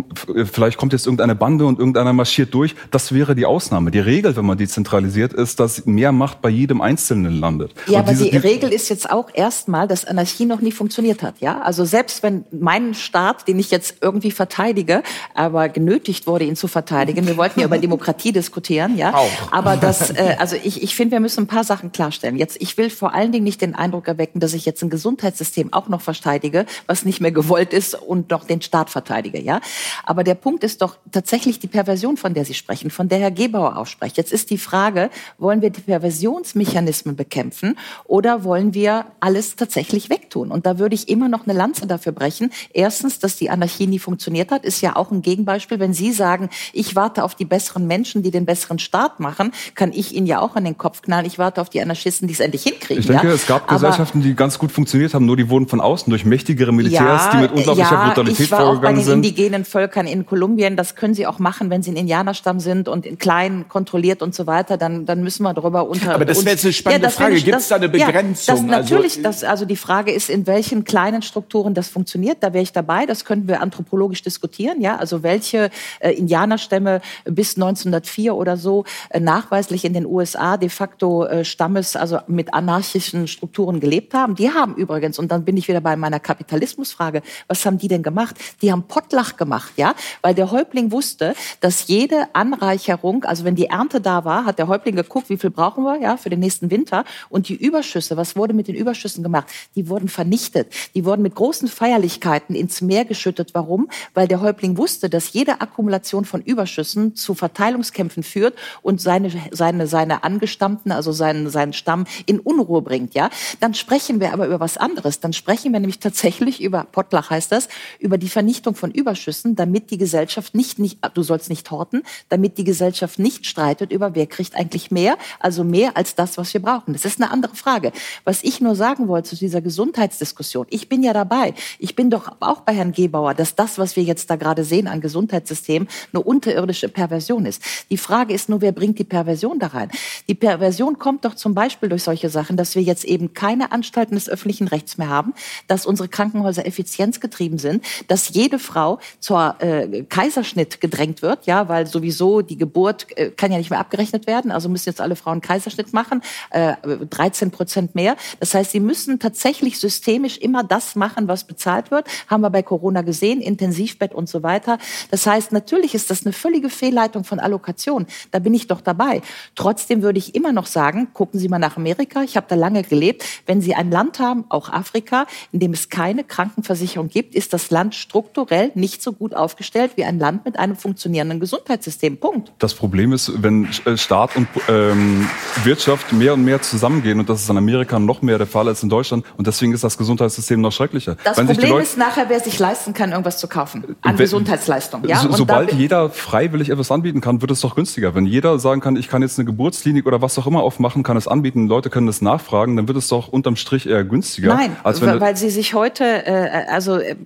vielleicht 0.50 0.76
kommt 0.76 0.92
jetzt 0.92 1.06
irgendeine 1.06 1.34
Bande 1.34 1.64
und 1.66 1.78
irgendeiner 1.78 2.12
marschiert 2.12 2.52
durch. 2.52 2.74
Das 2.90 3.12
wäre 3.12 3.34
die 3.34 3.46
Ausnahme. 3.46 3.90
Die 3.90 3.98
Regel, 3.98 4.36
wenn 4.36 4.44
man 4.44 4.58
dezentralisiert, 4.58 5.32
ist, 5.32 5.58
dass 5.60 5.86
mehr 5.86 6.12
Macht 6.12 6.42
bei 6.42 6.48
jedem 6.50 6.80
Einzelnen 6.80 7.40
landet. 7.40 7.72
Ja, 7.86 8.00
Und 8.00 8.08
aber 8.08 8.12
diese- 8.12 8.30
die 8.30 8.36
Regel 8.36 8.72
ist 8.72 8.88
jetzt 8.90 9.10
auch 9.10 9.30
erstmal, 9.32 9.88
dass 9.88 10.04
Anarchie 10.04 10.44
noch 10.44 10.60
nie 10.60 10.72
funktioniert 10.72 11.22
hat. 11.22 11.36
Ja, 11.40 11.60
also 11.62 11.84
selbst 11.84 12.22
wenn 12.22 12.44
mein 12.50 12.94
Staat, 12.94 13.48
den 13.48 13.58
ich 13.58 13.70
jetzt 13.70 13.96
irgendwie 14.02 14.30
verteidige, 14.30 15.02
aber 15.34 15.68
genötigt 15.68 16.26
wurde, 16.26 16.44
ihn 16.44 16.56
zu 16.56 16.68
verteidigen, 16.68 17.26
wir 17.26 17.36
wollten 17.36 17.60
ja 17.60 17.66
über 17.66 17.78
Demokratie 17.92 18.32
diskutieren, 18.32 18.96
ja. 18.98 19.14
Auch. 19.14 19.30
Aber 19.50 19.76
das, 19.76 20.10
äh, 20.16 20.36
also 20.38 20.56
ich, 20.62 20.82
ich 20.82 20.94
finde, 20.94 21.12
wir 21.12 21.20
müssen 21.20 21.44
ein 21.44 21.46
paar 21.46 21.64
Sachen 21.64 21.90
klarstellen. 21.92 22.36
Jetzt, 22.36 22.60
ich 22.60 22.76
will 22.76 22.90
vor 22.90 23.14
allen 23.14 23.32
Dingen 23.32 23.44
nicht 23.44 23.62
den 23.62 23.74
Eindruck 23.74 24.08
erwecken, 24.08 24.40
dass 24.40 24.52
ich 24.52 24.66
jetzt 24.66 24.82
ein 24.82 24.90
Gesundheitssystem 24.90 25.72
auch 25.72 25.88
noch 25.88 26.00
verteidige, 26.02 26.66
was 26.86 27.04
nicht 27.04 27.20
mehr 27.20 27.32
gewollt 27.32 27.72
ist 27.72 27.94
und 27.94 28.30
noch 28.30 28.44
den 28.44 28.60
Staat 28.60 28.90
verteidige, 29.22 29.40
ja. 29.40 29.60
Aber 30.04 30.24
der 30.24 30.34
Punkt 30.34 30.64
ist 30.64 30.82
doch 30.82 30.96
tatsächlich 31.10 31.58
die 31.60 31.66
Perversion, 31.66 32.16
von 32.16 32.34
der 32.34 32.44
Sie 32.44 32.54
sprechen, 32.54 32.90
von 32.90 33.08
der 33.08 33.18
Herr 33.18 33.30
Gebauer 33.30 33.76
ausspricht. 33.76 34.16
Jetzt 34.16 34.32
ist 34.32 34.50
die 34.50 34.58
Frage, 34.58 35.10
wollen 35.38 35.62
wir 35.62 35.70
die 35.70 35.80
Perversionsmechanismen 35.80 37.16
bekämpfen 37.16 37.78
oder 38.04 38.44
wollen 38.44 38.74
wir 38.74 39.06
alles 39.20 39.56
tatsächlich 39.56 40.10
wegtun? 40.10 40.50
Und 40.50 40.66
da 40.66 40.78
würde 40.78 40.94
ich 40.94 41.08
immer 41.08 41.28
noch 41.28 41.46
eine 41.46 41.56
Lanze 41.56 41.86
dafür 41.86 42.12
brechen. 42.12 42.50
Erstens, 42.72 43.18
dass 43.18 43.36
die 43.36 43.50
Anarchie 43.50 43.86
nie 43.86 43.98
funktioniert 43.98 44.50
hat, 44.50 44.64
ist 44.64 44.80
ja 44.80 44.96
auch 44.96 45.10
ein 45.10 45.22
Gegenbeispiel. 45.22 45.78
Wenn 45.78 45.94
Sie 45.94 46.12
sagen, 46.12 46.48
ich 46.72 46.96
warte 46.96 47.24
auf 47.24 47.34
die 47.34 47.44
besseren 47.44 47.86
Menschen, 47.86 48.22
die 48.22 48.30
den 48.30 48.44
besseren 48.46 48.78
Staat 48.78 49.20
machen, 49.20 49.52
kann 49.74 49.92
ich 49.92 50.14
Ihnen 50.14 50.26
ja 50.26 50.40
auch 50.40 50.56
an 50.56 50.64
den 50.64 50.76
Kopf 50.78 51.02
knallen. 51.02 51.26
Ich 51.26 51.38
warte 51.38 51.60
auf 51.60 51.70
die 51.70 51.80
Anarchisten, 51.80 52.26
die 52.28 52.34
es 52.34 52.40
endlich 52.40 52.62
hinkriegen. 52.64 53.00
Ich 53.00 53.06
denke, 53.06 53.28
ja? 53.28 53.34
es 53.34 53.46
gab 53.46 53.62
Aber- 53.64 53.74
Gesellschaften, 53.74 54.22
die 54.22 54.34
ganz 54.34 54.58
gut 54.58 54.72
funktioniert 54.72 55.14
haben, 55.14 55.26
nur 55.26 55.36
die 55.36 55.48
wurden 55.48 55.68
von 55.68 55.80
außen 55.80 56.10
durch 56.10 56.24
mächtigere 56.24 56.72
Militärs, 56.72 57.24
Ja, 57.26 57.30
die 57.32 57.36
mit 57.38 57.52
unglaublicher 57.52 57.92
ja, 57.92 58.06
Brutalität 58.06 58.52
auch 58.52 58.58
vorgegangen 58.58 59.02
sind. 59.02 59.11
Sind. 59.12 59.24
indigenen 59.24 59.64
Völkern 59.64 60.06
in 60.06 60.26
Kolumbien. 60.26 60.76
Das 60.76 60.94
können 60.94 61.14
sie 61.14 61.26
auch 61.26 61.38
machen, 61.38 61.70
wenn 61.70 61.82
sie 61.82 61.90
ein 61.92 61.96
Indianerstamm 61.96 62.60
sind 62.60 62.88
und 62.88 63.06
in 63.06 63.18
klein 63.18 63.66
kontrolliert 63.68 64.22
und 64.22 64.34
so 64.34 64.46
weiter. 64.46 64.76
Dann, 64.76 65.06
dann 65.06 65.22
müssen 65.22 65.42
wir 65.42 65.54
darüber 65.54 65.88
unter. 65.88 66.14
Aber 66.14 66.24
das 66.24 66.44
wäre 66.44 66.54
jetzt 66.54 66.64
eine 66.64 66.72
spannende 66.72 67.02
wäre 67.02 67.12
Frage. 67.12 67.40
Gibt 67.40 67.58
es 67.58 67.68
da 67.68 67.76
eine 67.76 67.88
Begrenzung? 67.88 68.56
Ja, 68.56 68.62
das, 68.62 68.70
natürlich. 68.70 69.16
Also, 69.18 69.22
das, 69.22 69.44
also 69.44 69.64
die 69.64 69.76
Frage 69.76 70.12
ist, 70.12 70.30
in 70.30 70.46
welchen 70.46 70.84
kleinen 70.84 71.22
Strukturen 71.22 71.74
das 71.74 71.88
funktioniert. 71.88 72.38
Da 72.40 72.52
wäre 72.52 72.62
ich 72.62 72.72
dabei. 72.72 73.06
Das 73.06 73.24
könnten 73.24 73.48
wir 73.48 73.60
anthropologisch 73.60 74.22
diskutieren. 74.22 74.80
Ja, 74.80 74.96
also 74.96 75.22
welche 75.22 75.70
äh, 76.00 76.12
Indianerstämme 76.12 77.00
bis 77.24 77.56
1904 77.56 78.34
oder 78.34 78.56
so 78.56 78.84
äh, 79.10 79.20
nachweislich 79.20 79.84
in 79.84 79.94
den 79.94 80.06
USA 80.06 80.56
de 80.56 80.68
facto 80.68 81.24
äh, 81.24 81.44
Stammes, 81.44 81.96
also 81.96 82.18
mit 82.26 82.54
anarchischen 82.54 83.28
Strukturen 83.28 83.80
gelebt 83.80 84.14
haben. 84.14 84.34
Die 84.34 84.50
haben 84.50 84.74
übrigens, 84.74 85.18
und 85.18 85.30
dann 85.30 85.44
bin 85.44 85.56
ich 85.56 85.68
wieder 85.68 85.80
bei 85.80 85.96
meiner 85.96 86.20
Kapitalismusfrage, 86.20 87.22
was 87.48 87.64
haben 87.66 87.78
die 87.78 87.88
denn 87.88 88.02
gemacht? 88.02 88.36
Die 88.62 88.72
haben 88.72 88.84
Pottlach 89.02 89.36
gemacht, 89.36 89.72
ja, 89.76 89.94
weil 90.22 90.34
der 90.34 90.50
Häuptling 90.50 90.92
wusste, 90.92 91.34
dass 91.60 91.88
jede 91.88 92.28
Anreicherung, 92.34 93.24
also 93.24 93.44
wenn 93.44 93.56
die 93.56 93.66
Ernte 93.66 94.00
da 94.00 94.24
war, 94.24 94.44
hat 94.44 94.58
der 94.58 94.68
Häuptling 94.68 94.96
geguckt, 94.96 95.28
wie 95.28 95.36
viel 95.36 95.50
brauchen 95.50 95.84
wir, 95.84 96.00
ja, 96.00 96.16
für 96.16 96.30
den 96.30 96.40
nächsten 96.40 96.70
Winter 96.70 97.04
und 97.28 97.48
die 97.48 97.54
Überschüsse, 97.54 98.16
was 98.16 98.36
wurde 98.36 98.54
mit 98.54 98.68
den 98.68 98.76
Überschüssen 98.76 99.22
gemacht? 99.22 99.48
Die 99.74 99.88
wurden 99.88 100.08
vernichtet. 100.08 100.72
Die 100.94 101.04
wurden 101.04 101.22
mit 101.22 101.34
großen 101.34 101.68
Feierlichkeiten 101.68 102.54
ins 102.54 102.80
Meer 102.80 103.04
geschüttet. 103.04 103.50
Warum? 103.54 103.88
Weil 104.14 104.28
der 104.28 104.40
Häuptling 104.40 104.76
wusste, 104.76 105.10
dass 105.10 105.32
jede 105.32 105.60
Akkumulation 105.60 106.24
von 106.24 106.40
Überschüssen 106.40 107.16
zu 107.16 107.34
Verteilungskämpfen 107.34 108.22
führt 108.22 108.54
und 108.82 109.00
seine, 109.00 109.30
seine, 109.50 109.86
seine 109.86 110.22
Angestammten, 110.22 110.92
also 110.92 111.12
seinen, 111.12 111.50
seinen 111.50 111.72
Stamm 111.72 112.04
in 112.26 112.38
Unruhe 112.38 112.82
bringt, 112.82 113.14
ja. 113.14 113.30
Dann 113.60 113.74
sprechen 113.74 114.20
wir 114.20 114.32
aber 114.32 114.46
über 114.46 114.60
was 114.60 114.76
anderes. 114.76 115.20
Dann 115.20 115.32
sprechen 115.32 115.72
wir 115.72 115.80
nämlich 115.80 115.98
tatsächlich 115.98 116.62
über, 116.62 116.84
Pottlach 116.84 117.30
heißt 117.30 117.50
das, 117.50 117.68
über 117.98 118.18
die 118.18 118.28
Vernichtung 118.28 118.74
von 118.74 118.91
Überschüssen, 118.94 119.56
damit 119.56 119.90
die 119.90 119.98
Gesellschaft 119.98 120.54
nicht, 120.54 120.78
nicht, 120.78 120.98
du 121.14 121.22
sollst 121.22 121.50
nicht 121.50 121.70
horten, 121.70 122.02
damit 122.28 122.58
die 122.58 122.64
Gesellschaft 122.64 123.18
nicht 123.18 123.46
streitet 123.46 123.92
über 123.92 124.14
wer 124.14 124.26
kriegt 124.26 124.54
eigentlich 124.56 124.90
mehr, 124.90 125.16
also 125.40 125.64
mehr 125.64 125.96
als 125.96 126.14
das, 126.14 126.38
was 126.38 126.52
wir 126.54 126.62
brauchen. 126.62 126.92
Das 126.92 127.04
ist 127.04 127.20
eine 127.20 127.30
andere 127.30 127.54
Frage. 127.54 127.92
Was 128.24 128.42
ich 128.42 128.60
nur 128.60 128.74
sagen 128.74 129.08
wollte 129.08 129.30
zu 129.30 129.36
dieser 129.36 129.60
Gesundheitsdiskussion, 129.60 130.66
ich 130.70 130.88
bin 130.88 131.02
ja 131.02 131.12
dabei. 131.12 131.54
Ich 131.78 131.96
bin 131.96 132.10
doch 132.10 132.32
auch 132.40 132.60
bei 132.60 132.74
Herrn 132.74 132.92
Gebauer, 132.92 133.34
dass 133.34 133.54
das, 133.54 133.78
was 133.78 133.96
wir 133.96 134.02
jetzt 134.02 134.30
da 134.30 134.36
gerade 134.36 134.64
sehen 134.64 134.88
an 134.88 135.00
Gesundheitssystem, 135.00 135.86
eine 136.12 136.22
unterirdische 136.22 136.88
Perversion 136.88 137.46
ist. 137.46 137.62
Die 137.90 137.96
Frage 137.96 138.34
ist 138.34 138.48
nur, 138.48 138.60
wer 138.60 138.72
bringt 138.72 138.98
die 138.98 139.04
Perversion 139.04 139.58
da 139.58 139.68
rein? 139.68 139.90
Die 140.28 140.34
Perversion 140.34 140.98
kommt 140.98 141.24
doch 141.24 141.34
zum 141.34 141.54
Beispiel 141.54 141.88
durch 141.88 142.02
solche 142.02 142.28
Sachen, 142.28 142.56
dass 142.56 142.74
wir 142.74 142.82
jetzt 142.82 143.04
eben 143.04 143.34
keine 143.34 143.72
Anstalten 143.72 144.14
des 144.14 144.28
öffentlichen 144.28 144.68
Rechts 144.68 144.98
mehr 144.98 145.08
haben, 145.08 145.34
dass 145.68 145.86
unsere 145.86 146.08
Krankenhäuser 146.08 146.66
effizienzgetrieben 146.66 147.58
sind, 147.58 147.84
dass 148.08 148.30
jede 148.30 148.58
Frau 148.58 148.81
zur 149.20 149.56
äh, 149.60 150.02
Kaiserschnitt 150.02 150.80
gedrängt 150.80 151.22
wird, 151.22 151.46
ja, 151.46 151.68
weil 151.68 151.86
sowieso 151.86 152.42
die 152.42 152.56
Geburt 152.56 153.06
äh, 153.16 153.30
kann 153.30 153.52
ja 153.52 153.58
nicht 153.58 153.70
mehr 153.70 153.80
abgerechnet 153.80 154.26
werden, 154.26 154.50
also 154.50 154.68
müssen 154.68 154.88
jetzt 154.88 155.00
alle 155.00 155.16
Frauen 155.16 155.40
Kaiserschnitt 155.40 155.92
machen, 155.92 156.22
äh, 156.50 156.74
13 157.10 157.50
Prozent 157.50 157.94
mehr. 157.94 158.16
Das 158.40 158.54
heißt, 158.54 158.72
sie 158.72 158.80
müssen 158.80 159.18
tatsächlich 159.18 159.78
systemisch 159.78 160.38
immer 160.38 160.64
das 160.64 160.96
machen, 160.96 161.28
was 161.28 161.44
bezahlt 161.44 161.90
wird. 161.90 162.06
Haben 162.28 162.42
wir 162.42 162.50
bei 162.50 162.62
Corona 162.62 163.02
gesehen, 163.02 163.40
Intensivbett 163.40 164.14
und 164.14 164.28
so 164.28 164.42
weiter. 164.42 164.78
Das 165.10 165.26
heißt, 165.26 165.52
natürlich 165.52 165.94
ist 165.94 166.10
das 166.10 166.24
eine 166.24 166.32
völlige 166.32 166.70
Fehlleitung 166.70 167.24
von 167.24 167.38
Allokation. 167.40 168.06
Da 168.30 168.38
bin 168.38 168.54
ich 168.54 168.66
doch 168.66 168.80
dabei. 168.80 169.22
Trotzdem 169.54 170.02
würde 170.02 170.18
ich 170.18 170.34
immer 170.34 170.52
noch 170.52 170.66
sagen, 170.66 171.08
gucken 171.12 171.38
Sie 171.38 171.48
mal 171.48 171.58
nach 171.58 171.76
Amerika. 171.76 172.22
Ich 172.22 172.36
habe 172.36 172.46
da 172.48 172.54
lange 172.54 172.82
gelebt. 172.82 173.24
Wenn 173.46 173.60
Sie 173.60 173.74
ein 173.74 173.90
Land 173.90 174.18
haben, 174.18 174.44
auch 174.48 174.68
Afrika, 174.68 175.26
in 175.52 175.60
dem 175.60 175.72
es 175.72 175.88
keine 175.88 176.24
Krankenversicherung 176.24 177.08
gibt, 177.08 177.34
ist 177.34 177.52
das 177.52 177.70
Land 177.70 177.94
strukturell 177.94 178.71
nicht 178.76 179.02
so 179.02 179.12
gut 179.12 179.34
aufgestellt 179.34 179.92
wie 179.96 180.04
ein 180.04 180.18
Land 180.18 180.44
mit 180.44 180.58
einem 180.58 180.76
funktionierenden 180.76 181.40
Gesundheitssystem. 181.40 182.18
Punkt. 182.18 182.52
Das 182.58 182.74
Problem 182.74 183.12
ist, 183.12 183.42
wenn 183.42 183.68
äh, 183.84 183.96
Staat 183.96 184.36
und 184.36 184.48
ähm, 184.68 185.28
Wirtschaft 185.64 186.12
mehr 186.12 186.34
und 186.34 186.44
mehr 186.44 186.60
zusammengehen, 186.62 187.18
und 187.18 187.28
das 187.28 187.42
ist 187.42 187.50
in 187.50 187.56
Amerika 187.56 187.98
noch 187.98 188.22
mehr 188.22 188.38
der 188.38 188.46
Fall 188.46 188.68
als 188.68 188.82
in 188.82 188.88
Deutschland, 188.88 189.24
und 189.36 189.46
deswegen 189.46 189.72
ist 189.72 189.84
das 189.84 189.98
Gesundheitssystem 189.98 190.60
noch 190.60 190.72
schrecklicher. 190.72 191.16
Das 191.24 191.38
Wenn 191.38 191.46
Problem 191.46 191.78
ist 191.78 191.96
nachher, 191.98 192.28
wer 192.28 192.40
sich 192.40 192.58
leisten 192.58 192.92
kann, 192.94 193.10
irgendwas 193.10 193.38
zu 193.38 193.48
kaufen 193.48 193.96
an 194.02 194.12
Wenn- 194.12 194.16
Gesundheitsleistung. 194.16 195.06
Ja? 195.06 195.18
So, 195.18 195.32
sobald 195.32 195.72
jeder 195.72 196.10
freiwillig 196.10 196.70
etwas 196.70 196.90
anbieten 196.90 197.20
kann, 197.20 197.40
wird 197.40 197.50
es 197.50 197.60
doch 197.60 197.74
günstiger. 197.74 198.14
Wenn 198.14 198.26
jeder 198.26 198.58
sagen 198.58 198.80
kann, 198.80 198.96
ich 198.96 199.08
kann 199.08 199.22
jetzt 199.22 199.38
eine 199.38 199.46
Geburtsklinik 199.46 200.06
oder 200.06 200.22
was 200.22 200.38
auch 200.38 200.46
immer 200.46 200.62
aufmachen, 200.62 201.02
kann 201.02 201.16
es 201.16 201.28
anbieten, 201.28 201.68
Leute 201.68 201.90
können 201.90 202.08
es 202.08 202.22
nachfragen, 202.22 202.76
dann 202.76 202.88
wird 202.88 202.98
es 202.98 203.08
doch 203.08 203.28
unterm 203.28 203.56
Strich 203.56 203.86
eher 203.86 204.04
günstiger. 204.04 204.54
Nein, 204.54 204.76
weil, 204.82 205.20
weil 205.20 205.36
sie 205.36 205.50
sich 205.50 205.74
heute, 205.74 206.04
äh, 206.04 206.66
also 206.68 206.96
äh, 206.98 207.16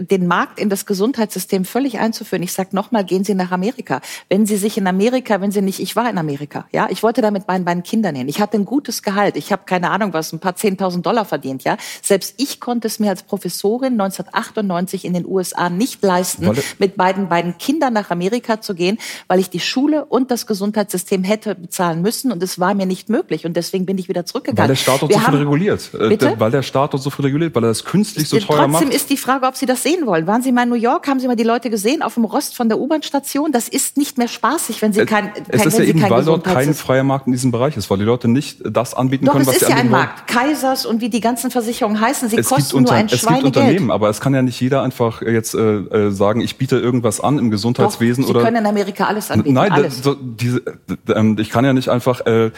den 0.00 0.26
Markt 0.26 0.55
in 0.58 0.68
das 0.70 0.86
Gesundheitssystem 0.86 1.64
völlig 1.64 1.98
einzuführen. 1.98 2.42
Ich 2.42 2.52
sage 2.52 2.70
nochmal, 2.72 3.04
gehen 3.04 3.24
Sie 3.24 3.34
nach 3.34 3.50
Amerika. 3.52 4.00
Wenn 4.28 4.46
Sie 4.46 4.56
sich 4.56 4.76
in 4.78 4.86
Amerika, 4.86 5.40
wenn 5.40 5.50
Sie 5.52 5.62
nicht, 5.62 5.80
ich 5.80 5.96
war 5.96 6.08
in 6.10 6.18
Amerika, 6.18 6.66
ja, 6.72 6.88
ich 6.90 7.02
wollte 7.02 7.20
da 7.22 7.30
mit 7.30 7.46
meinen 7.48 7.64
beiden 7.64 7.82
Kindern 7.82 8.14
hin. 8.14 8.28
Ich 8.28 8.40
hatte 8.40 8.56
ein 8.56 8.64
gutes 8.64 9.02
Gehalt. 9.02 9.36
Ich 9.36 9.52
habe 9.52 9.62
keine 9.66 9.90
Ahnung 9.90 10.12
was, 10.12 10.32
ein 10.32 10.38
paar 10.40 10.56
zehntausend 10.56 11.04
Dollar 11.06 11.24
verdient, 11.24 11.64
ja. 11.64 11.76
Selbst 12.02 12.34
ich 12.38 12.60
konnte 12.60 12.86
es 12.88 12.98
mir 12.98 13.10
als 13.10 13.22
Professorin 13.22 13.92
1998 14.00 15.04
in 15.04 15.14
den 15.14 15.26
USA 15.26 15.70
nicht 15.70 16.02
leisten, 16.02 16.46
Weil- 16.46 16.62
mit 16.78 16.96
beiden 16.96 17.28
beiden 17.28 17.58
Kindern 17.58 17.92
nach 17.92 18.10
Amerika 18.10 18.60
zu 18.60 18.74
gehen, 18.74 18.98
weil 19.28 19.38
ich 19.40 19.50
die 19.50 19.60
Schule 19.60 20.04
und 20.04 20.30
das 20.30 20.46
Gesundheitssystem 20.46 21.24
hätte 21.24 21.54
bezahlen 21.54 22.02
müssen 22.02 22.32
und 22.32 22.42
es 22.42 22.58
war 22.58 22.74
mir 22.74 22.86
nicht 22.86 23.08
möglich 23.08 23.44
und 23.46 23.56
deswegen 23.56 23.86
bin 23.86 23.98
ich 23.98 24.08
wieder 24.08 24.24
zurückgegangen. 24.26 24.68
weil 24.68 24.68
der 24.68 24.80
Staat 24.82 25.02
dort 25.02 25.10
Wir 25.12 25.18
so 25.20 25.24
viel 25.26 25.36
reguliert. 25.38 25.90
Äh, 25.94 26.08
Bitte? 26.08 26.34
Weil 26.38 26.50
der 26.50 26.62
Staat 26.62 26.92
dort 26.94 27.02
so 27.02 27.10
viel 27.10 27.24
reguliert, 27.24 27.54
weil 27.54 27.64
er 27.64 27.68
das 27.68 27.84
künstlich 27.84 28.28
so 28.28 28.38
teuer 28.38 28.66
Trotzdem 28.68 28.88
macht. 28.88 28.94
ist 28.94 29.10
die 29.10 29.16
Frage, 29.16 29.46
ob 29.46 29.56
Sie 29.56 29.66
das 29.66 29.82
sehen 29.82 30.06
wollen. 30.06 30.26
Waren 30.36 30.42
Sie 30.42 30.52
mal 30.52 30.64
in 30.64 30.68
New 30.68 30.74
York? 30.74 31.08
Haben 31.08 31.18
Sie 31.18 31.28
mal 31.28 31.34
die 31.34 31.44
Leute 31.44 31.70
gesehen 31.70 32.02
auf 32.02 32.12
dem 32.12 32.26
Rost 32.26 32.54
von 32.56 32.68
der 32.68 32.78
U-Bahn-Station? 32.78 33.52
Das 33.52 33.68
ist 33.68 33.96
nicht 33.96 34.18
mehr 34.18 34.28
spaßig, 34.28 34.82
wenn 34.82 34.92
Sie 34.92 35.06
kein, 35.06 35.32
kein 35.32 35.44
es 35.48 35.64
ist 35.64 35.78
wenn 35.78 35.84
ja 35.84 35.88
eben, 35.88 36.00
kein 36.00 36.10
weil 36.10 36.24
dort 36.26 36.44
kein 36.44 36.74
freier 36.74 37.04
Markt 37.04 37.26
in 37.26 37.32
diesem 37.32 37.52
Bereich 37.52 37.74
ist, 37.78 37.88
weil 37.88 37.96
die 37.96 38.04
Leute 38.04 38.28
nicht 38.28 38.58
das 38.62 38.92
anbieten 38.92 39.24
Doch, 39.24 39.32
können, 39.32 39.44
es 39.44 39.48
was 39.48 39.54
ist 39.54 39.64
sie 39.64 39.70
ja 39.70 39.78
ein 39.78 39.86
anbieten 39.86 39.94
wollen. 39.94 40.04
Markt. 40.04 40.26
Kaisers 40.28 40.84
und 40.84 41.00
wie 41.00 41.08
die 41.08 41.20
ganzen 41.20 41.50
Versicherungen 41.50 41.98
heißen, 41.98 42.28
sie 42.28 42.36
Es 42.36 42.48
gibt, 42.50 42.54
kosten 42.54 42.76
unter, 42.76 42.92
nur 42.92 42.98
ein 42.98 43.06
es 43.06 43.12
gibt 43.12 43.22
Schweinegeld. 43.22 43.56
Unternehmen, 43.56 43.90
aber 43.90 44.10
es 44.10 44.20
kann 44.20 44.34
ja 44.34 44.42
nicht 44.42 44.60
jeder 44.60 44.82
einfach 44.82 45.22
jetzt 45.22 45.54
äh, 45.54 45.58
äh, 45.58 46.10
sagen, 46.10 46.42
ich 46.42 46.58
biete 46.58 46.76
irgendwas 46.76 47.22
an 47.22 47.38
im 47.38 47.46
Doch, 47.46 47.52
Gesundheitswesen 47.52 48.24
Sie 48.24 48.30
oder 48.30 48.42
können 48.42 48.56
in 48.56 48.66
Amerika 48.66 49.06
alles 49.06 49.30
anbieten. 49.30 49.54
Nein, 49.54 49.72
alles. 49.72 50.02
so, 50.02 50.14
diese, 50.14 50.58
äh, 50.58 51.12
ähm, 51.14 51.38
ich 51.40 51.48
kann 51.48 51.64
ja 51.64 51.72
nicht 51.72 51.88
einfach, 51.88 52.26
äh, 52.26 52.50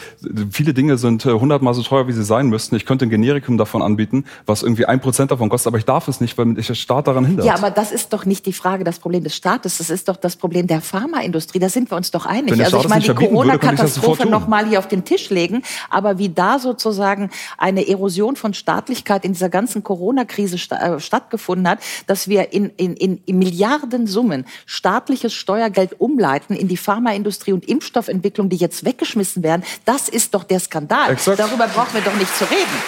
viele 0.51 0.73
Dinge 0.73 0.97
sind 0.97 1.25
äh, 1.25 1.31
hundertmal 1.31 1.73
so 1.73 1.81
teuer, 1.81 2.09
wie 2.09 2.11
sie 2.11 2.25
sein 2.25 2.49
müssten. 2.49 2.75
Ich 2.75 2.85
könnte 2.85 3.05
ein 3.05 3.09
Generikum 3.09 3.57
davon 3.57 3.81
anbieten, 3.81 4.25
was 4.45 4.63
irgendwie 4.63 4.85
ein 4.85 4.99
Prozent 4.99 5.31
davon 5.31 5.47
kostet, 5.47 5.67
aber 5.67 5.77
ich 5.77 5.85
darf 5.85 6.09
es 6.09 6.19
nicht, 6.19 6.37
weil 6.37 6.43
mich 6.43 6.67
der 6.67 6.73
Staat 6.73 7.07
daran 7.07 7.23
hindert. 7.23 7.45
Ja, 7.45 7.68
aber 7.69 7.75
das 7.75 7.91
ist 7.91 8.13
doch 8.13 8.25
nicht 8.25 8.47
die 8.47 8.53
Frage, 8.53 8.83
das 8.83 8.97
Problem 8.97 9.23
des 9.23 9.35
Staates. 9.35 9.77
Das 9.77 9.91
ist 9.91 10.07
doch 10.07 10.15
das 10.15 10.35
Problem 10.35 10.65
der 10.65 10.81
Pharmaindustrie. 10.81 11.59
Da 11.59 11.69
sind 11.69 11.91
wir 11.91 11.97
uns 11.97 12.09
doch 12.09 12.25
einig. 12.25 12.51
Wenn 12.51 12.61
Also 12.61 12.79
ich 12.79 12.87
meine, 12.87 13.03
die 13.03 13.13
Corona-Katastrophe 13.13 14.23
tun. 14.23 14.31
noch 14.31 14.47
mal 14.47 14.67
hier 14.67 14.79
auf 14.79 14.87
den 14.87 15.05
Tisch 15.05 15.29
legen. 15.29 15.61
Aber 15.91 16.17
wie 16.17 16.29
da 16.29 16.57
sozusagen 16.57 17.29
eine 17.59 17.87
Erosion 17.87 18.35
von 18.35 18.55
Staatlichkeit 18.55 19.23
in 19.23 19.33
dieser 19.33 19.49
ganzen 19.49 19.83
Corona-Krise 19.83 20.57
sta 20.57 20.95
äh, 20.95 20.99
stattgefunden 20.99 21.67
hat, 21.67 21.79
dass 22.07 22.27
wir 22.27 22.53
in, 22.53 22.71
in, 22.77 22.95
in, 22.95 23.21
in 23.25 23.37
Milliardensummen 23.37 24.45
staatliches 24.65 25.33
Steuergeld 25.33 26.01
umleiten 26.01 26.55
in 26.55 26.67
die 26.67 26.77
Pharmaindustrie 26.77 27.53
und 27.53 27.69
Impfstoffentwicklung, 27.69 28.49
die 28.49 28.57
jetzt 28.57 28.83
weggeschmissen 28.83 29.43
werden, 29.43 29.63
das 29.85 30.09
ist 30.09 30.33
doch 30.33 30.43
der 30.43 30.59
Skandal. 30.59 31.11
Exakt. 31.11 31.39
Darüber 31.39 31.67
brauchen 31.67 31.93
wir 31.93 32.01
doch 32.01 32.15
nicht 32.15 32.35
zu 32.35 32.45
reden. 32.45 32.83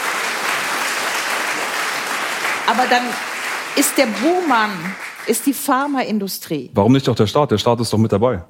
Aber 2.65 2.87
dann 2.89 3.03
ist 3.76 3.98
der 3.98 4.07
Buhmann, 4.07 4.72
ist 5.27 5.45
die 5.45 5.53
Pharmaindustrie. 5.53 6.72
Warum 6.73 6.93
nicht 6.93 7.07
auch 7.10 7.15
der 7.15 7.27
Staat? 7.27 7.52
Der 7.52 7.57
Staat 7.57 7.80
ist 7.80 7.91
doch 7.91 7.98
mit 7.98 8.11
dabei. 8.11 8.43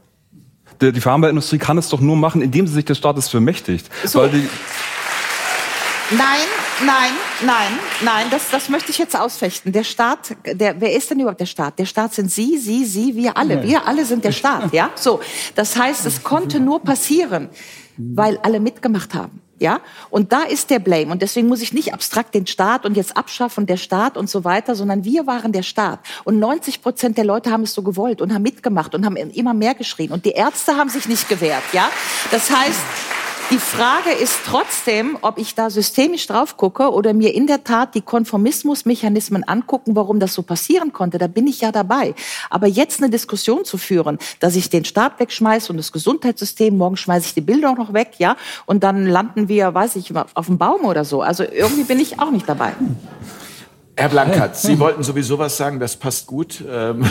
Die 0.81 1.01
Pharmaindustrie 1.01 1.59
kann 1.59 1.77
es 1.77 1.89
doch 1.89 1.99
nur 1.99 2.15
machen, 2.15 2.41
indem 2.41 2.65
sie 2.65 2.73
sich 2.73 2.85
des 2.85 2.97
Staates 2.97 3.29
vermächtigt. 3.29 3.87
So. 4.03 4.19
Weil 4.19 4.29
die, 4.29 4.49
Nein, 6.11 6.39
nein, 6.85 7.11
nein, 7.45 7.79
nein, 8.03 8.25
das, 8.31 8.49
das 8.49 8.67
möchte 8.67 8.91
ich 8.91 8.97
jetzt 8.97 9.17
ausfechten. 9.17 9.71
Der 9.71 9.85
Staat, 9.85 10.35
der, 10.45 10.81
wer 10.81 10.93
ist 10.93 11.09
denn 11.09 11.21
überhaupt 11.21 11.39
der 11.39 11.45
Staat? 11.45 11.79
Der 11.79 11.85
Staat 11.85 12.13
sind 12.13 12.29
Sie, 12.29 12.57
Sie, 12.57 12.83
Sie, 12.83 13.15
wir 13.15 13.37
alle. 13.37 13.63
Wir 13.63 13.87
alle 13.87 14.05
sind 14.05 14.25
der 14.25 14.33
Staat, 14.33 14.73
ja? 14.73 14.89
So. 14.95 15.21
Das 15.55 15.77
heißt, 15.77 16.05
es 16.05 16.23
konnte 16.23 16.59
nur 16.59 16.81
passieren, 16.81 17.47
weil 17.97 18.39
alle 18.39 18.59
mitgemacht 18.59 19.13
haben. 19.13 19.41
Ja, 19.61 19.79
und 20.09 20.33
da 20.33 20.41
ist 20.41 20.71
der 20.71 20.79
Blame. 20.79 21.11
Und 21.11 21.21
deswegen 21.21 21.47
muss 21.47 21.61
ich 21.61 21.71
nicht 21.71 21.93
abstrakt 21.93 22.33
den 22.33 22.47
Staat 22.47 22.83
und 22.83 22.97
jetzt 22.97 23.15
abschaffen 23.15 23.67
der 23.67 23.77
Staat 23.77 24.17
und 24.17 24.27
so 24.27 24.43
weiter, 24.43 24.73
sondern 24.73 25.05
wir 25.05 25.27
waren 25.27 25.51
der 25.51 25.61
Staat. 25.61 25.99
Und 26.23 26.39
90 26.39 26.81
Prozent 26.81 27.15
der 27.15 27.25
Leute 27.25 27.51
haben 27.51 27.61
es 27.61 27.75
so 27.75 27.83
gewollt 27.83 28.23
und 28.23 28.33
haben 28.33 28.41
mitgemacht 28.41 28.95
und 28.95 29.05
haben 29.05 29.15
immer 29.17 29.53
mehr 29.53 29.75
geschrien. 29.75 30.11
Und 30.11 30.25
die 30.25 30.31
Ärzte 30.31 30.77
haben 30.77 30.89
sich 30.89 31.07
nicht 31.07 31.29
gewehrt. 31.29 31.61
Ja, 31.73 31.91
das 32.31 32.49
heißt, 32.49 32.81
die 33.51 33.57
Frage 33.57 34.11
ist 34.11 34.39
trotzdem, 34.45 35.17
ob 35.21 35.37
ich 35.37 35.53
da 35.55 35.69
systemisch 35.69 36.25
drauf 36.27 36.57
gucke 36.57 36.91
oder 36.91 37.13
mir 37.13 37.33
in 37.35 37.47
der 37.47 37.63
Tat 37.63 37.93
die 37.95 38.01
Konformismusmechanismen 38.01 39.43
angucken, 39.43 39.95
warum 39.95 40.19
das 40.19 40.33
so 40.33 40.41
passieren 40.41 40.93
konnte. 40.93 41.17
Da 41.17 41.27
bin 41.27 41.47
ich 41.47 41.61
ja 41.61 41.71
dabei. 41.71 42.15
Aber 42.49 42.67
jetzt 42.67 43.01
eine 43.01 43.09
Diskussion 43.09 43.65
zu 43.65 43.77
führen, 43.77 44.17
dass 44.39 44.55
ich 44.55 44.69
den 44.69 44.85
Staat 44.85 45.19
wegschmeiße 45.19 45.71
und 45.71 45.77
das 45.77 45.91
Gesundheitssystem, 45.91 46.77
morgen 46.77 46.97
schmeiße 46.97 47.27
ich 47.27 47.33
die 47.33 47.41
Bilder 47.41 47.71
auch 47.71 47.77
noch 47.77 47.93
weg, 47.93 48.13
ja, 48.17 48.37
und 48.65 48.83
dann 48.83 49.05
landen 49.05 49.49
wir, 49.49 49.73
weiß 49.73 49.97
ich, 49.97 50.13
auf 50.15 50.45
dem 50.45 50.57
Baum 50.57 50.85
oder 50.85 51.03
so. 51.03 51.21
Also 51.21 51.43
irgendwie 51.43 51.83
bin 51.83 51.99
ich 51.99 52.19
auch 52.19 52.31
nicht 52.31 52.47
dabei. 52.47 52.73
Herr 53.97 54.09
Blankert, 54.09 54.55
Sie 54.55 54.79
wollten 54.79 55.03
sowieso 55.03 55.37
was 55.37 55.57
sagen, 55.57 55.79
das 55.79 55.97
passt 55.97 56.25
gut. 56.25 56.63
Ähm. 56.67 57.05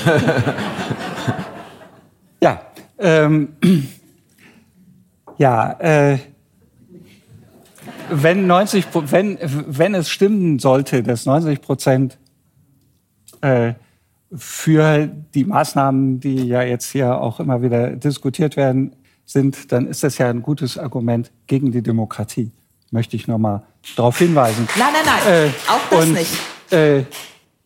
Ja, 2.43 2.63
ähm, 2.99 3.57
ja, 5.41 5.73
äh, 5.81 6.19
wenn 8.11 8.47
90, 8.47 8.85
wenn, 8.93 9.39
wenn 9.41 9.95
es 9.95 10.11
stimmen 10.11 10.59
sollte, 10.59 11.03
dass 11.03 11.25
90 11.25 11.63
Prozent 11.63 12.19
äh, 13.41 13.73
für 14.37 15.07
die 15.07 15.45
Maßnahmen, 15.45 16.21
die 16.21 16.47
ja 16.47 16.63
jetzt 16.63 16.93
hier 16.93 17.19
auch 17.19 17.41
immer 17.41 17.63
wieder 17.63 17.93
diskutiert 17.93 18.59
werden, 18.59 18.95
sind, 19.25 19.73
dann 19.73 19.87
ist 19.87 20.03
das 20.03 20.19
ja 20.19 20.29
ein 20.29 20.43
gutes 20.43 20.77
Argument 20.77 21.33
gegen 21.47 21.73
die 21.73 21.83
Demokratie. 21.83 22.51
Möchte 22.91 23.17
ich 23.17 23.27
noch 23.27 23.39
mal 23.39 23.63
darauf 23.97 24.19
hinweisen. 24.19 24.69
Nein, 24.79 24.93
nein, 24.93 25.03
nein, 25.07 25.33
äh, 25.33 25.49
auch 25.71 25.89
das 25.91 26.05
und, 26.05 26.13
nicht. 26.13 26.39
Äh, 26.71 27.05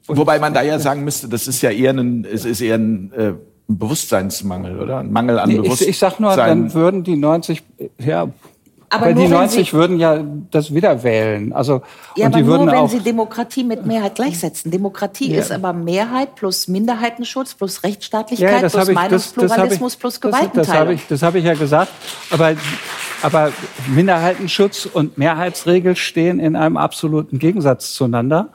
Wobei 0.06 0.38
man 0.38 0.55
da 0.55 0.62
ja 0.62 0.78
sagen 0.78 1.02
müsste, 1.02 1.28
das 1.28 1.48
ist 1.48 1.60
ja 1.60 1.70
eher 1.70 1.92
ein, 1.92 2.24
es 2.24 2.44
ist 2.44 2.60
eher 2.60 2.76
ein 2.76 3.12
äh, 3.14 3.32
Bewusstseinsmangel, 3.66 4.81
oder? 4.81 4.99
Ein 4.99 5.12
Mangel 5.12 5.39
an 5.39 5.49
nee, 5.49 5.57
Bewusstsein. 5.57 5.89
Ich, 5.89 5.95
ich 5.95 5.99
sag 5.99 6.20
nur, 6.20 6.36
dann 6.36 6.74
würden 6.74 7.03
die 7.03 7.16
90, 7.16 7.62
ja, 7.99 8.28
aber 8.95 9.07
Weil 9.07 9.15
die 9.15 9.28
90 9.28 9.70
Sie, 9.70 9.73
würden 9.73 9.99
ja 9.99 10.24
das 10.51 10.73
wieder 10.73 11.03
wählen. 11.03 11.53
Also, 11.53 11.82
ja, 12.16 12.27
und 12.27 12.35
die 12.35 12.41
aber 12.41 12.47
würden 12.47 12.66
nur, 12.66 12.74
wenn 12.74 12.89
Sie 12.89 13.01
Demokratie 13.01 13.65
mit 13.65 13.85
Mehrheit 13.86 14.15
gleichsetzen. 14.15 14.70
Demokratie 14.70 15.32
ja. 15.32 15.41
ist 15.41 15.51
aber 15.51 15.73
Mehrheit 15.73 16.36
plus 16.36 16.69
Minderheitenschutz 16.69 17.55
plus 17.55 17.82
Rechtsstaatlichkeit 17.82 18.62
ja, 18.62 18.69
plus 18.69 18.89
ich, 18.89 18.95
Meinungspluralismus 18.95 19.70
das, 19.70 19.81
das 19.81 19.95
ich, 19.95 20.01
plus 20.01 20.20
Gewaltenteilung. 20.20 20.55
Das, 20.55 20.66
das 20.66 20.77
habe 20.77 20.95
ich, 20.95 21.07
das 21.09 21.23
hab 21.23 21.35
ich 21.35 21.45
ja 21.45 21.55
gesagt. 21.55 21.91
Aber, 22.31 22.55
aber 23.23 23.53
Minderheitenschutz 23.89 24.86
und 24.86 25.19
Mehrheitsregel 25.19 25.97
stehen 25.97 26.39
in 26.39 26.55
einem 26.55 26.77
absoluten 26.77 27.41
Gegensatz 27.41 27.95
zueinander. 27.95 28.51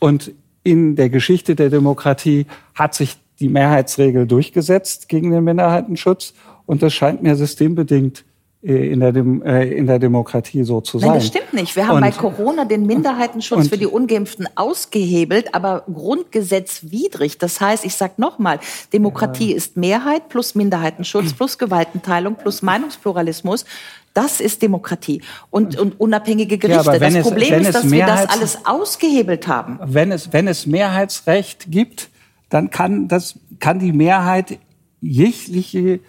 Und 0.00 0.32
in 0.64 0.96
der 0.96 1.08
Geschichte 1.08 1.54
der 1.54 1.70
Demokratie 1.70 2.46
hat 2.74 2.94
sich 2.94 3.16
die 3.40 3.48
Mehrheitsregel 3.48 4.26
durchgesetzt 4.26 5.08
gegen 5.08 5.30
den 5.30 5.44
Minderheitenschutz. 5.44 6.34
Und 6.66 6.82
das 6.82 6.94
scheint 6.94 7.22
mir 7.22 7.36
systembedingt 7.36 8.24
äh, 8.64 8.90
in 8.90 9.00
der, 9.00 9.12
Dem 9.12 9.42
äh, 9.42 9.64
in 9.64 9.86
der 9.86 9.98
Demokratie 9.98 10.64
so 10.64 10.80
zu 10.80 10.98
sein. 10.98 11.10
Nein, 11.10 11.18
das 11.18 11.26
stimmt 11.26 11.52
nicht. 11.52 11.76
Wir 11.76 11.86
haben 11.86 11.96
und, 11.96 12.00
bei 12.00 12.10
Corona 12.10 12.64
den 12.64 12.86
Minderheitenschutz 12.86 13.68
für 13.68 13.76
die 13.76 13.86
Ungeimpften 13.86 14.48
ausgehebelt, 14.54 15.54
aber 15.54 15.84
grundgesetzwidrig. 15.92 17.36
Das 17.36 17.60
heißt, 17.60 17.84
ich 17.84 17.94
sage 17.94 18.14
nochmal, 18.16 18.60
Demokratie 18.92 19.50
ja. 19.50 19.56
ist 19.56 19.76
Mehrheit 19.76 20.30
plus 20.30 20.54
Minderheitenschutz 20.54 21.34
plus 21.34 21.58
Gewaltenteilung 21.58 22.36
plus 22.36 22.62
Meinungspluralismus. 22.62 23.66
Das 24.14 24.40
ist 24.40 24.62
Demokratie 24.62 25.20
und, 25.50 25.78
und 25.78 26.00
unabhängige 26.00 26.56
Gerichte. 26.56 26.92
Ja, 26.92 26.98
das 26.98 27.14
es, 27.16 27.22
Problem 27.22 27.60
ist, 27.60 27.74
dass 27.74 27.90
wir 27.90 28.06
das 28.06 28.30
alles 28.30 28.58
ausgehebelt 28.64 29.48
haben. 29.48 29.78
Wenn 29.84 30.12
es, 30.12 30.32
wenn 30.32 30.48
es 30.48 30.66
Mehrheitsrecht 30.66 31.66
gibt, 31.68 32.08
dann 32.48 32.70
kann, 32.70 33.08
das, 33.08 33.38
kann 33.58 33.78
die 33.78 33.92
Mehrheit 33.92 34.58
jegliche 35.00 36.00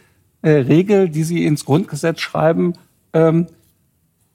äh, 0.41 0.49
Regel, 0.49 1.10
die 1.10 1.24
Sie 1.24 1.45
ins 1.45 1.66
Grundgesetz 1.66 2.20
schreiben, 2.22 2.74
ähm, 3.14 3.48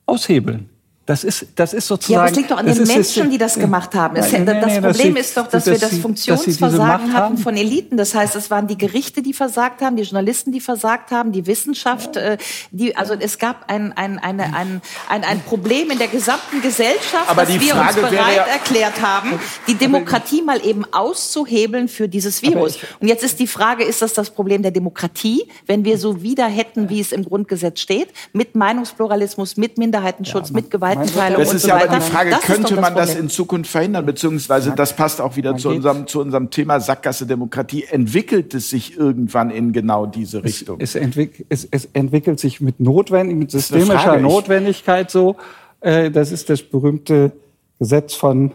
aushebeln. 0.06 0.68
Das 1.10 1.24
ist, 1.24 1.46
das 1.56 1.74
ist 1.74 1.88
sozusagen. 1.88 2.12
Ja, 2.12 2.20
aber 2.20 2.30
es 2.30 2.36
liegt 2.36 2.50
doch 2.52 2.58
an 2.58 2.66
den 2.66 2.86
Menschen, 2.86 3.24
ist, 3.24 3.32
die 3.32 3.38
das 3.38 3.54
gemacht 3.56 3.96
haben. 3.96 4.14
Es, 4.14 4.30
nee, 4.30 4.38
nee, 4.38 4.44
das 4.44 4.66
nee, 4.66 4.80
Problem 4.80 5.14
das 5.16 5.26
ist 5.26 5.36
doch, 5.36 5.48
dass, 5.48 5.64
dass 5.64 5.72
wir 5.72 5.88
das 5.88 5.98
Funktionsversagen 5.98 7.12
hatten 7.12 7.36
von 7.36 7.56
Eliten. 7.56 7.96
Das 7.96 8.14
heißt, 8.14 8.36
es 8.36 8.48
waren 8.48 8.68
die 8.68 8.78
Gerichte, 8.78 9.20
die 9.20 9.32
versagt 9.32 9.82
haben, 9.82 9.96
die 9.96 10.04
Journalisten, 10.04 10.52
die 10.52 10.60
versagt 10.60 11.10
haben, 11.10 11.32
die 11.32 11.48
Wissenschaft. 11.48 12.14
Ja. 12.14 12.22
Äh, 12.22 12.38
die, 12.70 12.94
also 12.94 13.14
es 13.14 13.40
gab 13.40 13.68
ein, 13.68 13.92
ein, 13.96 14.20
eine, 14.20 14.54
ein, 14.54 14.82
ein, 15.08 15.24
ein 15.24 15.40
Problem 15.40 15.90
in 15.90 15.98
der 15.98 16.06
gesamten 16.06 16.62
Gesellschaft, 16.62 17.28
aber 17.28 17.44
das 17.44 17.58
wir 17.58 17.74
Frage 17.74 18.02
uns 18.02 18.10
bereit 18.10 18.36
ja, 18.36 18.44
erklärt 18.44 19.02
haben, 19.02 19.40
die 19.66 19.74
Demokratie 19.74 20.42
mal 20.42 20.64
eben 20.64 20.84
auszuhebeln 20.92 21.88
für 21.88 22.08
dieses 22.08 22.40
Virus. 22.40 22.76
Ich, 22.76 22.84
Und 23.00 23.08
jetzt 23.08 23.24
ist 23.24 23.40
die 23.40 23.48
Frage, 23.48 23.82
ist 23.82 24.00
das 24.00 24.12
das 24.12 24.30
Problem 24.30 24.62
der 24.62 24.70
Demokratie, 24.70 25.48
wenn 25.66 25.84
wir 25.84 25.98
so 25.98 26.22
wieder 26.22 26.46
hätten, 26.46 26.88
wie 26.88 27.00
es 27.00 27.10
im 27.10 27.24
Grundgesetz 27.24 27.80
steht, 27.80 28.10
mit 28.32 28.54
Meinungspluralismus, 28.54 29.56
mit 29.56 29.76
Minderheitenschutz, 29.76 30.50
ja, 30.50 30.54
mit 30.54 30.70
Gewalt 30.70 30.99
Gewaltenteilung 31.06 31.44
das 31.44 31.54
ist 31.54 31.66
ja 31.66 31.76
aber 31.76 31.96
die 31.96 32.00
Frage, 32.00 32.30
das 32.30 32.40
könnte 32.42 32.80
man 32.80 32.94
das 32.94 33.14
in 33.14 33.28
Zukunft 33.28 33.70
verhindern? 33.70 34.06
Beziehungsweise, 34.06 34.72
das 34.72 34.94
passt 34.94 35.20
auch 35.20 35.36
wieder 35.36 35.56
zu 35.56 35.70
unserem, 35.70 36.06
zu 36.06 36.20
unserem 36.20 36.50
Thema 36.50 36.80
Sackgasse 36.80 37.26
Demokratie. 37.26 37.84
Entwickelt 37.84 38.54
es 38.54 38.70
sich 38.70 38.96
irgendwann 38.96 39.50
in 39.50 39.72
genau 39.72 40.06
diese 40.06 40.44
Richtung? 40.44 40.80
Es, 40.80 40.94
es, 40.94 41.02
entwick, 41.02 41.46
es, 41.48 41.66
es 41.70 41.88
entwickelt 41.92 42.40
sich 42.40 42.60
mit, 42.60 42.80
notwendig, 42.80 43.36
mit 43.36 43.50
systemischer 43.50 44.18
Notwendigkeit 44.18 45.10
so. 45.10 45.36
Äh, 45.80 46.10
das 46.10 46.32
ist 46.32 46.50
das 46.50 46.62
berühmte 46.62 47.32
Gesetz 47.78 48.14
von, 48.14 48.52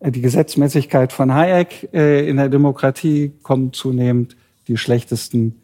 äh, 0.00 0.10
die 0.10 0.20
Gesetzmäßigkeit 0.20 1.12
von 1.12 1.34
Hayek. 1.34 1.92
Äh, 1.92 2.28
in 2.28 2.36
der 2.36 2.48
Demokratie 2.48 3.32
kommen 3.42 3.72
zunehmend 3.72 4.36
die 4.68 4.76
Schlechtesten 4.76 5.56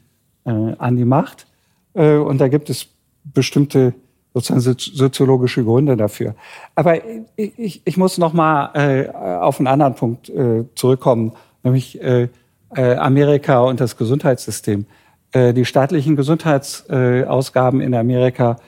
an 0.44 0.96
die 0.96 1.04
Macht. 1.04 1.48
und 1.92 2.38
da 2.38 2.46
gibt 2.46 2.70
es 2.70 2.86
bestimmte 3.24 3.94
sozusagen 4.36 4.76
soziologische 4.78 5.64
Gründe 5.64 5.96
dafür. 5.96 6.34
Aber 6.74 7.00
ich, 7.36 7.80
ich 7.84 7.96
muss 7.96 8.18
noch 8.18 8.34
mal 8.34 8.70
äh, 8.74 9.08
auf 9.08 9.58
einen 9.58 9.66
anderen 9.66 9.94
Punkt 9.94 10.28
äh, 10.28 10.64
zurückkommen, 10.74 11.32
nämlich 11.62 12.00
äh, 12.02 12.28
äh 12.74 12.96
Amerika 12.96 13.60
und 13.60 13.80
das 13.80 13.96
Gesundheitssystem. 13.96 14.84
Äh, 15.32 15.54
die 15.54 15.64
staatlichen 15.64 16.16
Gesundheitsausgaben 16.16 17.80
in 17.80 17.94
Amerika 17.94 18.58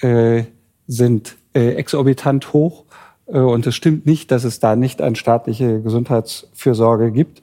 äh, 0.00 0.44
sind 0.86 1.36
exorbitant 1.54 2.52
hoch 2.52 2.84
und 3.26 3.64
es 3.64 3.76
stimmt 3.76 4.06
nicht, 4.06 4.32
dass 4.32 4.42
es 4.42 4.58
da 4.58 4.74
nicht 4.74 5.00
eine 5.00 5.14
staatliche 5.14 5.80
Gesundheitsfürsorge 5.80 7.12
gibt. 7.12 7.42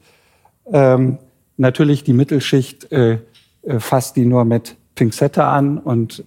Ähm, 0.70 1.16
natürlich 1.56 2.04
die 2.04 2.12
Mittelschicht 2.12 2.88
fasst 3.78 4.16
die 4.16 4.26
nur 4.26 4.44
mit 4.44 4.76
Pinzette 4.94 5.44
an 5.44 5.78
und 5.78 6.22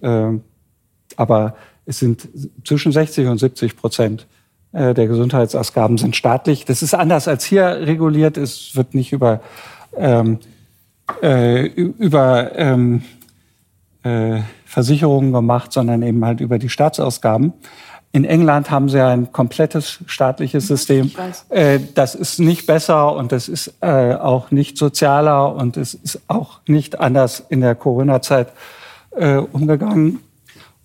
aber 1.16 1.56
es 1.86 1.98
sind 1.98 2.28
zwischen 2.64 2.92
60 2.92 3.28
und 3.28 3.38
70 3.38 3.76
Prozent 3.76 4.26
äh, 4.72 4.92
der 4.92 5.06
Gesundheitsausgaben 5.06 5.98
sind 5.98 6.16
staatlich. 6.16 6.64
Das 6.64 6.82
ist 6.82 6.94
anders 6.94 7.28
als 7.28 7.44
hier 7.44 7.64
reguliert. 7.64 8.36
Es 8.36 8.76
wird 8.76 8.94
nicht 8.94 9.12
über, 9.12 9.40
ähm, 9.96 10.38
äh, 11.22 11.66
über 11.66 12.56
ähm, 12.56 13.02
äh, 14.02 14.40
Versicherungen 14.64 15.32
gemacht, 15.32 15.72
sondern 15.72 16.02
eben 16.02 16.24
halt 16.24 16.40
über 16.40 16.58
die 16.58 16.68
Staatsausgaben. 16.68 17.52
In 18.12 18.24
England 18.24 18.70
haben 18.70 18.88
sie 18.88 19.02
ein 19.02 19.30
komplettes 19.32 19.98
staatliches 20.06 20.66
System. 20.66 21.10
Äh, 21.48 21.80
das 21.94 22.14
ist 22.14 22.38
nicht 22.38 22.66
besser 22.66 23.14
und 23.14 23.30
das 23.30 23.48
ist 23.48 23.74
äh, 23.80 24.14
auch 24.14 24.50
nicht 24.50 24.78
sozialer 24.78 25.54
und 25.54 25.76
es 25.76 25.94
ist 25.94 26.20
auch 26.26 26.60
nicht 26.66 26.98
anders 26.98 27.44
in 27.48 27.60
der 27.60 27.74
Corona-Zeit 27.74 28.48
äh, 29.10 29.36
umgegangen. 29.36 30.20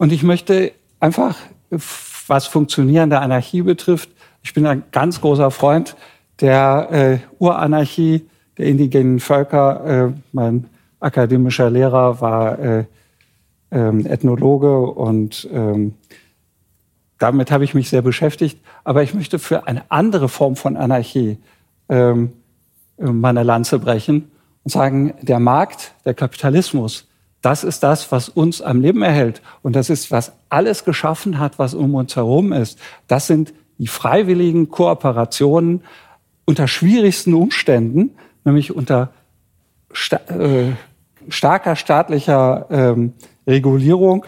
Und 0.02 0.12
ich 0.12 0.24
möchte 0.24 0.72
einfach, 1.00 1.38
was 1.70 2.48
funktionierende 2.48 3.20
Anarchie 3.20 3.62
betrifft, 3.62 4.10
ich 4.42 4.52
bin 4.52 4.66
ein 4.66 4.82
ganz 4.92 5.22
großer 5.22 5.52
Freund 5.52 5.96
der 6.40 6.88
äh, 6.92 7.20
Uranarchie 7.38 8.28
der 8.58 8.66
indigenen 8.66 9.20
Völker. 9.20 10.08
Äh, 10.10 10.14
mein 10.32 10.66
akademischer 11.00 11.70
Lehrer 11.70 12.20
war 12.20 12.58
äh, 12.58 12.86
ähm, 13.70 14.08
Ethnologe 14.08 14.88
und 14.88 15.48
ähm, 15.54 15.94
damit 17.20 17.52
habe 17.52 17.64
ich 17.64 17.76
mich 17.76 17.88
sehr 17.88 18.02
beschäftigt. 18.02 18.60
Aber 18.84 19.04
ich 19.04 19.14
möchte 19.14 19.38
für 19.38 19.68
eine 19.68 19.84
andere 19.90 20.30
Form 20.30 20.56
von 20.56 20.78
Anarchie 20.78 21.38
ähm, 21.90 22.34
meine 22.98 23.44
Lanze 23.44 23.78
brechen 23.78 24.32
und 24.64 24.72
sagen, 24.72 25.14
der 25.22 25.40
Markt, 25.40 25.94
der 26.06 26.16
Kapitalismus 26.16 27.06
das 27.42 27.64
ist 27.64 27.82
das, 27.84 28.12
was 28.12 28.30
uns 28.30 28.62
am 28.62 28.82
Leben 28.82 29.02
erhält. 29.02 29.42
Und 29.64 29.76
das 29.76 29.90
ist, 29.90 30.12
was 30.12 30.34
alles 30.50 30.86
geschaffen 30.86 31.40
hat, 31.40 31.58
was 31.58 31.74
um 31.74 31.96
uns 31.96 32.16
herum 32.16 32.54
ist. 32.54 32.80
Das 33.08 33.28
sind 33.28 33.54
die 33.78 33.88
freiwilligen 33.88 34.70
Kooperationen 34.70 35.82
unter 36.46 36.68
schwierigsten 36.68 37.34
Umständen, 37.34 38.12
nämlich 38.44 38.76
unter 38.76 39.10
sta 39.92 40.18
äh, 40.28 40.74
starker 41.30 41.76
staatlicher 41.76 42.68
ähm, 42.70 43.14
Regulierung, 43.48 44.26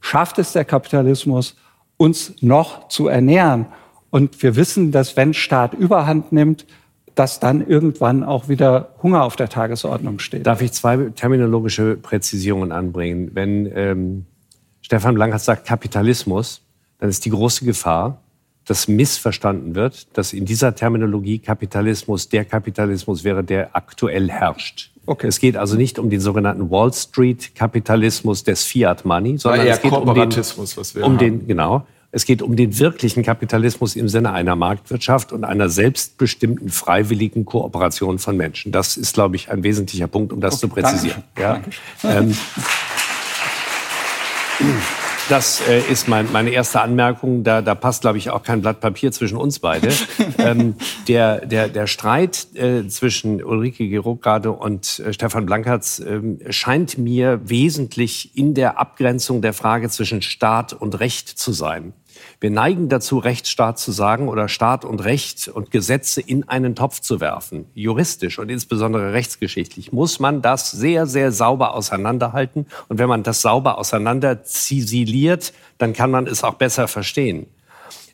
schafft 0.00 0.38
es 0.38 0.52
der 0.52 0.64
Kapitalismus, 0.64 1.56
uns 1.96 2.34
noch 2.42 2.88
zu 2.88 3.08
ernähren. 3.08 3.66
Und 4.10 4.42
wir 4.42 4.56
wissen, 4.56 4.92
dass 4.92 5.16
wenn 5.16 5.34
Staat 5.34 5.74
Überhand 5.74 6.32
nimmt, 6.32 6.66
dass 7.14 7.40
dann 7.40 7.66
irgendwann 7.66 8.24
auch 8.24 8.48
wieder 8.48 8.94
Hunger 9.02 9.22
auf 9.22 9.36
der 9.36 9.48
Tagesordnung 9.48 10.18
steht. 10.18 10.46
Darf 10.46 10.62
ich 10.62 10.72
zwei 10.72 10.96
terminologische 11.14 11.96
Präzisierungen 11.96 12.72
anbringen? 12.72 13.30
Wenn 13.34 13.70
ähm, 13.74 14.26
Stefan 14.80 15.14
Blankert 15.14 15.40
sagt 15.40 15.66
Kapitalismus, 15.66 16.62
dann 16.98 17.08
ist 17.08 17.24
die 17.24 17.30
große 17.30 17.64
Gefahr, 17.64 18.20
dass 18.64 18.88
missverstanden 18.88 19.74
wird, 19.74 20.16
dass 20.16 20.32
in 20.32 20.46
dieser 20.46 20.74
Terminologie 20.74 21.38
Kapitalismus 21.38 22.28
der 22.28 22.44
Kapitalismus 22.44 23.22
wäre, 23.22 23.44
der 23.44 23.76
aktuell 23.76 24.30
herrscht. 24.30 24.90
Okay. 25.06 25.26
Es 25.26 25.38
geht 25.38 25.56
also 25.56 25.76
nicht 25.76 25.98
um 25.98 26.08
den 26.08 26.20
sogenannten 26.20 26.70
Wall 26.70 26.92
Street 26.92 27.54
Kapitalismus 27.54 28.42
des 28.42 28.64
Fiat 28.64 29.04
Money, 29.04 29.36
sondern 29.36 29.66
es 29.66 29.82
geht 29.82 29.92
um 29.92 30.14
den, 30.14 30.34
was 30.34 30.94
wir 30.94 31.04
um 31.04 31.18
den 31.18 31.46
genau 31.46 31.86
Es 32.14 32.24
geht 32.26 32.42
um 32.42 32.54
den 32.54 32.78
wirklichen 32.78 33.24
Kapitalismus 33.24 33.96
im 33.96 34.08
Sinne 34.08 34.32
einer 34.32 34.54
Marktwirtschaft 34.54 35.32
und 35.32 35.42
einer 35.42 35.68
selbstbestimmten 35.68 36.68
freiwilligen 36.68 37.44
Kooperation 37.44 38.20
von 38.20 38.36
Menschen. 38.36 38.70
Das 38.70 38.96
ist, 38.96 39.14
glaube 39.14 39.34
ich, 39.34 39.50
ein 39.50 39.64
wesentlicher 39.64 40.06
Punkt, 40.06 40.32
um 40.32 40.40
das 40.40 40.54
okay, 40.54 40.60
zu 40.60 40.68
präzisieren. 40.68 41.24
Ja. 41.36 41.60
Ähm, 42.04 42.36
das 45.28 45.60
äh, 45.66 45.80
ist 45.90 46.06
mein, 46.06 46.30
meine 46.30 46.50
erste 46.50 46.82
Anmerkung. 46.82 47.42
Da, 47.42 47.62
da 47.62 47.74
passt, 47.74 48.02
glaube 48.02 48.18
ich, 48.18 48.30
auch 48.30 48.44
kein 48.44 48.60
Blatt 48.60 48.78
Papier 48.78 49.10
zwischen 49.10 49.36
uns 49.36 49.58
beide. 49.58 49.88
ähm, 50.38 50.76
der, 51.08 51.44
der, 51.44 51.68
der 51.68 51.88
Streit 51.88 52.46
äh, 52.54 52.86
zwischen 52.86 53.42
Ulrike 53.42 53.88
Gerockrade 53.88 54.52
und 54.52 55.00
äh, 55.00 55.12
Stefan 55.12 55.46
Blankertz 55.46 55.98
äh, 55.98 56.52
scheint 56.52 56.96
mir 56.96 57.40
wesentlich 57.42 58.36
in 58.36 58.54
der 58.54 58.78
Abgrenzung 58.78 59.42
der 59.42 59.52
Frage 59.52 59.88
zwischen 59.88 60.22
Staat 60.22 60.74
und 60.74 61.00
Recht 61.00 61.28
zu 61.28 61.52
sein. 61.52 61.92
Wir 62.44 62.50
neigen 62.50 62.90
dazu, 62.90 63.16
Rechtsstaat 63.16 63.78
zu 63.78 63.90
sagen 63.90 64.28
oder 64.28 64.48
Staat 64.48 64.84
und 64.84 65.02
Recht 65.02 65.48
und 65.48 65.70
Gesetze 65.70 66.20
in 66.20 66.46
einen 66.46 66.74
Topf 66.74 67.00
zu 67.00 67.18
werfen. 67.18 67.64
Juristisch 67.72 68.38
und 68.38 68.50
insbesondere 68.50 69.14
rechtsgeschichtlich 69.14 69.94
muss 69.94 70.20
man 70.20 70.42
das 70.42 70.70
sehr, 70.70 71.06
sehr 71.06 71.32
sauber 71.32 71.74
auseinanderhalten. 71.74 72.66
Und 72.90 72.98
wenn 72.98 73.08
man 73.08 73.22
das 73.22 73.40
sauber 73.40 73.78
auseinander 73.78 74.44
zisiliert, 74.44 75.54
dann 75.78 75.94
kann 75.94 76.10
man 76.10 76.26
es 76.26 76.44
auch 76.44 76.56
besser 76.56 76.86
verstehen. 76.86 77.46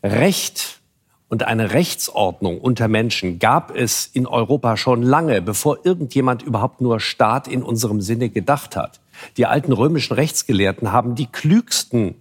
Recht 0.05 0.81
und 1.29 1.43
eine 1.43 1.73
Rechtsordnung 1.73 2.61
unter 2.61 2.87
Menschen 2.87 3.41
gab 3.41 3.75
es 3.75 4.07
in 4.07 4.29
Europa 4.29 4.77
schon 4.77 5.03
lange, 5.03 5.43
bevor 5.43 5.85
irgendjemand 5.85 6.43
überhaupt 6.43 6.81
nur 6.81 7.01
Staat 7.01 7.49
in 7.49 7.65
unserem 7.65 8.01
Sinne 8.01 8.29
gedacht 8.29 8.77
hat. 8.77 9.01
Die 9.37 9.47
alten 9.47 9.73
römischen 9.73 10.15
Rechtsgelehrten 10.15 10.93
haben 10.93 11.17
die 11.17 11.27
klügsten 11.27 12.15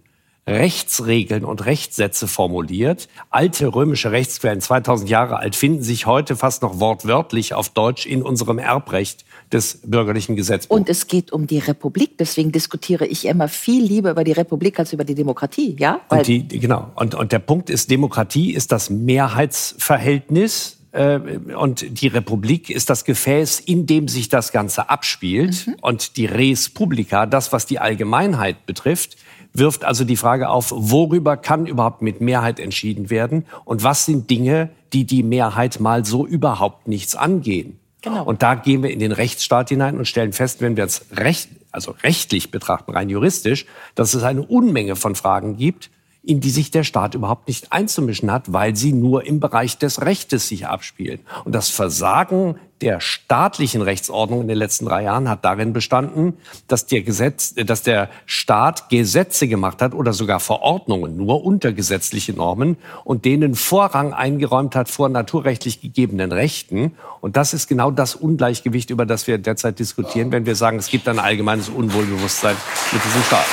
Rechtsregeln 0.49 1.45
und 1.45 1.65
Rechtssätze 1.65 2.27
formuliert. 2.27 3.07
Alte 3.29 3.73
römische 3.73 4.11
Rechtsquellen, 4.11 4.61
2000 4.61 5.09
Jahre 5.09 5.37
alt, 5.37 5.55
finden 5.55 5.83
sich 5.83 6.05
heute 6.05 6.35
fast 6.35 6.61
noch 6.61 6.79
wortwörtlich 6.79 7.53
auf 7.53 7.69
Deutsch 7.69 8.05
in 8.05 8.21
unserem 8.21 8.59
Erbrecht 8.59 9.25
des 9.51 9.79
bürgerlichen 9.83 10.35
Gesetzbuchs. 10.35 10.79
Und 10.79 10.89
es 10.89 11.07
geht 11.07 11.31
um 11.31 11.47
die 11.47 11.59
Republik. 11.59 12.17
Deswegen 12.17 12.51
diskutiere 12.51 13.05
ich 13.05 13.25
immer 13.25 13.47
viel 13.47 13.83
lieber 13.83 14.11
über 14.11 14.23
die 14.23 14.33
Republik 14.33 14.79
als 14.79 14.93
über 14.93 15.03
die 15.03 15.15
Demokratie. 15.15 15.75
Ja? 15.79 16.01
Weil 16.09 16.19
und 16.19 16.27
die, 16.27 16.47
genau. 16.47 16.91
Und, 16.95 17.15
und 17.15 17.31
der 17.31 17.39
Punkt 17.39 17.69
ist, 17.69 17.89
Demokratie 17.89 18.53
ist 18.53 18.71
das 18.71 18.89
Mehrheitsverhältnis 18.89 20.79
äh, 20.91 21.19
und 21.55 22.01
die 22.01 22.07
Republik 22.07 22.69
ist 22.69 22.89
das 22.89 23.05
Gefäß, 23.05 23.59
in 23.59 23.85
dem 23.85 24.07
sich 24.07 24.29
das 24.29 24.51
Ganze 24.51 24.89
abspielt. 24.89 25.67
Mhm. 25.67 25.75
Und 25.81 26.17
die 26.17 26.25
Res 26.25 26.69
Publica, 26.69 27.25
das, 27.25 27.51
was 27.51 27.65
die 27.65 27.79
Allgemeinheit 27.79 28.65
betrifft, 28.65 29.17
wirft 29.53 29.83
also 29.83 30.03
die 30.03 30.15
Frage 30.15 30.49
auf, 30.49 30.71
worüber 30.75 31.37
kann 31.37 31.65
überhaupt 31.65 32.01
mit 32.01 32.21
Mehrheit 32.21 32.59
entschieden 32.59 33.09
werden 33.09 33.45
und 33.65 33.83
was 33.83 34.05
sind 34.05 34.29
Dinge, 34.29 34.69
die 34.93 35.05
die 35.05 35.23
Mehrheit 35.23 35.79
mal 35.79 36.05
so 36.05 36.25
überhaupt 36.25 36.87
nichts 36.87 37.15
angehen. 37.15 37.79
Genau. 38.01 38.23
Und 38.23 38.43
da 38.43 38.55
gehen 38.55 38.81
wir 38.81 38.91
in 38.91 38.99
den 38.99 39.11
Rechtsstaat 39.11 39.69
hinein 39.69 39.97
und 39.97 40.07
stellen 40.07 40.31
fest, 40.31 40.61
wenn 40.61 40.77
wir 40.77 40.85
es 40.85 41.05
recht, 41.11 41.49
also 41.71 41.95
rechtlich 42.03 42.49
betrachten, 42.51 42.91
rein 42.91 43.09
juristisch, 43.09 43.65
dass 43.95 44.13
es 44.13 44.23
eine 44.23 44.41
Unmenge 44.41 44.95
von 44.95 45.15
Fragen 45.15 45.57
gibt, 45.57 45.89
in 46.23 46.41
die 46.41 46.49
sich 46.49 46.69
der 46.69 46.83
Staat 46.83 47.15
überhaupt 47.15 47.47
nicht 47.47 47.71
einzumischen 47.71 48.31
hat, 48.31 48.51
weil 48.51 48.75
sie 48.75 48.91
nur 48.91 49.25
im 49.25 49.39
Bereich 49.39 49.77
des 49.77 50.01
Rechtes 50.01 50.47
sich 50.49 50.67
abspielen. 50.67 51.21
Und 51.45 51.55
das 51.55 51.69
Versagen 51.69 52.55
der 52.81 53.01
staatlichen 53.01 53.81
Rechtsordnung 53.81 54.41
in 54.41 54.47
den 54.47 54.57
letzten 54.57 54.85
drei 54.85 55.03
Jahren 55.03 55.29
hat 55.29 55.43
darin 55.43 55.73
bestanden, 55.73 56.37
dass 56.67 56.85
der 56.85 57.01
Gesetz, 57.01 57.53
dass 57.55 57.83
der 57.83 58.09
Staat 58.25 58.89
Gesetze 58.89 59.47
gemacht 59.47 59.81
hat 59.81 59.93
oder 59.93 60.13
sogar 60.13 60.39
Verordnungen 60.39 61.17
nur 61.17 61.43
unter 61.43 61.73
gesetzliche 61.73 62.33
Normen 62.33 62.77
und 63.03 63.25
denen 63.25 63.55
Vorrang 63.55 64.13
eingeräumt 64.13 64.75
hat 64.75 64.89
vor 64.89 65.09
naturrechtlich 65.09 65.81
gegebenen 65.81 66.31
Rechten. 66.31 66.93
Und 67.21 67.35
das 67.35 67.53
ist 67.53 67.67
genau 67.67 67.91
das 67.91 68.15
Ungleichgewicht, 68.15 68.89
über 68.91 69.05
das 69.05 69.27
wir 69.27 69.37
derzeit 69.37 69.79
diskutieren, 69.79 70.31
wenn 70.31 70.45
wir 70.45 70.55
sagen, 70.55 70.79
es 70.79 70.87
gibt 70.87 71.07
ein 71.07 71.19
allgemeines 71.19 71.69
Unwohlbewusstsein 71.69 72.55
mit 72.91 73.03
diesem 73.03 73.23
Staat. 73.23 73.45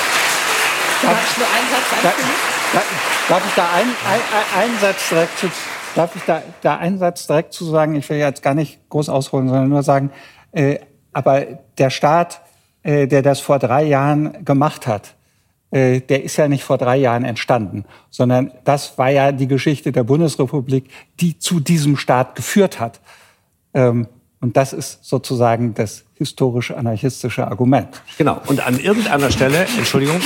Darf, 1.03 1.39
nur 1.39 1.47
einen 1.47 1.69
Satz 2.03 2.56
darf 3.29 3.47
ich 3.47 3.55
da 3.55 3.73
einen, 3.73 3.91
ein, 3.91 4.63
einen 4.63 4.79
Satz 4.79 5.09
direkt 5.09 5.39
zu, 5.39 5.51
darf 5.95 6.15
ich 6.17 6.23
da, 6.23 6.43
da 6.63 6.77
einen 6.77 6.99
Satz 6.99 7.27
direkt 7.27 7.53
zu 7.53 7.65
sagen? 7.65 7.95
Ich 7.95 8.09
will 8.09 8.19
jetzt 8.19 8.43
gar 8.43 8.55
nicht 8.55 8.89
groß 8.89 9.09
ausholen, 9.09 9.49
sondern 9.49 9.69
nur 9.69 9.83
sagen, 9.83 10.11
äh, 10.53 10.79
aber 11.13 11.47
der 11.79 11.91
Staat, 11.91 12.41
äh, 12.83 13.07
der 13.07 13.23
das 13.23 13.41
vor 13.41 13.59
drei 13.59 13.85
Jahren 13.85 14.45
gemacht 14.45 14.87
hat, 14.87 15.15
äh, 15.71 16.01
der 16.01 16.23
ist 16.23 16.37
ja 16.37 16.49
nicht 16.49 16.65
vor 16.65 16.79
drei 16.79 16.97
Jahren 16.97 17.25
entstanden, 17.25 17.85
sondern 18.11 18.53
das 18.65 18.99
war 18.99 19.11
ja 19.11 19.33
die 19.33 19.49
Geschichte 19.49 19.93
der 19.93 20.05
Bundesrepublik, 20.05 20.91
die 21.21 21.39
zu 21.39 21.61
diesem 21.61 21.97
Staat 21.97 22.35
geführt 22.35 22.79
hat. 22.79 23.01
Ähm, 23.75 24.09
und 24.41 24.57
das 24.57 24.73
ist 24.73 25.05
sozusagen 25.05 25.75
das 25.75 26.05
historisch-anarchistische 26.15 27.47
Argument. 27.47 27.89
Genau. 28.17 28.41
Und 28.47 28.65
an 28.67 28.79
irgendeiner 28.79 29.31
Stelle, 29.31 29.67
Entschuldigung, 29.77 30.21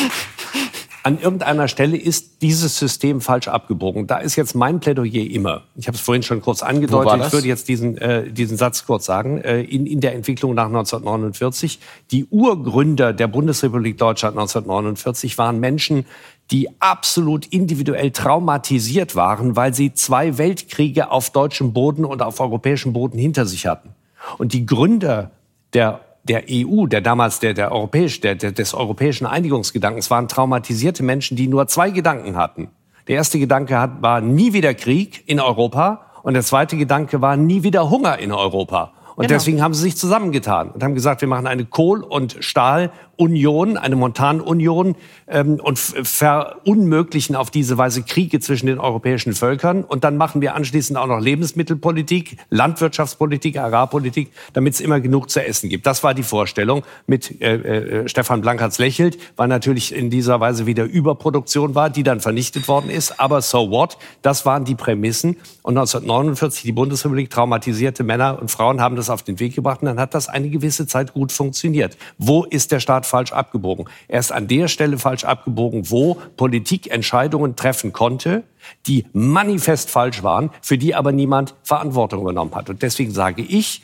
an 1.02 1.18
irgendeiner 1.18 1.68
Stelle 1.68 1.96
ist 1.96 2.42
dieses 2.42 2.76
System 2.76 3.20
falsch 3.20 3.48
abgebogen. 3.48 4.06
Da 4.06 4.18
ist 4.18 4.36
jetzt 4.36 4.54
mein 4.54 4.80
Plädoyer 4.80 5.30
immer, 5.30 5.62
ich 5.76 5.86
habe 5.86 5.96
es 5.96 6.02
vorhin 6.02 6.22
schon 6.22 6.42
kurz 6.42 6.62
angedeutet, 6.62 7.26
ich 7.26 7.32
würde 7.32 7.48
jetzt 7.48 7.68
diesen, 7.68 7.96
äh, 7.98 8.30
diesen 8.30 8.56
Satz 8.56 8.84
kurz 8.84 9.06
sagen, 9.06 9.40
äh, 9.40 9.62
in, 9.62 9.86
in 9.86 10.00
der 10.00 10.14
Entwicklung 10.14 10.54
nach 10.54 10.66
1949, 10.66 11.78
die 12.10 12.26
Urgründer 12.26 13.12
der 13.12 13.28
Bundesrepublik 13.28 13.98
Deutschland 13.98 14.36
1949 14.36 15.38
waren 15.38 15.58
Menschen, 15.60 16.04
die 16.50 16.68
absolut 16.80 17.46
individuell 17.46 18.10
traumatisiert 18.10 19.14
waren, 19.14 19.56
weil 19.56 19.72
sie 19.72 19.94
zwei 19.94 20.36
Weltkriege 20.36 21.10
auf 21.10 21.30
deutschem 21.30 21.72
Boden 21.72 22.04
und 22.04 22.22
auf 22.22 22.40
europäischem 22.40 22.92
Boden 22.92 23.18
hinter 23.18 23.46
sich 23.46 23.66
hatten. 23.66 23.90
Und 24.38 24.52
die 24.52 24.66
Gründer 24.66 25.30
der 25.72 26.00
der 26.30 26.44
EU, 26.48 26.86
der 26.86 27.00
damals 27.00 27.40
der, 27.40 27.54
der 27.54 27.72
europäisch, 27.72 28.20
der, 28.20 28.36
der, 28.36 28.52
des 28.52 28.72
europäischen 28.72 29.26
Einigungsgedankens 29.26 30.12
waren 30.12 30.28
traumatisierte 30.28 31.02
Menschen, 31.02 31.36
die 31.36 31.48
nur 31.48 31.66
zwei 31.66 31.90
Gedanken 31.90 32.36
hatten. 32.36 32.68
Der 33.08 33.16
erste 33.16 33.40
Gedanke 33.40 33.80
hat, 33.80 34.00
war 34.00 34.20
nie 34.20 34.52
wieder 34.52 34.72
Krieg 34.74 35.24
in 35.26 35.40
Europa 35.40 36.06
und 36.22 36.34
der 36.34 36.44
zweite 36.44 36.76
Gedanke 36.76 37.20
war 37.20 37.36
nie 37.36 37.64
wieder 37.64 37.90
Hunger 37.90 38.18
in 38.18 38.30
Europa. 38.30 38.92
Und 39.16 39.26
genau. 39.26 39.38
deswegen 39.38 39.60
haben 39.60 39.74
sie 39.74 39.82
sich 39.82 39.96
zusammengetan 39.96 40.70
und 40.70 40.84
haben 40.84 40.94
gesagt, 40.94 41.20
wir 41.20 41.26
machen 41.26 41.48
eine 41.48 41.64
Kohl- 41.64 42.04
und 42.04 42.36
Stahl- 42.38 42.92
Union, 43.20 43.76
eine 43.76 43.96
Montanunion 43.96 44.96
ähm, 45.28 45.60
und 45.62 45.78
verunmöglichen 45.78 47.36
auf 47.36 47.50
diese 47.50 47.76
Weise 47.76 48.02
Kriege 48.02 48.40
zwischen 48.40 48.66
den 48.66 48.78
europäischen 48.78 49.34
Völkern. 49.34 49.84
Und 49.84 50.04
dann 50.04 50.16
machen 50.16 50.40
wir 50.40 50.54
anschließend 50.54 50.98
auch 50.98 51.06
noch 51.06 51.20
Lebensmittelpolitik, 51.20 52.38
Landwirtschaftspolitik, 52.48 53.58
Agrarpolitik, 53.58 54.30
damit 54.54 54.74
es 54.74 54.80
immer 54.80 55.00
genug 55.00 55.28
zu 55.28 55.44
essen 55.44 55.68
gibt. 55.68 55.86
Das 55.86 56.02
war 56.02 56.14
die 56.14 56.22
Vorstellung. 56.22 56.82
Mit 57.06 57.42
äh, 57.42 57.56
äh, 57.56 58.08
Stefan 58.08 58.40
Blankertz 58.40 58.78
lächelt, 58.78 59.18
weil 59.36 59.48
natürlich 59.48 59.94
in 59.94 60.08
dieser 60.08 60.40
Weise 60.40 60.64
wieder 60.64 60.84
Überproduktion 60.84 61.74
war, 61.74 61.90
die 61.90 62.02
dann 62.02 62.20
vernichtet 62.20 62.68
worden 62.68 62.88
ist. 62.88 63.20
Aber 63.20 63.42
so 63.42 63.70
what? 63.70 63.98
Das 64.22 64.46
waren 64.46 64.64
die 64.64 64.74
Prämissen. 64.74 65.36
Und 65.62 65.76
1949 65.76 66.62
die 66.62 66.72
Bundesrepublik 66.72 67.28
traumatisierte 67.28 68.02
Männer 68.02 68.38
und 68.40 68.50
Frauen 68.50 68.80
haben 68.80 68.96
das 68.96 69.10
auf 69.10 69.22
den 69.22 69.38
Weg 69.40 69.54
gebracht. 69.54 69.82
Und 69.82 69.86
dann 69.86 70.00
hat 70.00 70.14
das 70.14 70.28
eine 70.28 70.48
gewisse 70.48 70.86
Zeit 70.86 71.12
gut 71.12 71.32
funktioniert. 71.32 71.98
Wo 72.16 72.44
ist 72.44 72.72
der 72.72 72.80
Staat 72.80 73.09
falsch 73.10 73.32
abgebogen. 73.32 73.86
Er 74.08 74.20
ist 74.20 74.32
an 74.32 74.48
der 74.48 74.68
Stelle 74.68 74.98
falsch 74.98 75.24
abgebogen, 75.24 75.90
wo 75.90 76.14
Politik 76.36 76.90
Entscheidungen 76.90 77.56
treffen 77.56 77.92
konnte, 77.92 78.44
die 78.86 79.04
manifest 79.12 79.90
falsch 79.90 80.22
waren, 80.22 80.50
für 80.62 80.78
die 80.78 80.94
aber 80.94 81.12
niemand 81.12 81.54
Verantwortung 81.62 82.22
übernommen 82.22 82.54
hat. 82.54 82.70
Und 82.70 82.82
deswegen 82.82 83.10
sage 83.10 83.42
ich, 83.42 83.82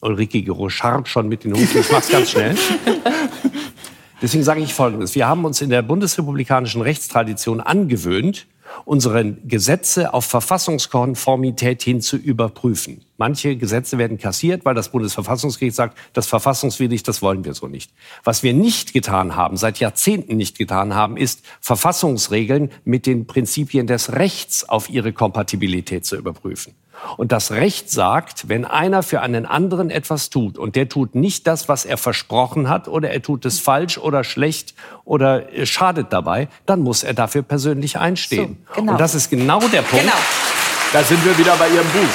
Ulrike 0.00 0.42
Gero 0.42 0.68
scharrt 0.68 1.08
schon 1.08 1.28
mit 1.28 1.44
den 1.44 1.54
Hufen, 1.54 1.80
ich 1.80 1.90
mach's 1.90 2.08
ganz 2.08 2.30
schnell. 2.30 2.54
Deswegen 4.20 4.42
sage 4.42 4.60
ich 4.60 4.74
Folgendes. 4.74 5.14
Wir 5.14 5.28
haben 5.28 5.44
uns 5.44 5.60
in 5.60 5.70
der 5.70 5.82
bundesrepublikanischen 5.82 6.82
Rechtstradition 6.82 7.60
angewöhnt, 7.60 8.46
unsere 8.84 9.32
Gesetze 9.32 10.14
auf 10.14 10.24
Verfassungskonformität 10.24 11.82
hin 11.82 12.00
zu 12.00 12.16
überprüfen. 12.16 13.04
Manche 13.16 13.56
Gesetze 13.56 13.98
werden 13.98 14.18
kassiert, 14.18 14.64
weil 14.64 14.74
das 14.74 14.90
Bundesverfassungsgericht 14.90 15.74
sagt, 15.74 15.98
das 16.12 16.26
verfassungswidrig, 16.26 17.02
das 17.02 17.20
wollen 17.20 17.44
wir 17.44 17.54
so 17.54 17.66
nicht. 17.66 17.90
Was 18.22 18.42
wir 18.42 18.54
nicht 18.54 18.92
getan 18.92 19.34
haben, 19.34 19.56
seit 19.56 19.80
Jahrzehnten 19.80 20.36
nicht 20.36 20.56
getan 20.56 20.94
haben, 20.94 21.16
ist 21.16 21.42
Verfassungsregeln 21.60 22.70
mit 22.84 23.06
den 23.06 23.26
Prinzipien 23.26 23.86
des 23.86 24.12
Rechts 24.12 24.68
auf 24.68 24.88
ihre 24.88 25.12
Kompatibilität 25.12 26.06
zu 26.06 26.16
überprüfen. 26.16 26.74
Und 27.16 27.32
das 27.32 27.50
Recht 27.50 27.90
sagt, 27.90 28.48
wenn 28.48 28.64
einer 28.64 29.02
für 29.02 29.20
einen 29.20 29.46
anderen 29.46 29.90
etwas 29.90 30.30
tut 30.30 30.58
und 30.58 30.76
der 30.76 30.88
tut 30.88 31.14
nicht 31.14 31.46
das, 31.46 31.68
was 31.68 31.84
er 31.84 31.96
versprochen 31.96 32.68
hat, 32.68 32.88
oder 32.88 33.10
er 33.10 33.22
tut 33.22 33.44
es 33.44 33.58
falsch 33.58 33.98
oder 33.98 34.24
schlecht 34.24 34.74
oder 35.04 35.44
schadet 35.64 36.12
dabei, 36.12 36.48
dann 36.66 36.80
muss 36.80 37.02
er 37.02 37.14
dafür 37.14 37.42
persönlich 37.42 37.98
einstehen. 37.98 38.58
So, 38.68 38.80
genau. 38.80 38.92
Und 38.92 39.00
das 39.00 39.14
ist 39.14 39.30
genau 39.30 39.60
der 39.60 39.82
Punkt. 39.82 40.04
Genau. 40.04 40.16
Da 40.92 41.02
sind 41.02 41.24
wir 41.24 41.36
wieder 41.36 41.54
bei 41.56 41.68
Ihrem 41.68 41.86
Buch. 41.86 42.08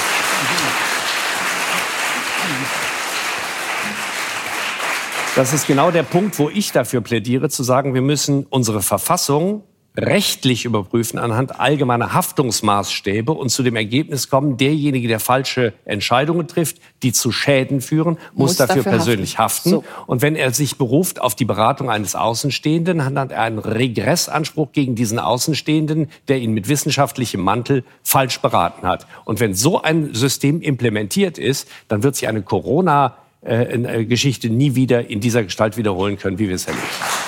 Das 5.36 5.52
ist 5.52 5.66
genau 5.66 5.90
der 5.90 6.04
Punkt, 6.04 6.38
wo 6.38 6.50
ich 6.50 6.72
dafür 6.72 7.02
plädiere, 7.02 7.50
zu 7.50 7.64
sagen, 7.64 7.96
wir 7.96 8.04
müssen 8.04 8.46
unsere 8.46 8.84
Verfassung 8.84 9.64
rechtlich 9.96 10.66
überprüfen 10.66 11.20
anhand 11.20 11.60
allgemeiner 11.60 12.14
Haftungsmaßstäbe 12.14 13.32
und 13.32 13.50
zu 13.50 13.62
dem 13.62 13.76
Ergebnis 13.76 14.30
kommen, 14.30 14.58
derjenige, 14.58 15.08
der 15.08 15.20
falsche 15.20 15.74
Entscheidungen 15.86 16.48
trifft, 16.48 16.78
die 17.04 17.14
zu 17.14 17.32
Schäden 17.32 17.82
führen, 17.82 18.18
muss, 18.34 18.52
muss 18.52 18.58
dafür, 18.58 18.78
dafür, 18.78 18.92
persönlich 18.94 19.38
haften. 19.38 19.74
haften. 19.74 19.76
So. 19.84 19.84
Und 20.08 20.22
wenn 20.22 20.36
er 20.36 20.52
sich 20.52 20.78
beruft 20.78 21.22
auf 21.22 21.36
die 21.36 21.46
Beratung 21.46 21.92
eines 21.92 22.16
Außenstehenden, 22.16 23.06
hat 23.06 23.32
er 23.32 23.42
einen 23.42 23.60
Regressanspruch 23.60 24.72
gegen 24.72 24.96
diesen 24.96 25.20
Außenstehenden, 25.20 26.10
der 26.28 26.40
ihn 26.40 26.54
mit 26.54 26.68
wissenschaftlichem 26.68 27.42
Mantel 27.42 27.84
falsch 28.02 28.40
beraten 28.40 28.88
hat. 28.88 29.06
Und 29.26 29.40
wenn 29.40 29.54
so 29.54 29.82
ein 29.82 30.14
System 30.14 30.62
implementiert 30.62 31.38
ist, 31.38 31.68
dann 31.88 32.02
wird 32.02 32.16
sich 32.16 32.28
eine 32.28 32.42
Corona-Geschichte 32.42 34.50
nie 34.50 34.76
wieder 34.76 35.08
in 35.08 35.20
dieser 35.20 35.44
Gestalt 35.44 35.78
wiederholen 35.78 36.18
können, 36.18 36.40
wie 36.40 36.48
wir 36.48 36.56
es 36.56 36.66
erlebt 36.66 36.84
haben. 37.00 37.23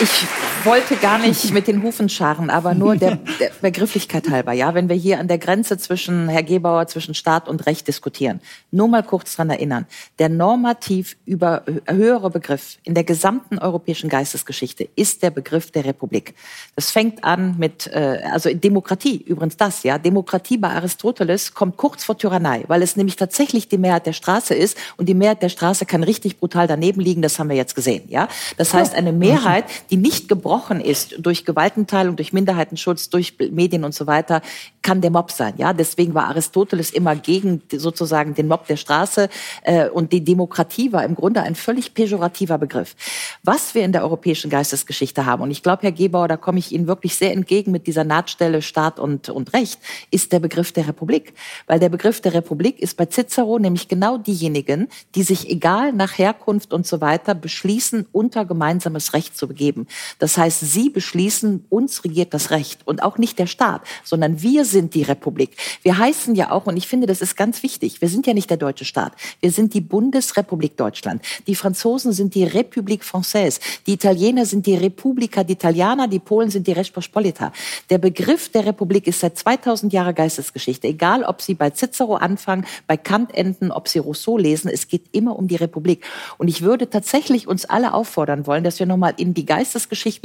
Ich 0.00 0.43
wollte 0.64 0.96
gar 0.96 1.18
nicht 1.18 1.52
mit 1.52 1.66
den 1.66 1.82
Hufen 1.82 2.08
scharren, 2.08 2.50
aber 2.50 2.74
nur 2.74 2.96
der, 2.96 3.16
der, 3.40 3.50
Begrifflichkeit 3.60 4.30
halber. 4.30 4.52
Ja, 4.52 4.74
wenn 4.74 4.88
wir 4.88 4.96
hier 4.96 5.18
an 5.18 5.28
der 5.28 5.38
Grenze 5.38 5.78
zwischen 5.78 6.28
Herr 6.28 6.42
Gebauer 6.42 6.86
zwischen 6.86 7.14
Staat 7.14 7.48
und 7.48 7.66
Recht 7.66 7.86
diskutieren, 7.88 8.40
nur 8.70 8.88
mal 8.88 9.02
kurz 9.02 9.36
dran 9.36 9.50
erinnern: 9.50 9.86
Der 10.18 10.28
normativ 10.28 11.16
über 11.26 11.64
höhere 11.86 12.30
Begriff 12.30 12.78
in 12.84 12.94
der 12.94 13.04
gesamten 13.04 13.58
europäischen 13.58 14.08
Geistesgeschichte 14.08 14.88
ist 14.96 15.22
der 15.22 15.30
Begriff 15.30 15.70
der 15.70 15.84
Republik. 15.84 16.34
Das 16.76 16.90
fängt 16.90 17.24
an 17.24 17.56
mit 17.58 17.86
äh, 17.88 18.20
also 18.32 18.52
Demokratie 18.52 19.22
übrigens 19.26 19.56
das 19.56 19.82
ja 19.82 19.98
Demokratie 19.98 20.56
bei 20.56 20.70
Aristoteles 20.70 21.54
kommt 21.54 21.76
kurz 21.76 22.04
vor 22.04 22.16
Tyrannei, 22.16 22.64
weil 22.68 22.82
es 22.82 22.96
nämlich 22.96 23.16
tatsächlich 23.16 23.68
die 23.68 23.78
Mehrheit 23.78 24.06
der 24.06 24.12
Straße 24.12 24.54
ist 24.54 24.76
und 24.96 25.08
die 25.08 25.14
Mehrheit 25.14 25.42
der 25.42 25.48
Straße 25.48 25.86
kann 25.86 26.02
richtig 26.02 26.38
brutal 26.38 26.66
daneben 26.66 27.00
liegen. 27.00 27.22
Das 27.22 27.38
haben 27.38 27.48
wir 27.48 27.56
jetzt 27.56 27.74
gesehen. 27.74 28.04
Ja, 28.08 28.28
das 28.56 28.72
heißt 28.72 28.94
eine 28.94 29.12
Mehrheit, 29.12 29.64
die 29.90 29.96
nicht 29.96 30.28
gebrochen 30.28 30.53
gebrochen 30.54 30.80
ist 30.80 31.16
durch 31.18 31.44
Gewaltenteilung, 31.44 32.14
durch 32.14 32.32
Minderheitenschutz, 32.32 33.10
durch 33.10 33.34
Medien 33.50 33.82
und 33.82 33.92
so 33.92 34.06
weiter, 34.06 34.40
kann 34.82 35.00
der 35.00 35.10
Mob 35.10 35.32
sein. 35.32 35.54
Ja, 35.56 35.72
deswegen 35.72 36.14
war 36.14 36.28
Aristoteles 36.28 36.90
immer 36.90 37.16
gegen 37.16 37.62
sozusagen 37.72 38.34
den 38.34 38.46
Mob 38.46 38.66
der 38.68 38.76
Straße 38.76 39.28
äh, 39.62 39.88
und 39.88 40.12
die 40.12 40.22
Demokratie 40.22 40.92
war 40.92 41.04
im 41.04 41.16
Grunde 41.16 41.42
ein 41.42 41.56
völlig 41.56 41.94
pejorativer 41.94 42.58
Begriff. 42.58 42.94
Was 43.42 43.74
wir 43.74 43.82
in 43.82 43.90
der 43.90 44.02
europäischen 44.02 44.48
Geistesgeschichte 44.48 45.26
haben 45.26 45.42
und 45.42 45.50
ich 45.50 45.62
glaube, 45.62 45.82
Herr 45.82 45.92
Gebauer, 45.92 46.28
da 46.28 46.36
komme 46.36 46.60
ich 46.60 46.70
Ihnen 46.70 46.86
wirklich 46.86 47.16
sehr 47.16 47.32
entgegen 47.32 47.72
mit 47.72 47.88
dieser 47.88 48.04
Nahtstelle 48.04 48.62
Staat 48.62 49.00
und 49.00 49.30
und 49.30 49.54
Recht, 49.54 49.80
ist 50.12 50.32
der 50.32 50.38
Begriff 50.38 50.70
der 50.70 50.86
Republik, 50.86 51.32
weil 51.66 51.80
der 51.80 51.88
Begriff 51.88 52.20
der 52.20 52.34
Republik 52.34 52.78
ist 52.78 52.96
bei 52.96 53.06
Cicero 53.06 53.58
nämlich 53.58 53.88
genau 53.88 54.18
diejenigen, 54.18 54.88
die 55.14 55.22
sich 55.24 55.50
egal 55.50 55.92
nach 55.92 56.18
Herkunft 56.18 56.72
und 56.72 56.86
so 56.86 57.00
weiter 57.00 57.34
beschließen, 57.34 58.06
unter 58.12 58.44
gemeinsames 58.44 59.14
Recht 59.14 59.36
zu 59.36 59.48
begeben. 59.48 59.86
Das 60.18 60.36
heißt, 60.36 60.43
sie 60.50 60.90
beschließen, 60.90 61.64
uns 61.70 62.04
regiert 62.04 62.34
das 62.34 62.50
Recht 62.50 62.80
und 62.86 63.02
auch 63.02 63.18
nicht 63.18 63.38
der 63.38 63.46
Staat, 63.46 63.82
sondern 64.02 64.42
wir 64.42 64.64
sind 64.64 64.94
die 64.94 65.02
Republik. 65.02 65.56
Wir 65.82 65.98
heißen 65.98 66.34
ja 66.34 66.50
auch, 66.50 66.66
und 66.66 66.76
ich 66.76 66.88
finde, 66.88 67.06
das 67.06 67.20
ist 67.20 67.36
ganz 67.36 67.62
wichtig, 67.62 68.00
wir 68.00 68.08
sind 68.08 68.26
ja 68.26 68.34
nicht 68.34 68.50
der 68.50 68.56
deutsche 68.56 68.84
Staat. 68.84 69.12
Wir 69.40 69.50
sind 69.50 69.74
die 69.74 69.80
Bundesrepublik 69.80 70.76
Deutschland. 70.76 71.22
Die 71.46 71.54
Franzosen 71.54 72.12
sind 72.12 72.34
die 72.34 72.46
République 72.46 73.02
Française. 73.02 73.60
Die 73.86 73.94
Italiener 73.94 74.46
sind 74.46 74.66
die 74.66 74.76
Repubblica 74.76 75.42
d'Italiana. 75.42 76.08
Die 76.08 76.18
Polen 76.18 76.50
sind 76.50 76.66
die 76.66 76.72
Respospolita. 76.72 77.52
Der 77.90 77.98
Begriff 77.98 78.48
der 78.50 78.66
Republik 78.66 79.06
ist 79.06 79.20
seit 79.20 79.38
2000 79.38 79.92
Jahren 79.92 80.14
Geistesgeschichte. 80.14 80.88
Egal, 80.88 81.24
ob 81.24 81.42
Sie 81.42 81.54
bei 81.54 81.70
Cicero 81.70 82.16
anfangen, 82.16 82.66
bei 82.86 82.96
Kant 82.96 83.34
enden, 83.34 83.70
ob 83.70 83.88
Sie 83.88 83.98
Rousseau 83.98 84.38
lesen, 84.38 84.70
es 84.70 84.88
geht 84.88 85.04
immer 85.12 85.36
um 85.38 85.48
die 85.48 85.56
Republik. 85.56 86.04
Und 86.38 86.48
ich 86.48 86.62
würde 86.62 86.88
tatsächlich 86.88 87.48
uns 87.48 87.64
alle 87.64 87.94
auffordern 87.94 88.46
wollen, 88.46 88.64
dass 88.64 88.78
wir 88.78 88.86
nochmal 88.86 89.14
in 89.16 89.34
die 89.34 89.46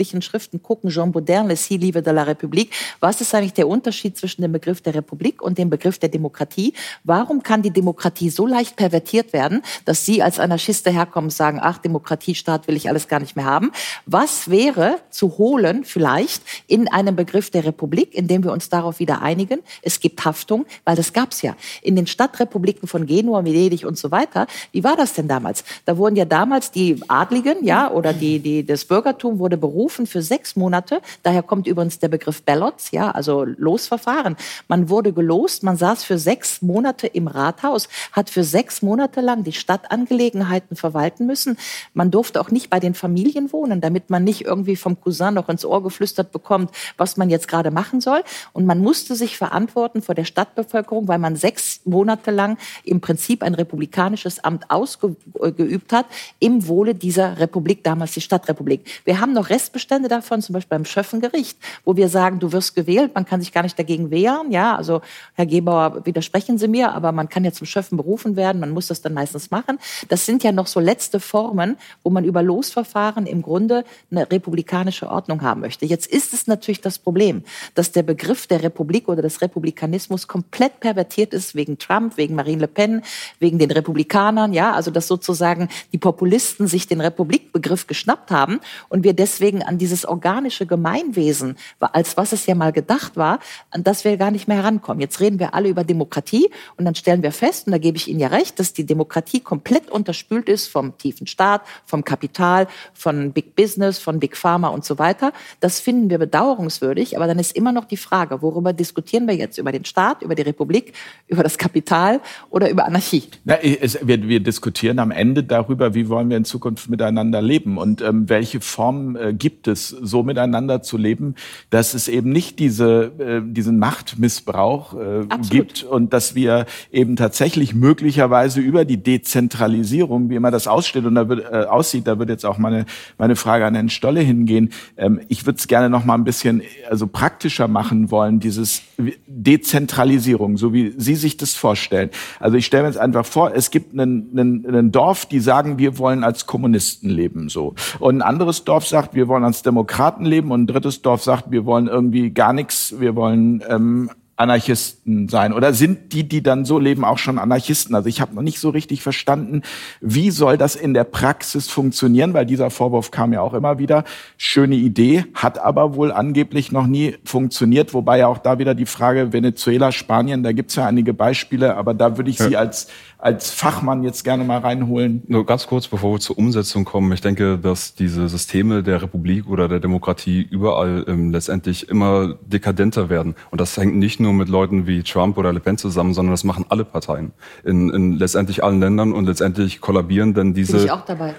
geistesgeschichtlichen 0.09 0.21
Schriften 0.21 0.61
gucken. 0.61 0.89
Jean 0.89 1.11
Baudin, 1.11 1.47
Le 1.47 1.55
Si 1.55 1.77
Livre 1.77 2.01
de 2.01 2.13
la 2.13 2.23
République. 2.23 2.69
Was 2.99 3.21
ist 3.21 3.33
eigentlich 3.33 3.53
der 3.53 3.67
Unterschied 3.67 4.17
zwischen 4.17 4.41
dem 4.41 4.51
Begriff 4.51 4.81
der 4.81 4.95
Republik 4.95 5.41
und 5.41 5.57
dem 5.57 5.69
Begriff 5.69 5.99
der 5.99 6.09
Demokratie. 6.09 6.73
Warum 7.03 7.43
kann 7.43 7.61
die 7.61 7.71
Demokratie 7.71 8.29
so 8.29 8.47
leicht 8.47 8.75
pervertiert 8.75 9.33
werden, 9.33 9.61
dass 9.85 10.05
Sie 10.05 10.21
als 10.21 10.39
Anarchist 10.39 10.85
daherkommen 10.85 11.27
und 11.27 11.33
sagen, 11.33 11.59
ach, 11.61 11.77
Demokratiestaat 11.77 12.67
will 12.67 12.75
ich 12.75 12.89
alles 12.89 13.07
gar 13.07 13.19
nicht 13.19 13.35
mehr 13.35 13.45
haben? 13.45 13.71
Was 14.05 14.49
wäre 14.49 14.97
zu 15.09 15.37
holen 15.37 15.83
vielleicht 15.83 16.41
in 16.67 16.87
einem 16.87 17.15
Begriff 17.15 17.49
der 17.49 17.65
Republik, 17.65 18.13
in 18.15 18.27
dem 18.27 18.43
wir 18.43 18.51
uns 18.51 18.69
darauf 18.69 18.99
wieder 18.99 19.21
einigen? 19.21 19.59
Es 19.81 19.99
gibt 19.99 20.23
Haftung, 20.25 20.65
weil 20.85 20.95
das 20.95 21.13
gab 21.13 21.31
es 21.31 21.41
ja. 21.41 21.55
In 21.81 21.95
den 21.95 22.07
Stadtrepubliken 22.07 22.87
von 22.87 23.05
Genua, 23.05 23.43
Venedig 23.43 23.85
und 23.85 23.97
so 23.97 24.11
weiter. 24.11 24.47
Wie 24.71 24.83
war 24.83 24.95
das 24.95 25.13
denn 25.13 25.27
damals? 25.27 25.63
Da 25.85 25.97
wurden 25.97 26.15
ja 26.15 26.25
damals 26.25 26.71
die 26.71 27.01
Adligen, 27.07 27.63
ja, 27.63 27.91
oder 27.91 28.13
die, 28.13 28.39
die, 28.39 28.65
das 28.65 28.85
Bürgertum 28.85 29.39
wurde 29.39 29.57
berufen 29.57 29.98
für 30.07 30.21
sechs 30.21 30.55
Monate. 30.55 31.01
Daher 31.23 31.43
kommt 31.43 31.67
übrigens 31.67 31.99
der 31.99 32.07
Begriff 32.07 32.43
Ballots, 32.43 32.91
ja, 32.91 33.11
also 33.11 33.43
Losverfahren. 33.43 34.35
Man 34.67 34.89
wurde 34.89 35.13
gelost, 35.13 35.63
man 35.63 35.77
saß 35.77 36.03
für 36.03 36.17
sechs 36.17 36.61
Monate 36.61 37.07
im 37.07 37.27
Rathaus, 37.27 37.87
hat 38.11 38.29
für 38.29 38.43
sechs 38.43 38.81
Monate 38.81 39.21
lang 39.21 39.43
die 39.43 39.53
Stadtangelegenheiten 39.53 40.75
verwalten 40.75 41.25
müssen. 41.25 41.57
Man 41.93 42.11
durfte 42.11 42.41
auch 42.41 42.51
nicht 42.51 42.69
bei 42.69 42.79
den 42.79 42.93
Familien 42.93 43.51
wohnen, 43.53 43.81
damit 43.81 44.09
man 44.09 44.23
nicht 44.23 44.45
irgendwie 44.45 44.75
vom 44.75 44.99
Cousin 44.99 45.33
noch 45.33 45.49
ins 45.49 45.65
Ohr 45.65 45.83
geflüstert 45.83 46.31
bekommt, 46.31 46.71
was 46.97 47.17
man 47.17 47.29
jetzt 47.29 47.47
gerade 47.47 47.71
machen 47.71 48.01
soll. 48.01 48.23
Und 48.53 48.65
man 48.65 48.79
musste 48.79 49.15
sich 49.15 49.37
verantworten 49.37 50.01
vor 50.01 50.15
der 50.15 50.25
Stadtbevölkerung, 50.25 51.07
weil 51.07 51.19
man 51.19 51.35
sechs 51.35 51.81
Monate 51.85 52.31
lang 52.31 52.57
im 52.83 53.01
Prinzip 53.01 53.43
ein 53.43 53.55
republikanisches 53.55 54.43
Amt 54.43 54.69
ausgeübt 54.69 55.93
hat, 55.93 56.05
im 56.39 56.67
Wohle 56.67 56.95
dieser 56.95 57.39
Republik, 57.39 57.83
damals 57.83 58.13
die 58.13 58.21
Stadtrepublik. 58.21 58.85
Wir 59.05 59.19
haben 59.19 59.33
noch 59.33 59.49
Restbestände 59.79 60.09
davon, 60.09 60.41
zum 60.41 60.53
Beispiel 60.53 60.77
beim 60.77 60.85
Schöffengericht, 60.85 61.57
wo 61.85 61.95
wir 61.95 62.09
sagen, 62.09 62.39
du 62.39 62.51
wirst 62.51 62.75
gewählt, 62.75 63.15
man 63.15 63.25
kann 63.25 63.39
sich 63.39 63.53
gar 63.53 63.63
nicht 63.63 63.79
dagegen 63.79 64.11
wehren. 64.11 64.51
Ja, 64.51 64.75
also 64.75 65.01
Herr 65.35 65.45
Gebauer, 65.45 66.05
widersprechen 66.05 66.57
Sie 66.57 66.67
mir, 66.67 66.91
aber 66.91 67.13
man 67.13 67.29
kann 67.29 67.45
ja 67.45 67.53
zum 67.53 67.65
Schöffen 67.65 67.95
berufen 67.95 68.35
werden, 68.35 68.59
man 68.59 68.71
muss 68.71 68.87
das 68.87 69.01
dann 69.01 69.13
meistens 69.13 69.51
machen. 69.51 69.79
Das 70.09 70.25
sind 70.25 70.43
ja 70.43 70.51
noch 70.51 70.67
so 70.67 70.81
letzte 70.81 71.21
Formen, 71.21 71.77
wo 72.03 72.09
man 72.09 72.25
über 72.25 72.43
Losverfahren 72.43 73.25
im 73.25 73.41
Grunde 73.41 73.85
eine 74.11 74.29
republikanische 74.29 75.09
Ordnung 75.09 75.41
haben 75.41 75.61
möchte. 75.61 75.85
Jetzt 75.85 76.07
ist 76.07 76.33
es 76.33 76.47
natürlich 76.47 76.81
das 76.81 76.99
Problem, 76.99 77.43
dass 77.75 77.93
der 77.93 78.03
Begriff 78.03 78.47
der 78.47 78.63
Republik 78.63 79.07
oder 79.07 79.21
des 79.21 79.41
Republikanismus 79.41 80.27
komplett 80.27 80.81
pervertiert 80.81 81.33
ist 81.33 81.55
wegen 81.55 81.77
Trump, 81.77 82.17
wegen 82.17 82.35
Marine 82.35 82.61
Le 82.61 82.67
Pen, 82.67 83.01
wegen 83.39 83.59
den 83.59 83.71
Republikanern. 83.71 84.51
Ja, 84.51 84.73
also 84.73 84.91
dass 84.91 85.07
sozusagen 85.07 85.69
die 85.93 85.97
Populisten 85.97 86.67
sich 86.67 86.87
den 86.87 86.99
Republikbegriff 86.99 87.87
geschnappt 87.87 88.29
haben 88.29 88.59
und 88.89 89.03
wir 89.05 89.13
deswegen 89.13 89.61
an 89.69 89.77
dieses 89.77 90.03
organische 90.03 90.65
Gemeinwesen, 90.65 91.55
als 91.79 92.17
was 92.17 92.33
es 92.33 92.47
ja 92.47 92.55
mal 92.55 92.71
gedacht 92.71 93.15
war, 93.15 93.39
an 93.69 93.83
das 93.83 94.03
wir 94.03 94.17
gar 94.17 94.31
nicht 94.31 94.47
mehr 94.47 94.57
herankommen. 94.57 94.99
Jetzt 94.99 95.19
reden 95.19 95.37
wir 95.37 95.53
alle 95.53 95.69
über 95.69 95.83
Demokratie 95.83 96.49
und 96.75 96.85
dann 96.85 96.95
stellen 96.95 97.21
wir 97.21 97.31
fest, 97.31 97.67
und 97.67 97.73
da 97.73 97.77
gebe 97.77 97.95
ich 97.95 98.07
Ihnen 98.07 98.19
ja 98.19 98.29
recht, 98.29 98.59
dass 98.59 98.73
die 98.73 98.83
Demokratie 98.83 99.41
komplett 99.41 99.91
unterspült 99.91 100.49
ist 100.49 100.67
vom 100.67 100.97
tiefen 100.97 101.27
Staat, 101.27 101.61
vom 101.85 102.03
Kapital, 102.03 102.67
von 102.95 103.31
Big 103.31 103.55
Business, 103.55 103.99
von 103.99 104.19
Big 104.19 104.35
Pharma 104.35 104.69
und 104.69 104.85
so 104.85 104.97
weiter. 104.97 105.33
Das 105.59 105.79
finden 105.79 106.09
wir 106.09 106.17
bedauerungswürdig, 106.17 107.15
aber 107.15 107.27
dann 107.27 107.37
ist 107.37 107.55
immer 107.55 107.71
noch 107.71 107.85
die 107.85 107.97
Frage, 107.97 108.41
worüber 108.41 108.73
diskutieren 108.73 109.27
wir 109.27 109.35
jetzt? 109.35 109.59
Über 109.59 109.71
den 109.71 109.85
Staat, 109.85 110.23
über 110.23 110.33
die 110.33 110.41
Republik, 110.41 110.93
über 111.27 111.43
das 111.43 111.59
Kapital 111.59 112.21
oder 112.49 112.71
über 112.71 112.85
Anarchie? 112.85 113.23
Na, 113.45 113.61
es, 113.61 113.99
wir, 114.01 114.27
wir, 114.27 114.39
diskutieren 114.39 114.97
am 114.97 115.11
Ende 115.11 115.43
darüber, 115.43 115.93
wie 115.93 116.09
wollen 116.09 116.29
wir 116.31 116.37
in 116.37 116.45
Zukunft 116.45 116.89
miteinander 116.89 117.41
leben 117.41 117.77
und 117.77 118.01
ähm, 118.01 118.27
welche 118.29 118.61
Form 118.61 119.15
äh, 119.15 119.33
gibt 119.33 119.58
es, 119.67 119.89
so 119.89 120.23
miteinander 120.23 120.81
zu 120.81 120.97
leben, 120.97 121.35
dass 121.69 121.93
es 121.93 122.07
eben 122.07 122.31
nicht 122.31 122.59
diese, 122.59 123.11
äh, 123.19 123.41
diesen 123.43 123.77
Macht 123.79 123.99
Machtmissbrauch 123.99 124.93
äh, 124.93 125.25
gibt 125.49 125.83
und 125.83 126.13
dass 126.13 126.35
wir 126.35 126.65
eben 126.91 127.15
tatsächlich 127.15 127.73
möglicherweise 127.73 128.61
über 128.61 128.85
die 128.85 128.97
Dezentralisierung, 128.97 130.29
wie 130.29 130.35
immer 130.35 130.51
das 130.51 130.67
aussteht 130.67 131.05
und 131.05 131.15
da 131.15 131.27
wird, 131.27 131.51
äh, 131.51 131.65
aussieht, 131.65 132.07
da 132.07 132.17
wird 132.19 132.29
jetzt 132.29 132.45
auch 132.45 132.57
meine, 132.57 132.85
meine 133.17 133.35
Frage 133.35 133.65
an 133.65 133.73
Herrn 133.75 133.89
Stolle 133.89 134.21
hingehen. 134.21 134.71
Ähm, 134.97 135.21
ich 135.27 135.45
würde 135.45 135.57
es 135.57 135.67
gerne 135.67 135.89
noch 135.89 136.05
mal 136.05 136.15
ein 136.15 136.23
bisschen 136.23 136.61
also 136.89 137.07
praktischer 137.07 137.67
machen 137.67 138.11
wollen, 138.11 138.39
dieses 138.39 138.83
Dezentralisierung, 139.27 140.57
so 140.57 140.73
wie 140.73 140.93
Sie 140.97 141.15
sich 141.15 141.37
das 141.37 141.55
vorstellen. 141.55 142.09
Also 142.39 142.57
ich 142.57 142.65
stelle 142.65 142.83
mir 142.83 142.89
jetzt 142.89 142.99
einfach 142.99 143.25
vor, 143.25 143.53
es 143.53 143.71
gibt 143.71 143.93
einen, 143.93 144.29
einen, 144.31 144.65
einen 144.65 144.91
Dorf, 144.91 145.25
die 145.25 145.39
sagen, 145.39 145.77
wir 145.77 145.97
wollen 145.97 146.23
als 146.23 146.45
Kommunisten 146.45 147.09
leben, 147.09 147.49
so. 147.49 147.75
Und 147.99 148.17
ein 148.17 148.21
anderes 148.21 148.63
Dorf 148.63 148.87
sagt, 148.87 149.13
wir 149.15 149.27
wollen 149.27 149.43
als 149.49 149.63
Demokraten 149.63 150.25
leben 150.25 150.51
und 150.51 150.61
ein 150.61 150.67
drittes 150.67 151.01
Dorf 151.01 151.23
sagt, 151.23 151.51
wir 151.51 151.65
wollen 151.65 151.87
irgendwie 151.87 152.29
gar 152.29 152.53
nichts, 152.53 152.99
wir 152.99 153.15
wollen 153.15 153.63
ähm, 153.67 154.11
Anarchisten 154.39 155.27
sein? 155.27 155.51
Oder 155.51 155.73
sind 155.73 156.13
die, 156.13 156.27
die 156.27 156.41
dann 156.41 156.63
so 156.63 156.79
leben, 156.79 157.03
auch 157.03 157.17
schon 157.17 157.37
Anarchisten? 157.37 157.93
Also 157.93 158.07
ich 158.07 158.21
habe 158.21 158.33
noch 158.33 158.41
nicht 158.41 158.59
so 158.59 158.69
richtig 158.69 159.03
verstanden, 159.03 159.63
wie 159.99 160.31
soll 160.31 160.57
das 160.57 160.75
in 160.75 160.93
der 160.93 161.03
Praxis 161.03 161.67
funktionieren, 161.69 162.33
weil 162.33 162.45
dieser 162.45 162.69
Vorwurf 162.69 163.11
kam 163.11 163.33
ja 163.33 163.41
auch 163.41 163.53
immer 163.53 163.79
wieder. 163.79 164.05
Schöne 164.37 164.75
Idee, 164.75 165.25
hat 165.33 165.59
aber 165.59 165.95
wohl 165.95 166.13
angeblich 166.13 166.71
noch 166.71 166.87
nie 166.87 167.17
funktioniert, 167.25 167.93
wobei 167.93 168.19
ja 168.19 168.27
auch 168.27 168.37
da 168.37 168.59
wieder 168.59 168.75
die 168.75 168.85
Frage 168.85 169.33
Venezuela, 169.33 169.91
Spanien, 169.91 170.41
da 170.41 170.53
gibt's 170.53 170.75
ja 170.75 170.85
einige 170.85 171.13
Beispiele, 171.13 171.75
aber 171.75 171.93
da 171.93 172.15
würde 172.15 172.29
ich 172.29 172.37
Sie 172.37 172.55
als 172.55 172.87
als 173.19 173.51
Fachmann 173.51 174.01
jetzt 174.03 174.23
gerne 174.23 174.45
mal 174.45 174.59
reinholen. 174.59 175.23
Nur 175.27 175.45
ganz 175.45 175.67
kurz, 175.67 175.87
bevor 175.89 176.13
wir 176.13 176.19
zur 176.19 176.37
Umsetzung 176.37 176.85
kommen. 176.85 177.11
Ich 177.11 177.19
denke, 177.19 177.57
dass 177.57 177.93
diese 177.93 178.29
Systeme 178.29 178.81
der 178.81 179.01
Republik 179.01 179.45
oder 179.47 179.67
der 179.67 179.81
Demokratie 179.81 180.41
überall 180.41 181.03
ähm, 181.05 181.31
letztendlich 181.31 181.89
immer 181.89 182.35
dekadenter 182.45 183.09
werden. 183.09 183.35
Und 183.51 183.59
das 183.59 183.75
hängt 183.75 183.97
nicht 183.97 184.21
nur 184.21 184.28
mit 184.37 184.49
Leuten 184.49 184.87
wie 184.87 185.03
Trump 185.03 185.37
oder 185.37 185.53
Le 185.53 185.59
Pen 185.59 185.77
zusammen, 185.77 186.13
sondern 186.13 186.31
das 186.31 186.43
machen 186.43 186.65
alle 186.69 186.85
Parteien 186.85 187.31
in, 187.63 187.89
in 187.89 188.17
letztendlich 188.17 188.63
allen 188.63 188.79
Ländern 188.79 189.13
und 189.13 189.25
letztendlich 189.25 189.81
kollabieren 189.81 190.33
denn 190.33 190.53
diese 190.53 190.87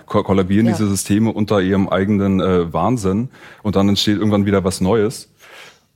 ko 0.07 0.23
kollabieren 0.23 0.67
ja. 0.67 0.73
diese 0.73 0.89
Systeme 0.89 1.33
unter 1.33 1.61
ihrem 1.61 1.89
eigenen 1.89 2.41
äh, 2.41 2.73
Wahnsinn 2.73 3.29
und 3.63 3.77
dann 3.77 3.89
entsteht 3.89 4.19
irgendwann 4.19 4.47
wieder 4.47 4.65
was 4.65 4.81
Neues. 4.81 5.31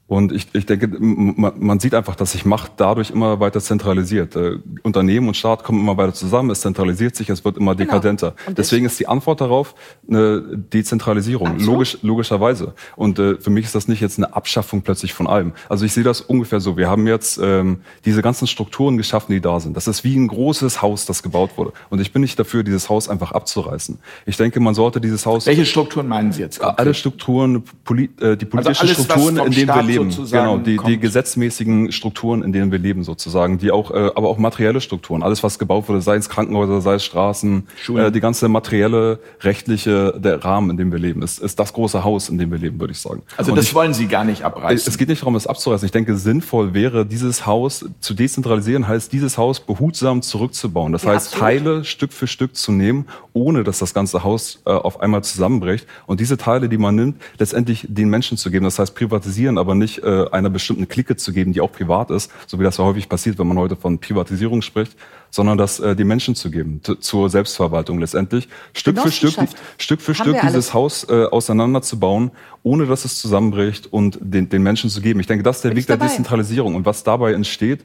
Und 0.06 0.32
ich, 0.32 0.48
ich 0.52 0.66
denke, 0.66 0.88
man, 0.98 1.80
sieht 1.80 1.94
einfach, 1.94 2.14
dass 2.14 2.32
sich 2.32 2.44
Macht 2.44 2.72
dadurch 2.76 3.10
immer 3.10 3.40
weiter 3.40 3.60
zentralisiert. 3.60 4.36
Äh, 4.36 4.58
Unternehmen 4.82 5.28
und 5.28 5.34
Staat 5.34 5.64
kommen 5.64 5.80
immer 5.80 5.96
weiter 5.96 6.12
zusammen, 6.12 6.50
es 6.50 6.60
zentralisiert 6.60 7.16
sich, 7.16 7.30
es 7.30 7.42
wird 7.42 7.56
immer 7.56 7.74
genau. 7.74 7.92
dekadenter. 7.92 8.34
Deswegen 8.54 8.84
ist 8.84 9.00
die 9.00 9.08
Antwort 9.08 9.40
darauf 9.40 9.74
eine 10.06 10.42
Dezentralisierung, 10.42 11.58
logisch, 11.58 11.96
logischerweise. 12.02 12.74
Und 12.96 13.18
äh, 13.18 13.36
für 13.40 13.48
mich 13.48 13.64
ist 13.64 13.74
das 13.74 13.88
nicht 13.88 14.02
jetzt 14.02 14.18
eine 14.18 14.36
Abschaffung 14.36 14.82
plötzlich 14.82 15.14
von 15.14 15.26
allem. 15.26 15.52
Also 15.70 15.86
ich 15.86 15.94
sehe 15.94 16.04
das 16.04 16.20
ungefähr 16.20 16.60
so. 16.60 16.76
Wir 16.76 16.90
haben 16.90 17.06
jetzt 17.06 17.40
ähm, 17.42 17.80
diese 18.04 18.20
ganzen 18.20 18.46
Strukturen 18.46 18.98
geschaffen, 18.98 19.32
die 19.32 19.40
da 19.40 19.58
sind. 19.58 19.74
Das 19.74 19.88
ist 19.88 20.04
wie 20.04 20.16
ein 20.16 20.28
großes 20.28 20.82
Haus, 20.82 21.06
das 21.06 21.22
gebaut 21.22 21.56
wurde. 21.56 21.72
Und 21.88 22.02
ich 22.02 22.12
bin 22.12 22.20
nicht 22.20 22.38
dafür, 22.38 22.62
dieses 22.62 22.90
Haus 22.90 23.08
einfach 23.08 23.32
abzureißen. 23.32 23.98
Ich 24.26 24.36
denke, 24.36 24.60
man 24.60 24.74
sollte 24.74 25.00
dieses 25.00 25.24
Haus... 25.24 25.46
Welche 25.46 25.64
Strukturen 25.64 26.08
meinen 26.08 26.30
Sie 26.30 26.42
jetzt? 26.42 26.62
Alle 26.62 26.92
Strukturen, 26.92 27.62
poli 27.84 28.10
äh, 28.20 28.36
die 28.36 28.44
politischen 28.44 28.68
also 28.68 28.80
alles, 28.82 29.04
Strukturen, 29.04 29.38
in 29.38 29.52
denen 29.52 29.68
wir 29.68 29.82
leben 29.82 29.93
leben. 29.98 30.30
Genau, 30.30 30.58
die, 30.58 30.78
die 30.78 30.98
gesetzmäßigen 30.98 31.92
Strukturen, 31.92 32.42
in 32.42 32.52
denen 32.52 32.72
wir 32.72 32.78
leben 32.78 33.04
sozusagen, 33.04 33.58
die 33.58 33.70
auch, 33.70 33.90
äh, 33.90 34.10
aber 34.14 34.28
auch 34.28 34.38
materielle 34.38 34.80
Strukturen, 34.80 35.22
alles 35.22 35.42
was 35.42 35.58
gebaut 35.58 35.88
wurde, 35.88 36.00
sei 36.00 36.16
es 36.16 36.28
Krankenhäuser, 36.28 36.80
sei 36.80 36.94
es 36.94 37.04
Straßen, 37.04 37.66
äh, 37.96 38.10
die 38.10 38.20
ganze 38.20 38.48
materielle, 38.48 39.18
rechtliche, 39.40 40.14
der 40.18 40.44
Rahmen, 40.44 40.70
in 40.70 40.76
dem 40.76 40.92
wir 40.92 40.98
leben, 40.98 41.22
ist, 41.22 41.38
ist 41.38 41.58
das 41.58 41.72
große 41.72 42.04
Haus, 42.04 42.28
in 42.28 42.38
dem 42.38 42.50
wir 42.50 42.58
leben, 42.58 42.80
würde 42.80 42.92
ich 42.92 43.00
sagen. 43.00 43.22
Also 43.36 43.52
Und 43.52 43.56
das 43.56 43.66
ich, 43.66 43.74
wollen 43.74 43.94
Sie 43.94 44.06
gar 44.06 44.24
nicht 44.24 44.42
abreißen. 44.42 44.88
Es 44.88 44.98
geht 44.98 45.08
nicht 45.08 45.22
darum, 45.22 45.36
es 45.36 45.46
abzureißen. 45.46 45.86
Ich 45.86 45.92
denke, 45.92 46.16
sinnvoll 46.16 46.74
wäre, 46.74 47.06
dieses 47.06 47.46
Haus 47.46 47.84
zu 48.00 48.14
dezentralisieren, 48.14 48.86
heißt 48.88 49.12
dieses 49.12 49.38
Haus 49.38 49.60
behutsam 49.60 50.22
zurückzubauen. 50.22 50.92
Das 50.92 51.04
ja, 51.04 51.12
heißt, 51.12 51.34
absolut. 51.34 51.48
Teile 51.48 51.84
Stück 51.84 52.12
für 52.12 52.26
Stück 52.26 52.56
zu 52.56 52.72
nehmen, 52.72 53.06
ohne 53.32 53.64
dass 53.64 53.78
das 53.78 53.94
ganze 53.94 54.24
Haus 54.24 54.60
äh, 54.66 54.70
auf 54.70 55.00
einmal 55.00 55.22
zusammenbricht. 55.24 55.86
Und 56.06 56.20
diese 56.20 56.36
Teile, 56.36 56.68
die 56.68 56.78
man 56.78 56.94
nimmt, 56.94 57.22
letztendlich 57.38 57.86
den 57.88 58.08
Menschen 58.08 58.36
zu 58.36 58.50
geben. 58.50 58.64
Das 58.64 58.78
heißt, 58.78 58.94
privatisieren, 58.94 59.58
aber 59.58 59.74
nicht 59.74 59.83
äh, 59.84 60.28
einer 60.30 60.50
bestimmten 60.50 60.88
Clique 60.88 61.16
zu 61.16 61.32
geben, 61.32 61.52
die 61.52 61.60
auch 61.60 61.72
privat 61.72 62.10
ist, 62.10 62.30
so 62.46 62.58
wie 62.58 62.64
das 62.64 62.76
ja 62.78 62.84
häufig 62.84 63.08
passiert, 63.08 63.38
wenn 63.38 63.46
man 63.46 63.58
heute 63.58 63.76
von 63.76 63.98
Privatisierung 63.98 64.62
spricht, 64.62 64.96
sondern 65.30 65.58
das 65.58 65.80
äh, 65.80 65.96
die 65.96 66.04
Menschen 66.04 66.34
zu 66.34 66.50
geben, 66.50 66.80
zur 67.00 67.28
Selbstverwaltung 67.30 67.98
letztendlich. 67.98 68.48
Stück 68.72 68.98
für 69.00 69.10
Stück, 69.10 69.34
Stück 69.78 70.00
für 70.00 70.14
Stück 70.14 70.40
dieses 70.42 70.74
Haus 70.74 71.04
äh, 71.08 71.24
auseinanderzubauen, 71.24 72.30
ohne 72.62 72.86
dass 72.86 73.04
es 73.04 73.18
zusammenbricht 73.20 73.92
und 73.92 74.18
den, 74.20 74.48
den 74.48 74.62
Menschen 74.62 74.90
zu 74.90 75.00
geben. 75.00 75.20
Ich 75.20 75.26
denke, 75.26 75.42
das 75.42 75.56
ist 75.56 75.62
der 75.64 75.70
Bin 75.70 75.78
Weg 75.78 75.86
der 75.86 75.96
Dezentralisierung. 75.96 76.74
Und 76.74 76.86
was 76.86 77.04
dabei 77.04 77.32
entsteht, 77.32 77.84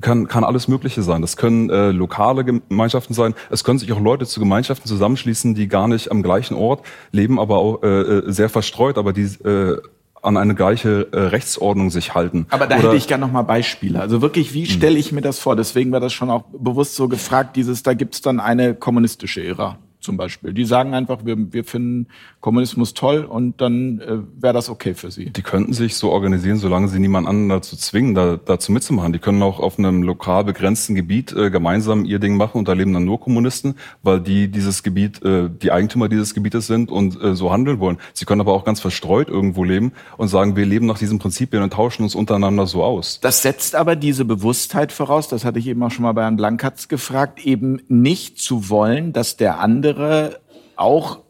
kann, 0.00 0.28
kann 0.28 0.44
alles 0.44 0.68
Mögliche 0.68 1.02
sein. 1.02 1.20
Das 1.20 1.36
können 1.36 1.70
äh, 1.70 1.90
lokale 1.90 2.44
Gemeinschaften 2.44 3.14
sein. 3.14 3.34
Es 3.50 3.64
können 3.64 3.78
sich 3.78 3.92
auch 3.92 4.00
Leute 4.00 4.26
zu 4.26 4.40
Gemeinschaften 4.40 4.88
zusammenschließen, 4.88 5.54
die 5.54 5.68
gar 5.68 5.88
nicht 5.88 6.10
am 6.10 6.22
gleichen 6.22 6.54
Ort 6.54 6.84
leben, 7.10 7.38
aber 7.38 7.58
auch 7.58 7.82
äh, 7.82 7.86
äh 7.86 8.32
sehr 8.32 8.48
verstreut, 8.48 8.98
aber 8.98 9.12
die 9.12 9.24
äh, 9.44 9.78
an 10.22 10.36
eine 10.36 10.54
gleiche 10.54 11.08
äh, 11.12 11.18
Rechtsordnung 11.18 11.90
sich 11.90 12.14
halten. 12.14 12.46
Aber 12.50 12.66
da 12.66 12.76
Oder 12.76 12.88
hätte 12.88 12.96
ich 12.96 13.08
gerne 13.08 13.26
noch 13.26 13.32
mal 13.32 13.42
Beispiele. 13.42 14.00
Also 14.00 14.22
wirklich, 14.22 14.54
wie 14.54 14.64
hm. 14.64 14.70
stelle 14.70 14.98
ich 14.98 15.12
mir 15.12 15.20
das 15.20 15.38
vor? 15.38 15.56
Deswegen 15.56 15.92
war 15.92 16.00
das 16.00 16.12
schon 16.12 16.30
auch 16.30 16.44
bewusst 16.52 16.94
so 16.94 17.08
gefragt, 17.08 17.56
dieses, 17.56 17.82
da 17.82 17.94
gibt's 17.94 18.22
dann 18.22 18.40
eine 18.40 18.74
kommunistische 18.74 19.44
Ära 19.44 19.78
zum 20.00 20.16
Beispiel. 20.16 20.52
Die 20.52 20.64
sagen 20.64 20.94
einfach, 20.94 21.24
wir, 21.24 21.52
wir 21.52 21.64
finden 21.64 22.08
Kommunismus 22.42 22.92
toll 22.92 23.24
und 23.24 23.60
dann 23.60 24.00
äh, 24.00 24.18
wäre 24.42 24.52
das 24.52 24.68
okay 24.68 24.94
für 24.94 25.12
sie. 25.12 25.30
Die 25.30 25.42
könnten 25.42 25.72
sich 25.72 25.94
so 25.94 26.10
organisieren, 26.10 26.58
solange 26.58 26.88
sie 26.88 26.98
niemand 26.98 27.28
anderen 27.28 27.48
dazu 27.48 27.76
zwingen, 27.76 28.16
da, 28.16 28.36
dazu 28.36 28.72
mitzumachen. 28.72 29.12
Die 29.12 29.20
können 29.20 29.40
auch 29.44 29.60
auf 29.60 29.78
einem 29.78 30.02
lokal 30.02 30.42
begrenzten 30.42 30.96
Gebiet 30.96 31.32
äh, 31.32 31.50
gemeinsam 31.50 32.04
ihr 32.04 32.18
Ding 32.18 32.36
machen 32.36 32.58
und 32.58 32.66
da 32.66 32.72
leben 32.72 32.92
dann 32.92 33.04
nur 33.04 33.20
Kommunisten, 33.20 33.76
weil 34.02 34.20
die 34.20 34.48
dieses 34.48 34.82
Gebiet, 34.82 35.24
äh, 35.24 35.48
die 35.50 35.70
Eigentümer 35.70 36.08
dieses 36.08 36.34
Gebietes 36.34 36.66
sind 36.66 36.90
und 36.90 37.18
äh, 37.22 37.36
so 37.36 37.52
handeln 37.52 37.78
wollen. 37.78 37.98
Sie 38.12 38.24
können 38.24 38.40
aber 38.40 38.54
auch 38.54 38.64
ganz 38.64 38.80
verstreut 38.80 39.28
irgendwo 39.28 39.62
leben 39.62 39.92
und 40.16 40.26
sagen, 40.26 40.56
wir 40.56 40.66
leben 40.66 40.86
nach 40.86 40.98
diesen 40.98 41.20
Prinzipien 41.20 41.62
und 41.62 41.72
tauschen 41.72 42.02
uns 42.02 42.16
untereinander 42.16 42.66
so 42.66 42.82
aus. 42.82 43.20
Das 43.20 43.42
setzt 43.42 43.76
aber 43.76 43.94
diese 43.94 44.24
Bewusstheit 44.24 44.90
voraus, 44.90 45.28
das 45.28 45.44
hatte 45.44 45.60
ich 45.60 45.68
eben 45.68 45.80
auch 45.84 45.92
schon 45.92 46.02
mal 46.02 46.12
bei 46.12 46.22
Herrn 46.22 46.36
Blankatz 46.36 46.88
gefragt, 46.88 47.46
eben 47.46 47.80
nicht 47.86 48.40
zu 48.40 48.68
wollen, 48.68 49.12
dass 49.12 49.36
der 49.36 49.60
andere 49.60 50.40
auch 50.74 51.20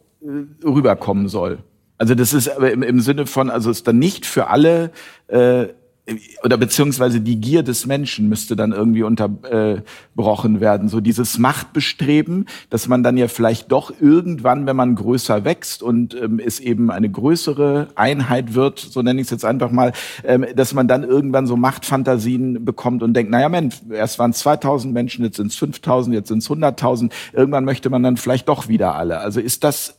rüberkommen 0.63 1.27
soll. 1.27 1.59
Also 1.97 2.15
das 2.15 2.33
ist 2.33 2.49
aber 2.49 2.71
im, 2.71 2.83
im 2.83 2.99
Sinne 2.99 3.25
von, 3.25 3.49
also 3.49 3.69
ist 3.69 3.87
dann 3.87 3.99
nicht 3.99 4.25
für 4.25 4.47
alle 4.47 4.91
äh, 5.27 5.67
oder 6.43 6.57
beziehungsweise 6.57 7.21
die 7.21 7.39
Gier 7.39 7.63
des 7.63 7.85
Menschen 7.85 8.27
müsste 8.27 8.57
dann 8.57 8.73
irgendwie 8.73 9.03
unterbrochen 9.03 10.59
werden. 10.59 10.89
So 10.89 10.99
dieses 10.99 11.37
Machtbestreben, 11.37 12.47
dass 12.69 12.89
man 12.89 13.03
dann 13.03 13.15
ja 13.15 13.29
vielleicht 13.29 13.71
doch 13.71 13.93
irgendwann, 14.01 14.65
wenn 14.65 14.75
man 14.75 14.95
größer 14.95 15.45
wächst 15.45 15.81
und 15.81 16.13
ähm, 16.15 16.41
es 16.43 16.59
eben 16.59 16.91
eine 16.91 17.09
größere 17.09 17.87
Einheit 17.95 18.53
wird, 18.53 18.79
so 18.79 19.01
nenne 19.01 19.21
ich 19.21 19.27
es 19.27 19.31
jetzt 19.31 19.45
einfach 19.45 19.71
mal, 19.71 19.93
ähm, 20.25 20.45
dass 20.55 20.73
man 20.73 20.89
dann 20.89 21.03
irgendwann 21.03 21.47
so 21.47 21.55
Machtfantasien 21.55 22.65
bekommt 22.65 23.01
und 23.01 23.13
denkt, 23.13 23.31
naja 23.31 23.47
Mensch, 23.47 23.75
erst 23.89 24.19
waren 24.19 24.31
es 24.31 24.39
2000 24.39 24.93
Menschen, 24.93 25.23
jetzt 25.23 25.37
sind 25.37 25.47
es 25.47 25.55
5000, 25.55 26.13
jetzt 26.15 26.27
sind 26.27 26.39
es 26.39 26.49
100.000. 26.49 27.11
Irgendwann 27.31 27.63
möchte 27.63 27.89
man 27.89 28.03
dann 28.03 28.17
vielleicht 28.17 28.49
doch 28.49 28.67
wieder 28.67 28.95
alle. 28.95 29.19
Also 29.19 29.39
ist 29.39 29.63
das 29.63 29.95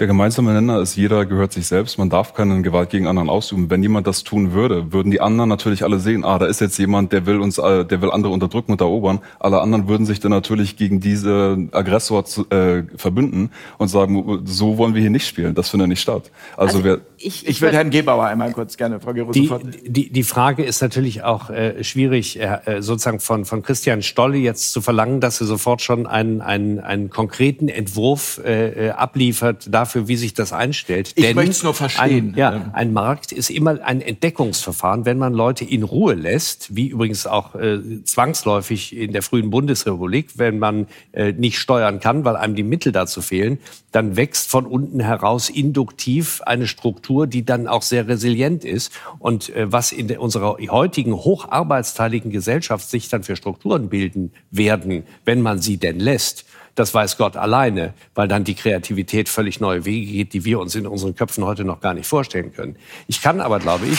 der 0.00 0.08
gemeinsame 0.08 0.52
Nenner 0.52 0.80
ist, 0.80 0.96
jeder 0.96 1.24
gehört 1.24 1.52
sich 1.52 1.68
selbst. 1.68 1.98
Man 1.98 2.10
darf 2.10 2.34
keine 2.34 2.62
Gewalt 2.62 2.90
gegen 2.90 3.06
anderen 3.06 3.30
ausüben. 3.30 3.70
Wenn 3.70 3.80
jemand 3.80 4.08
das 4.08 4.24
tun 4.24 4.52
würde, 4.52 4.92
würden 4.92 5.12
die 5.12 5.20
anderen 5.20 5.48
natürlich 5.48 5.84
alle 5.84 6.00
sehen, 6.00 6.24
ah, 6.24 6.36
da 6.40 6.46
ist 6.46 6.60
jetzt 6.60 6.76
jemand, 6.78 7.12
der 7.12 7.26
will 7.26 7.38
uns, 7.38 7.58
äh, 7.58 7.84
der 7.84 8.02
will 8.02 8.10
andere 8.10 8.32
unterdrücken 8.32 8.72
und 8.72 8.80
erobern. 8.80 9.20
Alle 9.38 9.60
anderen 9.60 9.86
würden 9.86 10.04
sich 10.04 10.18
dann 10.18 10.32
natürlich 10.32 10.76
gegen 10.76 10.98
diese 10.98 11.68
Aggressor 11.70 12.24
zu, 12.24 12.50
äh, 12.50 12.82
verbünden 12.96 13.50
und 13.78 13.86
sagen, 13.86 14.42
so 14.46 14.78
wollen 14.78 14.94
wir 14.94 15.00
hier 15.00 15.10
nicht 15.10 15.28
spielen. 15.28 15.54
Das 15.54 15.70
findet 15.70 15.88
nicht 15.88 16.00
statt. 16.00 16.32
Also, 16.56 16.78
also 16.78 16.84
wer, 16.84 17.00
ich, 17.16 17.46
ich 17.46 17.62
würde 17.62 17.76
Herrn 17.76 17.90
Gebauer 17.90 18.24
einmal 18.24 18.52
kurz 18.52 18.76
gerne, 18.76 18.98
Frau 18.98 19.12
Gero, 19.12 19.30
die, 19.30 19.48
die, 19.86 20.10
die 20.10 20.24
Frage 20.24 20.64
ist 20.64 20.82
natürlich 20.82 21.22
auch 21.22 21.50
äh, 21.50 21.84
schwierig, 21.84 22.40
äh, 22.40 22.82
sozusagen 22.82 23.20
von, 23.20 23.44
von 23.44 23.62
Christian 23.62 24.02
Stolle 24.02 24.38
jetzt 24.38 24.72
zu 24.72 24.80
verlangen, 24.80 25.20
dass 25.20 25.40
er 25.40 25.46
sofort 25.46 25.82
schon 25.82 26.08
einen, 26.08 26.40
einen, 26.40 26.80
einen 26.80 27.10
konkreten 27.10 27.68
Entwurf 27.68 28.40
äh, 28.44 28.88
äh 28.88 28.90
abliefert. 28.90 29.68
Da 29.70 29.83
dafür, 29.84 30.08
wie 30.08 30.16
sich 30.16 30.32
das 30.32 30.52
einstellt. 30.54 31.12
Ich 31.14 31.34
möchte 31.34 31.50
es 31.50 31.62
nur 31.62 31.74
verstehen. 31.74 32.30
Ein, 32.30 32.38
ja, 32.38 32.70
ein 32.72 32.94
Markt 32.94 33.32
ist 33.32 33.50
immer 33.50 33.84
ein 33.84 34.00
Entdeckungsverfahren, 34.00 35.04
wenn 35.04 35.18
man 35.18 35.34
Leute 35.34 35.64
in 35.64 35.82
Ruhe 35.82 36.14
lässt, 36.14 36.74
wie 36.74 36.88
übrigens 36.88 37.26
auch 37.26 37.54
äh, 37.54 37.80
zwangsläufig 38.04 38.96
in 38.96 39.12
der 39.12 39.22
frühen 39.22 39.50
Bundesrepublik, 39.50 40.30
wenn 40.36 40.58
man 40.58 40.86
äh, 41.12 41.32
nicht 41.32 41.58
steuern 41.58 42.00
kann, 42.00 42.24
weil 42.24 42.36
einem 42.36 42.54
die 42.54 42.62
Mittel 42.62 42.92
dazu 42.92 43.20
fehlen, 43.20 43.58
dann 43.92 44.16
wächst 44.16 44.48
von 44.48 44.64
unten 44.64 45.00
heraus 45.00 45.50
induktiv 45.50 46.40
eine 46.46 46.66
Struktur, 46.66 47.26
die 47.26 47.44
dann 47.44 47.68
auch 47.68 47.82
sehr 47.82 48.08
resilient 48.08 48.64
ist. 48.64 48.90
Und 49.18 49.54
äh, 49.54 49.70
was 49.70 49.92
in 49.92 50.08
der, 50.08 50.22
unserer 50.22 50.56
heutigen 50.70 51.12
hocharbeitsteiligen 51.12 52.30
Gesellschaft 52.30 52.88
sich 52.88 53.10
dann 53.10 53.22
für 53.22 53.36
Strukturen 53.36 53.90
bilden 53.90 54.32
werden, 54.50 55.04
wenn 55.26 55.42
man 55.42 55.58
sie 55.60 55.76
denn 55.76 56.00
lässt, 56.00 56.46
das 56.74 56.92
weiß 56.92 57.16
Gott 57.16 57.36
alleine, 57.36 57.94
weil 58.14 58.28
dann 58.28 58.44
die 58.44 58.54
Kreativität 58.54 59.28
völlig 59.28 59.60
neue 59.60 59.84
Wege 59.84 60.10
geht, 60.10 60.32
die 60.32 60.44
wir 60.44 60.58
uns 60.58 60.74
in 60.74 60.86
unseren 60.86 61.14
Köpfen 61.14 61.44
heute 61.44 61.64
noch 61.64 61.80
gar 61.80 61.94
nicht 61.94 62.06
vorstellen 62.06 62.52
können. 62.52 62.76
Ich 63.06 63.22
kann 63.22 63.40
aber, 63.40 63.60
glaube 63.60 63.86
ich, 63.86 63.98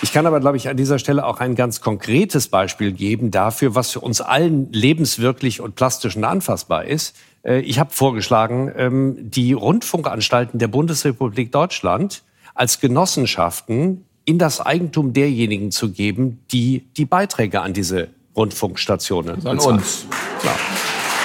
ich 0.00 0.12
kann 0.12 0.26
aber, 0.26 0.40
glaube 0.40 0.56
ich, 0.56 0.68
an 0.68 0.76
dieser 0.76 0.98
Stelle 0.98 1.26
auch 1.26 1.40
ein 1.40 1.56
ganz 1.56 1.80
konkretes 1.80 2.48
Beispiel 2.48 2.92
geben 2.92 3.30
dafür, 3.30 3.74
was 3.74 3.90
für 3.90 4.00
uns 4.00 4.20
allen 4.20 4.72
lebenswirklich 4.72 5.60
und 5.60 5.74
plastisch 5.74 6.16
und 6.16 6.24
anfassbar 6.24 6.84
ist. 6.84 7.16
Äh, 7.42 7.60
ich 7.60 7.78
habe 7.78 7.90
vorgeschlagen, 7.92 8.72
ähm, 8.76 9.16
die 9.18 9.52
Rundfunkanstalten 9.52 10.58
der 10.58 10.68
Bundesrepublik 10.68 11.50
Deutschland 11.50 12.22
als 12.54 12.80
Genossenschaften 12.80 14.04
in 14.24 14.38
das 14.38 14.60
Eigentum 14.60 15.12
derjenigen 15.12 15.70
zu 15.70 15.90
geben, 15.90 16.40
die 16.52 16.84
die 16.96 17.04
Beiträge 17.04 17.60
an 17.62 17.72
diese 17.72 18.08
Rundfunkstationen. 18.38 19.46
An 19.46 19.58
uns. 19.58 20.06
Klar. 20.40 20.56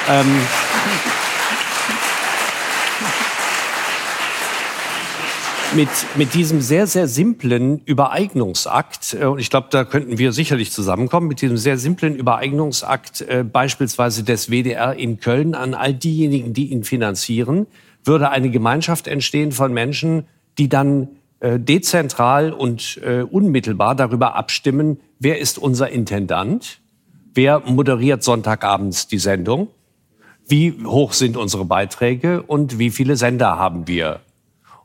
Ähm, 0.09 0.41
mit, 5.75 5.89
mit 6.15 6.33
diesem 6.33 6.61
sehr, 6.61 6.87
sehr 6.87 7.07
simplen 7.07 7.81
Übereignungsakt, 7.85 9.15
äh, 9.19 9.25
und 9.25 9.39
ich 9.39 9.49
glaube, 9.49 9.67
da 9.71 9.85
könnten 9.85 10.17
wir 10.17 10.31
sicherlich 10.31 10.71
zusammenkommen, 10.71 11.27
mit 11.27 11.41
diesem 11.41 11.57
sehr 11.57 11.77
simplen 11.77 12.15
Übereignungsakt 12.15 13.21
äh, 13.21 13.43
beispielsweise 13.43 14.23
des 14.23 14.49
WDR 14.49 14.95
in 14.95 15.19
Köln 15.19 15.55
an 15.55 15.73
all 15.73 15.93
diejenigen, 15.93 16.53
die 16.53 16.71
ihn 16.71 16.83
finanzieren, 16.83 17.67
würde 18.03 18.29
eine 18.29 18.49
Gemeinschaft 18.49 19.07
entstehen 19.07 19.51
von 19.51 19.73
Menschen, 19.73 20.25
die 20.57 20.69
dann 20.69 21.07
äh, 21.39 21.59
dezentral 21.59 22.51
und 22.51 22.99
äh, 23.03 23.21
unmittelbar 23.21 23.95
darüber 23.95 24.35
abstimmen, 24.35 24.99
wer 25.19 25.39
ist 25.39 25.57
unser 25.57 25.89
Intendant, 25.89 26.79
wer 27.33 27.59
moderiert 27.59 28.23
Sonntagabends 28.23 29.07
die 29.07 29.19
Sendung, 29.19 29.67
wie 30.47 30.73
hoch 30.85 31.13
sind 31.13 31.37
unsere 31.37 31.65
Beiträge 31.65 32.43
und 32.43 32.79
wie 32.79 32.89
viele 32.89 33.15
Sender 33.15 33.57
haben 33.57 33.87
wir 33.87 34.19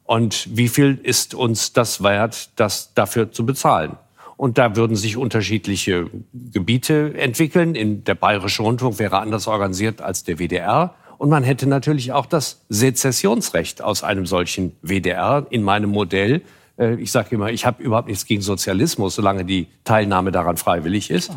und 0.04 0.48
wie 0.56 0.68
viel 0.68 0.98
ist 1.02 1.34
uns 1.34 1.74
das 1.74 2.02
wert, 2.02 2.50
das 2.56 2.94
dafür 2.94 3.30
zu 3.30 3.44
bezahlen. 3.44 3.96
Und 4.38 4.56
da 4.56 4.74
würden 4.74 4.96
sich 4.96 5.16
unterschiedliche 5.16 6.08
Gebiete 6.32 7.12
entwickeln. 7.18 7.74
In 7.74 8.04
der 8.04 8.14
Bayerische 8.14 8.62
Rundfunk 8.62 8.98
wäre 9.00 9.18
anders 9.18 9.48
organisiert 9.48 10.00
als 10.00 10.24
der 10.24 10.38
WDR. 10.38 10.94
Und 11.18 11.28
man 11.28 11.42
hätte 11.42 11.66
natürlich 11.66 12.12
auch 12.12 12.24
das 12.24 12.64
Sezessionsrecht 12.68 13.82
aus 13.82 14.04
einem 14.04 14.24
solchen 14.24 14.76
WDR 14.80 15.44
in 15.50 15.62
meinem 15.62 15.90
Modell. 15.90 16.42
Äh, 16.78 16.94
ich 16.94 17.12
sage 17.12 17.34
immer, 17.34 17.50
ich 17.50 17.66
habe 17.66 17.82
überhaupt 17.82 18.08
nichts 18.08 18.24
gegen 18.26 18.42
Sozialismus, 18.42 19.14
solange 19.14 19.44
die 19.44 19.66
Teilnahme 19.84 20.32
daran 20.32 20.56
freiwillig 20.56 21.10
ist. 21.10 21.30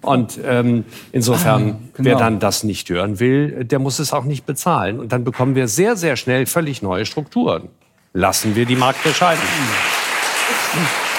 Und 0.00 0.38
ähm, 0.44 0.84
insofern, 1.12 1.70
ah, 1.70 1.88
genau. 1.94 2.08
wer 2.08 2.16
dann 2.16 2.38
das 2.40 2.64
nicht 2.64 2.88
hören 2.88 3.20
will, 3.20 3.64
der 3.64 3.78
muss 3.78 3.98
es 3.98 4.12
auch 4.12 4.24
nicht 4.24 4.46
bezahlen. 4.46 4.98
Und 4.98 5.12
dann 5.12 5.24
bekommen 5.24 5.54
wir 5.54 5.68
sehr, 5.68 5.96
sehr 5.96 6.16
schnell 6.16 6.46
völlig 6.46 6.82
neue 6.82 7.06
Strukturen. 7.06 7.68
Lassen 8.12 8.56
wir 8.56 8.64
die 8.64 8.76
Markt 8.76 9.04
entscheiden. 9.04 9.42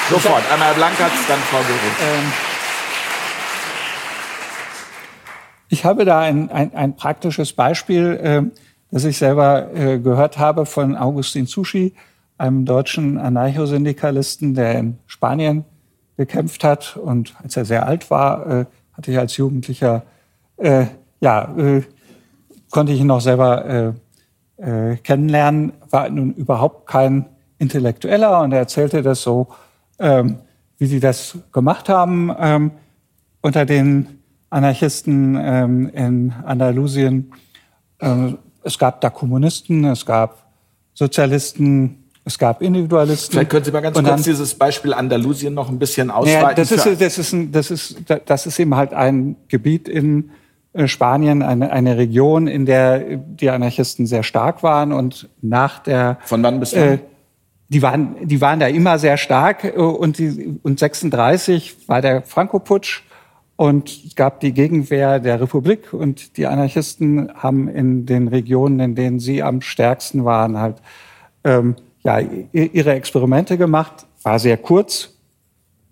Sofort, 0.10 0.44
einmal 0.52 0.74
Blankatz, 0.74 1.14
dann 1.28 1.40
Frau 1.40 1.60
Göring. 1.60 1.96
Ähm 2.02 2.48
Ich 5.70 5.84
habe 5.84 6.06
da 6.06 6.22
ein, 6.22 6.50
ein, 6.50 6.74
ein 6.74 6.96
praktisches 6.96 7.52
Beispiel, 7.52 8.20
äh, 8.24 8.42
das 8.90 9.04
ich 9.04 9.18
selber 9.18 9.74
äh, 9.76 10.00
gehört 10.00 10.38
habe 10.38 10.66
von 10.66 10.96
Augustin 10.96 11.46
Sushi, 11.46 11.94
einem 12.38 12.66
deutschen 12.66 13.18
Anarcho-Syndikalisten, 13.18 14.54
der 14.54 14.80
in 14.80 14.98
Spanien 15.06 15.66
gekämpft 16.18 16.64
hat. 16.64 16.98
Und 16.98 17.36
als 17.44 17.58
er 17.58 17.66
sehr 17.66 17.86
alt 17.86 18.10
war, 18.10 18.48
äh, 18.48 18.66
hatte 18.94 19.12
ich 19.12 19.18
als 19.18 19.38
Jugendlicher, 19.38 20.04
äh, 20.58 20.86
ja, 21.20 21.56
äh, 21.58 21.84
konnte 22.70 22.92
ich 22.92 23.00
ihn 23.00 23.08
noch 23.08 23.22
selber 23.22 23.96
äh, 24.58 24.92
äh, 24.92 24.98
kennenlernen, 24.98 25.74
war 25.90 26.10
nun 26.10 26.34
überhaupt 26.34 26.88
kein 26.88 27.26
Intellektueller 27.60 28.42
und 28.42 28.52
er 28.52 28.60
erzählte 28.60 29.02
das 29.02 29.22
so, 29.22 29.48
ähm, 30.00 30.40
wie 30.78 30.86
sie 30.86 31.00
das 31.00 31.38
gemacht 31.52 31.90
haben 31.90 32.32
ähm, 32.40 32.72
unter 33.42 33.66
den 33.66 34.20
Anarchisten 34.50 35.38
ähm, 35.40 35.90
in 35.90 36.34
Andalusien. 36.44 37.32
Ähm, 38.00 38.38
es 38.64 38.78
gab 38.78 39.02
da 39.02 39.10
Kommunisten, 39.10 39.86
es 39.86 40.06
gab 40.06 40.46
Sozialisten, 40.94 42.07
es 42.28 42.38
gab 42.38 42.62
Individualisten. 42.62 43.32
Vielleicht 43.32 43.50
können 43.50 43.66
Sie 43.66 43.72
mal 43.72 43.82
ganz 43.82 43.96
kurz 43.96 44.06
dann, 44.06 44.22
dieses 44.22 44.54
Beispiel 44.56 44.94
Andalusien 44.94 45.54
noch 45.54 45.70
ein 45.70 45.80
bisschen 45.80 46.12
ausweiten. 46.12 46.42
Ja, 46.42 46.54
das, 46.54 46.72
ist, 46.72 47.02
das, 47.02 47.18
ist 47.18 47.34
ein, 47.34 47.52
das, 47.52 47.72
ist, 47.72 47.98
das 48.26 48.46
ist 48.46 48.60
eben 48.60 48.76
halt 48.76 48.94
ein 48.94 49.38
Gebiet 49.48 49.88
in 49.88 50.32
äh, 50.74 50.88
Spanien, 50.88 51.42
eine, 51.42 51.72
eine 51.72 51.98
Region, 51.98 52.48
in 52.48 52.66
der 52.66 53.00
die 53.00 53.50
Anarchisten 53.50 54.06
sehr 54.06 54.24
stark 54.24 54.62
waren 54.62 54.92
und 54.92 55.30
nach 55.42 55.80
der... 55.80 56.18
Von 56.26 56.44
wann 56.44 56.60
bis 56.60 56.76
wann? 56.76 56.82
Äh, 56.82 56.98
die 57.70 57.82
waren, 57.82 58.16
die 58.28 58.42
waren 58.42 58.60
da 58.60 58.68
immer 58.68 59.00
sehr 59.00 59.18
stark 59.18 59.64
äh, 59.64 59.72
und, 59.72 60.18
die, 60.18 60.60
und 60.64 60.80
36 60.80 61.88
war 61.88 62.02
der 62.02 62.24
Franco-Putsch 62.24 63.04
und 63.56 63.90
es 63.90 64.16
gab 64.16 64.40
die 64.42 64.52
Gegenwehr 64.52 65.20
der 65.20 65.42
Republik 65.42 65.94
und 65.94 66.38
die 66.38 66.46
Anarchisten 66.46 67.32
haben 67.34 67.68
in 67.70 68.06
den 68.06 68.28
Regionen, 68.28 68.80
in 68.80 68.96
denen 68.96 69.20
sie 69.20 69.42
am 69.42 69.62
stärksten 69.62 70.26
waren, 70.26 70.60
halt 70.60 70.78
ähm, 71.44 71.76
ja, 72.08 72.20
ihre 72.54 72.94
Experimente 72.94 73.58
gemacht. 73.58 74.06
War 74.24 74.40
sehr 74.40 74.58
kurz 74.58 75.14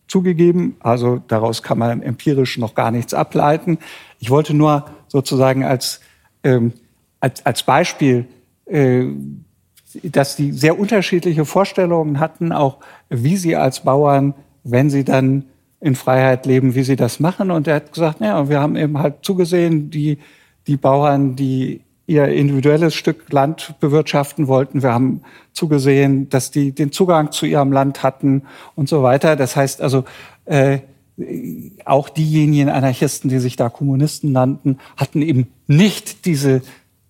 zugegeben, 0.07 0.77
also 0.79 1.21
daraus 1.27 1.61
kann 1.61 1.77
man 1.77 2.01
empirisch 2.01 2.57
noch 2.57 2.73
gar 2.73 2.91
nichts 2.91 3.13
ableiten. 3.13 3.79
Ich 4.19 4.29
wollte 4.29 4.53
nur 4.53 4.85
sozusagen 5.07 5.65
als, 5.65 5.99
ähm, 6.43 6.73
als, 7.19 7.45
als 7.45 7.63
Beispiel, 7.63 8.25
äh, 8.65 9.07
dass 10.03 10.35
die 10.35 10.51
sehr 10.51 10.79
unterschiedliche 10.79 11.43
Vorstellungen 11.43 12.19
hatten, 12.19 12.51
auch 12.51 12.77
wie 13.09 13.35
sie 13.35 13.55
als 13.55 13.81
Bauern, 13.81 14.33
wenn 14.63 14.89
sie 14.89 15.03
dann 15.03 15.45
in 15.81 15.95
Freiheit 15.95 16.45
leben, 16.45 16.75
wie 16.75 16.83
sie 16.83 16.95
das 16.95 17.19
machen. 17.19 17.51
Und 17.51 17.67
er 17.67 17.75
hat 17.75 17.91
gesagt, 17.91 18.21
ja, 18.21 18.47
wir 18.47 18.61
haben 18.61 18.75
eben 18.75 18.99
halt 18.99 19.15
zugesehen, 19.21 19.89
die, 19.89 20.19
die 20.67 20.77
Bauern, 20.77 21.35
die 21.35 21.81
ihr 22.07 22.27
individuelles 22.27 22.93
Stück 22.93 23.31
Land 23.31 23.75
bewirtschaften 23.79 24.47
wollten. 24.47 24.83
Wir 24.83 24.93
haben 24.93 25.21
zugesehen, 25.53 26.29
dass 26.29 26.51
die 26.51 26.71
den 26.71 26.91
Zugang 26.91 27.31
zu 27.31 27.45
ihrem 27.45 27.71
Land 27.71 28.03
hatten 28.03 28.43
und 28.75 28.89
so 28.89 29.01
weiter. 29.01 29.35
Das 29.35 29.55
heißt 29.55 29.81
also, 29.81 30.03
äh, 30.45 30.79
auch 31.85 32.09
diejenigen 32.09 32.69
Anarchisten, 32.69 33.29
die 33.29 33.39
sich 33.39 33.55
da 33.55 33.69
Kommunisten 33.69 34.31
nannten, 34.31 34.79
hatten 34.97 35.21
eben 35.21 35.47
nicht 35.65 36.25
diese, 36.25 36.61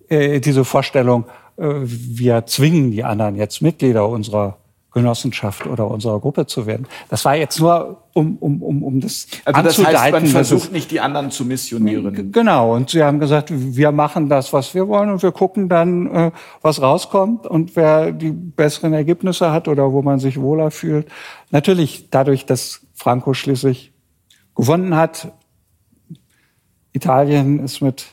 äh, 0.10 0.40
diese 0.40 0.64
Vorstellung, 0.64 1.26
äh, 1.58 1.74
wir 1.82 2.46
zwingen 2.46 2.92
die 2.92 3.04
anderen 3.04 3.36
jetzt 3.36 3.62
Mitglieder 3.62 4.08
unserer 4.08 4.58
Genossenschaft 4.96 5.68
oder 5.68 5.92
unserer 5.92 6.22
Gruppe 6.22 6.48
zu 6.48 6.66
werden. 6.66 6.88
Das 7.10 7.26
war 7.26 7.36
jetzt 7.36 7.60
nur, 7.60 8.04
um, 8.14 8.38
um, 8.38 8.64
um, 8.64 8.82
um 8.82 9.02
das 9.02 9.28
also 9.44 9.62
das 9.62 9.86
heißt, 9.86 10.14
man 10.14 10.26
versucht 10.26 10.72
nicht, 10.72 10.90
die 10.90 11.02
anderen 11.02 11.32
zu 11.32 11.44
missionieren. 11.44 12.32
Genau. 12.32 12.74
Und 12.74 12.92
sie 12.92 13.04
haben 13.04 13.20
gesagt, 13.20 13.50
wir 13.54 13.92
machen 13.92 14.30
das, 14.30 14.54
was 14.54 14.74
wir 14.74 14.88
wollen 14.88 15.12
und 15.12 15.22
wir 15.22 15.34
gucken 15.34 15.68
dann, 15.68 16.08
äh, 16.08 16.32
was 16.62 16.82
rauskommt 16.82 17.46
und 17.46 17.76
wer 17.76 18.14
die 18.14 18.32
besseren 18.32 18.94
Ergebnisse 18.94 19.52
hat 19.52 19.68
oder 19.68 19.92
wo 19.92 20.02
man 20.02 20.20
sich 20.20 20.40
wohler 20.40 20.72
fühlt. 20.72 21.10
Natürlich 21.52 22.10
dadurch, 22.10 22.46
dass 22.46 22.88
Franco 22.94 23.34
schließlich 23.34 23.92
gewonnen 24.56 24.96
hat. 24.96 25.34
Italien 26.94 27.60
ist 27.60 27.82
mit 27.82 28.06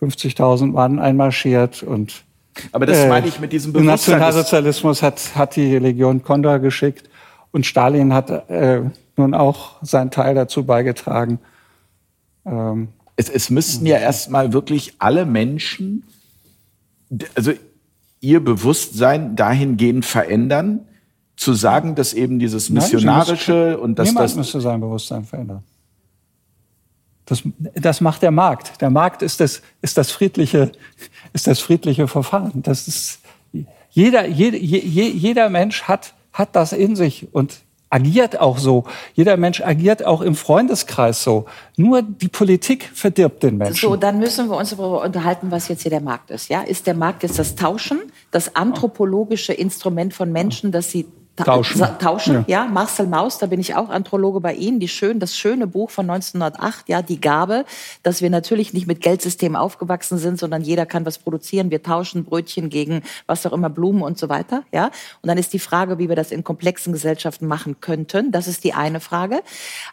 50.000 0.00 0.66
Mann 0.66 1.00
einmarschiert 1.00 1.82
und 1.82 2.24
aber 2.72 2.86
das 2.86 2.98
äh, 2.98 3.08
meine 3.08 3.26
ich 3.28 3.40
mit 3.40 3.52
diesem 3.52 3.72
Bewusstsein. 3.72 4.18
Nationalsozialismus 4.18 5.02
hat, 5.02 5.34
hat 5.34 5.56
die 5.56 5.78
Legion 5.78 6.22
Condor 6.22 6.58
geschickt 6.58 7.08
und 7.52 7.66
Stalin 7.66 8.12
hat 8.12 8.30
äh, 8.50 8.82
nun 9.16 9.34
auch 9.34 9.82
seinen 9.82 10.10
Teil 10.10 10.34
dazu 10.34 10.64
beigetragen. 10.64 11.38
Ähm, 12.44 12.88
es, 13.16 13.28
es 13.28 13.50
müssten 13.50 13.86
ja 13.86 13.98
erstmal 13.98 14.52
wirklich 14.52 14.94
alle 14.98 15.26
Menschen, 15.26 16.04
also 17.34 17.52
ihr 18.20 18.42
Bewusstsein 18.42 19.36
dahingehend 19.36 20.04
verändern, 20.04 20.86
zu 21.36 21.54
sagen, 21.54 21.94
dass 21.94 22.12
eben 22.12 22.38
dieses 22.38 22.68
missionarische 22.68 23.78
und 23.78 23.98
dass 23.98 24.14
das 24.14 24.36
müsste 24.36 24.60
sein 24.60 24.80
Bewusstsein 24.80 25.24
verändern. 25.24 25.62
Das, 27.24 27.42
das 27.74 28.00
macht 28.00 28.22
der 28.22 28.30
Markt. 28.30 28.80
Der 28.80 28.90
Markt 28.90 29.22
ist 29.22 29.40
das, 29.40 29.62
ist 29.80 29.96
das 29.96 30.10
friedliche, 30.10 30.72
ist 31.32 31.46
das 31.46 31.60
friedliche 31.60 32.08
Verfahren. 32.08 32.62
Das 32.62 32.88
ist, 32.88 33.20
jeder, 33.90 34.26
jeder, 34.26 34.58
jeder 34.58 35.48
Mensch 35.50 35.84
hat, 35.84 36.14
hat 36.32 36.54
das 36.56 36.72
in 36.72 36.96
sich 36.96 37.28
und 37.32 37.60
agiert 37.90 38.40
auch 38.40 38.58
so. 38.58 38.84
Jeder 39.14 39.36
Mensch 39.36 39.60
agiert 39.60 40.06
auch 40.06 40.20
im 40.20 40.36
Freundeskreis 40.36 41.22
so. 41.22 41.46
Nur 41.76 42.02
die 42.02 42.28
Politik 42.28 42.90
verdirbt 42.94 43.42
den 43.42 43.58
Menschen. 43.58 43.88
So, 43.88 43.96
dann 43.96 44.18
müssen 44.18 44.48
wir 44.48 44.56
uns 44.56 44.70
darüber 44.70 45.02
unterhalten, 45.02 45.50
was 45.50 45.68
jetzt 45.68 45.82
hier 45.82 45.90
der 45.90 46.00
Markt 46.00 46.30
ist. 46.30 46.48
Ja, 46.48 46.62
ist 46.62 46.86
der 46.86 46.94
Markt 46.94 47.24
jetzt 47.24 47.38
das 47.38 47.56
Tauschen, 47.56 48.00
das 48.30 48.54
anthropologische 48.54 49.52
Instrument 49.52 50.14
von 50.14 50.30
Menschen, 50.30 50.70
das 50.72 50.90
sie 50.90 51.06
tauschen. 51.44 51.98
tauschen. 51.98 52.44
Ja. 52.46 52.64
ja. 52.64 52.64
Marcel 52.66 53.06
Maus, 53.06 53.38
da 53.38 53.46
bin 53.46 53.60
ich 53.60 53.74
auch 53.74 53.88
Anthrologe 53.88 54.40
bei 54.40 54.54
Ihnen. 54.54 54.80
Die 54.80 54.88
schön, 54.88 55.20
das 55.20 55.36
schöne 55.36 55.66
Buch 55.66 55.90
von 55.90 56.08
1908, 56.08 56.88
ja, 56.88 57.02
die 57.02 57.20
Gabe, 57.20 57.64
dass 58.02 58.22
wir 58.22 58.30
natürlich 58.30 58.72
nicht 58.72 58.86
mit 58.86 59.00
Geldsystemen 59.00 59.56
aufgewachsen 59.56 60.18
sind, 60.18 60.38
sondern 60.38 60.62
jeder 60.62 60.86
kann 60.86 61.06
was 61.06 61.18
produzieren. 61.18 61.70
Wir 61.70 61.82
tauschen 61.82 62.24
Brötchen 62.24 62.70
gegen 62.70 63.02
was 63.26 63.46
auch 63.46 63.52
immer, 63.52 63.70
Blumen 63.70 64.02
und 64.02 64.18
so 64.18 64.28
weiter. 64.28 64.64
Ja. 64.72 64.86
Und 65.22 65.28
dann 65.28 65.38
ist 65.38 65.52
die 65.52 65.58
Frage, 65.58 65.98
wie 65.98 66.08
wir 66.08 66.16
das 66.16 66.30
in 66.30 66.44
komplexen 66.44 66.92
Gesellschaften 66.92 67.46
machen 67.46 67.80
könnten. 67.80 68.32
Das 68.32 68.46
ist 68.46 68.64
die 68.64 68.74
eine 68.74 69.00
Frage. 69.00 69.42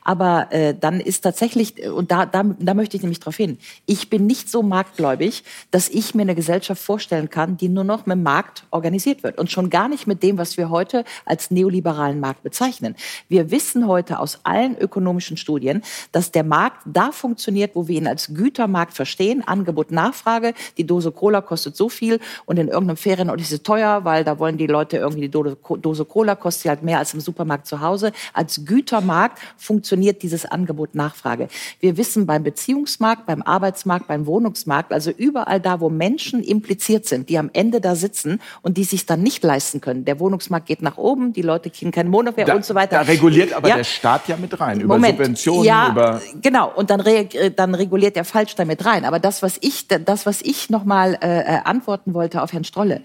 Aber 0.03 0.47
äh, 0.51 0.73
dann 0.73 0.99
ist 0.99 1.21
tatsächlich, 1.21 1.87
und 1.89 2.11
da, 2.11 2.25
da, 2.25 2.43
da 2.43 2.73
möchte 2.73 2.97
ich 2.97 3.03
nämlich 3.03 3.19
darauf 3.19 3.35
hin, 3.35 3.57
ich 3.85 4.09
bin 4.09 4.25
nicht 4.27 4.49
so 4.49 4.63
marktgläubig, 4.63 5.43
dass 5.71 5.89
ich 5.89 6.15
mir 6.15 6.23
eine 6.23 6.35
Gesellschaft 6.35 6.81
vorstellen 6.81 7.29
kann, 7.29 7.57
die 7.57 7.69
nur 7.69 7.83
noch 7.83 8.05
mit 8.05 8.15
dem 8.15 8.23
Markt 8.23 8.63
organisiert 8.71 9.23
wird 9.23 9.37
und 9.37 9.51
schon 9.51 9.69
gar 9.69 9.87
nicht 9.87 10.07
mit 10.07 10.23
dem, 10.23 10.37
was 10.37 10.57
wir 10.57 10.69
heute 10.69 11.03
als 11.25 11.36
als 11.37 11.51
neoliberalen 11.51 12.19
Markt 12.19 12.41
bezeichnen. 12.41 12.95
Wir 13.29 13.51
wissen 13.51 13.87
heute 13.87 14.19
aus 14.19 14.39
allen 14.43 14.75
ökonomischen 14.75 15.37
Studien, 15.37 15.83
dass 16.11 16.31
der 16.31 16.43
Markt 16.43 16.81
da 16.85 17.11
funktioniert, 17.11 17.75
wo 17.75 17.87
wir 17.87 17.95
ihn 17.95 18.07
als 18.07 18.33
Gütermarkt 18.33 18.93
verstehen. 18.93 19.47
Angebot, 19.47 19.91
Nachfrage. 19.91 20.55
Die 20.77 20.83
Dose 20.83 21.11
Cola 21.11 21.41
kostet 21.41 21.75
so 21.75 21.89
viel 21.89 22.19
und 22.45 22.57
in 22.57 22.69
irgendeinem 22.69 22.97
Ferienort 22.97 23.39
ist 23.39 23.49
sie 23.49 23.59
teuer, 23.59 24.03
weil 24.03 24.23
da 24.23 24.39
wollen 24.39 24.57
die 24.57 24.65
Leute 24.65 24.97
irgendwie 24.97 25.21
die 25.21 25.29
Dose, 25.29 26.05
Cola 26.05 26.33
kostet 26.33 26.63
sie 26.63 26.69
halt 26.69 26.81
mehr 26.81 26.97
als 26.97 27.13
im 27.13 27.19
Supermarkt 27.19 27.67
zu 27.67 27.81
Hause. 27.81 28.13
Als 28.33 28.65
Gütermarkt 28.65 29.37
funktioniert 29.57 30.23
dieses 30.23 30.45
Angebot, 30.45 30.95
Nachfrage. 30.95 31.49
Wir 31.79 31.97
wissen 31.97 32.25
beim 32.25 32.41
Beziehungsmarkt, 32.41 33.27
beim 33.27 33.43
Arbeitsmarkt, 33.43 34.07
beim 34.07 34.25
Wohnungsmarkt, 34.25 34.91
also 34.91 35.11
überall 35.11 35.61
da, 35.61 35.81
wo 35.81 35.91
Menschen 35.91 36.41
impliziert 36.41 37.05
sind, 37.05 37.29
die 37.29 37.37
am 37.37 37.51
Ende 37.53 37.79
da 37.79 37.93
sitzen 37.93 38.41
und 38.63 38.77
die 38.77 38.85
sich 38.85 39.05
dann 39.05 39.21
nicht 39.21 39.43
leisten 39.43 39.81
können. 39.81 40.03
Der 40.03 40.19
Wohnungsmarkt 40.19 40.65
geht 40.65 40.81
nach 40.81 40.97
oben, 40.97 41.26
die 41.33 41.41
Leute 41.41 41.69
kriegen 41.69 41.91
keinen 41.91 42.09
Monat 42.09 42.37
mehr 42.37 42.55
und 42.55 42.65
so 42.65 42.75
weiter. 42.75 42.97
Da 42.97 43.01
reguliert 43.01 43.53
aber 43.53 43.69
ja. 43.69 43.77
der 43.77 43.83
Staat 43.83 44.27
ja 44.27 44.37
mit 44.37 44.59
rein, 44.59 44.81
über 44.81 44.95
Moment. 44.95 45.17
Subventionen, 45.17 45.63
ja, 45.63 45.89
über... 45.89 46.21
genau, 46.41 46.71
und 46.75 46.89
dann, 46.89 47.01
re 47.01 47.27
dann 47.55 47.75
reguliert 47.75 48.15
der 48.15 48.25
falsch 48.25 48.55
damit 48.55 48.85
rein. 48.85 49.05
Aber 49.05 49.19
das, 49.19 49.41
was 49.41 49.57
ich, 49.61 49.87
das, 49.87 50.25
was 50.25 50.41
ich 50.41 50.69
nochmal 50.69 51.17
äh, 51.21 51.39
äh, 51.39 51.59
antworten 51.63 52.13
wollte 52.13 52.41
auf 52.41 52.53
Herrn 52.53 52.63
Strolle, 52.63 53.01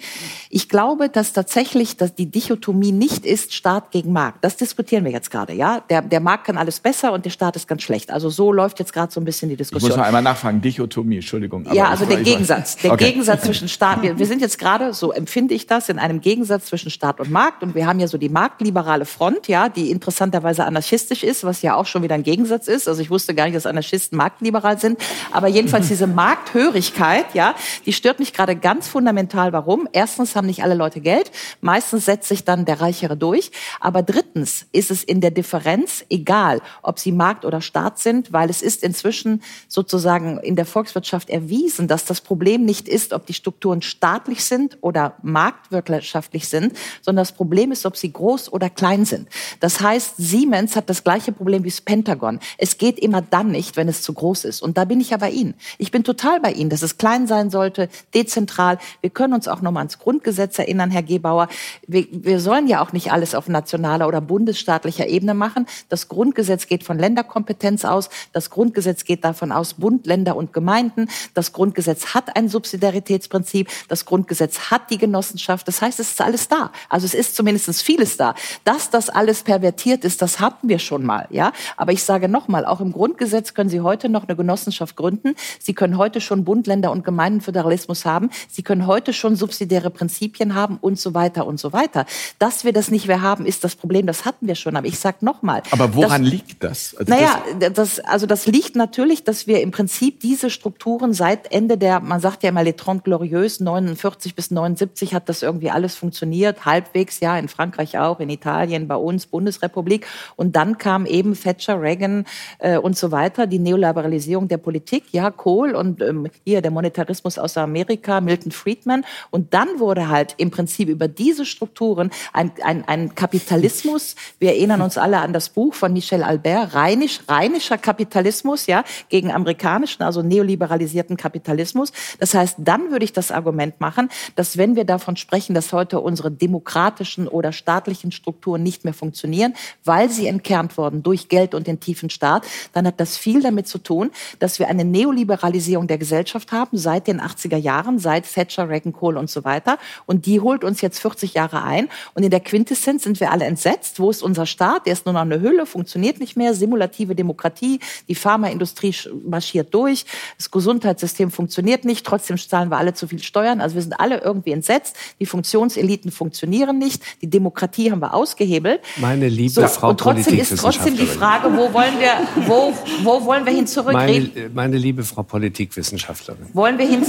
ich 0.51 0.69
glaube, 0.69 1.09
dass 1.09 1.32
tatsächlich 1.32 1.97
dass 1.97 2.15
die 2.15 2.31
Dichotomie 2.31 2.93
nicht 2.93 3.27
ist 3.27 3.55
Staat 3.55 3.90
gegen 3.90 4.12
Markt. 4.12 4.44
Das 4.44 4.57
diskutieren 4.57 5.05
wir 5.05 5.12
jetzt 5.12 5.31
gerade, 5.31 5.53
ja. 5.53 5.81
Der, 5.89 6.03
der 6.03 6.20
Markt 6.20 6.44
kann 6.44 6.59
alles 6.59 6.81
besser 6.81 7.12
und 7.12 7.24
der 7.24 7.31
Staat 7.31 7.57
ist 7.57 7.69
ganz 7.69 7.82
schlecht. 7.82 8.11
Also 8.11 8.31
so 8.31 8.53
läuft 8.53 8.78
jetzt 8.78 8.93
gerade 8.93 9.12
so 9.12 9.20
ein 9.20 9.24
bisschen 9.24 9.49
die 9.49 9.57
Diskussion. 9.57 9.90
Ich 9.90 9.97
muss 9.97 9.99
noch 9.99 10.07
einmal 10.07 10.23
nachfragen, 10.23 10.61
Dichotomie, 10.61 11.16
Entschuldigung. 11.16 11.66
ja, 11.73 11.89
also 11.89 12.05
der 12.05 12.23
Gegensatz. 12.23 12.77
Der 12.77 12.93
okay. 12.93 13.07
Gegensatz 13.07 13.43
zwischen 13.44 13.69
Staat, 13.69 14.03
wir, 14.03 14.19
wir 14.19 14.27
sind 14.27 14.40
jetzt 14.40 14.59
gerade, 14.59 14.93
so 14.94 15.12
empfinde 15.12 15.55
ich 15.55 15.66
das, 15.66 15.89
in 15.89 15.99
einem 15.99 16.20
Gegensatz 16.20 16.66
zwischen 16.66 16.90
Staat 16.90 17.20
und 17.20 17.31
Markt. 17.31 17.62
Und 17.62 17.74
wir 17.74 17.86
haben 17.86 18.01
ja 18.03 18.09
so 18.09 18.19
die 18.19 18.29
marktliberale 18.29 19.07
Front, 19.07 19.49
ja, 19.49 19.69
die 19.69 19.91
interessanterweise 19.91 20.65
anarchistisch 20.65 21.23
ist, 21.23 21.45
was 21.45 21.62
ja 21.62 21.74
auch 21.74 21.87
schon 21.87 22.03
wieder 22.03 22.15
ein 22.15 22.23
Gegensatz 22.23 22.69
ist. 22.69 22.89
Also 22.89 23.01
ich 23.01 23.11
wusste 23.11 23.35
gar 23.35 23.45
nicht, 23.45 23.57
dass 23.57 23.65
Anarchisten 23.66 24.19
marktliberal 24.19 24.79
sind. 24.79 25.01
Aber 25.31 25.49
jedenfalls 25.49 25.89
diese 25.93 26.07
Markthörigkeit, 26.07 27.35
ja, 27.35 27.55
die 27.87 27.93
stört 27.93 28.19
mich 28.19 28.33
gerade 28.33 28.57
ganz 28.57 28.89
fundamental. 28.89 29.53
Warum? 29.53 29.89
Erstens 29.93 30.37
haben 30.37 30.47
nicht 30.47 30.62
alle 30.62 30.74
Leute 30.74 31.01
Geld. 31.01 31.31
Meistens 31.61 32.05
setzt 32.05 32.29
sich 32.29 32.45
dann 32.45 32.65
der 32.65 32.81
Reichere 32.81 33.16
durch. 33.16 33.51
Aber 33.81 34.03
drittens 34.03 34.66
ist 34.73 34.91
es 34.91 35.03
in 35.05 35.20
der 35.20 35.31
Differenz 35.31 36.05
egal, 36.11 36.61
ob 36.83 36.99
sie 36.99 37.12
Markt 37.12 37.45
oder 37.45 37.61
Staat 37.61 37.99
sind, 37.99 38.33
weil 38.33 38.51
es 38.51 38.62
ist 38.62 38.83
inzwischen 38.83 39.43
sozusagen 39.69 40.39
in 40.39 40.57
der 40.57 40.66
Volkswirtschaft 40.66 41.31
erwiesen, 41.31 41.89
dass 41.89 42.05
das 42.05 42.20
Problem 42.20 42.65
nicht 42.65 42.89
ist, 42.89 43.12
ob 43.12 43.27
die 43.27 43.35
Strukturen 43.35 43.83
staatlich 43.83 44.45
sind 44.45 44.79
oder 44.81 45.16
marktwirtschaftlich 45.23 46.49
sind, 46.49 46.77
sondern 47.01 47.23
das 47.23 47.33
Problem 47.33 47.73
ist, 47.73 47.87
ob 47.87 47.91
sie 47.97 48.12
groß 48.12 48.52
oder 48.52 48.70
klein 48.70 49.05
sind. 49.05 49.28
Das 49.60 49.81
heißt, 49.81 50.14
Siemens 50.19 50.77
hat 50.77 50.89
das 50.89 51.05
gleiche 51.05 51.32
Problem 51.32 51.64
wie 51.64 51.70
das 51.70 51.81
Pentagon. 51.81 52.40
Es 52.59 52.78
geht 52.78 52.98
immer 52.98 53.23
dann 53.23 53.51
nicht, 53.51 53.77
wenn 53.77 53.89
es 53.89 54.02
zu 54.02 54.12
groß 54.12 54.44
ist. 54.44 54.62
Und 54.62 54.78
da 54.78 54.85
bin 54.85 55.01
ich 55.01 55.10
ja 55.10 55.16
bei 55.16 55.31
Ihnen. 55.31 55.55
Ich 55.78 55.90
bin 55.90 56.05
total 56.05 56.40
bei 56.40 56.52
Ihnen, 56.52 56.70
dass 56.70 56.82
es 56.82 56.98
klein 56.98 57.27
sein 57.27 57.51
sollte, 57.51 57.89
dezentral. 58.14 58.78
Wir 59.01 59.10
können 59.10 59.35
uns 59.35 59.48
auch 59.48 59.60
noch 59.60 59.73
mal 59.73 59.81
ans 59.81 59.98
Grundgesetz 59.98 60.59
erinnern, 60.59 60.90
Herr 60.90 61.02
Gebauer. 61.02 61.48
Wir, 61.86 62.06
wir 62.10 62.40
sollen 62.40 62.66
ja 62.66 62.82
auch 62.82 62.93
nicht 62.93 63.12
alles 63.12 63.35
auf 63.35 63.48
nationaler 63.48 64.09
oder 64.09 64.20
bundesstaatlicher 64.20 65.06
Ebene 65.06 65.35
machen. 65.35 65.66
Das 65.89 66.09
Grundgesetz 66.09 66.66
geht 66.66 66.85
von 66.85 66.98
Länderkompetenz 66.98 67.85
aus. 67.85 68.10
Das 68.32 68.51
Grundgesetz 68.51 69.05
geht 69.05 69.24
davon 69.24 69.52
aus, 69.52 69.74
Bund, 69.74 70.06
Länder 70.06 70.36
und 70.36 70.52
Gemeinden. 70.52 71.09
Das 71.35 71.52
Grundgesetz 71.52 72.14
hat 72.14 72.36
ein 72.36 72.48
Subsidiaritätsprinzip. 72.48 73.69
Das 73.89 74.05
Grundgesetz 74.05 74.70
hat 74.70 74.90
die 74.90 74.98
Genossenschaft. 74.98 75.66
Das 75.69 75.82
heißt, 75.82 76.01
es 76.01 76.12
ist 76.12 76.20
alles 76.20 76.48
da. 76.48 76.73
Also 76.89 77.06
es 77.06 77.14
ist 77.14 77.36
zumindest 77.36 77.69
vieles 77.82 78.16
da. 78.16 78.34
Dass 78.64 78.90
das 78.90 79.10
alles 79.10 79.42
pervertiert 79.42 80.04
ist, 80.04 80.22
das 80.22 80.40
hatten 80.40 80.68
wir 80.68 80.78
schon 80.78 81.04
mal. 81.04 81.26
Ja, 81.30 81.52
aber 81.76 81.92
ich 81.92 82.02
sage 82.02 82.28
nochmal, 82.28 82.64
auch 82.64 82.80
im 82.80 82.92
Grundgesetz 82.92 83.54
können 83.54 83.70
Sie 83.70 83.80
heute 83.80 84.09
noch 84.09 84.28
eine 84.28 84.36
Genossenschaft 84.36 84.96
gründen. 84.96 85.34
Sie 85.59 85.74
können 85.74 85.98
heute 85.98 86.20
schon 86.20 86.44
Bund, 86.44 86.66
Länder 86.66 86.90
und 86.92 87.04
Gemeindenföderalismus 87.04 88.04
haben. 88.04 88.30
Sie 88.48 88.62
können 88.62 88.86
heute 88.86 89.12
schon 89.12 89.36
subsidiäre 89.36 89.90
Prinzipien 89.90 90.54
haben 90.54 90.78
und 90.80 90.98
so 90.98 91.14
weiter 91.14 91.46
und 91.46 91.59
so 91.59 91.72
weiter. 91.72 92.06
Dass 92.38 92.64
wir 92.64 92.72
das 92.72 92.90
nicht 92.90 93.06
mehr 93.09 93.20
haben, 93.20 93.46
ist 93.46 93.64
das 93.64 93.76
Problem. 93.76 94.06
Das 94.06 94.24
hatten 94.24 94.46
wir 94.46 94.54
schon. 94.54 94.76
Aber 94.76 94.86
ich 94.86 94.98
sage 94.98 95.18
nochmal. 95.20 95.62
Aber 95.70 95.94
woran 95.94 96.22
das, 96.22 96.30
liegt 96.32 96.64
das? 96.64 96.94
Also 96.96 97.12
naja, 97.12 97.42
das, 97.74 98.00
also 98.00 98.26
das 98.26 98.46
liegt 98.46 98.76
natürlich, 98.76 99.24
dass 99.24 99.46
wir 99.46 99.60
im 99.60 99.70
Prinzip 99.70 100.20
diese 100.20 100.50
Strukturen 100.50 101.12
seit 101.12 101.52
Ende 101.52 101.78
der, 101.78 102.00
man 102.00 102.20
sagt 102.20 102.42
ja 102.42 102.50
immer 102.50 102.62
Les 102.62 102.76
Trente 102.76 103.02
Glorieuses, 103.02 103.60
49 103.60 104.34
bis 104.34 104.50
79 104.50 105.14
hat 105.14 105.28
das 105.28 105.42
irgendwie 105.42 105.70
alles 105.70 105.94
funktioniert, 105.96 106.64
halbwegs, 106.64 107.20
ja, 107.20 107.38
in 107.38 107.48
Frankreich 107.48 107.72
auch, 107.99 108.20
in 108.20 108.31
Italien, 108.31 108.89
bei 108.89 108.97
uns, 108.97 109.27
Bundesrepublik. 109.27 110.07
Und 110.36 110.57
dann 110.57 110.78
kam 110.78 111.07
eben 111.07 111.35
Thatcher, 111.35 111.81
Reagan 111.81 112.24
äh, 112.59 112.78
und 112.78 112.97
so 112.97 113.11
weiter, 113.11 113.47
die 113.47 113.59
Neoliberalisierung 113.59 114.49
der 114.49 114.59
Politik, 114.59 115.05
ja, 115.12 115.31
Kohl 115.31 115.74
und 115.74 116.01
ähm, 116.03 116.28
hier 116.44 116.62
der 116.62 116.70
Monetarismus 116.70 117.39
aus 117.39 117.57
Amerika, 117.57 118.20
Milton 118.20 118.53
Friedman. 118.53 119.05
Und 119.31 119.55
dann 119.55 119.78
wurde 119.78 120.09
halt 120.09 120.35
im 120.39 120.51
Prinzip 120.51 120.89
über 120.89 121.09
diese 121.09 121.44
Strukturen 121.44 122.11
ein, 122.32 122.53
ein, 122.62 122.86
ein 122.86 123.15
Kapitalismus, 123.15 124.16
wir 124.39 124.51
erinnern 124.51 124.82
uns 124.82 124.99
alle 124.99 125.19
an 125.19 125.32
das 125.32 125.49
Buch 125.49 125.74
von 125.74 125.93
Michel 125.93 126.23
Albert, 126.23 126.74
rheinisch, 126.74 127.20
rheinischer 127.28 127.78
Kapitalismus, 127.78 128.66
ja, 128.66 128.85
gegen 129.09 129.31
amerikanischen, 129.32 130.03
also 130.03 130.23
neoliberalisierten 130.23 131.16
Kapitalismus. 131.16 131.93
Das 132.19 132.35
heißt, 132.35 132.57
dann 132.59 132.90
würde 132.90 133.05
ich 133.05 133.12
das 133.12 133.31
Argument 133.31 133.81
machen, 133.81 134.09
dass 134.36 134.57
wenn 134.57 134.77
wir 134.77 134.85
davon 134.85 135.16
sprechen, 135.16 135.55
dass 135.55 135.73
heute 135.73 136.01
unsere 136.01 136.31
demokratischen 136.31 137.28
oder 137.28 137.53
staatlichen 137.62 138.12
Strukturen 138.12 138.62
nicht 138.62 138.84
mehr 138.84 138.94
funktionieren, 138.94 139.55
weil 139.84 140.10
sie 140.10 140.26
entkernt 140.26 140.76
wurden 140.76 141.02
durch 141.02 141.28
Geld 141.28 141.55
und 141.55 141.66
den 141.66 141.80
tiefen 141.80 142.10
Staat, 142.10 142.44
dann 142.72 142.86
hat 142.86 142.98
das 142.98 143.16
viel 143.16 143.40
damit 143.43 143.68
zu 143.68 143.78
tun, 143.78 144.10
dass 144.39 144.59
wir 144.59 144.68
eine 144.68 144.84
Neoliberalisierung 144.84 145.86
der 145.86 145.98
Gesellschaft 145.98 146.51
haben 146.52 146.76
seit 146.76 147.06
den 147.06 147.20
80er 147.20 147.56
Jahren, 147.56 147.98
seit 147.98 148.32
Thatcher, 148.32 148.68
Reagan, 148.68 148.93
Kohl 148.93 149.16
und 149.16 149.30
so 149.30 149.44
weiter. 149.44 149.78
Und 150.06 150.26
die 150.26 150.40
holt 150.40 150.64
uns 150.64 150.80
jetzt 150.80 150.98
40 150.98 151.34
Jahre 151.34 151.62
ein. 151.62 151.89
Und 152.14 152.24
in 152.24 152.30
der 152.30 152.40
Quintessenz 152.40 153.05
sind 153.05 153.20
wir 153.20 153.30
alle 153.30 153.44
entsetzt. 153.44 154.01
Wo 154.01 154.10
ist 154.10 154.22
unser 154.22 154.47
Staat? 154.47 154.86
Der 154.86 154.93
ist 154.93 155.06
nur 155.06 155.12
noch 155.12 155.20
eine 155.20 155.40
Hülle, 155.40 155.66
funktioniert 155.66 156.18
nicht 156.18 156.36
mehr. 156.36 156.55
Simulative 156.55 157.14
Demokratie. 157.14 157.80
Die 158.09 158.14
Pharmaindustrie 158.14 158.94
marschiert 159.24 159.72
durch. 159.74 160.05
Das 160.36 160.51
Gesundheitssystem 160.51 161.30
funktioniert 161.30 161.84
nicht. 161.84 162.05
Trotzdem 162.05 162.36
zahlen 162.39 162.70
wir 162.70 162.78
alle 162.78 162.94
zu 162.94 163.06
viel 163.06 163.22
Steuern. 163.22 163.60
Also 163.60 163.76
wir 163.76 163.82
sind 163.82 163.98
alle 164.01 164.20
irgendwie 164.20 164.52
entsetzt. 164.52 164.97
Die 165.20 165.26
Funktionseliten 165.26 166.10
funktionieren 166.10 166.78
nicht. 166.78 167.02
Die 167.22 167.30
Demokratie 167.30 167.52
haben 167.55 168.01
wir 168.01 168.15
ausgehebelt. 168.15 168.81
Meine 168.99 169.29
liebe 169.29 169.51
so, 169.51 169.66
Frau 169.69 169.91
Und 169.91 170.01
trotzdem 170.01 170.39
ist 170.39 170.57
trotzdem 170.59 170.97
die 170.97 171.07
Frage, 171.07 171.49
wo 171.57 171.73
wollen 171.73 171.99
wir, 172.01 172.15
wo, 172.47 172.73
wo 173.03 173.24
wollen 173.24 173.47
wir 173.47 173.53
hin 173.53 173.66
zurück? 173.66 173.93
Meine, 173.93 174.31
meine 174.53 174.77
liebe 174.77 175.05
Frau 175.05 175.23
Politikwissenschaftlerin. 175.23 176.47
Wollen 176.53 176.79
wir 176.79 176.87
hin? 176.87 177.05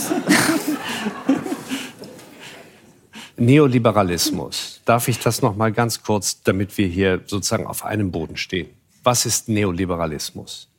Neoliberalismus. 3.37 4.81
Darf 4.85 5.07
ich 5.07 5.19
das 5.19 5.41
noch 5.41 5.55
mal 5.55 5.71
ganz 5.71 6.03
kurz, 6.03 6.41
damit 6.43 6.77
wir 6.77 6.87
hier 6.87 7.21
sozusagen 7.25 7.65
auf 7.65 7.83
einem 7.83 8.11
Boden 8.11 8.37
stehen? 8.37 8.67
Was 9.03 9.25
ist 9.25 9.49
Neoliberalismus? 9.49 10.69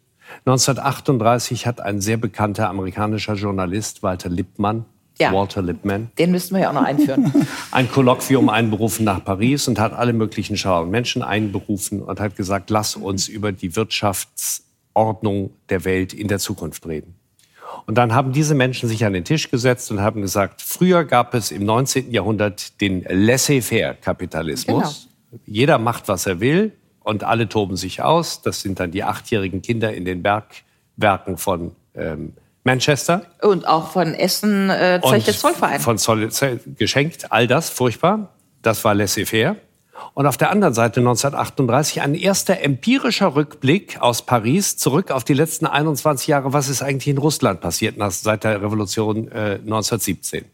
1938 0.47 1.67
hat 1.67 1.81
ein 1.81 2.01
sehr 2.01 2.17
bekannter 2.17 2.69
amerikanischer 2.69 3.35
Journalist, 3.35 4.03
Walter 4.03 4.29
Lippmann, 4.29 4.85
ja. 5.19 5.33
Walter 5.33 5.63
Lippmann. 5.63 6.11
Den 6.19 6.31
müssten 6.31 6.55
wir 6.55 6.63
ja 6.63 6.71
auch 6.71 6.75
noch 6.75 6.83
einführen. 6.83 7.33
Ein 7.71 7.91
Kolloquium 7.91 8.49
einberufen 8.49 9.05
nach 9.05 9.25
Paris 9.25 9.69
und 9.69 9.79
hat 9.79 9.93
alle 9.93 10.13
möglichen 10.13 10.57
schlauen 10.57 10.91
Menschen 10.91 11.23
einberufen 11.23 12.03
und 12.03 12.21
hat 12.21 12.37
gesagt, 12.37 12.71
lass 12.71 12.97
uns 12.97 13.29
über 13.29 13.53
die 13.53 13.77
Wirtschaftsordnung 13.77 15.51
der 15.69 15.85
Welt 15.85 16.13
in 16.13 16.29
der 16.29 16.39
Zukunft 16.39 16.87
reden. 16.87 17.15
Und 17.87 17.99
dann 17.99 18.15
haben 18.15 18.33
diese 18.33 18.55
Menschen 18.55 18.89
sich 18.89 19.05
an 19.05 19.13
den 19.13 19.25
Tisch 19.25 19.51
gesetzt 19.51 19.91
und 19.91 20.01
haben 20.01 20.23
gesagt, 20.23 20.63
früher 20.63 21.05
gab 21.05 21.35
es 21.35 21.51
im 21.51 21.65
19. 21.65 22.13
Jahrhundert 22.13 22.81
den 22.81 23.05
Laissez-faire-Kapitalismus. 23.09 25.09
Genau. 25.31 25.43
Jeder 25.47 25.79
macht, 25.79 26.09
was 26.09 26.27
er 26.27 26.41
will 26.41 26.73
und 27.01 27.25
alle 27.25 27.49
toben 27.49 27.77
sich 27.77 28.03
aus. 28.03 28.43
Das 28.43 28.61
sind 28.61 28.81
dann 28.81 28.91
die 28.91 29.05
achtjährigen 29.05 29.63
Kinder 29.63 29.93
in 29.93 30.05
den 30.05 30.23
Bergwerken 30.23 31.37
von 31.37 31.73
ähm, 31.95 32.35
Manchester. 32.65 33.27
Und 33.43 33.69
auch 33.69 33.93
von 33.93 34.15
Essen, 34.15 34.71
äh, 34.71 35.01
Zeche 35.07 35.37
Zollverein. 35.37 35.81
Von 35.81 35.99
Zoll, 35.99 36.31
geschenkt, 36.79 37.31
all 37.31 37.47
das, 37.47 37.71
furchtbar. 37.71 38.31
Das 38.63 38.85
war 38.85 38.95
laissez-faire. 38.95 39.57
Und 40.15 40.27
auf 40.27 40.37
der 40.37 40.51
anderen 40.51 40.75
Seite 40.75 41.01
1938 41.01 42.03
ein 42.03 42.15
erster 42.15 42.61
empirischer 42.61 43.37
Rückblick 43.37 44.01
aus 44.01 44.23
Paris 44.23 44.77
zurück 44.77 45.11
auf 45.11 45.25
die 45.25 45.35
letzten 45.35 45.67
21 45.67 46.27
Jahre. 46.27 46.53
Was 46.53 46.69
ist 46.69 46.83
eigentlich 46.83 47.09
in 47.09 47.19
Russland 47.19 47.61
passiert 47.61 47.97
nach, 47.97 48.11
seit 48.11 48.45
der 48.45 48.61
Revolution 48.63 49.29
äh, 49.29 49.59
1917? 49.61 50.47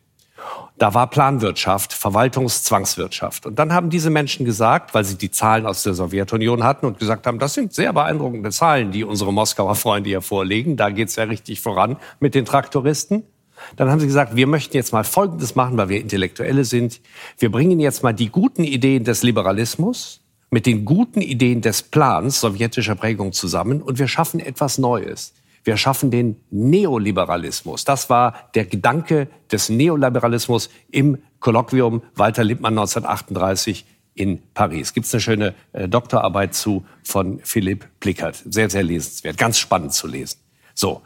Da 0.81 0.95
war 0.95 1.09
Planwirtschaft, 1.09 1.93
Verwaltungszwangswirtschaft. 1.93 3.45
Und 3.45 3.59
dann 3.59 3.75
haben 3.75 3.91
diese 3.91 4.09
Menschen 4.09 4.47
gesagt, 4.47 4.95
weil 4.95 5.05
sie 5.05 5.19
die 5.19 5.31
Zahlen 5.31 5.67
aus 5.67 5.83
der 5.83 5.93
Sowjetunion 5.93 6.65
hatten 6.65 6.87
und 6.87 6.99
gesagt 6.99 7.27
haben, 7.27 7.39
das 7.39 7.53
sind 7.53 7.75
sehr 7.75 7.93
beeindruckende 7.93 8.51
Zahlen, 8.51 8.91
die 8.91 9.05
unsere 9.05 9.31
Moskauer 9.31 9.75
Freunde 9.75 10.09
hier 10.09 10.23
vorlegen. 10.23 10.79
Da 10.79 10.89
geht's 10.89 11.17
ja 11.17 11.25
richtig 11.25 11.61
voran 11.61 11.99
mit 12.19 12.35
den 12.35 12.47
Traktoristen. 12.47 13.25
Dann 13.77 13.91
haben 13.91 14.01
sie 14.01 14.07
gesagt, 14.07 14.37
wir 14.37 14.47
möchten 14.47 14.75
jetzt 14.75 14.95
mal 14.95 15.05
Folgendes 15.05 15.55
machen, 15.55 15.77
weil 15.77 15.91
wir 15.91 16.01
Intellektuelle 16.01 16.65
sind. 16.65 17.03
Wir 17.37 17.53
bringen 17.53 17.79
jetzt 17.79 18.03
mal 18.03 18.15
die 18.15 18.31
guten 18.31 18.65
Ideen 18.65 19.05
des 19.05 19.23
Liberalismus 19.23 20.23
mit 20.49 20.65
den 20.65 20.87
guten 20.87 21.21
Ideen 21.21 21.61
des 21.61 21.83
Plans 21.83 22.41
sowjetischer 22.41 22.95
Prägung 22.95 23.35
zusammen 23.35 23.83
und 23.83 23.99
wir 23.99 24.09
schaffen 24.09 24.41
etwas 24.41 24.79
Neues. 24.79 25.35
Wir 25.65 25.77
schaffen 25.77 26.11
den 26.11 26.37
Neoliberalismus. 26.51 27.85
Das 27.85 28.11
war 28.11 28.35
der 28.55 28.65
Gedanke 28.65 29.29
des 29.51 29.69
Neoliberalismus 29.69 30.71
im 30.91 31.19
Kolloquium 31.41 32.03
Walter 32.15 32.45
Lippmann 32.45 32.79
1938 32.79 33.85
in 34.15 34.43
Paris. 34.55 34.93
Gibt 34.93 35.07
es 35.07 35.15
eine 35.15 35.21
schöne 35.21 35.55
äh, 35.73 35.89
Doktorarbeit 35.89 36.55
zu 36.55 36.85
von 37.03 37.41
Philipp 37.43 37.87
Blickert. 38.01 38.43
Sehr, 38.49 38.69
sehr 38.71 38.83
lesenswert. 38.83 39.39
Ganz 39.39 39.59
spannend 39.59 39.93
zu 39.93 40.07
lesen. 40.07 40.39
So. 40.75 41.03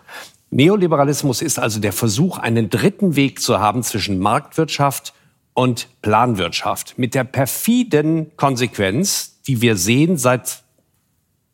Neoliberalismus 0.50 1.42
ist 1.42 1.58
also 1.58 1.80
der 1.80 1.92
Versuch, 1.92 2.38
einen 2.38 2.70
dritten 2.70 3.16
Weg 3.16 3.40
zu 3.40 3.58
haben 3.58 3.82
zwischen 3.82 4.20
Marktwirtschaft 4.20 5.12
und 5.52 5.88
Planwirtschaft. 6.02 6.96
Mit 6.96 7.14
der 7.14 7.24
perfiden 7.24 8.36
Konsequenz, 8.36 9.40
die 9.46 9.62
wir 9.62 9.76
sehen 9.76 10.16
seit 10.16 10.63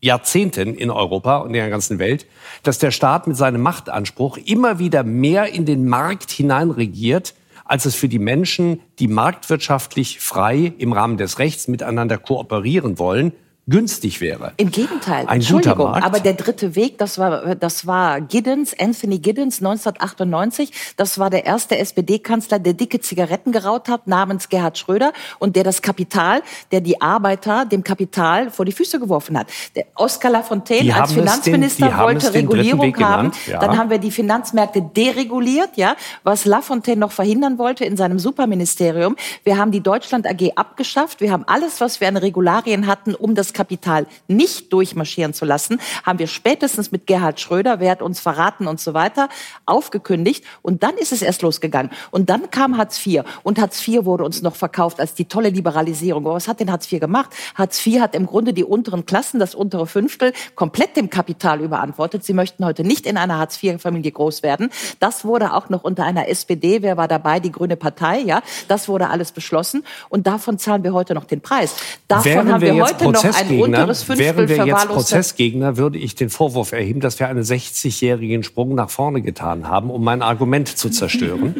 Jahrzehnten 0.00 0.74
in 0.74 0.90
Europa 0.90 1.38
und 1.38 1.48
in 1.48 1.54
der 1.54 1.70
ganzen 1.70 1.98
Welt, 1.98 2.26
dass 2.62 2.78
der 2.78 2.90
Staat 2.90 3.26
mit 3.26 3.36
seinem 3.36 3.60
Machtanspruch 3.60 4.38
immer 4.38 4.78
wieder 4.78 5.04
mehr 5.04 5.52
in 5.52 5.66
den 5.66 5.86
Markt 5.86 6.30
hineinregiert, 6.30 7.34
als 7.64 7.84
es 7.84 7.94
für 7.94 8.08
die 8.08 8.18
Menschen, 8.18 8.80
die 8.98 9.08
marktwirtschaftlich 9.08 10.20
frei 10.20 10.72
im 10.78 10.92
Rahmen 10.92 11.18
des 11.18 11.38
Rechts 11.38 11.68
miteinander 11.68 12.18
kooperieren 12.18 12.98
wollen, 12.98 13.32
günstig 13.70 14.20
wäre. 14.20 14.52
Im 14.58 14.70
Gegenteil. 14.70 15.24
Ein 15.26 15.40
guter 15.40 15.74
Markt. 15.76 16.04
Aber 16.04 16.20
der 16.20 16.34
dritte 16.34 16.74
Weg, 16.76 16.98
das 16.98 17.16
war, 17.18 17.54
das 17.54 17.86
war 17.86 18.20
Giddens, 18.20 18.74
Anthony 18.78 19.18
Giddens 19.18 19.60
1998. 19.60 20.72
Das 20.96 21.18
war 21.18 21.30
der 21.30 21.46
erste 21.46 21.78
SPD-Kanzler, 21.78 22.58
der 22.58 22.74
dicke 22.74 23.00
Zigaretten 23.00 23.52
geraucht 23.52 23.88
hat, 23.88 24.06
namens 24.06 24.48
Gerhard 24.48 24.76
Schröder 24.76 25.12
und 25.38 25.56
der 25.56 25.64
das 25.64 25.80
Kapital, 25.82 26.42
der 26.72 26.80
die 26.80 27.00
Arbeiter 27.00 27.64
dem 27.64 27.84
Kapital 27.84 28.50
vor 28.50 28.64
die 28.64 28.72
Füße 28.72 28.98
geworfen 28.98 29.38
hat. 29.38 29.46
Der 29.76 29.84
Oskar 29.94 30.30
Lafontaine 30.32 30.82
Die 30.82 30.92
als 30.92 31.12
Finanzminister 31.12 31.88
den- 31.88 31.98
wollte 31.98 32.34
Regulierung 32.34 32.96
haben. 32.98 33.30
ja. 33.46 33.58
Dann 33.60 33.78
haben 33.78 33.90
wir 33.90 33.98
die 33.98 34.10
Finanzmärkte 34.10 34.82
dereguliert, 34.82 35.70
ja, 35.76 35.94
was 36.24 36.44
Lafontaine 36.44 37.00
noch 37.00 37.12
verhindern 37.12 37.58
wollte 37.58 37.84
in 37.84 37.96
seinem 37.96 38.18
Superministerium. 38.18 39.16
Wir 39.44 39.56
haben 39.58 39.70
die 39.70 39.80
Deutschland 39.80 40.26
AG 40.26 40.52
abgeschafft. 40.56 41.20
Wir 41.20 41.30
haben 41.32 41.44
alles, 41.46 41.80
was 41.80 42.00
wir 42.00 42.08
an 42.08 42.16
Regularien 42.16 42.86
hatten, 42.86 43.14
um 43.14 43.34
das 43.34 43.52
Kapital 43.60 44.06
nicht 44.26 44.72
durchmarschieren 44.72 45.34
zu 45.34 45.44
lassen, 45.44 45.80
haben 46.02 46.18
wir 46.18 46.28
spätestens 46.28 46.92
mit 46.92 47.06
Gerhard 47.06 47.40
Schröder, 47.40 47.78
wer 47.78 47.90
hat 47.90 48.00
uns 48.00 48.18
verraten 48.18 48.66
und 48.66 48.80
so 48.80 48.94
weiter, 48.94 49.28
aufgekündigt. 49.66 50.44
Und 50.62 50.82
dann 50.82 50.96
ist 50.96 51.12
es 51.12 51.20
erst 51.20 51.42
losgegangen. 51.42 51.90
Und 52.10 52.30
dann 52.30 52.50
kam 52.50 52.78
Hartz 52.78 53.06
IV. 53.06 53.24
Und 53.42 53.60
Hartz 53.60 53.86
IV 53.86 54.06
wurde 54.06 54.24
uns 54.24 54.40
noch 54.40 54.54
verkauft 54.54 54.98
als 54.98 55.12
die 55.12 55.26
tolle 55.26 55.50
Liberalisierung. 55.50 56.24
Aber 56.24 56.36
was 56.36 56.48
hat 56.48 56.60
denn 56.60 56.72
Hartz 56.72 56.90
IV 56.90 57.00
gemacht? 57.00 57.28
Hartz 57.54 57.86
IV 57.86 58.00
hat 58.00 58.14
im 58.14 58.24
Grunde 58.24 58.54
die 58.54 58.64
unteren 58.64 59.04
Klassen, 59.04 59.38
das 59.38 59.54
untere 59.54 59.86
Fünftel, 59.86 60.32
komplett 60.54 60.96
dem 60.96 61.10
Kapital 61.10 61.60
überantwortet. 61.60 62.24
Sie 62.24 62.32
möchten 62.32 62.64
heute 62.64 62.82
nicht 62.82 63.04
in 63.04 63.18
einer 63.18 63.36
Hartz 63.36 63.62
IV-Familie 63.62 64.12
groß 64.12 64.42
werden. 64.42 64.70
Das 65.00 65.26
wurde 65.26 65.52
auch 65.52 65.68
noch 65.68 65.84
unter 65.84 66.04
einer 66.04 66.28
SPD, 66.28 66.80
wer 66.80 66.96
war 66.96 67.08
dabei? 67.08 67.40
Die 67.40 67.52
Grüne 67.52 67.76
Partei, 67.76 68.20
ja. 68.20 68.40
Das 68.68 68.88
wurde 68.88 69.10
alles 69.10 69.32
beschlossen. 69.32 69.84
Und 70.08 70.26
davon 70.26 70.58
zahlen 70.58 70.82
wir 70.82 70.94
heute 70.94 71.12
noch 71.12 71.24
den 71.24 71.42
Preis. 71.42 71.74
Davon 72.08 72.24
Wären 72.24 72.52
haben 72.52 72.62
wir 72.62 72.74
wir, 72.74 72.84
heute 72.84 73.04
noch 73.04 73.22
ein 73.40 73.48
Prozessgegner, 73.48 73.78
unteres 73.78 74.02
Fünftel 74.02 74.26
wären 74.26 74.48
wir 74.48 74.66
jetzt 74.66 74.88
Prozessgegner, 74.88 75.76
würde 75.76 75.98
ich 75.98 76.14
den 76.14 76.30
Vorwurf 76.30 76.72
erheben, 76.72 77.00
dass 77.00 77.18
wir 77.18 77.28
einen 77.28 77.42
60-jährigen 77.42 78.42
Sprung 78.42 78.74
nach 78.74 78.90
vorne 78.90 79.22
getan 79.22 79.68
haben, 79.68 79.90
um 79.90 80.04
mein 80.04 80.22
Argument 80.22 80.68
zu 80.68 80.90
zerstören. 80.90 81.54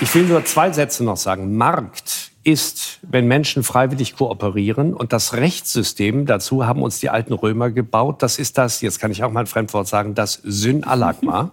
Ich 0.00 0.14
will 0.14 0.24
nur 0.24 0.44
zwei 0.44 0.70
Sätze 0.72 1.04
noch 1.04 1.16
sagen. 1.16 1.56
Markt 1.56 2.25
ist, 2.46 3.00
wenn 3.02 3.26
Menschen 3.26 3.64
freiwillig 3.64 4.14
kooperieren 4.14 4.94
und 4.94 5.12
das 5.12 5.34
Rechtssystem, 5.34 6.26
dazu 6.26 6.64
haben 6.64 6.80
uns 6.80 7.00
die 7.00 7.10
alten 7.10 7.32
Römer 7.32 7.70
gebaut, 7.70 8.22
das 8.22 8.38
ist 8.38 8.56
das, 8.56 8.80
jetzt 8.82 9.00
kann 9.00 9.10
ich 9.10 9.24
auch 9.24 9.32
mal 9.32 9.40
ein 9.40 9.46
Fremdwort 9.46 9.88
sagen, 9.88 10.14
das 10.14 10.40
Synalagma, 10.44 11.50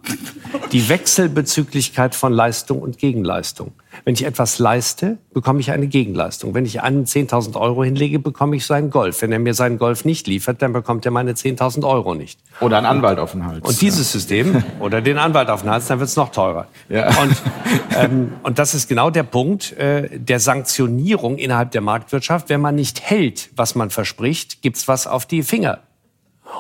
die 0.72 0.88
Wechselbezüglichkeit 0.90 2.14
von 2.14 2.32
Leistung 2.32 2.80
und 2.80 3.00
Gegenleistung. 3.00 3.72
Wenn 4.06 4.14
ich 4.14 4.26
etwas 4.26 4.60
leiste, 4.60 5.18
bekomme 5.34 5.60
ich 5.60 5.72
eine 5.72 5.88
Gegenleistung. 5.88 6.54
Wenn 6.54 6.66
ich 6.66 6.82
einen 6.82 7.06
10.000 7.06 7.60
Euro 7.60 7.84
hinlege, 7.84 8.20
bekomme 8.20 8.56
ich 8.56 8.66
seinen 8.66 8.90
Golf. 8.90 9.22
Wenn 9.22 9.32
er 9.32 9.40
mir 9.40 9.54
seinen 9.54 9.78
Golf 9.78 10.06
nicht 10.06 10.28
liefert, 10.28 10.62
dann 10.62 10.74
bekommt 10.74 11.06
er 11.06 11.12
meine 11.12 11.34
10.000 11.34 11.88
Euro 11.88 12.16
nicht. 12.16 12.40
Oder 12.60 12.78
ein 12.78 12.86
Anwalt 12.86 13.20
auf 13.20 13.32
den 13.32 13.46
Hals. 13.46 13.68
Und 13.68 13.82
dieses 13.82 14.12
System 14.12 14.64
oder 14.80 15.02
den 15.02 15.18
Anwalt 15.18 15.50
auf 15.50 15.62
den 15.62 15.70
Hals, 15.70 15.88
dann 15.88 16.00
wird 16.00 16.10
es 16.10 16.16
noch 16.16 16.32
teurer. 16.32 16.68
Ja. 16.90 17.08
Und, 17.22 17.42
ähm, 17.98 18.34
und 18.44 18.60
das 18.60 18.74
ist 18.74 18.90
genau 18.90 19.10
der 19.10 19.24
Punkt 19.24 19.72
äh, 19.74 20.20
der 20.20 20.40
Sanktionierung 20.40 21.38
innerhalb 21.38 21.72
der 21.72 21.82
Marktwirtschaft. 21.82 22.50
Wenn 22.50 22.62
man 22.62 22.76
nicht 22.76 23.02
hält, 23.02 23.50
was 23.56 23.76
man 23.76 23.90
verspricht, 23.90 24.62
gibt's 24.62 24.88
was 24.88 25.08
auf 25.08 25.26
die 25.26 25.44
Finger. 25.44 25.80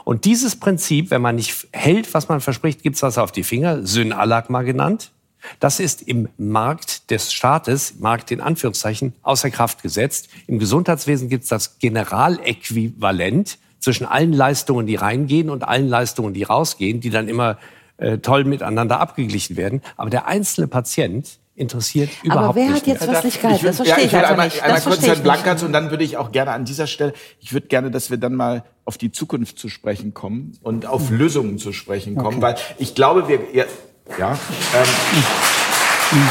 Und 0.05 0.26
dieses 0.26 0.55
Prinzip, 0.55 1.11
wenn 1.11 1.22
man 1.22 1.35
nicht 1.35 1.68
hält, 1.72 2.14
was 2.14 2.30
man 2.30 2.41
verspricht, 2.41 2.84
gibt's 2.84 3.03
was 3.03 3.18
auf 3.18 3.31
die 3.31 3.43
Finger, 3.43 3.85
Synalagma 3.85 4.64
genannt, 4.64 5.11
das 5.60 5.80
ist 5.80 6.02
im 6.02 6.30
Markt 6.38 7.10
des 7.11 7.34
Staates, 7.34 7.99
Markt 7.99 8.32
in 8.32 8.41
Anführungszeichen, 8.41 9.14
außer 9.22 9.49
Kraft 9.49 9.82
gesetzt. 9.82 10.30
Im 10.48 10.60
Gesundheitswesen 10.60 11.30
gibt's 11.30 11.48
das 11.48 11.80
Generaläquivalent 11.80 13.57
zwischen 13.80 14.06
allen 14.06 14.34
Leistungen, 14.34 14.88
die 14.88 14.95
reingehen 14.95 15.49
und 15.49 15.68
allen 15.68 15.90
Leistungen, 15.90 16.34
die 16.34 16.44
rausgehen, 16.44 17.02
die 17.02 17.10
dann 17.10 17.28
immer 17.28 17.57
äh, 17.98 18.18
toll 18.18 18.45
miteinander 18.45 18.99
abgeglichen 18.99 19.57
werden. 19.57 19.82
Aber 19.98 20.10
der 20.10 20.28
einzelne 20.28 20.68
Patient 20.68 21.40
interessiert 21.56 22.10
überhaupt 22.24 22.44
Aber 22.45 22.56
wer 22.56 22.65
nicht 22.70 22.82
hat 22.82 22.88
jetzt 22.88 23.06
mehr. 23.06 23.15
was 23.15 23.24
nicht 23.24 23.41
gehalten? 23.41 23.65
Das 23.65 23.78
ja, 23.78 23.84
verstehe 23.84 24.06
ich 24.06 24.07
ich 24.07 24.14
will 24.14 24.20
einfach 24.20 24.32
einmal, 24.32 24.48
nicht. 24.48 24.64
einmal 24.64 24.78
Das 24.78 24.86
kurz 24.86 25.02
Herrn 25.02 25.11
ich 25.11 25.18
nicht. 25.18 25.24
Blankert 25.24 25.64
und 25.64 25.74
dann 25.74 25.91
würde 25.91 26.03
ich 26.03 26.18
auch 26.18 26.32
gerne 26.32 26.52
an 26.52 26.65
dieser 26.65 26.88
Stelle, 26.88 27.14
ich 27.40 27.53
würde 27.53 27.68
gerne, 27.68 27.91
dass 27.91 28.10
wir 28.10 28.18
dann 28.18 28.34
mal 28.34 28.64
auf 28.86 28.98
die 28.98 29.11
Zukunft 29.11 29.60
zu 29.60 29.70
sprechen 29.70 30.14
kommen 30.14 30.57
und 30.61 30.86
auf 30.86 31.10
Lösungen 31.11 31.57
zu 31.60 31.72
sprechen 31.72 32.15
kommen, 32.15 32.41
weil 32.41 32.56
ich 32.80 32.95
glaube, 32.95 33.28
wir, 33.28 33.40
ja, 34.19 34.31
ähm, 34.31 36.30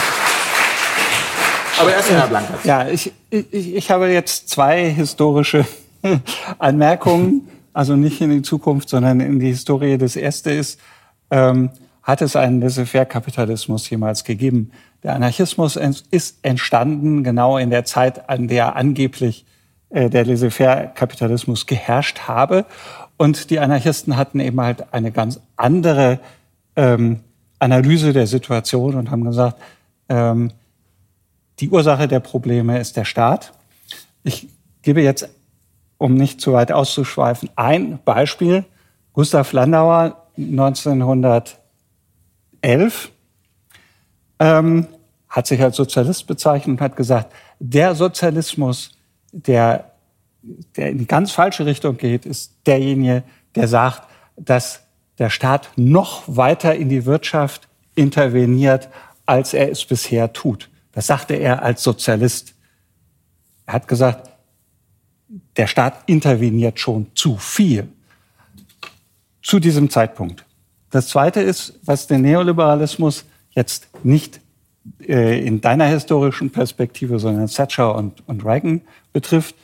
aber 1.81 1.95
erst 1.95 2.11
Herr 2.11 2.27
Blankert. 2.27 2.65
Ja, 2.65 2.89
ich, 2.89 3.13
ich, 3.31 3.75
ich 3.75 3.91
habe 3.91 4.09
jetzt 4.09 4.49
zwei 4.49 4.91
historische 4.91 5.67
Anmerkungen, 6.59 7.49
also 7.73 7.97
nicht 7.97 8.21
in 8.21 8.31
die 8.31 8.43
Zukunft, 8.43 8.89
sondern 8.89 9.21
in 9.21 9.41
die 9.41 9.49
Historie. 9.49 9.99
Das 9.99 10.17
erste 10.17 10.51
ist, 10.51 10.79
ähm, 11.31 11.71
hat 12.03 12.21
es 12.21 12.37
einen 12.37 12.61
Laissez-faire-Kapitalismus 12.61 13.89
jemals 13.89 14.25
gegeben? 14.25 14.73
Der 15.03 15.15
Anarchismus 15.15 15.77
ist 16.11 16.39
entstanden 16.43 17.25
genau 17.25 17.59
in 17.59 17.71
der 17.71 17.85
Zeit, 17.85 18.29
an 18.29 18.49
der 18.49 18.77
angeblich 18.77 19.45
äh, 19.91 20.11
der 20.11 20.25
Laissez-faire-Kapitalismus 20.25 21.67
geherrscht 21.67 22.21
habe. 22.29 22.67
Und 23.17 23.51
die 23.51 23.61
Anarchisten 23.61 24.17
hatten 24.17 24.41
eben 24.41 24.61
halt 24.61 24.93
eine 24.93 25.11
ganz 25.11 25.41
andere 25.57 26.19
ähm, 26.77 27.21
Analyse 27.63 28.13
der 28.13 28.27
Situation 28.27 28.97
und 28.97 29.11
haben 29.11 29.25
gesagt, 29.25 29.59
ähm, 30.09 30.51
die 31.61 31.71
Ursache 31.71 32.09
der 32.09 32.19
Probleme 32.19 32.81
ist 32.81 32.97
der 32.97 33.05
Staat. 33.05 33.53
Ich 34.25 34.49
gebe 34.83 35.01
jetzt, 35.01 35.29
um 35.97 36.15
nicht 36.15 36.41
zu 36.41 36.53
weit 36.53 36.73
auszuschweifen, 36.73 37.51
ein 37.55 38.01
Beispiel. 38.05 38.65
Gustav 39.13 39.53
Landauer 39.53 40.27
1911 40.37 43.13
ähm, 44.41 44.89
hat 45.29 45.47
sich 45.47 45.63
als 45.63 45.77
Sozialist 45.77 46.27
bezeichnet 46.27 46.79
und 46.79 46.81
hat 46.81 46.97
gesagt, 46.97 47.33
der 47.61 47.95
Sozialismus, 47.95 48.91
der, 49.31 49.93
der 50.77 50.91
in 50.91 50.99
die 50.99 51.07
ganz 51.07 51.31
falsche 51.31 51.65
Richtung 51.65 51.97
geht, 51.97 52.27
ist 52.27 52.57
derjenige, 52.67 53.23
der 53.55 53.69
sagt, 53.69 54.03
dass 54.37 54.82
der 55.23 55.31
Staat 55.31 55.71
noch 55.77 56.25
weiter 56.27 56.75
in 56.75 56.89
die 56.89 57.07
Wirtschaft 57.07 57.69
interveniert, 57.95 58.89
als 59.25 59.55
er 59.55 59.71
es 59.71 59.85
bisher 59.85 60.33
tut. 60.33 60.69
Das 60.91 61.07
sagte 61.07 61.35
er 61.35 61.63
als 61.63 61.85
Sozialist. 61.85 62.55
Er 63.67 63.75
hat 63.75 63.87
gesagt, 63.87 64.31
der 65.57 65.69
Staat 65.69 66.03
interveniert 66.07 66.81
schon 66.81 67.07
zu 67.15 67.37
viel 67.37 67.87
zu 69.43 69.61
diesem 69.61 69.91
Zeitpunkt. 69.91 70.45
Das 70.91 71.07
Zweite 71.07 71.41
ist, 71.41 71.79
was 71.85 72.09
den 72.09 72.23
Neoliberalismus 72.23 73.25
jetzt 73.51 73.91
nicht 74.03 74.41
äh, 75.07 75.47
in 75.47 75.61
deiner 75.61 75.87
historischen 75.87 76.51
Perspektive, 76.51 77.21
sondern 77.21 77.47
Thatcher 77.47 77.95
und, 77.95 78.27
und 78.29 78.45
Reagan 78.45 78.81
betrifft, 79.13 79.55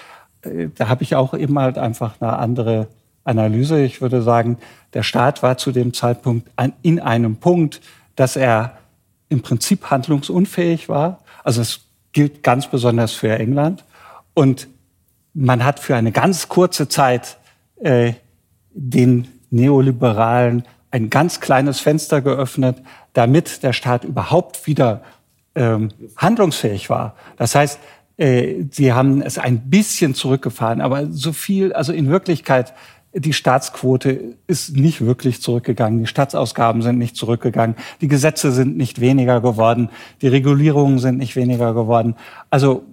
äh, 0.43 0.69
da 0.73 0.89
habe 0.89 1.03
ich 1.03 1.17
auch 1.17 1.35
eben 1.35 1.59
halt 1.59 1.79
einfach 1.79 2.21
eine 2.21 2.39
andere 2.39 2.87
Analyse. 3.29 3.81
Ich 3.83 4.01
würde 4.01 4.23
sagen, 4.23 4.59
der 4.95 5.03
Staat 5.03 5.43
war 5.43 5.59
zu 5.59 5.71
dem 5.71 5.93
Zeitpunkt 5.93 6.49
in 6.83 6.99
einem 6.99 7.37
Punkt, 7.37 7.81
dass 8.17 8.37
er 8.37 8.79
im 9.29 9.43
Prinzip 9.43 9.91
handlungsunfähig 9.91 10.89
war. 10.89 11.21
Also 11.45 11.61
es 11.61 11.81
gilt 12.13 12.43
ganz 12.43 12.67
besonders 12.67 13.13
für 13.13 13.39
England. 13.39 13.85
Und 14.35 14.69
man 15.35 15.65
hat 15.65 15.79
für 15.79 15.95
eine 15.95 16.13
ganz 16.13 16.49
kurze 16.49 16.89
Zeit 16.89 17.37
äh, 17.81 18.15
den 18.71 19.29
Neoliberalen 19.51 20.65
ein 20.91 21.11
ganz 21.11 21.41
kleines 21.41 21.81
Fenster 21.81 22.23
geöffnet, 22.23 22.79
damit 23.13 23.63
der 23.63 23.73
Staat 23.73 24.05
überhaupt 24.05 24.67
wieder 24.67 25.03
ähm, 25.55 25.91
handlungsfähig 26.17 26.89
war. 26.89 27.15
Das 27.37 27.55
heißt, 27.55 27.79
äh, 28.17 28.65
sie 28.71 28.93
haben 28.93 29.23
es 29.23 29.39
ein 29.39 29.71
bisschen 29.71 30.15
zurückgefahren, 30.15 30.81
aber 30.81 31.07
so 31.07 31.33
viel, 31.33 31.73
also 31.73 31.93
in 31.93 32.09
Wirklichkeit, 32.09 32.75
die 33.21 33.33
Staatsquote 33.33 34.37
ist 34.47 34.77
nicht 34.77 35.05
wirklich 35.05 35.43
zurückgegangen. 35.43 36.01
Die 36.01 36.07
Staatsausgaben 36.07 36.83
sind 36.83 36.99
nicht 36.99 37.17
zurückgegangen. 37.17 37.77
Die 38.01 38.09
Gesetze 38.09 38.53
sind 38.53 38.77
nicht 38.77 39.01
weniger 39.01 39.41
geworden. 39.41 39.91
Die 40.23 40.29
Regulierungen 40.29 40.99
sind 40.99 41.19
nicht 41.19 41.37
weniger 41.37 41.75
geworden. 41.75 42.17
Also 42.51 42.85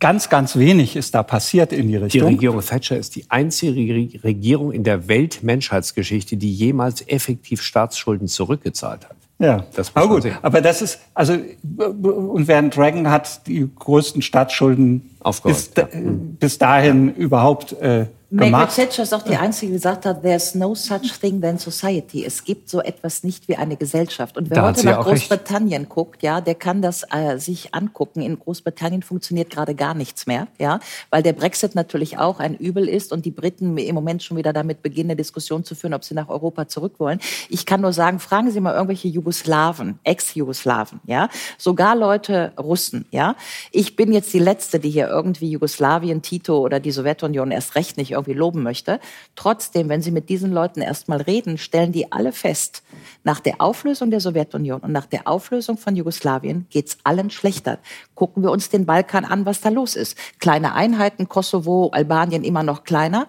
ganz, 0.00 0.28
ganz 0.28 0.56
wenig 0.56 0.96
ist 0.96 1.14
da 1.14 1.22
passiert 1.22 1.72
in 1.72 1.88
die 1.88 1.96
Richtung. 1.96 2.28
Die 2.28 2.34
Regierung 2.34 2.60
Thatcher 2.60 2.96
ist 2.96 3.16
die 3.16 3.30
einzige 3.30 4.22
Regierung 4.24 4.72
in 4.72 4.84
der 4.84 5.08
Weltmenschheitsgeschichte, 5.08 6.36
die 6.36 6.52
jemals 6.52 7.06
effektiv 7.06 7.62
Staatsschulden 7.62 8.28
zurückgezahlt 8.28 9.08
hat. 9.08 9.16
Ja, 9.40 9.64
das 9.76 9.94
aber 9.94 10.08
gut. 10.08 10.22
Sehen. 10.22 10.36
Aber 10.42 10.60
das 10.60 10.82
ist, 10.82 10.98
also, 11.14 11.34
und 11.34 12.48
während 12.48 12.76
Dragon 12.76 13.08
hat 13.08 13.46
die 13.46 13.68
größten 13.78 14.20
Staatsschulden 14.20 15.10
bis, 15.44 15.70
ja. 15.76 15.86
bis 15.92 16.58
dahin 16.58 17.14
überhaupt 17.14 17.72
äh, 17.74 18.06
Margaret 18.30 18.74
Thatcher 18.74 19.04
ist 19.04 19.14
auch 19.14 19.22
die 19.22 19.36
Einzige, 19.36 19.72
die 19.72 19.78
gesagt 19.78 20.04
hat, 20.04 20.20
there's 20.20 20.54
no 20.54 20.74
such 20.74 21.18
thing 21.18 21.40
than 21.40 21.56
society. 21.56 22.26
Es 22.26 22.44
gibt 22.44 22.68
so 22.68 22.82
etwas 22.82 23.24
nicht 23.24 23.48
wie 23.48 23.56
eine 23.56 23.76
Gesellschaft. 23.76 24.36
Und 24.36 24.50
wer 24.50 24.56
da 24.56 24.68
heute 24.68 24.84
nach 24.84 25.02
Großbritannien 25.02 25.84
recht. 25.84 25.88
guckt, 25.88 26.22
ja, 26.22 26.42
der 26.42 26.54
kann 26.54 26.82
das 26.82 27.06
äh, 27.10 27.38
sich 27.38 27.74
angucken. 27.74 28.20
In 28.20 28.38
Großbritannien 28.38 29.02
funktioniert 29.02 29.48
gerade 29.48 29.74
gar 29.74 29.94
nichts 29.94 30.26
mehr, 30.26 30.46
ja, 30.58 30.78
weil 31.08 31.22
der 31.22 31.32
Brexit 31.32 31.74
natürlich 31.74 32.18
auch 32.18 32.38
ein 32.38 32.54
Übel 32.54 32.86
ist 32.86 33.14
und 33.14 33.24
die 33.24 33.30
Briten 33.30 33.78
im 33.78 33.94
Moment 33.94 34.22
schon 34.22 34.36
wieder 34.36 34.52
damit 34.52 34.82
beginnen, 34.82 35.08
eine 35.08 35.16
Diskussion 35.16 35.64
zu 35.64 35.74
führen, 35.74 35.94
ob 35.94 36.04
sie 36.04 36.12
nach 36.12 36.28
Europa 36.28 36.68
zurück 36.68 36.96
wollen. 36.98 37.20
Ich 37.48 37.64
kann 37.64 37.80
nur 37.80 37.94
sagen, 37.94 38.18
fragen 38.18 38.50
Sie 38.50 38.60
mal 38.60 38.74
irgendwelche 38.74 39.08
Jugoslawen, 39.08 40.00
Ex-Jugoslawen, 40.04 41.00
ja, 41.06 41.30
sogar 41.56 41.96
Leute 41.96 42.52
Russen, 42.58 43.06
ja. 43.10 43.36
Ich 43.72 43.96
bin 43.96 44.12
jetzt 44.12 44.34
die 44.34 44.38
Letzte, 44.38 44.80
die 44.80 44.90
hier 44.90 45.08
irgendwie 45.08 45.50
Jugoslawien, 45.50 46.20
Tito 46.20 46.58
oder 46.58 46.78
die 46.78 46.90
Sowjetunion 46.90 47.50
erst 47.52 47.74
recht 47.74 47.96
nicht 47.96 48.17
irgendwie 48.18 48.38
loben 48.38 48.62
möchte. 48.62 49.00
Trotzdem, 49.34 49.88
wenn 49.88 50.02
Sie 50.02 50.10
mit 50.10 50.28
diesen 50.28 50.52
Leuten 50.52 50.80
erstmal 50.80 51.20
reden, 51.20 51.58
stellen 51.58 51.92
die 51.92 52.12
alle 52.12 52.32
fest, 52.32 52.82
nach 53.24 53.40
der 53.40 53.60
Auflösung 53.60 54.10
der 54.10 54.20
Sowjetunion 54.20 54.80
und 54.80 54.92
nach 54.92 55.06
der 55.06 55.26
Auflösung 55.26 55.78
von 55.78 55.96
Jugoslawien 55.96 56.66
geht's 56.70 56.98
allen 57.04 57.30
schlechter. 57.30 57.78
Gucken 58.14 58.42
wir 58.42 58.50
uns 58.50 58.68
den 58.68 58.86
Balkan 58.86 59.24
an, 59.24 59.46
was 59.46 59.60
da 59.60 59.68
los 59.68 59.96
ist. 59.96 60.16
Kleine 60.38 60.74
Einheiten, 60.74 61.28
Kosovo, 61.28 61.90
Albanien 61.92 62.44
immer 62.44 62.62
noch 62.62 62.84
kleiner. 62.84 63.28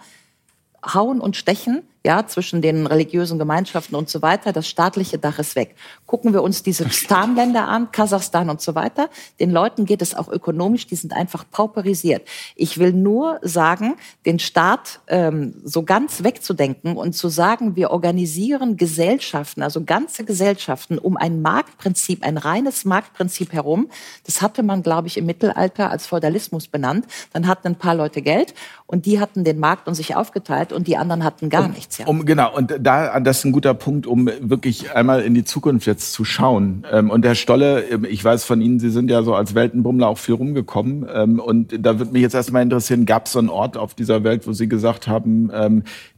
Hauen 0.84 1.20
und 1.20 1.36
Stechen 1.36 1.84
ja, 2.06 2.26
zwischen 2.26 2.62
den 2.62 2.88
religiösen 2.88 3.38
Gemeinschaften 3.40 3.96
und 3.96 4.10
so 4.10 4.22
weiter. 4.22 4.54
Das 4.54 4.68
staatliche 4.70 5.18
Dach 5.18 5.38
ist 5.38 5.56
weg. 5.58 5.76
Gucken 6.06 6.32
wir 6.32 6.42
uns 6.42 6.64
diese 6.64 6.90
Stan-Länder 6.90 7.68
an, 7.68 7.92
Kasachstan 7.92 8.50
und 8.50 8.62
so 8.62 8.74
weiter. 8.74 9.10
Den 9.40 9.52
Leuten 9.52 9.86
geht 9.86 10.02
es 10.02 10.16
auch 10.16 10.30
ökonomisch, 10.30 10.88
die 10.88 10.96
sind 10.96 11.12
einfach 11.12 11.44
pauperisiert. 11.52 12.26
Ich 12.56 12.78
will 12.78 12.94
nur 12.94 13.40
sagen, 13.42 13.96
den 14.26 14.40
Staat 14.40 15.02
ähm, 15.08 15.56
so 15.66 15.84
ganz 15.84 16.24
wegzudenken 16.24 16.96
und 16.96 17.14
zu 17.14 17.28
sagen, 17.28 17.76
wir 17.76 17.92
organisieren 17.92 18.78
Gesellschaften, 18.78 19.62
also 19.62 19.84
ganze 19.84 20.24
Gesellschaften 20.24 21.00
um 21.00 21.18
ein 21.18 21.42
Marktprinzip, 21.42 22.24
ein 22.24 22.38
reines 22.38 22.86
Marktprinzip 22.86 23.52
herum. 23.52 23.90
Das 24.26 24.42
hatte 24.42 24.64
man, 24.64 24.84
glaube 24.84 25.08
ich, 25.08 25.18
im 25.18 25.26
Mittelalter 25.26 25.92
als 25.92 26.08
Feudalismus 26.08 26.70
benannt. 26.70 27.08
Dann 27.34 27.46
hatten 27.46 27.68
ein 27.68 27.76
paar 27.76 27.96
Leute 27.96 28.22
Geld 28.22 28.54
und 28.86 29.06
die 29.06 29.20
hatten 29.20 29.44
den 29.44 29.60
Markt 29.60 29.90
und 29.90 29.96
sich 29.96 30.16
aufgeteilt 30.16 30.72
und 30.72 30.88
die 30.88 30.96
anderen 30.96 31.26
hatten 31.26 31.50
gar 31.50 31.68
nichts. 31.68 31.89
Ja. 31.98 32.08
Um, 32.08 32.26
genau, 32.26 32.56
und 32.56 32.76
da, 32.80 33.20
das 33.20 33.40
ist 33.40 33.46
ein 33.46 33.52
guter 33.52 33.74
Punkt, 33.74 34.06
um 34.06 34.30
wirklich 34.42 34.96
einmal 34.96 35.22
in 35.22 35.34
die 35.34 35.44
Zukunft 35.44 35.88
jetzt 35.88 36.14
zu 36.14 36.24
schauen. 36.24 36.86
Ähm, 36.92 37.10
und 37.10 37.26
Herr 37.26 37.36
Stolle, 37.36 37.82
ähm, 37.90 38.06
ich 38.10 38.24
weiß 38.24 38.44
von 38.44 38.62
Ihnen, 38.62 38.80
Sie 38.80 38.90
sind 38.90 39.10
ja 39.10 39.24
so 39.24 39.34
als 39.34 39.56
Weltenbummler 39.56 40.08
auch 40.08 40.18
viel 40.18 40.36
rumgekommen. 40.36 41.08
Ähm, 41.12 41.40
und 41.40 41.74
da 41.86 41.98
würde 42.00 42.12
mich 42.12 42.22
jetzt 42.22 42.36
erstmal 42.36 42.64
interessieren, 42.64 43.06
gab 43.06 43.26
es 43.26 43.34
so 43.34 43.40
einen 43.40 43.50
Ort 43.50 43.78
auf 43.78 43.94
dieser 43.94 44.24
Welt, 44.24 44.48
wo 44.48 44.54
Sie 44.54 44.70
gesagt 44.70 45.08
haben, 45.08 45.52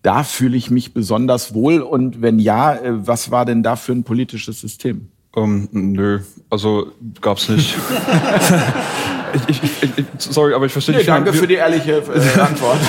da 0.01 0.23
fühle 0.23 0.57
ich 0.57 0.71
mich 0.71 0.93
besonders 0.93 1.53
wohl? 1.53 1.81
Und 1.81 2.21
wenn 2.21 2.39
ja, 2.39 2.73
äh, 2.75 3.07
was 3.07 3.31
war 3.31 3.45
denn 3.45 3.63
da 3.63 3.75
für 3.75 3.91
ein 3.91 4.03
politisches 4.03 4.59
System? 4.59 5.09
Ähm, 5.35 5.69
nö, 5.71 6.19
also 6.49 6.91
gab's 7.21 7.49
nicht. 7.49 7.77
ich, 9.47 9.63
ich, 9.63 9.83
ich, 9.97 10.05
sorry, 10.17 10.53
aber 10.53 10.65
ich 10.65 10.71
verstehe 10.71 10.95
nicht. 10.95 11.05
Nee, 11.05 11.11
danke 11.13 11.31
man, 11.31 11.39
für 11.39 11.47
die 11.47 11.55
ehrliche 11.55 11.97
äh, 11.97 12.39
Antwort. 12.39 12.79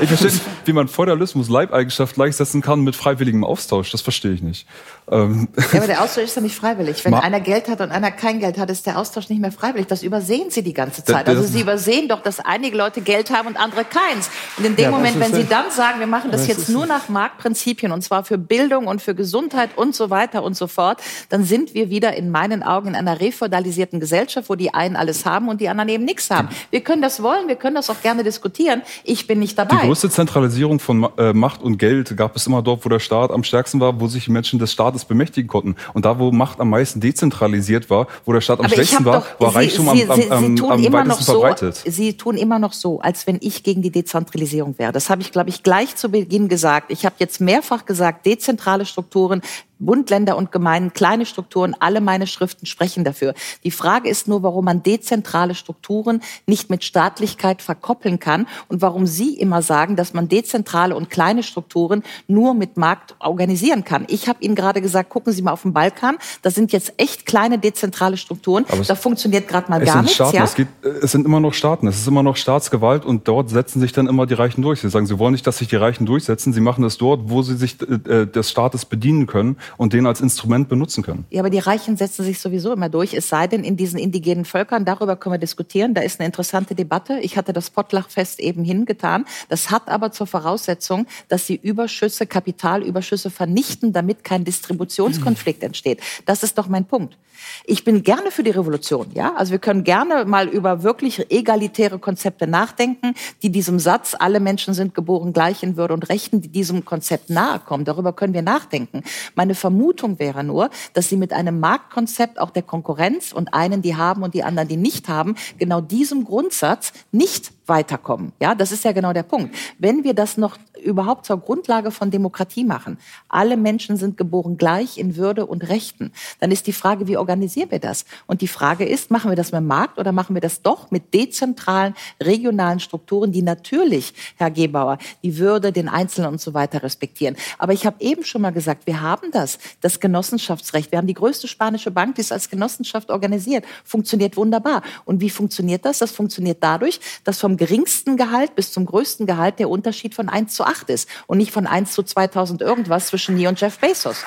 ich 0.00 0.08
verstehe 0.08 0.30
nicht, 0.30 0.42
wie 0.64 0.72
man 0.72 0.88
Feudalismus 0.88 1.48
Leibeigenschaft 1.48 2.14
gleichsetzen 2.14 2.62
kann 2.62 2.80
mit 2.80 2.96
freiwilligem 2.96 3.44
Austausch. 3.44 3.90
Das 3.90 4.00
verstehe 4.00 4.32
ich 4.32 4.42
nicht. 4.42 4.66
Ähm. 5.10 5.48
Ja, 5.56 5.78
aber 5.78 5.86
der 5.86 6.02
Austausch 6.02 6.24
ist 6.24 6.36
ja 6.36 6.42
nicht 6.42 6.54
freiwillig. 6.54 7.04
Wenn 7.04 7.12
Ma 7.12 7.20
einer 7.20 7.40
Geld 7.40 7.68
hat 7.68 7.80
und 7.80 7.90
einer 7.90 8.10
kein 8.10 8.40
Geld 8.40 8.58
hat, 8.58 8.70
ist 8.70 8.86
der 8.86 8.98
Austausch 8.98 9.28
nicht 9.28 9.40
mehr 9.40 9.52
freiwillig. 9.52 9.86
Das 9.86 10.02
übersehen 10.02 10.50
Sie 10.50 10.62
die 10.62 10.74
ganze 10.74 11.04
Zeit. 11.04 11.28
Also 11.28 11.42
Sie 11.42 11.60
übersehen 11.60 12.08
doch, 12.08 12.22
dass 12.22 12.40
einige 12.40 12.76
Leute 12.76 13.00
Geld 13.00 13.30
haben 13.30 13.48
und 13.48 13.56
andere 13.56 13.84
keins. 13.84 14.30
Und 14.56 14.66
in 14.66 14.76
dem 14.76 14.84
ja, 14.84 14.90
Moment, 14.90 15.18
wenn 15.20 15.32
Sie 15.32 15.44
dann 15.44 15.70
sagen, 15.70 16.00
wir 16.00 16.06
machen 16.06 16.30
das 16.30 16.46
jetzt 16.46 16.68
nur 16.68 16.86
nach 16.86 17.08
Marktprinzipien 17.08 17.92
und 17.92 18.02
zwar 18.02 18.24
für 18.24 18.38
Bildung 18.38 18.86
und 18.86 19.02
für 19.02 19.14
Gesundheit 19.14 19.70
und 19.76 19.94
so 19.94 20.10
weiter 20.10 20.42
und 20.42 20.56
so 20.56 20.66
fort, 20.66 21.00
dann 21.28 21.44
sind 21.44 21.74
wir 21.74 21.90
wieder 21.90 22.14
in 22.14 22.30
meinen 22.30 22.62
Augen 22.62 22.88
in 22.88 22.94
einer 22.94 23.20
refeudalisierten 23.20 24.00
Gesellschaft, 24.00 24.48
wo 24.48 24.54
die 24.54 24.74
einen 24.74 24.96
alles 24.96 25.24
haben 25.24 25.48
und 25.48 25.60
die 25.60 25.68
anderen 25.68 25.88
eben 25.88 26.04
nichts 26.04 26.30
haben. 26.30 26.48
Wir 26.70 26.80
können 26.80 27.02
das 27.02 27.22
wollen, 27.22 27.48
wir 27.48 27.56
können 27.56 27.76
das 27.76 27.90
auch 27.90 28.00
gerne 28.02 28.24
diskutieren. 28.24 28.82
Ich 29.04 29.26
bin 29.26 29.38
nicht 29.38 29.58
dabei. 29.58 29.76
Die 29.76 29.86
größte 29.86 30.10
Zentralisierung 30.10 30.80
von 30.80 31.08
äh, 31.16 31.32
Macht 31.32 31.62
und 31.62 31.78
Geld 31.78 32.16
gab 32.16 32.36
es 32.36 32.46
immer 32.46 32.62
dort, 32.62 32.84
wo 32.84 32.88
der 32.88 32.98
Staat 32.98 33.30
am 33.30 33.44
stärksten 33.44 33.80
war, 33.80 34.00
wo 34.00 34.06
sich 34.06 34.24
die 34.24 34.30
Menschen 34.30 34.58
des 34.58 34.72
Staates 34.72 34.97
bemächtigen 35.04 35.48
konnten. 35.48 35.76
Und 35.94 36.04
da, 36.04 36.18
wo 36.18 36.32
Macht 36.32 36.60
am 36.60 36.70
meisten 36.70 37.00
dezentralisiert 37.00 37.90
war, 37.90 38.06
wo 38.24 38.32
der 38.32 38.40
Staat 38.40 38.60
am 38.60 38.66
Aber 38.66 38.74
schwächsten 38.74 39.04
war, 39.04 39.24
war 39.38 39.54
Reichtum 39.54 39.90
Sie, 39.94 40.04
am, 40.04 40.10
am, 40.10 40.56
Sie, 40.56 40.62
am 40.62 40.92
weitesten 40.92 41.24
so, 41.24 41.32
verbreitet. 41.32 41.82
Sie 41.86 42.16
tun 42.16 42.36
immer 42.36 42.58
noch 42.58 42.72
so, 42.72 43.00
als 43.00 43.26
wenn 43.26 43.38
ich 43.40 43.62
gegen 43.62 43.82
die 43.82 43.90
Dezentralisierung 43.90 44.78
wäre. 44.78 44.92
Das 44.92 45.10
habe 45.10 45.22
ich, 45.22 45.32
glaube 45.32 45.50
ich, 45.50 45.62
gleich 45.62 45.96
zu 45.96 46.10
Beginn 46.10 46.48
gesagt. 46.48 46.90
Ich 46.90 47.04
habe 47.04 47.16
jetzt 47.18 47.40
mehrfach 47.40 47.84
gesagt, 47.86 48.26
dezentrale 48.26 48.86
Strukturen 48.86 49.42
Bund, 49.80 50.10
Länder 50.10 50.36
und 50.36 50.50
Gemeinden, 50.50 50.92
kleine 50.92 51.24
Strukturen, 51.24 51.74
alle 51.78 52.00
meine 52.00 52.26
Schriften 52.26 52.66
sprechen 52.66 53.04
dafür. 53.04 53.34
Die 53.64 53.70
Frage 53.70 54.08
ist 54.08 54.26
nur, 54.26 54.42
warum 54.42 54.64
man 54.64 54.82
dezentrale 54.82 55.54
Strukturen 55.54 56.20
nicht 56.46 56.68
mit 56.68 56.84
Staatlichkeit 56.84 57.62
verkoppeln 57.62 58.18
kann 58.18 58.46
und 58.68 58.82
warum 58.82 59.06
Sie 59.06 59.34
immer 59.34 59.62
sagen, 59.62 59.94
dass 59.94 60.14
man 60.14 60.28
dezentrale 60.28 60.96
und 60.96 61.10
kleine 61.10 61.42
Strukturen 61.42 62.02
nur 62.26 62.54
mit 62.54 62.76
Markt 62.76 63.14
organisieren 63.20 63.84
kann. 63.84 64.04
Ich 64.08 64.28
habe 64.28 64.42
Ihnen 64.42 64.56
gerade 64.56 64.82
gesagt, 64.82 64.87
gucken 65.04 65.32
Sie 65.32 65.42
mal 65.42 65.52
auf 65.52 65.62
den 65.62 65.72
Balkan, 65.72 66.16
das 66.42 66.54
sind 66.54 66.72
jetzt 66.72 66.92
echt 66.96 67.26
kleine 67.26 67.58
dezentrale 67.58 68.16
Strukturen, 68.16 68.64
Aber 68.70 68.82
da 68.82 68.94
funktioniert 68.94 69.48
gerade 69.48 69.70
mal 69.70 69.84
gar 69.84 70.02
nichts. 70.02 70.14
Staaten, 70.14 70.36
ja? 70.36 70.44
es, 70.44 70.54
geht, 70.54 70.68
es 71.02 71.12
sind 71.12 71.26
immer 71.26 71.40
noch 71.40 71.54
Staaten, 71.54 71.86
es 71.86 71.98
ist 71.98 72.08
immer 72.08 72.22
noch 72.22 72.36
Staatsgewalt 72.36 73.04
und 73.04 73.28
dort 73.28 73.50
setzen 73.50 73.80
sich 73.80 73.92
dann 73.92 74.06
immer 74.06 74.26
die 74.26 74.34
Reichen 74.34 74.62
durch. 74.62 74.80
Sie 74.80 74.88
sagen, 74.88 75.06
Sie 75.06 75.18
wollen 75.18 75.32
nicht, 75.32 75.46
dass 75.46 75.58
sich 75.58 75.68
die 75.68 75.76
Reichen 75.76 76.06
durchsetzen, 76.06 76.52
Sie 76.52 76.60
machen 76.60 76.84
es 76.84 76.98
dort, 76.98 77.28
wo 77.30 77.42
sie 77.42 77.56
sich 77.56 77.76
äh, 77.82 78.26
des 78.26 78.50
Staates 78.50 78.84
bedienen 78.84 79.26
können 79.26 79.56
und 79.76 79.92
den 79.92 80.06
als 80.06 80.20
Instrument 80.20 80.68
benutzen 80.68 81.02
können. 81.02 81.24
Ja, 81.30 81.40
aber 81.40 81.50
die 81.50 81.58
Reichen 81.58 81.96
setzen 81.96 82.24
sich 82.24 82.40
sowieso 82.40 82.72
immer 82.72 82.88
durch, 82.88 83.14
es 83.14 83.28
sei 83.28 83.46
denn 83.46 83.64
in 83.64 83.76
diesen 83.76 83.98
indigenen 83.98 84.44
Völkern, 84.44 84.84
darüber 84.84 85.16
können 85.16 85.34
wir 85.34 85.38
diskutieren, 85.38 85.94
da 85.94 86.02
ist 86.02 86.20
eine 86.20 86.26
interessante 86.26 86.74
Debatte. 86.74 87.18
Ich 87.20 87.36
hatte 87.36 87.52
das 87.52 87.70
Pottlachfest 87.70 88.40
eben 88.40 88.64
hingetan. 88.64 89.24
Das 89.48 89.70
hat 89.70 89.88
aber 89.88 90.12
zur 90.12 90.26
Voraussetzung, 90.26 91.06
dass 91.28 91.46
sie 91.46 91.56
Überschüsse, 91.56 92.26
Kapitalüberschüsse 92.26 93.30
vernichten, 93.30 93.92
damit 93.92 94.24
kein 94.24 94.44
Distributionskonflikt 94.78 95.62
entsteht. 95.62 96.00
Das 96.26 96.42
ist 96.42 96.58
doch 96.58 96.68
mein 96.68 96.84
Punkt. 96.84 97.16
Ich 97.64 97.84
bin 97.84 98.02
gerne 98.02 98.30
für 98.30 98.42
die 98.42 98.50
Revolution, 98.50 99.08
ja. 99.14 99.34
Also 99.36 99.52
wir 99.52 99.58
können 99.58 99.84
gerne 99.84 100.24
mal 100.24 100.48
über 100.48 100.82
wirklich 100.82 101.30
egalitäre 101.30 101.98
Konzepte 101.98 102.46
nachdenken, 102.46 103.14
die 103.42 103.50
diesem 103.50 103.78
Satz, 103.78 104.16
alle 104.18 104.40
Menschen 104.40 104.74
sind 104.74 104.94
geboren 104.94 105.32
gleich 105.32 105.62
in 105.62 105.76
Würde 105.76 105.94
und 105.94 106.08
Rechten, 106.08 106.40
die 106.40 106.48
diesem 106.48 106.84
Konzept 106.84 107.30
nahe 107.30 107.60
kommen. 107.60 107.84
Darüber 107.84 108.12
können 108.12 108.34
wir 108.34 108.42
nachdenken. 108.42 109.02
Meine 109.34 109.54
Vermutung 109.54 110.18
wäre 110.18 110.42
nur, 110.42 110.70
dass 110.94 111.08
sie 111.08 111.16
mit 111.16 111.32
einem 111.32 111.60
Marktkonzept 111.60 112.40
auch 112.40 112.50
der 112.50 112.62
Konkurrenz 112.62 113.32
und 113.32 113.54
einen, 113.54 113.82
die 113.82 113.96
haben 113.96 114.22
und 114.22 114.34
die 114.34 114.42
anderen, 114.42 114.68
die 114.68 114.76
nicht 114.76 115.08
haben, 115.08 115.36
genau 115.58 115.80
diesem 115.80 116.24
Grundsatz 116.24 116.92
nicht 117.12 117.52
weiterkommen. 117.66 118.32
Ja, 118.40 118.54
das 118.54 118.72
ist 118.72 118.84
ja 118.84 118.92
genau 118.92 119.12
der 119.12 119.22
Punkt. 119.22 119.54
Wenn 119.78 120.02
wir 120.02 120.14
das 120.14 120.36
noch 120.36 120.56
überhaupt 120.82 121.26
zur 121.26 121.38
Grundlage 121.38 121.90
von 121.90 122.10
Demokratie 122.10 122.64
machen, 122.64 122.98
alle 123.28 123.56
Menschen 123.56 123.96
sind 123.96 124.16
geboren 124.16 124.56
gleich 124.56 124.98
in 124.98 125.16
Würde 125.16 125.46
und 125.46 125.68
Rechten, 125.68 126.12
dann 126.40 126.50
ist 126.50 126.66
die 126.66 126.72
Frage, 126.72 127.08
wie 127.08 127.16
organisieren 127.16 127.70
wir 127.70 127.78
das? 127.78 128.04
Und 128.26 128.40
die 128.40 128.48
Frage 128.48 128.84
ist, 128.84 129.10
machen 129.10 129.30
wir 129.30 129.36
das 129.36 129.52
mit 129.52 129.60
dem 129.60 129.66
Markt 129.66 129.98
oder 129.98 130.12
machen 130.12 130.34
wir 130.34 130.40
das 130.40 130.62
doch 130.62 130.90
mit 130.90 131.14
dezentralen, 131.14 131.94
regionalen 132.22 132.80
Strukturen, 132.80 133.32
die 133.32 133.42
natürlich, 133.42 134.14
Herr 134.36 134.50
Gebauer, 134.50 134.98
die 135.22 135.38
Würde, 135.38 135.72
den 135.72 135.88
Einzelnen 135.88 136.32
und 136.32 136.40
so 136.40 136.54
weiter 136.54 136.82
respektieren. 136.82 137.36
Aber 137.58 137.72
ich 137.72 137.86
habe 137.86 137.96
eben 138.00 138.24
schon 138.24 138.42
mal 138.42 138.50
gesagt, 138.50 138.86
wir 138.86 139.00
haben 139.00 139.30
das, 139.32 139.58
das 139.80 140.00
Genossenschaftsrecht. 140.00 140.92
Wir 140.92 140.98
haben 140.98 141.06
die 141.06 141.14
größte 141.14 141.48
spanische 141.48 141.90
Bank, 141.90 142.16
die 142.16 142.20
ist 142.20 142.32
als 142.32 142.50
Genossenschaft 142.50 143.10
organisiert, 143.10 143.64
funktioniert 143.84 144.36
wunderbar. 144.36 144.82
Und 145.04 145.20
wie 145.20 145.30
funktioniert 145.30 145.84
das? 145.84 145.98
Das 145.98 146.12
funktioniert 146.12 146.58
dadurch, 146.60 147.00
dass 147.24 147.38
vom 147.38 147.56
geringsten 147.56 148.16
Gehalt 148.16 148.54
bis 148.54 148.72
zum 148.72 148.86
größten 148.86 149.26
Gehalt 149.26 149.58
der 149.58 149.70
Unterschied 149.70 150.14
von 150.14 150.28
1 150.28 150.54
zu 150.54 150.64
8 150.68 150.90
ist 150.90 151.08
und 151.26 151.38
nicht 151.38 151.52
von 151.52 151.66
1 151.66 151.92
zu 151.92 152.02
2000 152.02 152.62
irgendwas 152.62 153.08
zwischen 153.08 153.34
mir 153.34 153.48
und 153.48 153.60
Jeff 153.60 153.78
Bezos. 153.78 154.24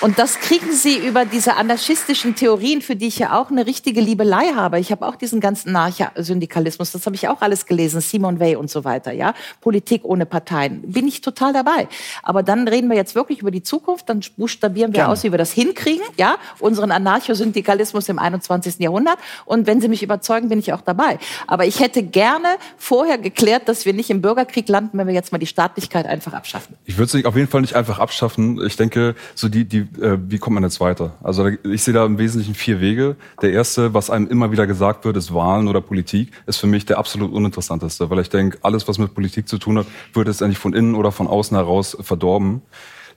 Und 0.00 0.18
das 0.18 0.38
kriegen 0.40 0.72
Sie 0.72 0.96
über 0.96 1.26
diese 1.26 1.56
anarchistischen 1.56 2.34
Theorien, 2.34 2.80
für 2.80 2.96
die 2.96 3.08
ich 3.08 3.18
ja 3.18 3.38
auch 3.38 3.50
eine 3.50 3.66
richtige 3.66 4.00
Liebelei 4.00 4.52
habe. 4.54 4.80
Ich 4.80 4.90
habe 4.90 5.06
auch 5.06 5.14
diesen 5.14 5.40
ganzen 5.40 5.76
Syndikalismus, 6.16 6.92
das 6.92 7.04
habe 7.04 7.16
ich 7.16 7.28
auch 7.28 7.42
alles 7.42 7.66
gelesen, 7.66 8.00
Simon 8.00 8.40
Weil 8.40 8.56
und 8.56 8.70
so 8.70 8.84
weiter, 8.84 9.12
ja. 9.12 9.34
Politik 9.60 10.04
ohne 10.04 10.24
Parteien. 10.24 10.80
Bin 10.82 11.06
ich 11.06 11.20
total 11.20 11.52
dabei. 11.52 11.86
Aber 12.22 12.42
dann 12.42 12.66
reden 12.66 12.88
wir 12.88 12.96
jetzt 12.96 13.14
wirklich 13.14 13.40
über 13.40 13.50
die 13.50 13.62
Zukunft, 13.62 14.08
dann 14.08 14.20
buchstabieren 14.38 14.92
wir 14.92 15.00
Gerne. 15.00 15.12
aus, 15.12 15.22
wie 15.22 15.32
wir 15.32 15.38
das 15.38 15.52
hinkriegen, 15.52 16.04
ja. 16.16 16.36
Unseren 16.60 16.92
Anarchosyndikalismus 16.92 18.08
im 18.08 18.18
21. 18.18 18.78
Jahrhundert. 18.78 19.18
Und 19.44 19.66
wenn 19.66 19.82
Sie 19.82 19.88
mich 19.88 20.02
überzeugen, 20.02 20.48
bin 20.48 20.58
ich 20.58 20.72
auch 20.72 20.80
dabei. 20.80 21.18
Aber 21.46 21.66
ich 21.66 21.80
hätte 21.80 22.02
gerne 22.02 22.48
vorher 22.78 23.18
geklärt, 23.18 23.68
dass 23.68 23.84
wir 23.84 23.92
nicht 23.92 24.08
im 24.08 24.22
Bürgerkrieg 24.22 24.68
landen, 24.68 24.96
wenn 24.96 25.06
wir 25.06 25.14
jetzt 25.14 25.30
mal 25.30 25.38
die 25.38 25.46
Staatlichkeit 25.46 26.06
einfach 26.06 26.32
abschaffen. 26.32 26.76
Ich 26.86 26.96
würde 26.96 27.12
sie 27.12 27.26
auf 27.26 27.36
jeden 27.36 27.48
Fall 27.48 27.60
nicht 27.60 27.74
einfach 27.74 27.98
abschaffen. 27.98 28.64
Ich 28.64 28.76
denke, 28.76 29.14
so 29.34 29.48
die, 29.48 29.64
die 29.64 29.89
äh, 30.00 30.16
wie 30.28 30.38
kommt 30.38 30.54
man 30.54 30.62
jetzt 30.62 30.80
weiter? 30.80 31.14
Also 31.22 31.48
ich 31.48 31.82
sehe 31.82 31.94
da 31.94 32.04
im 32.04 32.18
Wesentlichen 32.18 32.54
vier 32.54 32.80
Wege. 32.80 33.16
Der 33.42 33.52
erste, 33.52 33.94
was 33.94 34.10
einem 34.10 34.28
immer 34.28 34.52
wieder 34.52 34.66
gesagt 34.66 35.04
wird, 35.04 35.16
ist 35.16 35.34
Wahlen 35.34 35.68
oder 35.68 35.80
Politik, 35.80 36.32
ist 36.46 36.58
für 36.58 36.66
mich 36.66 36.86
der 36.86 36.98
absolut 36.98 37.32
uninteressanteste, 37.32 38.10
weil 38.10 38.20
ich 38.20 38.30
denke, 38.30 38.58
alles, 38.62 38.86
was 38.88 38.98
mit 38.98 39.14
Politik 39.14 39.48
zu 39.48 39.58
tun 39.58 39.78
hat, 39.78 39.86
wird 40.12 40.28
jetzt 40.28 40.42
eigentlich 40.42 40.58
von 40.58 40.74
innen 40.74 40.94
oder 40.94 41.12
von 41.12 41.26
außen 41.26 41.56
heraus 41.56 41.96
verdorben. 42.00 42.62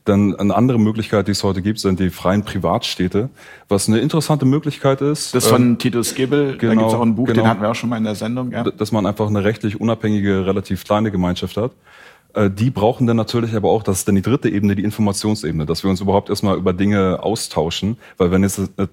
Dann 0.06 0.36
eine 0.36 0.54
andere 0.54 0.80
Möglichkeit, 0.80 1.28
die 1.28 1.32
es 1.32 1.44
heute 1.46 1.62
gibt, 1.62 1.80
sind 1.80 2.00
die 2.00 2.10
freien 2.10 2.44
Privatstädte, 2.44 3.30
was 3.70 3.88
eine 3.88 4.00
interessante 4.00 4.46
Möglichkeit 4.46 5.00
ist. 5.00 5.34
Das 5.34 5.48
von 5.48 5.62
ähm, 5.62 5.78
Titus 5.78 6.14
Gebel, 6.14 6.58
genau, 6.58 6.74
da 6.74 6.80
gibt 6.80 6.88
es 6.90 6.94
auch 6.96 7.02
ein 7.02 7.16
Buch, 7.16 7.28
genau, 7.28 7.42
den 7.42 7.50
hatten 7.50 7.62
wir 7.62 7.70
auch 7.70 7.76
schon 7.76 7.90
mal 7.90 7.98
in 7.98 8.04
der 8.04 8.16
Sendung. 8.16 8.52
Ja. 8.52 8.64
Dass 8.64 8.92
man 8.92 9.06
einfach 9.06 9.28
eine 9.28 9.46
rechtlich 9.46 9.80
unabhängige, 9.80 10.46
relativ 10.46 10.84
kleine 10.84 11.10
Gemeinschaft 11.10 11.56
hat. 11.56 11.72
Äh, 12.34 12.50
die 12.50 12.70
brauchen 12.70 13.08
dann 13.08 13.18
natürlich 13.18 13.56
aber 13.56 13.70
auch, 13.70 13.84
das 13.84 14.00
ist 14.00 14.08
dann 14.08 14.16
die 14.16 14.22
dritte 14.22 14.50
Ebene, 14.50 14.76
die 14.76 14.84
Informationsebene, 14.84 15.66
dass 15.66 15.84
wir 15.84 15.90
uns 15.90 16.02
überhaupt 16.02 16.30
erstmal 16.30 16.58
über 16.58 16.74
Dinge 16.74 17.22
austauschen, 17.22 17.98
weil 18.18 18.32
wenn 18.32 18.44
es 18.44 18.60
eine 18.60 18.90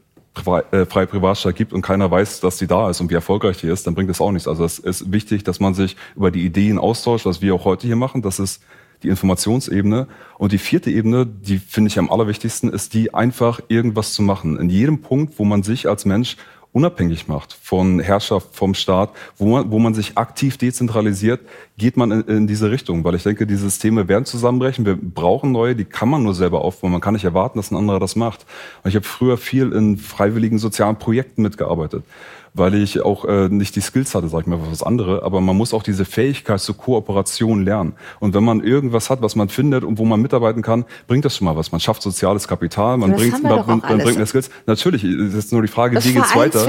äh, 0.71 0.87
freie 0.87 1.07
Privatstadt 1.07 1.57
gibt 1.57 1.73
und 1.73 1.83
keiner 1.83 2.11
weiß, 2.11 2.41
dass 2.41 2.59
die 2.59 2.67
da 2.67 2.91
ist 2.91 3.01
und 3.01 3.11
wie 3.11 3.15
erfolgreich 3.15 3.59
die 3.59 3.69
ist, 3.69 3.87
dann 3.87 3.95
bringt 3.95 4.11
das 4.11 4.21
auch 4.21 4.31
nichts. 4.31 4.47
Also 4.47 4.65
es 4.65 4.79
ist 4.79 5.11
wichtig, 5.12 5.45
dass 5.45 5.61
man 5.61 5.75
sich 5.75 5.97
über 6.15 6.31
die 6.31 6.45
Ideen 6.45 6.79
austauscht, 6.79 7.27
was 7.27 7.43
wir 7.43 7.55
auch 7.55 7.65
heute 7.65 7.87
hier 7.87 7.97
machen. 7.97 8.23
Das 8.23 8.39
ist 8.39 8.62
die 9.03 9.09
Informationsebene. 9.09 10.07
Und 10.39 10.53
die 10.53 10.59
vierte 10.59 10.91
Ebene, 10.91 11.27
die 11.27 11.59
finde 11.59 11.89
ich 11.89 11.99
am 11.99 12.11
allerwichtigsten, 12.11 12.71
ist 12.71 12.95
die 12.95 13.15
einfach 13.15 13.61
irgendwas 13.69 14.12
zu 14.12 14.23
machen. 14.23 14.59
In 14.59 14.69
jedem 14.69 15.01
Punkt, 15.01 15.39
wo 15.39 15.45
man 15.45 15.62
sich 15.62 15.89
als 15.89 16.05
Mensch 16.05 16.37
unabhängig 16.73 17.27
macht 17.27 17.53
von 17.53 17.99
Herrschaft, 18.01 18.49
vom 18.53 18.75
Staat, 18.75 19.11
wo 19.37 19.47
man, 19.47 19.71
wo 19.71 19.79
man 19.79 19.95
sich 19.95 20.17
aktiv 20.17 20.57
dezentralisiert, 20.57 21.41
geht 21.77 21.97
man 21.97 22.11
in, 22.13 22.21
in, 22.23 22.47
diese 22.47 22.71
Richtung. 22.71 23.03
Weil 23.03 23.17
ich 23.17 23.25
denke, 23.25 23.47
die 23.47 23.57
Systeme 23.57 24.07
werden 24.09 24.25
zusammenbrechen. 24.25 24.87
Wir 24.87 24.97
brauchen 24.97 25.53
neue, 25.53 25.75
die 25.75 25.85
kann 25.85 26.09
man 26.09 26.23
nur 26.23 26.35
selber 26.35 26.63
aufbauen. 26.63 26.93
Man 26.93 27.01
kann 27.01 27.15
nicht 27.15 27.25
erwarten, 27.25 27.59
dass 27.59 27.71
ein 27.71 27.77
anderer 27.77 27.99
das 27.99 28.15
macht. 28.17 28.47
Und 28.83 28.91
ich 28.91 28.95
habe 28.95 29.07
früher 29.07 29.37
viel 29.37 29.73
in 29.73 29.97
freiwilligen 29.97 30.59
sozialen 30.59 30.97
Projekten 30.97 31.43
mitgearbeitet 31.43 32.05
weil 32.55 32.75
ich 32.75 33.01
auch 33.01 33.25
äh, 33.25 33.49
nicht 33.49 33.77
die 33.77 33.81
Skills 33.81 34.15
hatte, 34.15 34.29
sag 34.29 34.43
ich 34.43 34.47
mal, 34.47 34.59
was 34.71 34.83
andere, 34.83 35.23
aber 35.23 35.41
man 35.41 35.57
muss 35.57 35.73
auch 35.73 35.83
diese 35.83 36.05
Fähigkeit 36.05 36.61
zur 36.61 36.77
Kooperation 36.77 37.65
lernen. 37.65 37.95
Und 38.19 38.35
wenn 38.35 38.45
man 38.45 38.63
irgendwas 38.63 39.11
hat, 39.11 39.23
was 39.23 39.37
man 39.37 39.49
findet 39.49 39.85
und 39.85 39.99
wo 39.99 40.05
man 40.05 40.21
mitarbeiten 40.21 40.63
kann, 40.63 40.85
bringt 41.07 41.25
das 41.25 41.37
schon 41.37 41.45
mal 41.45 41.57
was. 41.57 41.73
Man 41.73 41.81
schafft 41.81 42.03
soziales 42.03 42.49
Kapital, 42.49 42.97
man 42.97 43.13
bringt, 43.13 43.43
man, 43.43 43.67
man, 43.67 43.81
bringt 43.81 44.27
Skills. 44.27 44.51
Natürlich, 44.67 45.05
es 45.05 45.35
ist 45.35 45.53
nur 45.53 45.63
die 45.63 45.69
Frage, 45.69 45.97
das 45.97 46.07
wie 46.07 46.15
geht's 46.15 46.35
weiter? 46.35 46.65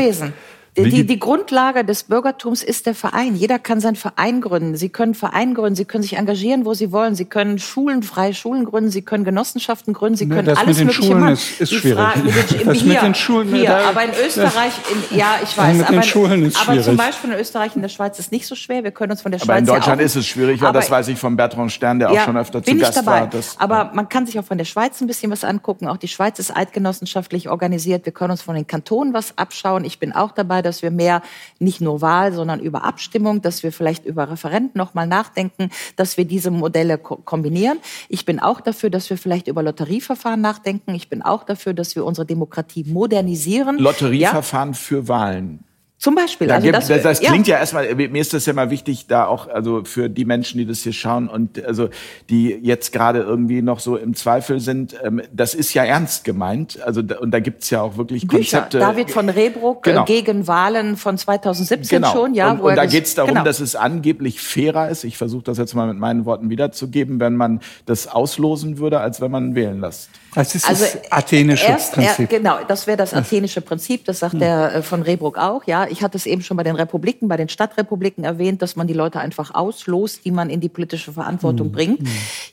Die, 0.77 1.05
die, 1.05 1.19
Grundlage 1.19 1.83
des 1.83 2.03
Bürgertums 2.03 2.63
ist 2.63 2.85
der 2.85 2.95
Verein. 2.95 3.35
Jeder 3.35 3.59
kann 3.59 3.81
seinen 3.81 3.97
Verein 3.97 4.39
gründen. 4.39 4.77
Sie 4.77 4.87
können 4.87 5.15
Verein 5.15 5.53
gründen, 5.53 5.75
Sie 5.75 5.83
können 5.83 6.01
sich 6.01 6.15
engagieren, 6.15 6.63
wo 6.63 6.73
Sie 6.73 6.93
wollen. 6.93 7.13
Sie 7.13 7.25
können 7.25 7.59
Schulen, 7.59 8.03
freie 8.03 8.33
Schulen 8.33 8.63
gründen, 8.63 8.89
Sie 8.89 9.01
können 9.01 9.25
Genossenschaften 9.25 9.93
gründen, 9.93 10.15
Sie 10.15 10.29
können 10.29 10.45
das 10.45 10.57
alles 10.57 10.77
mit 10.77 10.79
den 10.79 10.85
mögliche 10.87 11.03
Schulen 11.03 11.19
machen. 11.19 11.33
Ist, 11.33 11.59
ist 11.59 11.73
schwierig. 11.73 11.99
Frage, 11.99 12.21
das 12.65 12.75
hier, 12.77 12.93
mit 12.93 13.01
den 13.01 13.15
Schulen, 13.15 13.53
hier, 13.53 13.65
da, 13.65 13.89
aber 13.89 14.05
in 14.05 14.11
Österreich, 14.25 14.71
in, 15.09 15.17
ja, 15.17 15.39
ich 15.43 15.57
weiß, 15.57 15.75
mit 15.75 15.87
aber, 15.87 15.97
den 15.97 16.03
Schulen 16.03 16.45
ist 16.45 16.55
aber 16.55 16.65
schwierig. 16.71 16.85
zum 16.85 16.95
Beispiel 16.95 17.29
in 17.31 17.39
Österreich 17.39 17.75
und 17.75 17.81
der 17.81 17.89
Schweiz 17.89 18.17
ist 18.17 18.31
nicht 18.31 18.47
so 18.47 18.55
schwer. 18.55 18.85
Wir 18.85 18.91
können 18.91 19.11
uns 19.11 19.21
von 19.21 19.33
der 19.33 19.41
aber 19.41 19.45
Schweiz 19.45 19.59
in 19.59 19.65
Deutschland 19.65 19.99
ja 19.99 20.05
ist 20.05 20.15
es 20.15 20.25
schwierig, 20.25 20.61
weil 20.61 20.71
das 20.71 20.89
weiß 20.89 21.09
ich 21.09 21.19
von 21.19 21.35
Bertrand 21.35 21.73
Stern, 21.73 21.99
der 21.99 22.11
ja, 22.11 22.21
auch 22.21 22.25
schon 22.25 22.37
öfter 22.37 22.61
bin 22.61 22.75
zu 22.75 22.77
ich 22.77 22.83
Gast 22.83 22.97
dabei. 22.97 23.21
war. 23.21 23.27
Das, 23.27 23.59
aber 23.59 23.91
man 23.93 24.07
kann 24.07 24.25
sich 24.25 24.39
auch 24.39 24.45
von 24.45 24.57
der 24.57 24.65
Schweiz 24.65 25.01
ein 25.01 25.07
bisschen 25.07 25.33
was 25.33 25.43
angucken. 25.43 25.89
Auch 25.89 25.97
die 25.97 26.07
Schweiz 26.07 26.39
ist 26.39 26.55
eidgenossenschaftlich 26.55 27.49
organisiert. 27.49 28.05
Wir 28.05 28.13
können 28.13 28.31
uns 28.31 28.41
von 28.41 28.55
den 28.55 28.67
Kantonen 28.67 29.13
was 29.13 29.37
abschauen. 29.37 29.83
Ich 29.83 29.99
bin 29.99 30.13
auch 30.13 30.31
dabei, 30.31 30.60
dass 30.61 30.81
wir 30.81 30.91
mehr 30.91 31.21
nicht 31.59 31.81
nur 31.81 32.01
Wahl, 32.01 32.33
sondern 32.33 32.59
über 32.59 32.83
Abstimmung, 32.83 33.41
dass 33.41 33.63
wir 33.63 33.71
vielleicht 33.71 34.05
über 34.05 34.29
Referenten 34.29 34.77
noch 34.77 34.93
mal 34.93 35.07
nachdenken, 35.07 35.69
dass 35.95 36.17
wir 36.17 36.25
diese 36.25 36.51
Modelle 36.51 36.97
ko 36.97 37.17
kombinieren. 37.17 37.79
Ich 38.09 38.25
bin 38.25 38.39
auch 38.39 38.61
dafür, 38.61 38.89
dass 38.89 39.09
wir 39.09 39.17
vielleicht 39.17 39.47
über 39.47 39.63
Lotterieverfahren 39.63 40.41
nachdenken. 40.41 40.93
Ich 40.95 41.09
bin 41.09 41.21
auch 41.21 41.43
dafür, 41.43 41.73
dass 41.73 41.95
wir 41.95 42.05
unsere 42.05 42.25
Demokratie 42.25 42.83
modernisieren. 42.85 43.77
Lotterieverfahren 43.77 44.69
ja? 44.69 44.75
für 44.75 45.07
Wahlen. 45.07 45.63
Zum 46.01 46.15
Beispiel. 46.15 46.47
Da 46.47 46.55
also 46.55 46.65
gibt, 46.65 46.77
das, 46.77 46.87
das, 46.87 47.03
das 47.03 47.19
klingt 47.19 47.45
ja. 47.45 47.57
ja 47.57 47.59
erstmal, 47.59 47.93
mir 47.93 48.19
ist 48.19 48.33
das 48.33 48.47
ja 48.47 48.53
mal 48.53 48.71
wichtig, 48.71 49.05
da 49.05 49.27
auch, 49.27 49.47
also 49.47 49.83
für 49.83 50.09
die 50.09 50.25
Menschen, 50.25 50.57
die 50.57 50.65
das 50.65 50.79
hier 50.79 50.93
schauen 50.93 51.29
und 51.29 51.63
also 51.63 51.89
die 52.27 52.57
jetzt 52.59 52.91
gerade 52.91 53.19
irgendwie 53.19 53.61
noch 53.61 53.79
so 53.79 53.97
im 53.97 54.15
Zweifel 54.15 54.59
sind, 54.59 54.95
ähm, 55.03 55.21
das 55.31 55.53
ist 55.53 55.75
ja 55.75 55.83
ernst 55.83 56.23
gemeint. 56.23 56.81
Also 56.81 57.01
und 57.01 57.29
da 57.29 57.39
gibt's 57.39 57.69
ja 57.69 57.83
auch 57.83 57.97
wirklich 57.97 58.25
Bücher. 58.27 58.61
Konzepte. 58.61 58.79
David 58.79 59.11
von 59.11 59.29
Rehbruck 59.29 59.85
äh, 59.85 59.91
genau. 59.91 60.05
gegen 60.05 60.47
Wahlen 60.47 60.97
von 60.97 61.19
2017 61.19 62.01
genau. 62.01 62.11
schon, 62.11 62.33
ja. 62.33 62.49
Und, 62.49 62.61
und 62.61 62.75
da 62.75 62.87
geht's 62.87 63.13
darum, 63.13 63.35
genau. 63.35 63.43
dass 63.43 63.59
es 63.59 63.75
angeblich 63.75 64.41
fairer 64.41 64.89
ist. 64.89 65.03
Ich 65.03 65.19
versuche 65.19 65.43
das 65.43 65.59
jetzt 65.59 65.75
mal 65.75 65.85
mit 65.85 65.99
meinen 65.99 66.25
Worten 66.25 66.49
wiederzugeben, 66.49 67.19
wenn 67.19 67.35
man 67.35 67.59
das 67.85 68.07
auslosen 68.07 68.79
würde, 68.79 69.01
als 69.01 69.21
wenn 69.21 69.29
man 69.29 69.53
wählen 69.53 69.79
lässt. 69.79 70.09
Das 70.33 70.55
ist 70.55 70.67
also, 70.67 70.83
das 70.85 71.11
athenische 71.11 71.67
erst, 71.67 71.93
Prinzip. 71.93 72.31
Er, 72.31 72.39
genau, 72.39 72.57
das 72.67 72.87
wäre 72.87 72.97
das 72.97 73.13
athenische 73.13 73.61
Prinzip. 73.61 74.05
Das 74.05 74.19
sagt 74.19 74.33
hm. 74.33 74.39
der 74.39 74.75
äh, 74.75 74.81
von 74.81 75.03
Rehbruck 75.03 75.37
auch, 75.37 75.65
ja 75.65 75.90
ich 75.91 76.01
hatte 76.01 76.17
es 76.17 76.25
eben 76.25 76.41
schon 76.41 76.57
bei 76.57 76.63
den 76.63 76.75
Republiken, 76.75 77.27
bei 77.27 77.37
den 77.37 77.49
Stadtrepubliken 77.49 78.23
erwähnt, 78.23 78.61
dass 78.61 78.75
man 78.75 78.87
die 78.87 78.93
Leute 78.93 79.19
einfach 79.19 79.53
auslost, 79.53 80.25
die 80.25 80.31
man 80.31 80.49
in 80.49 80.61
die 80.61 80.69
politische 80.69 81.13
Verantwortung 81.13 81.67
mhm. 81.67 81.71
bringt. 81.71 81.99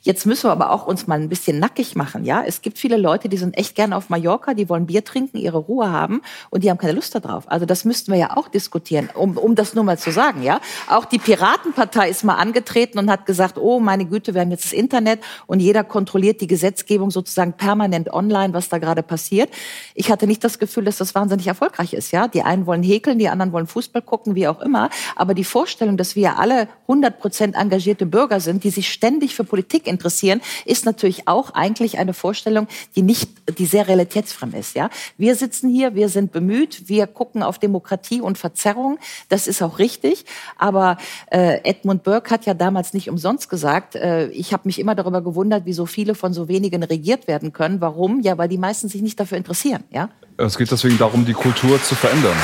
Jetzt 0.03 0.27
müssen 0.27 0.49
wir 0.49 0.53
aber 0.53 0.73
auch 0.73 0.87
uns 0.87 1.07
mal 1.07 1.21
ein 1.21 1.29
bisschen 1.29 1.59
nackig 1.59 1.97
machen. 1.97 2.25
Ja, 2.25 2.43
es 2.45 2.61
gibt 2.63 2.79
viele 2.79 2.97
Leute, 2.97 3.29
die 3.29 3.37
sind 3.37 3.57
echt 3.57 3.75
gerne 3.75 3.97
auf 3.97 4.11
Mallorca, 4.11 4.55
die 4.55 4.69
wollen 4.69 4.87
Bier 4.87 5.05
trinken, 5.05 5.39
ihre 5.39 5.59
Ruhe 5.59 5.91
haben 5.91 6.21
und 6.51 6.65
die 6.65 6.71
haben 6.71 6.79
keine 6.79 6.93
Lust 6.93 7.15
darauf. 7.15 7.51
Also 7.51 7.65
das 7.65 7.85
müssten 7.85 8.13
wir 8.13 8.19
ja 8.19 8.37
auch 8.37 8.49
diskutieren, 8.49 9.09
um, 9.15 9.37
um 9.37 9.55
das 9.55 9.75
nur 9.75 9.85
mal 9.85 9.99
zu 9.99 10.11
sagen. 10.11 10.43
Ja, 10.43 10.61
auch 10.89 11.05
die 11.05 11.19
Piratenpartei 11.19 12.11
ist 12.11 12.25
mal 12.25 12.35
angetreten 12.35 12.99
und 12.99 13.11
hat 13.11 13.27
gesagt, 13.27 13.59
oh 13.59 13.79
meine 13.79 14.05
Güte, 14.05 14.35
wir 14.35 14.41
haben 14.41 14.51
jetzt 14.51 14.65
das 14.65 14.73
Internet 14.73 15.21
und 15.47 15.61
jeder 15.61 15.85
kontrolliert 15.85 16.41
die 16.41 16.47
Gesetzgebung 16.47 17.11
sozusagen 17.11 17.53
permanent 17.53 18.13
online, 18.13 18.53
was 18.53 18.69
da 18.69 18.79
gerade 18.79 19.03
passiert. 19.03 19.51
Ich 19.95 20.11
hatte 20.11 20.27
nicht 20.27 20.43
das 20.43 20.59
Gefühl, 20.59 20.85
dass 20.85 20.99
das 20.99 21.15
wahnsinnig 21.15 21.47
erfolgreich 21.47 21.93
ist. 21.93 22.11
Ja, 22.11 22.29
die 22.29 22.43
einen 22.43 22.67
wollen 22.67 22.83
häkeln, 22.83 23.19
die 23.19 23.28
die 23.29 23.33
anderen 23.33 23.53
wollen 23.53 23.67
Fußball 23.67 24.03
gucken, 24.03 24.35
wie 24.35 24.49
auch 24.49 24.61
immer. 24.61 24.89
Aber 25.15 25.35
die 25.35 25.45
Vorstellung, 25.45 25.97
dass 25.97 26.17
wir 26.17 26.39
alle 26.39 26.69
100 26.83 27.19
Prozent 27.19 27.55
engagierte 27.57 28.07
Bürger 28.07 28.41
sind, 28.41 28.65
die 28.65 28.71
sich 28.71 28.91
ständig 28.91 29.35
für 29.35 29.45
Politik 29.45 29.87
interessieren, 29.87 30.41
ist 30.65 30.87
natürlich 30.87 31.29
auch 31.29 31.51
eigentlich 31.55 31.99
eine 31.99 32.15
Vorstellung, 32.15 32.67
die 32.97 33.03
nicht, 33.03 33.31
die 33.59 33.67
sehr 33.67 33.87
realitätsfremd 33.87 34.55
ist. 34.55 34.75
Ja, 34.75 34.89
wir 35.19 35.35
sitzen 35.35 35.69
hier, 35.69 35.95
wir 35.95 36.09
sind 36.09 36.33
bemüht, 36.33 36.89
wir 36.89 37.07
gucken 37.07 37.43
auf 37.43 37.59
Demokratie 37.59 38.21
und 38.21 38.39
Verzerrung. 38.39 38.99
Das 39.29 39.47
ist 39.47 39.63
auch 39.63 39.79
richtig. 39.79 40.25
Aber 40.57 40.97
äh, 41.31 41.61
Edmund 41.65 42.03
Burke 42.05 42.31
hat 42.31 42.47
ja 42.47 42.55
damals 42.55 42.95
nicht 42.95 43.11
umsonst 43.11 43.51
gesagt, 43.51 43.95
äh, 43.95 44.29
ich 44.29 44.53
habe 44.53 44.63
mich 44.65 44.79
immer 44.79 44.95
darüber 44.95 45.21
gewundert, 45.21 45.67
wie 45.67 45.75
so 45.75 45.85
viele 45.85 46.15
von 46.15 46.33
so 46.33 46.49
wenigen 46.49 46.83
regiert 46.83 47.29
werden 47.29 47.53
können. 47.53 47.81
Warum? 47.81 48.21
Ja, 48.21 48.39
weil 48.39 48.49
die 48.49 48.59
meisten 48.59 48.89
sich 48.89 49.03
nicht 49.03 49.21
dafür 49.21 49.37
interessieren. 49.37 49.85
Ja. 49.91 50.09
Es 50.39 50.57
geht 50.57 50.71
deswegen 50.71 50.97
darum, 50.99 51.27
die 51.27 51.33
Kultur 51.33 51.83
zu 51.83 51.97
verändern. 51.97 52.37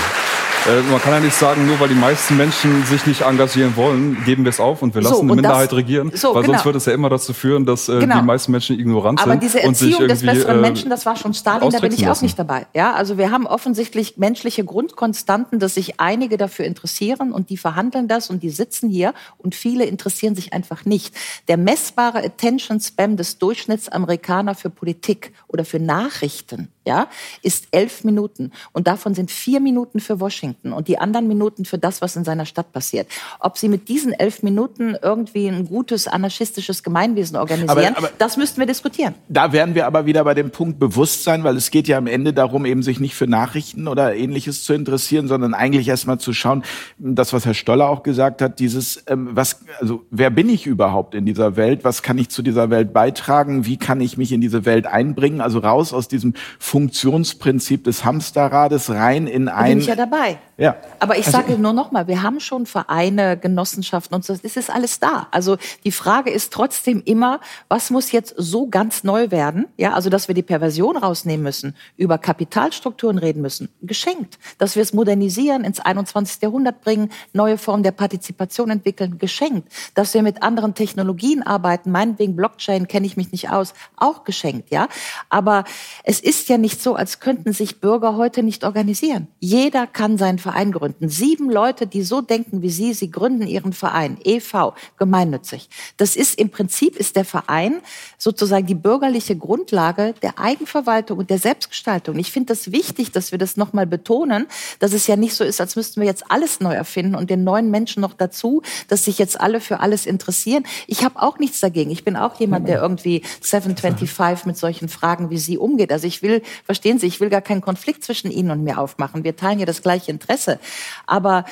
Äh, 0.66 0.80
man 0.90 1.00
kann 1.00 1.12
ja 1.12 1.20
nicht 1.20 1.36
sagen, 1.36 1.66
nur 1.66 1.78
weil 1.78 1.88
die 1.88 1.94
meisten 1.94 2.38
Menschen 2.38 2.84
sich 2.86 3.04
nicht 3.06 3.20
engagieren 3.20 3.76
wollen, 3.76 4.24
geben 4.24 4.44
wir 4.44 4.48
es 4.48 4.60
auf 4.60 4.80
und 4.80 4.94
wir 4.94 5.02
lassen 5.02 5.16
so, 5.16 5.20
eine 5.20 5.34
Minderheit 5.34 5.70
das, 5.70 5.76
regieren, 5.78 6.10
so, 6.14 6.34
weil 6.34 6.42
genau. 6.42 6.54
sonst 6.54 6.64
würde 6.64 6.78
es 6.78 6.86
ja 6.86 6.94
immer 6.94 7.10
dazu 7.10 7.34
führen, 7.34 7.66
dass 7.66 7.90
äh, 7.90 7.98
genau. 7.98 8.20
die 8.20 8.24
meisten 8.24 8.50
Menschen 8.50 8.80
ignorant 8.80 9.20
Aber 9.20 9.32
sind. 9.32 9.38
Aber 9.38 9.40
diese 9.40 9.62
Erziehung 9.62 10.08
des 10.08 10.22
besseren 10.22 10.58
äh, 10.58 10.60
Menschen, 10.62 10.88
das 10.88 11.04
war 11.04 11.16
schon 11.16 11.34
Stalin, 11.34 11.68
da 11.68 11.80
bin 11.80 11.92
ich 11.92 12.04
auch 12.04 12.08
lassen. 12.08 12.24
nicht 12.24 12.38
dabei. 12.38 12.66
Ja, 12.74 12.94
also 12.94 13.18
wir 13.18 13.30
haben 13.30 13.46
offensichtlich 13.46 14.16
menschliche 14.16 14.64
Grundkonstanten, 14.64 15.58
dass 15.58 15.74
sich 15.74 16.00
einige 16.00 16.38
dafür 16.38 16.64
interessieren 16.64 17.32
und 17.32 17.50
die 17.50 17.58
verhandeln 17.58 18.08
das 18.08 18.30
und 18.30 18.42
die 18.42 18.50
sitzen 18.50 18.88
hier 18.88 19.12
und 19.36 19.54
viele 19.54 19.84
interessieren 19.84 20.34
sich 20.34 20.54
einfach 20.54 20.86
nicht. 20.86 21.14
Der 21.48 21.58
messbare 21.58 22.24
Attention 22.24 22.80
Spam 22.80 23.18
des 23.18 23.36
Durchschnittsamerikaner 23.36 24.54
für 24.54 24.70
Politik 24.70 25.32
oder 25.46 25.66
für 25.66 25.78
Nachrichten 25.78 26.68
ja, 26.86 27.08
ist 27.42 27.68
elf 27.70 28.04
Minuten. 28.04 28.52
Und 28.72 28.86
davon 28.86 29.14
sind 29.14 29.30
vier 29.30 29.60
Minuten 29.60 30.00
für 30.00 30.20
Washington 30.20 30.72
und 30.72 30.88
die 30.88 30.98
anderen 30.98 31.28
Minuten 31.28 31.64
für 31.64 31.78
das, 31.78 32.02
was 32.02 32.16
in 32.16 32.24
seiner 32.24 32.46
Stadt 32.46 32.72
passiert. 32.72 33.08
Ob 33.40 33.58
Sie 33.58 33.68
mit 33.68 33.88
diesen 33.88 34.12
elf 34.12 34.42
Minuten 34.42 34.96
irgendwie 35.00 35.48
ein 35.48 35.66
gutes 35.66 36.06
anarchistisches 36.06 36.82
Gemeinwesen 36.82 37.36
organisieren, 37.36 37.94
aber, 37.94 37.98
aber 37.98 38.10
das 38.18 38.36
müssten 38.36 38.58
wir 38.60 38.66
diskutieren. 38.66 39.14
Da 39.28 39.52
wären 39.52 39.74
wir 39.74 39.86
aber 39.86 40.06
wieder 40.06 40.24
bei 40.24 40.34
dem 40.34 40.50
Punkt 40.50 40.78
Bewusstsein, 40.78 41.44
weil 41.44 41.56
es 41.56 41.70
geht 41.70 41.88
ja 41.88 41.98
am 41.98 42.06
Ende 42.06 42.32
darum, 42.32 42.66
eben 42.66 42.82
sich 42.82 43.00
nicht 43.00 43.14
für 43.14 43.26
Nachrichten 43.26 43.88
oder 43.88 44.14
ähnliches 44.14 44.64
zu 44.64 44.74
interessieren, 44.74 45.28
sondern 45.28 45.54
eigentlich 45.54 45.88
erstmal 45.88 46.18
zu 46.18 46.32
schauen, 46.32 46.64
das, 46.98 47.32
was 47.32 47.46
Herr 47.46 47.54
Stoller 47.54 47.88
auch 47.88 48.02
gesagt 48.02 48.42
hat, 48.42 48.58
dieses, 48.58 49.02
ähm, 49.06 49.30
was, 49.32 49.64
also 49.80 50.04
wer 50.10 50.30
bin 50.30 50.48
ich 50.48 50.66
überhaupt 50.66 51.14
in 51.14 51.26
dieser 51.26 51.56
Welt? 51.56 51.84
Was 51.84 52.02
kann 52.02 52.18
ich 52.18 52.28
zu 52.28 52.42
dieser 52.42 52.70
Welt 52.70 52.92
beitragen? 52.92 53.64
Wie 53.66 53.76
kann 53.76 54.00
ich 54.00 54.16
mich 54.16 54.32
in 54.32 54.40
diese 54.40 54.64
Welt 54.64 54.86
einbringen? 54.86 55.40
Also 55.40 55.58
raus 55.58 55.92
aus 55.92 56.08
diesem 56.08 56.34
Funktionsprinzip 56.74 57.84
des 57.84 58.04
Hamsterrades 58.04 58.90
rein 58.90 59.28
in 59.28 59.48
ein. 59.48 59.68
Bin 59.68 59.78
ich 59.78 59.86
ja 59.86 59.94
dabei. 59.94 60.38
Ja. 60.56 60.76
Aber 60.98 61.16
ich 61.16 61.26
also, 61.26 61.38
sage 61.38 61.58
nur 61.58 61.72
noch 61.72 61.92
mal, 61.92 62.08
wir 62.08 62.22
haben 62.22 62.40
schon 62.40 62.66
Vereine, 62.66 63.36
Genossenschaften 63.36 64.14
und 64.14 64.24
so. 64.24 64.34
Das 64.36 64.56
ist 64.56 64.70
alles 64.70 64.98
da. 64.98 65.28
Also 65.30 65.56
die 65.84 65.92
Frage 65.92 66.30
ist 66.30 66.52
trotzdem 66.52 67.00
immer, 67.04 67.40
was 67.68 67.90
muss 67.90 68.10
jetzt 68.10 68.34
so 68.36 68.66
ganz 68.68 69.04
neu 69.04 69.30
werden? 69.30 69.66
Ja, 69.76 69.92
also 69.92 70.10
dass 70.10 70.26
wir 70.26 70.34
die 70.34 70.42
Perversion 70.42 70.96
rausnehmen 70.96 71.44
müssen, 71.44 71.76
über 71.96 72.18
Kapitalstrukturen 72.18 73.18
reden 73.18 73.40
müssen, 73.40 73.68
geschenkt. 73.82 74.40
Dass 74.58 74.74
wir 74.74 74.82
es 74.82 74.92
modernisieren, 74.92 75.62
ins 75.62 75.78
21. 75.78 76.42
Jahrhundert 76.42 76.80
bringen, 76.80 77.10
neue 77.32 77.56
Formen 77.56 77.84
der 77.84 77.92
Partizipation 77.92 78.70
entwickeln, 78.70 79.18
geschenkt. 79.18 79.68
Dass 79.94 80.12
wir 80.12 80.22
mit 80.22 80.42
anderen 80.42 80.74
Technologien 80.74 81.44
arbeiten, 81.44 81.92
meinetwegen 81.92 82.34
Blockchain 82.34 82.88
kenne 82.88 83.06
ich 83.06 83.16
mich 83.16 83.30
nicht 83.30 83.50
aus, 83.50 83.74
auch 83.96 84.24
geschenkt. 84.24 84.70
Ja, 84.70 84.88
aber 85.28 85.62
es 86.02 86.18
ist 86.18 86.48
ja 86.48 86.58
nicht 86.64 86.82
so, 86.82 86.94
als 86.94 87.20
könnten 87.20 87.52
sich 87.52 87.78
Bürger 87.78 88.16
heute 88.16 88.42
nicht 88.42 88.64
organisieren. 88.64 89.28
Jeder 89.38 89.86
kann 89.86 90.16
seinen 90.16 90.38
Verein 90.38 90.72
gründen. 90.72 91.10
Sieben 91.10 91.50
Leute, 91.50 91.86
die 91.86 92.02
so 92.02 92.22
denken 92.22 92.62
wie 92.62 92.70
Sie, 92.70 92.94
sie 92.94 93.10
gründen 93.10 93.46
ihren 93.46 93.74
Verein, 93.74 94.16
EV, 94.24 94.72
gemeinnützig. 94.96 95.68
Das 95.98 96.16
ist 96.16 96.38
im 96.38 96.48
Prinzip 96.48 96.96
ist 96.96 97.16
der 97.16 97.26
Verein 97.26 97.82
sozusagen 98.16 98.66
die 98.66 98.74
bürgerliche 98.74 99.36
Grundlage 99.36 100.14
der 100.22 100.38
Eigenverwaltung 100.38 101.18
und 101.18 101.28
der 101.28 101.38
Selbstgestaltung. 101.38 102.16
Ich 102.18 102.32
finde 102.32 102.54
das 102.54 102.72
wichtig, 102.72 103.12
dass 103.12 103.30
wir 103.30 103.38
das 103.38 103.58
nochmal 103.58 103.86
betonen, 103.86 104.46
dass 104.78 104.94
es 104.94 105.06
ja 105.06 105.16
nicht 105.16 105.34
so 105.34 105.44
ist, 105.44 105.60
als 105.60 105.76
müssten 105.76 106.00
wir 106.00 106.08
jetzt 106.08 106.30
alles 106.30 106.60
neu 106.60 106.72
erfinden 106.72 107.14
und 107.14 107.28
den 107.28 107.44
neuen 107.44 107.70
Menschen 107.70 108.00
noch 108.00 108.14
dazu, 108.14 108.62
dass 108.88 109.04
sich 109.04 109.18
jetzt 109.18 109.38
alle 109.38 109.60
für 109.60 109.80
alles 109.80 110.06
interessieren. 110.06 110.64
Ich 110.86 111.04
habe 111.04 111.20
auch 111.20 111.38
nichts 111.38 111.60
dagegen. 111.60 111.90
Ich 111.90 112.04
bin 112.04 112.16
auch 112.16 112.40
jemand, 112.40 112.68
der 112.68 112.80
irgendwie 112.80 113.20
725 113.42 114.46
mit 114.46 114.56
solchen 114.56 114.88
Fragen 114.88 115.28
wie 115.28 115.36
Sie 115.36 115.58
umgeht. 115.58 115.92
Also 115.92 116.06
ich 116.06 116.22
will, 116.22 116.40
verstehen 116.64 116.98
Sie, 116.98 117.06
ich 117.06 117.20
will 117.20 117.30
gar 117.30 117.40
keinen 117.40 117.60
Konflikt 117.60 118.04
zwischen 118.04 118.30
Ihnen 118.30 118.50
und 118.50 118.62
mir 118.62 118.78
aufmachen. 118.78 119.24
Wir 119.24 119.36
teilen 119.36 119.58
ja 119.58 119.66
das 119.66 119.82
gleiche 119.82 120.10
Interesse. 120.10 120.58
Aber 121.06 121.44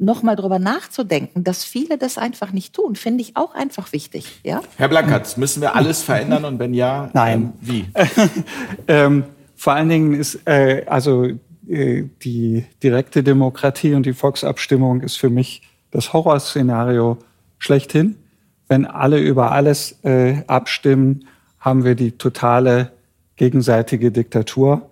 noch 0.00 0.22
mal 0.22 0.34
drüber 0.34 0.58
nachzudenken, 0.58 1.44
dass 1.44 1.62
viele 1.62 1.98
das 1.98 2.16
einfach 2.16 2.52
nicht 2.52 2.74
tun, 2.74 2.96
finde 2.96 3.20
ich 3.20 3.36
auch 3.36 3.54
einfach 3.54 3.92
wichtig. 3.92 4.40
Ja? 4.42 4.62
Herr 4.76 4.88
Blankatz, 4.88 5.36
müssen 5.36 5.60
wir 5.60 5.76
alles 5.76 6.02
verändern 6.02 6.46
und 6.46 6.58
wenn 6.58 6.72
ja, 6.72 7.10
nein, 7.12 7.42
ähm, 7.42 7.52
wie? 7.60 7.86
ähm, 8.88 9.24
vor 9.56 9.74
allen 9.74 9.90
Dingen 9.90 10.14
ist 10.14 10.46
äh, 10.46 10.86
also 10.86 11.28
äh, 11.68 12.04
die 12.22 12.64
direkte 12.82 13.22
Demokratie 13.22 13.94
und 13.94 14.06
die 14.06 14.14
Volksabstimmung 14.14 15.02
ist 15.02 15.16
für 15.16 15.28
mich 15.28 15.62
das 15.90 16.14
Horrorszenario 16.14 17.18
schlechthin. 17.58 18.16
Wenn 18.68 18.86
alle 18.86 19.18
über 19.18 19.52
alles 19.52 20.02
äh, 20.02 20.42
abstimmen, 20.46 21.26
haben 21.58 21.84
wir 21.84 21.94
die 21.94 22.12
totale 22.12 22.92
gegenseitige 23.40 24.12
Diktatur. 24.12 24.90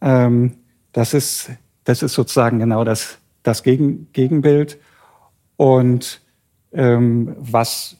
Ähm, 0.00 0.52
das 0.92 1.12
ist, 1.12 1.50
das 1.84 2.02
ist 2.02 2.14
sozusagen 2.14 2.58
genau 2.58 2.82
das, 2.82 3.18
das 3.42 3.62
Gegen, 3.62 4.08
Gegenbild. 4.14 4.78
Und 5.56 6.22
ähm, 6.72 7.36
was, 7.38 7.98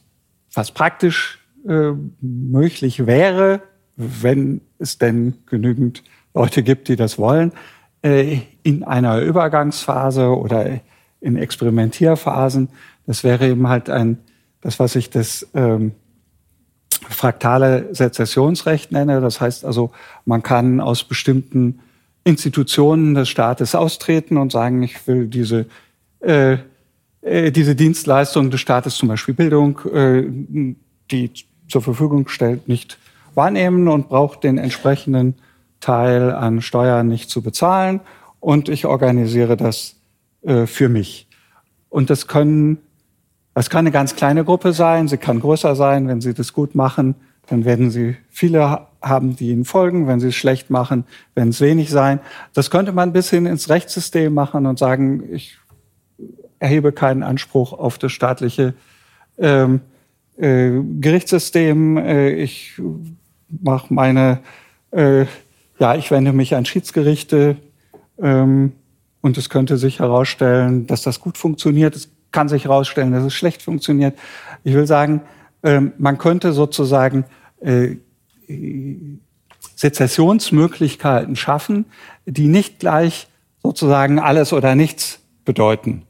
was 0.51 0.71
praktisch 0.71 1.39
äh, 1.67 1.91
möglich 2.19 3.05
wäre, 3.05 3.61
wenn 3.95 4.61
es 4.79 4.97
denn 4.97 5.35
genügend 5.45 6.03
Leute 6.33 6.63
gibt, 6.63 6.87
die 6.87 6.95
das 6.95 7.19
wollen, 7.19 7.51
äh, 8.01 8.39
in 8.63 8.83
einer 8.83 9.19
Übergangsphase 9.19 10.35
oder 10.35 10.79
in 11.21 11.37
Experimentierphasen, 11.37 12.69
das 13.05 13.23
wäre 13.23 13.49
eben 13.49 13.69
halt 13.69 13.91
ein, 13.91 14.17
das, 14.61 14.79
was 14.79 14.95
ich 14.95 15.11
das 15.11 15.47
ähm, 15.53 15.91
fraktale 17.15 17.93
Sezessionsrecht 17.93 18.91
nenne. 18.91 19.21
Das 19.21 19.41
heißt 19.41 19.65
also, 19.65 19.91
man 20.25 20.43
kann 20.43 20.79
aus 20.79 21.03
bestimmten 21.03 21.79
Institutionen 22.23 23.13
des 23.13 23.29
Staates 23.29 23.75
austreten 23.75 24.37
und 24.37 24.51
sagen, 24.51 24.81
ich 24.83 25.07
will 25.07 25.27
diese, 25.27 25.67
äh, 26.19 26.57
äh, 27.21 27.51
diese 27.51 27.75
Dienstleistung 27.75 28.49
des 28.49 28.61
Staates, 28.61 28.95
zum 28.95 29.09
Beispiel 29.09 29.33
Bildung, 29.33 29.79
äh, 29.93 30.23
die 31.11 31.31
zur 31.67 31.81
Verfügung 31.81 32.27
stellt, 32.27 32.67
nicht 32.67 32.97
wahrnehmen 33.35 33.87
und 33.87 34.09
braucht 34.09 34.43
den 34.43 34.57
entsprechenden 34.57 35.35
Teil 35.79 36.31
an 36.31 36.61
Steuern 36.61 37.07
nicht 37.07 37.29
zu 37.29 37.41
bezahlen. 37.41 38.01
Und 38.39 38.69
ich 38.69 38.85
organisiere 38.85 39.57
das 39.57 39.95
äh, 40.41 40.65
für 40.65 40.89
mich. 40.89 41.27
Und 41.89 42.09
das 42.09 42.27
können 42.27 42.79
es 43.61 43.69
kann 43.69 43.79
eine 43.79 43.91
ganz 43.91 44.15
kleine 44.15 44.43
Gruppe 44.43 44.73
sein, 44.73 45.07
sie 45.07 45.17
kann 45.17 45.39
größer 45.39 45.75
sein. 45.75 46.09
Wenn 46.09 46.19
Sie 46.19 46.33
das 46.33 46.51
gut 46.51 46.75
machen, 46.75 47.15
dann 47.47 47.63
werden 47.63 47.89
Sie 47.89 48.17
viele 48.29 48.87
haben, 49.01 49.37
die 49.37 49.51
Ihnen 49.51 49.63
folgen. 49.63 50.07
Wenn 50.07 50.19
Sie 50.19 50.27
es 50.27 50.35
schlecht 50.35 50.69
machen, 50.69 51.05
werden 51.35 51.49
es 51.49 51.61
wenig 51.61 51.89
sein. 51.89 52.19
Das 52.53 52.69
könnte 52.69 52.91
man 52.91 53.13
bis 53.13 53.29
hin 53.29 53.45
ins 53.45 53.69
Rechtssystem 53.69 54.33
machen 54.33 54.65
und 54.65 54.77
sagen, 54.77 55.23
ich 55.31 55.57
erhebe 56.59 56.91
keinen 56.91 57.23
Anspruch 57.23 57.71
auf 57.71 57.97
das 57.97 58.11
staatliche 58.11 58.73
ähm, 59.37 59.79
äh, 60.37 60.71
Gerichtssystem. 60.99 61.97
Äh, 61.97 62.31
ich 62.31 62.81
mache 63.47 63.93
meine, 63.93 64.39
äh, 64.91 65.25
ja, 65.79 65.95
ich 65.95 66.11
wende 66.11 66.33
mich 66.33 66.55
an 66.55 66.65
Schiedsgerichte. 66.65 67.55
Ähm, 68.21 68.73
und 69.21 69.37
es 69.37 69.49
könnte 69.49 69.77
sich 69.77 69.99
herausstellen, 69.99 70.87
dass 70.87 71.01
das 71.01 71.19
gut 71.19 71.37
funktioniert. 71.37 71.95
Es 71.95 72.14
kann 72.35 72.49
sich 72.49 72.65
herausstellen, 72.65 73.13
dass 73.13 73.23
es 73.23 73.33
schlecht 73.33 73.61
funktioniert. 73.61 74.19
Ich 74.65 74.73
will 74.73 74.85
sagen, 74.85 75.21
ähm, 75.63 75.93
man 75.97 76.17
könnte 76.17 76.51
sozusagen 76.51 77.23
äh, 77.61 77.95
Sezessionsmöglichkeiten 79.75 81.37
schaffen, 81.37 81.85
die 82.25 82.47
nicht 82.47 82.79
gleich 82.79 83.29
sozusagen 83.63 84.19
alles 84.19 84.51
oder 84.51 84.75
nichts 84.75 85.21
bedeuten. 85.45 86.03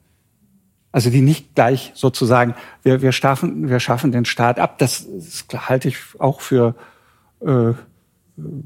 Also 0.92 1.12
die 1.12 1.22
nicht 1.22 1.54
gleich 1.54 1.92
sozusagen, 1.94 2.56
wir, 2.82 3.04
wir, 3.04 3.12
schaffen, 3.12 3.70
wir 3.70 3.80
schaffen 3.80 4.12
den 4.12 4.26
Staat 4.26 4.60
ab. 4.60 4.80
Das, 4.80 5.06
das 5.48 5.70
halte 5.70 5.90
ich 5.90 5.98
auch 6.18 6.42
für, 6.42 6.74
äh, 7.42 7.74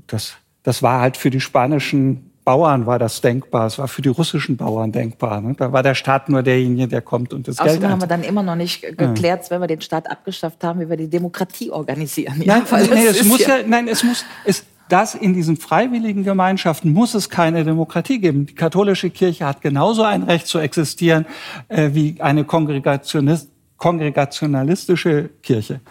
das, 0.08 0.36
das 0.64 0.82
war 0.82 1.02
halt 1.02 1.18
für 1.18 1.30
die 1.30 1.42
spanischen 1.42 2.29
Bauern 2.44 2.86
war 2.86 2.98
das 2.98 3.22
denkbar, 3.22 3.68
es 3.68 3.78
war 3.78 3.88
für 3.88 4.02
die 4.02 4.10
russischen 4.10 4.58
Bauern 4.58 4.92
denkbar. 4.92 5.42
Ne? 5.42 5.56
Da 5.58 5.72
war 5.72 5.84
der 5.84 5.96
Staat 5.96 6.30
nur 6.30 6.42
derjenige, 6.42 6.88
der 6.88 7.02
kommt 7.02 7.34
und 7.34 7.48
das 7.48 7.60
Außerdem 7.60 7.82
Geld 7.82 7.92
haben 7.92 8.02
wir 8.02 8.08
dann 8.08 8.24
immer 8.24 8.44
noch 8.44 8.56
nicht 8.56 8.82
geklärt, 8.82 9.44
ja. 9.46 9.50
wenn 9.52 9.62
wir 9.62 9.68
den 9.68 9.82
Staat 9.82 10.10
abgeschafft 10.10 10.64
haben, 10.64 10.80
wie 10.80 10.90
wir 10.90 10.98
die 10.98 11.10
Demokratie 11.10 11.70
organisieren. 11.70 12.42
Ja, 12.42 12.64
nein, 12.72 12.90
nee, 12.92 13.06
es 13.06 13.24
muss 13.26 13.46
ja, 13.46 13.58
nein, 13.66 13.88
es 13.88 14.04
muss, 14.04 14.26
es, 14.46 14.66
das 14.90 15.16
in 15.16 15.34
diesen 15.34 15.58
freiwilligen 15.58 16.24
Gemeinschaften 16.24 16.92
muss 16.92 17.14
es 17.14 17.30
keine 17.30 17.64
Demokratie 17.64 18.20
geben. 18.20 18.48
Die 18.48 18.56
katholische 18.56 19.10
Kirche 19.12 19.46
hat 19.46 19.62
genauso 19.62 20.04
ein 20.04 20.24
Recht 20.24 20.48
zu 20.48 20.60
existieren 20.60 21.26
äh, 21.68 21.92
wie 21.94 22.16
eine 22.20 22.44
Kongregationist, 22.44 23.50
kongregationalistische 23.78 25.30
Kirche. 25.44 25.82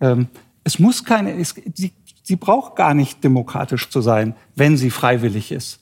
Ähm, 0.00 0.28
es 0.62 0.78
muss 0.78 1.02
keine, 1.02 1.34
es, 1.40 1.54
die, 1.54 1.92
Sie 2.28 2.36
braucht 2.36 2.76
gar 2.76 2.92
nicht 2.92 3.24
demokratisch 3.24 3.88
zu 3.88 4.02
sein, 4.02 4.34
wenn 4.54 4.76
sie 4.76 4.90
freiwillig 4.90 5.50
ist. 5.50 5.80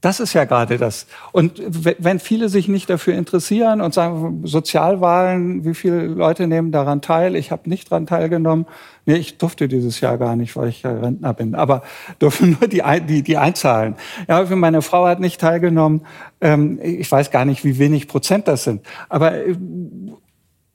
Das 0.00 0.20
ist 0.20 0.32
ja 0.32 0.46
gerade 0.46 0.78
das. 0.78 1.06
Und 1.32 1.60
wenn 1.62 2.18
viele 2.18 2.48
sich 2.48 2.66
nicht 2.66 2.88
dafür 2.88 3.12
interessieren 3.12 3.82
und 3.82 3.92
sagen, 3.92 4.40
Sozialwahlen, 4.46 5.66
wie 5.66 5.74
viele 5.74 6.06
Leute 6.06 6.46
nehmen 6.46 6.72
daran 6.72 7.02
teil? 7.02 7.36
Ich 7.36 7.50
habe 7.50 7.68
nicht 7.68 7.92
daran 7.92 8.06
teilgenommen. 8.06 8.64
Nee, 9.04 9.16
ich 9.16 9.36
durfte 9.36 9.68
dieses 9.68 10.00
Jahr 10.00 10.16
gar 10.16 10.34
nicht, 10.34 10.56
weil 10.56 10.70
ich 10.70 10.80
ja 10.80 10.92
Rentner 10.92 11.34
bin. 11.34 11.54
Aber 11.54 11.82
dürfen 12.22 12.56
nur 12.58 12.66
die, 12.66 12.82
die, 13.06 13.22
die 13.22 13.36
einzahlen. 13.36 13.96
Ja, 14.28 14.42
meine 14.44 14.80
Frau 14.80 15.06
hat 15.06 15.20
nicht 15.20 15.42
teilgenommen. 15.42 16.06
Ähm, 16.40 16.78
ich 16.82 17.12
weiß 17.12 17.30
gar 17.30 17.44
nicht, 17.44 17.66
wie 17.66 17.78
wenig 17.78 18.08
Prozent 18.08 18.48
das 18.48 18.64
sind. 18.64 18.80
Aber 19.10 19.34
äh, 19.34 19.56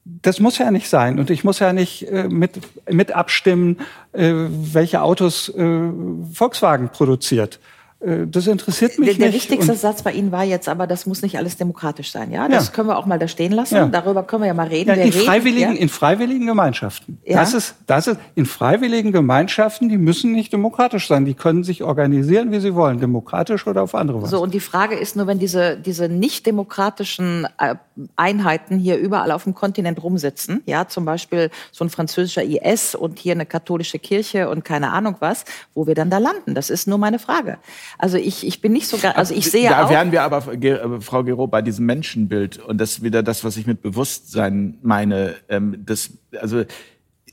das 0.05 0.39
muss 0.39 0.57
ja 0.57 0.69
nicht 0.71 0.89
sein. 0.89 1.19
Und 1.19 1.29
ich 1.29 1.43
muss 1.43 1.59
ja 1.59 1.73
nicht 1.73 2.09
äh, 2.11 2.27
mit, 2.27 2.59
mit 2.89 3.11
abstimmen, 3.13 3.79
äh, 4.11 4.33
welche 4.33 5.01
Autos 5.01 5.49
äh, 5.49 5.91
Volkswagen 6.33 6.89
produziert. 6.89 7.59
Äh, 8.05 8.27
das 8.27 8.47
interessiert 8.47 8.99
mich 8.99 9.09
der, 9.09 9.17
der 9.17 9.27
nicht. 9.27 9.35
wichtigste 9.49 9.75
Satz 9.75 10.01
bei 10.03 10.11
Ihnen 10.11 10.31
war 10.31 10.43
jetzt 10.43 10.67
aber, 10.69 10.87
das 10.87 11.05
muss 11.05 11.21
nicht 11.21 11.37
alles 11.37 11.57
demokratisch 11.57 12.11
sein. 12.11 12.31
Ja, 12.31 12.47
das 12.47 12.67
Ja. 12.67 12.71
können 12.73 12.89
wir 12.89 12.97
auch 12.97 13.05
mal 13.05 13.19
da 13.19 13.27
stehen 13.27 13.51
lassen. 13.51 13.75
Ja. 13.75 13.85
Darüber 13.87 14.23
können 14.23 14.43
wir 14.43 14.47
ja 14.47 14.53
mal 14.53 14.67
reden. 14.67 14.89
Ja, 14.89 14.95
in, 14.95 15.01
redet, 15.03 15.21
freiwilligen, 15.21 15.75
in 15.75 15.89
freiwilligen 15.89 16.45
Gemeinschaften. 16.45 17.17
Das, 17.25 17.53
ist, 17.53 17.75
das 17.87 18.07
ist 18.07 18.19
in 18.35 18.45
freiwilligen 18.45 19.11
Gemeinschaften, 19.11 19.89
die 19.89 19.97
müssen 19.97 20.31
nicht 20.31 20.51
demokratisch 20.53 21.07
sein. 21.07 21.25
Die 21.25 21.33
können 21.33 21.63
sich 21.63 21.83
organisieren, 21.83 22.51
wie 22.51 22.59
sie 22.59 22.75
wollen, 22.75 22.99
demokratisch 22.99 23.67
oder 23.67 23.83
auf 23.83 23.95
andere 23.95 24.21
Weise. 24.21 24.31
So, 24.31 24.41
und 24.43 24.53
die 24.53 24.59
Frage 24.59 24.95
ist 24.95 25.15
nur, 25.15 25.27
wenn 25.27 25.39
diese, 25.39 25.77
diese 25.77 26.09
nicht 26.09 26.45
demokratischen 26.45 27.47
äh, 27.57 27.75
Einheiten 28.15 28.77
hier 28.77 28.97
überall 28.97 29.31
auf 29.31 29.43
dem 29.43 29.53
Kontinent 29.55 30.01
rumsitzen, 30.03 30.61
ja, 30.65 30.87
zum 30.87 31.05
Beispiel 31.05 31.49
so 31.71 31.85
ein 31.85 31.89
französischer 31.89 32.43
IS 32.43 32.95
und 32.95 33.19
hier 33.19 33.33
eine 33.33 33.45
katholische 33.45 33.99
Kirche 33.99 34.49
und 34.49 34.65
keine 34.65 34.91
Ahnung 34.91 35.15
was, 35.19 35.45
wo 35.73 35.87
wir 35.87 35.95
dann 35.95 36.09
da 36.09 36.17
landen. 36.17 36.55
Das 36.55 36.69
ist 36.69 36.87
nur 36.87 36.97
meine 36.97 37.19
Frage. 37.19 37.57
Also 37.97 38.17
ich, 38.17 38.45
ich 38.45 38.61
bin 38.61 38.73
nicht 38.73 38.87
so, 38.87 38.97
gar- 38.97 39.17
also 39.17 39.33
ich 39.33 39.49
sehe 39.51 39.69
da 39.69 39.85
auch. 39.85 39.89
wären 39.89 40.11
wir 40.11 40.23
aber, 40.23 40.51
äh, 40.53 41.01
Frau 41.01 41.23
Gero, 41.23 41.47
bei 41.47 41.61
diesem 41.61 41.85
Menschenbild 41.85 42.57
und 42.59 42.79
das 42.79 42.91
ist 42.93 43.03
wieder 43.03 43.23
das, 43.23 43.43
was 43.43 43.57
ich 43.57 43.67
mit 43.67 43.81
Bewusstsein 43.81 44.77
meine. 44.81 45.35
Ähm, 45.49 45.83
das, 45.85 46.11
also 46.39 46.63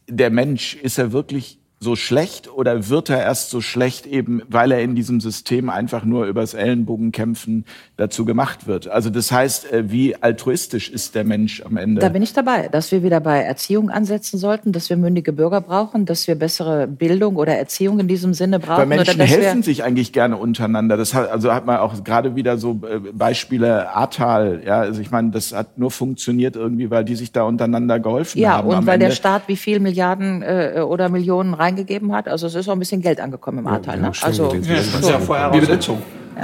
der 0.08 0.30
Mensch 0.30 0.74
ist 0.76 0.98
er 0.98 1.12
wirklich 1.12 1.58
so 1.82 1.96
schlecht 1.96 2.50
oder 2.52 2.90
wird 2.90 3.08
er 3.08 3.20
erst 3.22 3.48
so 3.48 3.62
schlecht 3.62 4.06
eben, 4.06 4.42
weil 4.48 4.70
er 4.70 4.82
in 4.82 4.94
diesem 4.94 5.18
System 5.20 5.70
einfach 5.70 6.04
nur 6.04 6.26
übers 6.26 6.52
Ellenbogenkämpfen 6.52 7.64
dazu 8.00 8.24
gemacht 8.24 8.66
wird? 8.66 8.88
Also 8.88 9.10
das 9.10 9.30
heißt, 9.30 9.72
äh, 9.72 9.90
wie 9.90 10.16
altruistisch 10.20 10.88
ist 10.90 11.14
der 11.14 11.24
Mensch 11.24 11.62
am 11.64 11.76
Ende? 11.76 12.00
Da 12.00 12.08
bin 12.08 12.22
ich 12.22 12.32
dabei, 12.32 12.68
dass 12.68 12.90
wir 12.90 13.02
wieder 13.02 13.20
bei 13.20 13.40
Erziehung 13.40 13.90
ansetzen 13.90 14.38
sollten, 14.38 14.72
dass 14.72 14.90
wir 14.90 14.96
mündige 14.96 15.32
Bürger 15.32 15.60
brauchen, 15.60 16.06
dass 16.06 16.26
wir 16.26 16.34
bessere 16.34 16.86
Bildung 16.86 17.36
oder 17.36 17.56
Erziehung 17.56 18.00
in 18.00 18.08
diesem 18.08 18.34
Sinne 18.34 18.58
brauchen. 18.58 18.78
Weil 18.78 18.86
Menschen 18.86 19.14
oder 19.16 19.24
dass 19.26 19.36
wir- 19.36 19.42
helfen 19.44 19.62
sich 19.62 19.84
eigentlich 19.84 20.12
gerne 20.12 20.36
untereinander. 20.36 20.96
Das 20.96 21.14
hat, 21.14 21.30
also 21.30 21.52
hat 21.52 21.66
man 21.66 21.76
auch 21.76 22.02
gerade 22.02 22.34
wieder 22.34 22.58
so 22.58 22.80
äh, 22.90 22.98
Beispiele 23.12 23.90
Ahrtal. 23.94 24.62
Ja, 24.66 24.80
also 24.80 25.00
ich 25.00 25.10
meine, 25.10 25.30
das 25.30 25.52
hat 25.52 25.78
nur 25.78 25.90
funktioniert 25.90 26.56
irgendwie, 26.56 26.90
weil 26.90 27.04
die 27.04 27.14
sich 27.16 27.30
da 27.32 27.42
untereinander 27.42 28.00
geholfen 28.00 28.38
Ja, 28.40 28.54
haben. 28.58 28.68
und 28.68 28.74
am 28.76 28.86
weil 28.86 28.98
der 28.98 29.08
Ende. 29.08 29.16
Staat 29.16 29.42
wie 29.46 29.56
viel 29.56 29.78
Milliarden 29.80 30.42
äh, 30.42 30.80
oder 30.86 31.08
Millionen 31.10 31.54
reingegeben 31.54 32.12
hat. 32.12 32.28
Also 32.28 32.46
es 32.46 32.54
ist 32.54 32.68
auch 32.68 32.72
ein 32.72 32.78
bisschen 32.78 33.02
Geld 33.02 33.20
angekommen 33.20 33.58
im 33.58 33.66
Ahrtal. 33.66 33.96
wäre 33.98 34.08
Ne? 34.08 34.14
schön 34.14 34.26
Also 34.26 34.52
wenn 34.52 34.62
das 34.62 34.86
ist 34.94 35.08
ja 35.08 35.18
Voraussetzung. 35.18 35.98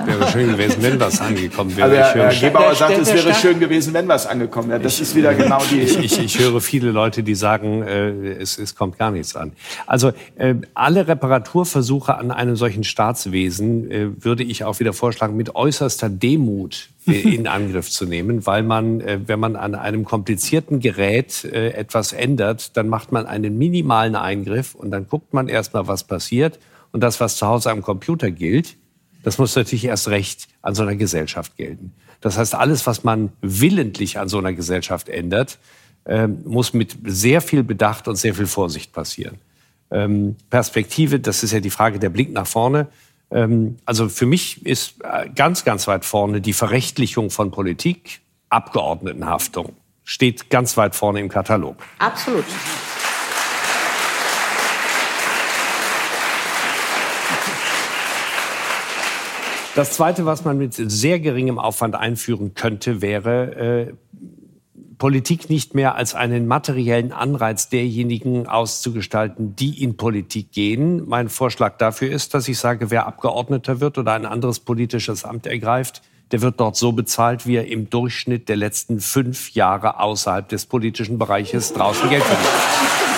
Wäre 0.04 0.28
schön 0.30 0.50
gewesen, 0.50 0.82
wenn 0.82 1.00
was 1.00 1.20
angekommen 1.20 1.76
wäre. 1.76 1.88
Also 1.88 1.96
ich, 1.96 2.02
Herr, 2.02 2.14
höre, 2.14 2.30
Herr 2.32 2.50
Gebauer 2.50 2.74
sagt, 2.74 2.98
es 2.98 3.14
wäre 3.14 3.34
schön 3.34 3.60
gewesen, 3.60 3.94
wenn 3.94 4.08
was 4.08 4.26
angekommen 4.26 4.68
wäre. 4.68 4.80
Das 4.80 5.00
ist 5.00 5.14
wieder 5.14 5.34
genau 5.34 5.60
die. 5.70 5.80
ich, 5.80 6.18
ich 6.18 6.38
höre 6.38 6.60
viele 6.60 6.90
Leute, 6.90 7.22
die 7.22 7.34
sagen, 7.34 7.82
äh, 7.82 8.32
es, 8.32 8.58
es 8.58 8.74
kommt 8.74 8.98
gar 8.98 9.10
nichts 9.10 9.36
an. 9.36 9.52
Also 9.86 10.12
äh, 10.36 10.54
alle 10.74 11.08
Reparaturversuche 11.08 12.16
an 12.16 12.30
einem 12.30 12.56
solchen 12.56 12.84
Staatswesen 12.84 13.90
äh, 13.90 14.24
würde 14.24 14.42
ich 14.42 14.64
auch 14.64 14.80
wieder 14.80 14.92
vorschlagen, 14.92 15.36
mit 15.36 15.54
äußerster 15.54 16.08
Demut 16.08 16.88
äh, 17.06 17.34
in 17.34 17.46
Angriff 17.46 17.90
zu 17.90 18.04
nehmen, 18.04 18.46
weil 18.46 18.62
man, 18.62 19.00
äh, 19.00 19.20
wenn 19.26 19.40
man 19.40 19.56
an 19.56 19.74
einem 19.74 20.04
komplizierten 20.04 20.80
Gerät 20.80 21.44
äh, 21.44 21.70
etwas 21.70 22.12
ändert, 22.12 22.76
dann 22.76 22.88
macht 22.88 23.12
man 23.12 23.26
einen 23.26 23.56
minimalen 23.58 24.16
Eingriff 24.16 24.74
und 24.74 24.90
dann 24.90 25.06
guckt 25.08 25.32
man 25.32 25.48
erstmal, 25.48 25.86
was 25.88 26.04
passiert. 26.04 26.58
Und 26.92 27.00
das, 27.02 27.20
was 27.20 27.36
zu 27.36 27.46
Hause 27.46 27.70
am 27.70 27.82
Computer 27.82 28.30
gilt, 28.30 28.76
das 29.26 29.38
muss 29.38 29.56
natürlich 29.56 29.86
erst 29.86 30.06
recht 30.06 30.46
an 30.62 30.76
so 30.76 30.82
einer 30.82 30.94
Gesellschaft 30.94 31.56
gelten. 31.56 31.92
Das 32.20 32.38
heißt, 32.38 32.54
alles, 32.54 32.86
was 32.86 33.02
man 33.02 33.32
willentlich 33.40 34.20
an 34.20 34.28
so 34.28 34.38
einer 34.38 34.52
Gesellschaft 34.52 35.08
ändert, 35.08 35.58
ähm, 36.04 36.42
muss 36.44 36.72
mit 36.72 36.96
sehr 37.02 37.40
viel 37.40 37.64
Bedacht 37.64 38.06
und 38.06 38.14
sehr 38.14 38.36
viel 38.36 38.46
Vorsicht 38.46 38.92
passieren. 38.92 39.38
Ähm, 39.90 40.36
Perspektive, 40.48 41.18
das 41.18 41.42
ist 41.42 41.50
ja 41.50 41.58
die 41.58 41.70
Frage 41.70 41.98
der 41.98 42.10
Blick 42.10 42.30
nach 42.30 42.46
vorne. 42.46 42.86
Ähm, 43.32 43.78
also 43.84 44.08
für 44.08 44.26
mich 44.26 44.64
ist 44.64 44.94
äh, 45.02 45.28
ganz, 45.34 45.64
ganz 45.64 45.88
weit 45.88 46.04
vorne 46.04 46.40
die 46.40 46.52
Verrechtlichung 46.52 47.30
von 47.30 47.50
Politik, 47.50 48.20
Abgeordnetenhaftung. 48.48 49.72
Steht 50.04 50.50
ganz 50.50 50.76
weit 50.76 50.94
vorne 50.94 51.18
im 51.18 51.28
Katalog. 51.28 51.78
absolut. 51.98 52.44
Das 59.76 59.92
Zweite, 59.92 60.24
was 60.24 60.42
man 60.42 60.56
mit 60.56 60.72
sehr 60.72 61.20
geringem 61.20 61.58
Aufwand 61.58 61.96
einführen 61.96 62.54
könnte, 62.54 63.02
wäre 63.02 63.54
äh, 63.56 63.92
Politik 64.96 65.50
nicht 65.50 65.74
mehr 65.74 65.96
als 65.96 66.14
einen 66.14 66.46
materiellen 66.46 67.12
Anreiz 67.12 67.68
derjenigen 67.68 68.46
auszugestalten, 68.46 69.54
die 69.54 69.82
in 69.82 69.98
Politik 69.98 70.50
gehen. 70.50 71.06
Mein 71.06 71.28
Vorschlag 71.28 71.76
dafür 71.76 72.10
ist, 72.10 72.32
dass 72.32 72.48
ich 72.48 72.58
sage, 72.58 72.90
wer 72.90 73.06
Abgeordneter 73.06 73.78
wird 73.80 73.98
oder 73.98 74.14
ein 74.14 74.24
anderes 74.24 74.60
politisches 74.60 75.26
Amt 75.26 75.46
ergreift, 75.46 76.00
der 76.30 76.40
wird 76.40 76.58
dort 76.58 76.76
so 76.76 76.92
bezahlt, 76.92 77.46
wie 77.46 77.56
er 77.56 77.66
im 77.66 77.90
Durchschnitt 77.90 78.48
der 78.48 78.56
letzten 78.56 79.00
fünf 79.00 79.50
Jahre 79.50 80.00
außerhalb 80.00 80.48
des 80.48 80.64
politischen 80.64 81.18
Bereiches 81.18 81.74
draußen 81.74 82.08
Geld 82.08 82.22
verdient. 82.22 83.15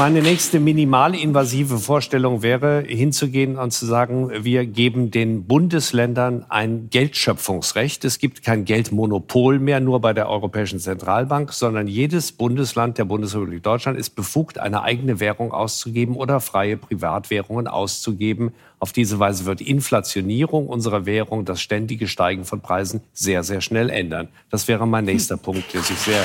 Meine 0.00 0.22
nächste 0.22 0.60
minimalinvasive 0.60 1.76
Vorstellung 1.76 2.42
wäre, 2.42 2.82
hinzugehen 2.86 3.58
und 3.58 3.70
zu 3.70 3.84
sagen, 3.84 4.30
wir 4.42 4.64
geben 4.64 5.10
den 5.10 5.44
Bundesländern 5.44 6.46
ein 6.48 6.88
Geldschöpfungsrecht. 6.88 8.06
Es 8.06 8.18
gibt 8.18 8.42
kein 8.42 8.64
Geldmonopol 8.64 9.58
mehr 9.58 9.78
nur 9.80 10.00
bei 10.00 10.14
der 10.14 10.30
Europäischen 10.30 10.80
Zentralbank, 10.80 11.52
sondern 11.52 11.86
jedes 11.86 12.32
Bundesland 12.32 12.96
der 12.96 13.04
Bundesrepublik 13.04 13.62
Deutschland 13.62 13.98
ist 13.98 14.16
befugt, 14.16 14.58
eine 14.58 14.84
eigene 14.84 15.20
Währung 15.20 15.52
auszugeben 15.52 16.16
oder 16.16 16.40
freie 16.40 16.78
Privatwährungen 16.78 17.66
auszugeben. 17.66 18.54
Auf 18.78 18.92
diese 18.92 19.18
Weise 19.18 19.44
wird 19.44 19.60
Inflationierung 19.60 20.66
unserer 20.66 21.04
Währung, 21.04 21.44
das 21.44 21.60
ständige 21.60 22.08
Steigen 22.08 22.46
von 22.46 22.62
Preisen 22.62 23.02
sehr, 23.12 23.42
sehr 23.42 23.60
schnell 23.60 23.90
ändern. 23.90 24.28
Das 24.48 24.66
wäre 24.66 24.88
mein 24.88 25.04
nächster 25.04 25.36
Punkt, 25.36 25.74
der 25.74 25.82
sich 25.82 25.98
sehr 25.98 26.20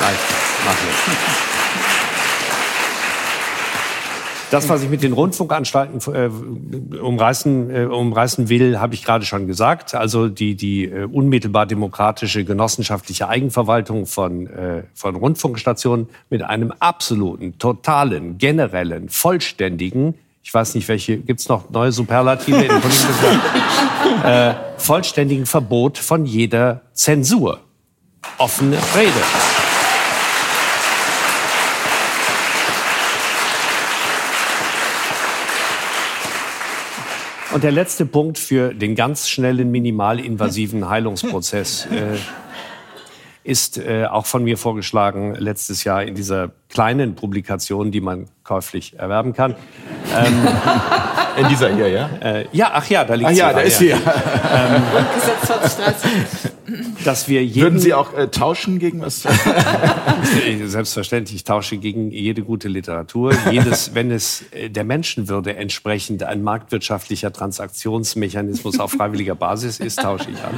leicht 0.00 0.30
lässt. 0.30 1.59
Das, 4.50 4.68
was 4.68 4.82
ich 4.82 4.90
mit 4.90 5.02
den 5.02 5.12
Rundfunkanstalten 5.12 6.00
äh, 6.12 6.96
umreißen, 6.96 7.70
äh, 7.70 7.84
umreißen 7.84 8.48
will, 8.48 8.80
habe 8.80 8.94
ich 8.94 9.04
gerade 9.04 9.24
schon 9.24 9.46
gesagt. 9.46 9.94
Also 9.94 10.28
die, 10.28 10.56
die 10.56 10.86
äh, 10.86 11.04
unmittelbar 11.04 11.66
demokratische 11.66 12.44
genossenschaftliche 12.44 13.28
Eigenverwaltung 13.28 14.06
von, 14.06 14.48
äh, 14.48 14.82
von 14.94 15.14
Rundfunkstationen 15.14 16.08
mit 16.30 16.42
einem 16.42 16.72
absoluten, 16.80 17.58
totalen, 17.58 18.38
generellen, 18.38 19.08
vollständigen, 19.08 20.14
ich 20.42 20.52
weiß 20.52 20.74
nicht, 20.74 20.88
welche, 20.88 21.18
gibt's 21.18 21.48
noch 21.48 21.70
neue 21.70 21.92
Superlative 21.92 22.62
in 22.62 22.68
politischen, 22.68 23.40
äh, 24.24 24.54
vollständigen 24.78 25.46
Verbot 25.46 25.98
von 25.98 26.26
jeder 26.26 26.82
Zensur. 26.92 27.60
Offene 28.38 28.76
Rede. 28.96 29.49
Und 37.52 37.64
der 37.64 37.72
letzte 37.72 38.06
Punkt 38.06 38.38
für 38.38 38.72
den 38.74 38.94
ganz 38.94 39.28
schnellen, 39.28 39.70
minimalinvasiven 39.70 40.88
Heilungsprozess 40.88 41.86
äh, 41.90 42.16
ist 43.42 43.78
äh, 43.78 44.06
auch 44.06 44.26
von 44.26 44.44
mir 44.44 44.56
vorgeschlagen 44.56 45.34
letztes 45.34 45.82
Jahr 45.82 46.04
in 46.04 46.14
dieser 46.14 46.52
kleinen 46.70 47.14
Publikation, 47.14 47.90
die 47.90 48.00
man 48.00 48.28
käuflich 48.44 48.98
erwerben 48.98 49.32
kann. 49.32 49.54
In 51.36 51.48
dieser 51.48 51.74
hier, 51.74 51.88
ja? 51.88 52.10
Äh, 52.20 52.46
ja, 52.52 52.70
ach 52.72 52.88
ja, 52.88 53.04
da 53.04 53.14
liegt 53.14 53.30
Ah 53.30 53.32
sie 53.32 53.38
ja, 53.38 53.48
da 53.48 53.54
da, 53.54 53.60
ist 53.60 53.78
sie. 53.78 53.88
Ja. 53.88 53.98
2030. 55.46 56.50
Dass 57.04 57.28
wir 57.28 57.44
jeden, 57.44 57.62
Würden 57.62 57.78
Sie 57.78 57.94
auch 57.94 58.14
äh, 58.14 58.28
tauschen 58.28 58.78
gegen 58.78 59.00
was? 59.00 59.22
Selbstverständlich, 60.64 61.36
ich 61.36 61.44
tausche 61.44 61.78
gegen 61.78 62.10
jede 62.10 62.42
gute 62.42 62.68
Literatur. 62.68 63.32
Jedes, 63.50 63.94
wenn 63.94 64.10
es 64.10 64.44
äh, 64.52 64.68
der 64.68 64.84
Menschenwürde 64.84 65.56
entsprechend 65.56 66.22
ein 66.22 66.42
marktwirtschaftlicher 66.42 67.32
Transaktionsmechanismus 67.32 68.78
auf 68.78 68.92
freiwilliger 68.92 69.34
Basis 69.34 69.80
ist, 69.80 70.00
tausche 70.00 70.30
ich 70.30 70.38
an. 70.42 70.54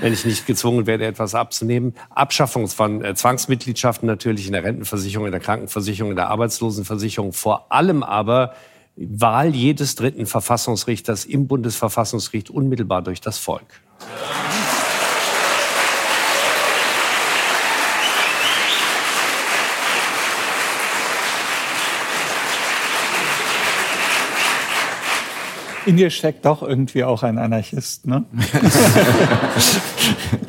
Wenn 0.00 0.12
ich 0.12 0.24
nicht 0.24 0.46
gezwungen 0.46 0.86
werde, 0.86 1.06
etwas 1.06 1.34
abzunehmen. 1.34 1.94
Abschaffung 2.10 2.68
von 2.68 3.04
äh, 3.04 3.14
Zwangsmitgliedschaften 3.14 4.06
natürlich 4.06 4.46
in 4.46 4.52
der 4.52 4.64
Rentenversicherung, 4.64 5.13
in 5.22 5.30
der 5.30 5.40
Krankenversicherung, 5.40 6.10
in 6.10 6.16
der 6.16 6.28
Arbeitslosenversicherung. 6.28 7.32
Vor 7.32 7.70
allem 7.72 8.02
aber 8.02 8.54
Wahl 8.96 9.54
jedes 9.54 9.96
dritten 9.96 10.26
Verfassungsrichters 10.26 11.24
im 11.24 11.48
Bundesverfassungsgericht 11.48 12.50
unmittelbar 12.50 13.02
durch 13.02 13.20
das 13.20 13.38
Volk. 13.38 13.66
In 25.86 25.96
dir 25.96 26.08
steckt 26.10 26.46
doch 26.46 26.62
irgendwie 26.62 27.04
auch 27.04 27.22
ein 27.22 27.36
Anarchist, 27.36 28.06
ne? 28.06 28.24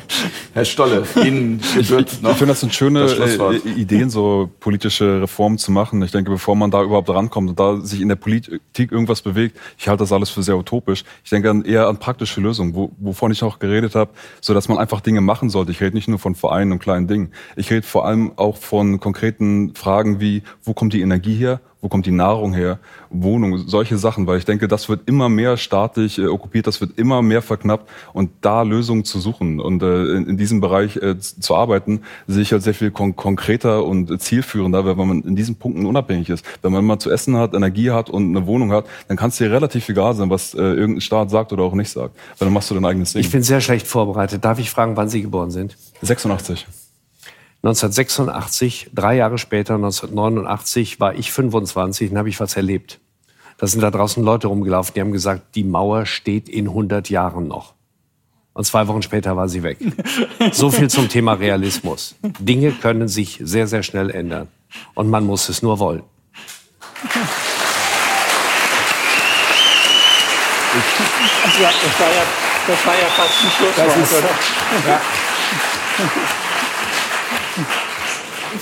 Herr 0.56 0.64
Stolle, 0.64 1.04
Ihnen 1.22 1.60
gebührt 1.74 2.22
noch. 2.22 2.30
Ich 2.30 2.38
finde, 2.38 2.52
das 2.52 2.60
sind 2.60 2.72
schöne 2.72 3.04
äh, 3.04 3.68
Ideen, 3.78 4.08
so 4.08 4.48
politische 4.58 5.20
Reformen 5.20 5.58
zu 5.58 5.70
machen. 5.70 6.00
Ich 6.00 6.12
denke, 6.12 6.30
bevor 6.30 6.56
man 6.56 6.70
da 6.70 6.82
überhaupt 6.82 7.10
rankommt 7.10 7.50
und 7.50 7.60
da 7.60 7.76
sich 7.82 8.00
in 8.00 8.08
der 8.08 8.16
Politik 8.16 8.62
irgendwas 8.90 9.20
bewegt, 9.20 9.58
ich 9.76 9.86
halte 9.86 10.02
das 10.02 10.12
alles 10.12 10.30
für 10.30 10.42
sehr 10.42 10.56
utopisch. 10.56 11.04
Ich 11.22 11.28
denke 11.28 11.48
dann 11.48 11.62
eher 11.62 11.88
an 11.88 11.98
praktische 11.98 12.40
Lösungen, 12.40 12.74
wo, 12.74 12.90
wovon 12.96 13.32
ich 13.32 13.42
auch 13.42 13.58
geredet 13.58 13.94
habe, 13.94 14.12
so 14.40 14.54
dass 14.54 14.66
man 14.66 14.78
einfach 14.78 15.02
Dinge 15.02 15.20
machen 15.20 15.50
sollte. 15.50 15.72
Ich 15.72 15.82
rede 15.82 15.94
nicht 15.94 16.08
nur 16.08 16.18
von 16.18 16.34
Vereinen 16.34 16.72
und 16.72 16.78
kleinen 16.78 17.06
Dingen. 17.06 17.32
Ich 17.56 17.70
rede 17.70 17.86
vor 17.86 18.06
allem 18.06 18.32
auch 18.36 18.56
von 18.56 18.98
konkreten 18.98 19.74
Fragen 19.74 20.20
wie, 20.20 20.42
wo 20.64 20.72
kommt 20.72 20.94
die 20.94 21.02
Energie 21.02 21.34
her? 21.34 21.60
Wo 21.86 21.88
kommt 21.88 22.06
die 22.06 22.10
Nahrung 22.10 22.52
her, 22.52 22.80
Wohnung, 23.10 23.68
solche 23.68 23.96
Sachen, 23.96 24.26
weil 24.26 24.38
ich 24.38 24.44
denke, 24.44 24.66
das 24.66 24.88
wird 24.88 25.08
immer 25.08 25.28
mehr 25.28 25.56
staatlich 25.56 26.18
äh, 26.18 26.26
okkupiert, 26.26 26.66
das 26.66 26.80
wird 26.80 26.98
immer 26.98 27.22
mehr 27.22 27.42
verknappt 27.42 27.88
und 28.12 28.30
da 28.40 28.62
Lösungen 28.62 29.04
zu 29.04 29.20
suchen 29.20 29.60
und 29.60 29.84
äh, 29.84 30.16
in, 30.16 30.26
in, 30.30 30.36
diesem 30.36 30.60
Bereich 30.60 30.96
äh, 30.96 31.16
zu 31.20 31.54
arbeiten, 31.54 32.00
sehe 32.26 32.42
ich 32.42 32.50
halt 32.50 32.64
sehr 32.64 32.74
viel 32.74 32.90
kon 32.90 33.14
konkreter 33.14 33.84
und 33.84 34.20
zielführender, 34.20 34.84
weil 34.84 34.96
man 34.96 35.22
in 35.22 35.36
diesen 35.36 35.54
Punkten 35.54 35.86
unabhängig 35.86 36.28
ist. 36.28 36.44
Wenn 36.60 36.72
man 36.72 36.84
mal 36.84 36.98
zu 36.98 37.08
essen 37.08 37.36
hat, 37.36 37.54
Energie 37.54 37.92
hat 37.92 38.10
und 38.10 38.36
eine 38.36 38.48
Wohnung 38.48 38.72
hat, 38.72 38.86
dann 39.06 39.16
kann 39.16 39.28
es 39.28 39.36
dir 39.36 39.52
relativ 39.52 39.88
egal 39.88 40.14
sein, 40.14 40.28
was 40.28 40.54
äh, 40.54 40.58
irgendein 40.58 41.02
Staat 41.02 41.30
sagt 41.30 41.52
oder 41.52 41.62
auch 41.62 41.74
nicht 41.74 41.90
sagt, 41.90 42.16
weil 42.38 42.46
dann 42.46 42.52
machst 42.52 42.68
du 42.68 42.74
dein 42.74 42.84
eigenes 42.84 43.12
Ding. 43.12 43.20
Ich 43.20 43.30
bin 43.30 43.44
sehr 43.44 43.60
schlecht 43.60 43.86
vorbereitet. 43.86 44.44
Darf 44.44 44.58
ich 44.58 44.70
fragen, 44.70 44.96
wann 44.96 45.08
Sie 45.08 45.22
geboren 45.22 45.52
sind? 45.52 45.76
86. 46.02 46.66
1986, 47.62 48.90
drei 48.94 49.16
Jahre 49.16 49.38
später, 49.38 49.74
1989, 49.74 51.00
war 51.00 51.14
ich 51.14 51.32
25 51.32 52.10
und 52.10 52.18
habe 52.18 52.28
ich 52.28 52.38
was 52.38 52.56
erlebt. 52.56 53.00
Da 53.58 53.66
sind 53.66 53.80
da 53.80 53.90
draußen 53.90 54.22
Leute 54.22 54.48
rumgelaufen, 54.48 54.94
die 54.94 55.00
haben 55.00 55.12
gesagt, 55.12 55.54
die 55.54 55.64
Mauer 55.64 56.06
steht 56.06 56.48
in 56.48 56.68
100 56.68 57.08
Jahren 57.10 57.48
noch. 57.48 57.74
Und 58.52 58.64
zwei 58.64 58.86
Wochen 58.88 59.02
später 59.02 59.36
war 59.36 59.48
sie 59.48 59.62
weg. 59.62 59.78
So 60.52 60.70
viel 60.70 60.88
zum 60.88 61.08
Thema 61.08 61.34
Realismus. 61.34 62.14
Dinge 62.38 62.72
können 62.72 63.08
sich 63.08 63.38
sehr, 63.42 63.66
sehr 63.66 63.82
schnell 63.82 64.10
ändern. 64.10 64.48
Und 64.94 65.10
man 65.10 65.24
muss 65.24 65.48
es 65.48 65.62
nur 65.62 65.78
wollen. 65.78 66.02
Das 71.44 71.60
war, 71.60 71.70
das 71.70 72.00
war, 72.00 72.08
ja, 72.08 72.22
das 72.66 72.86
war 72.86 72.94
ja 72.94 73.06
fast 73.06 73.32
ein 73.44 73.50
Schlusswort, 73.50 74.24
oder? 74.24 74.90
Ja. 74.90 75.00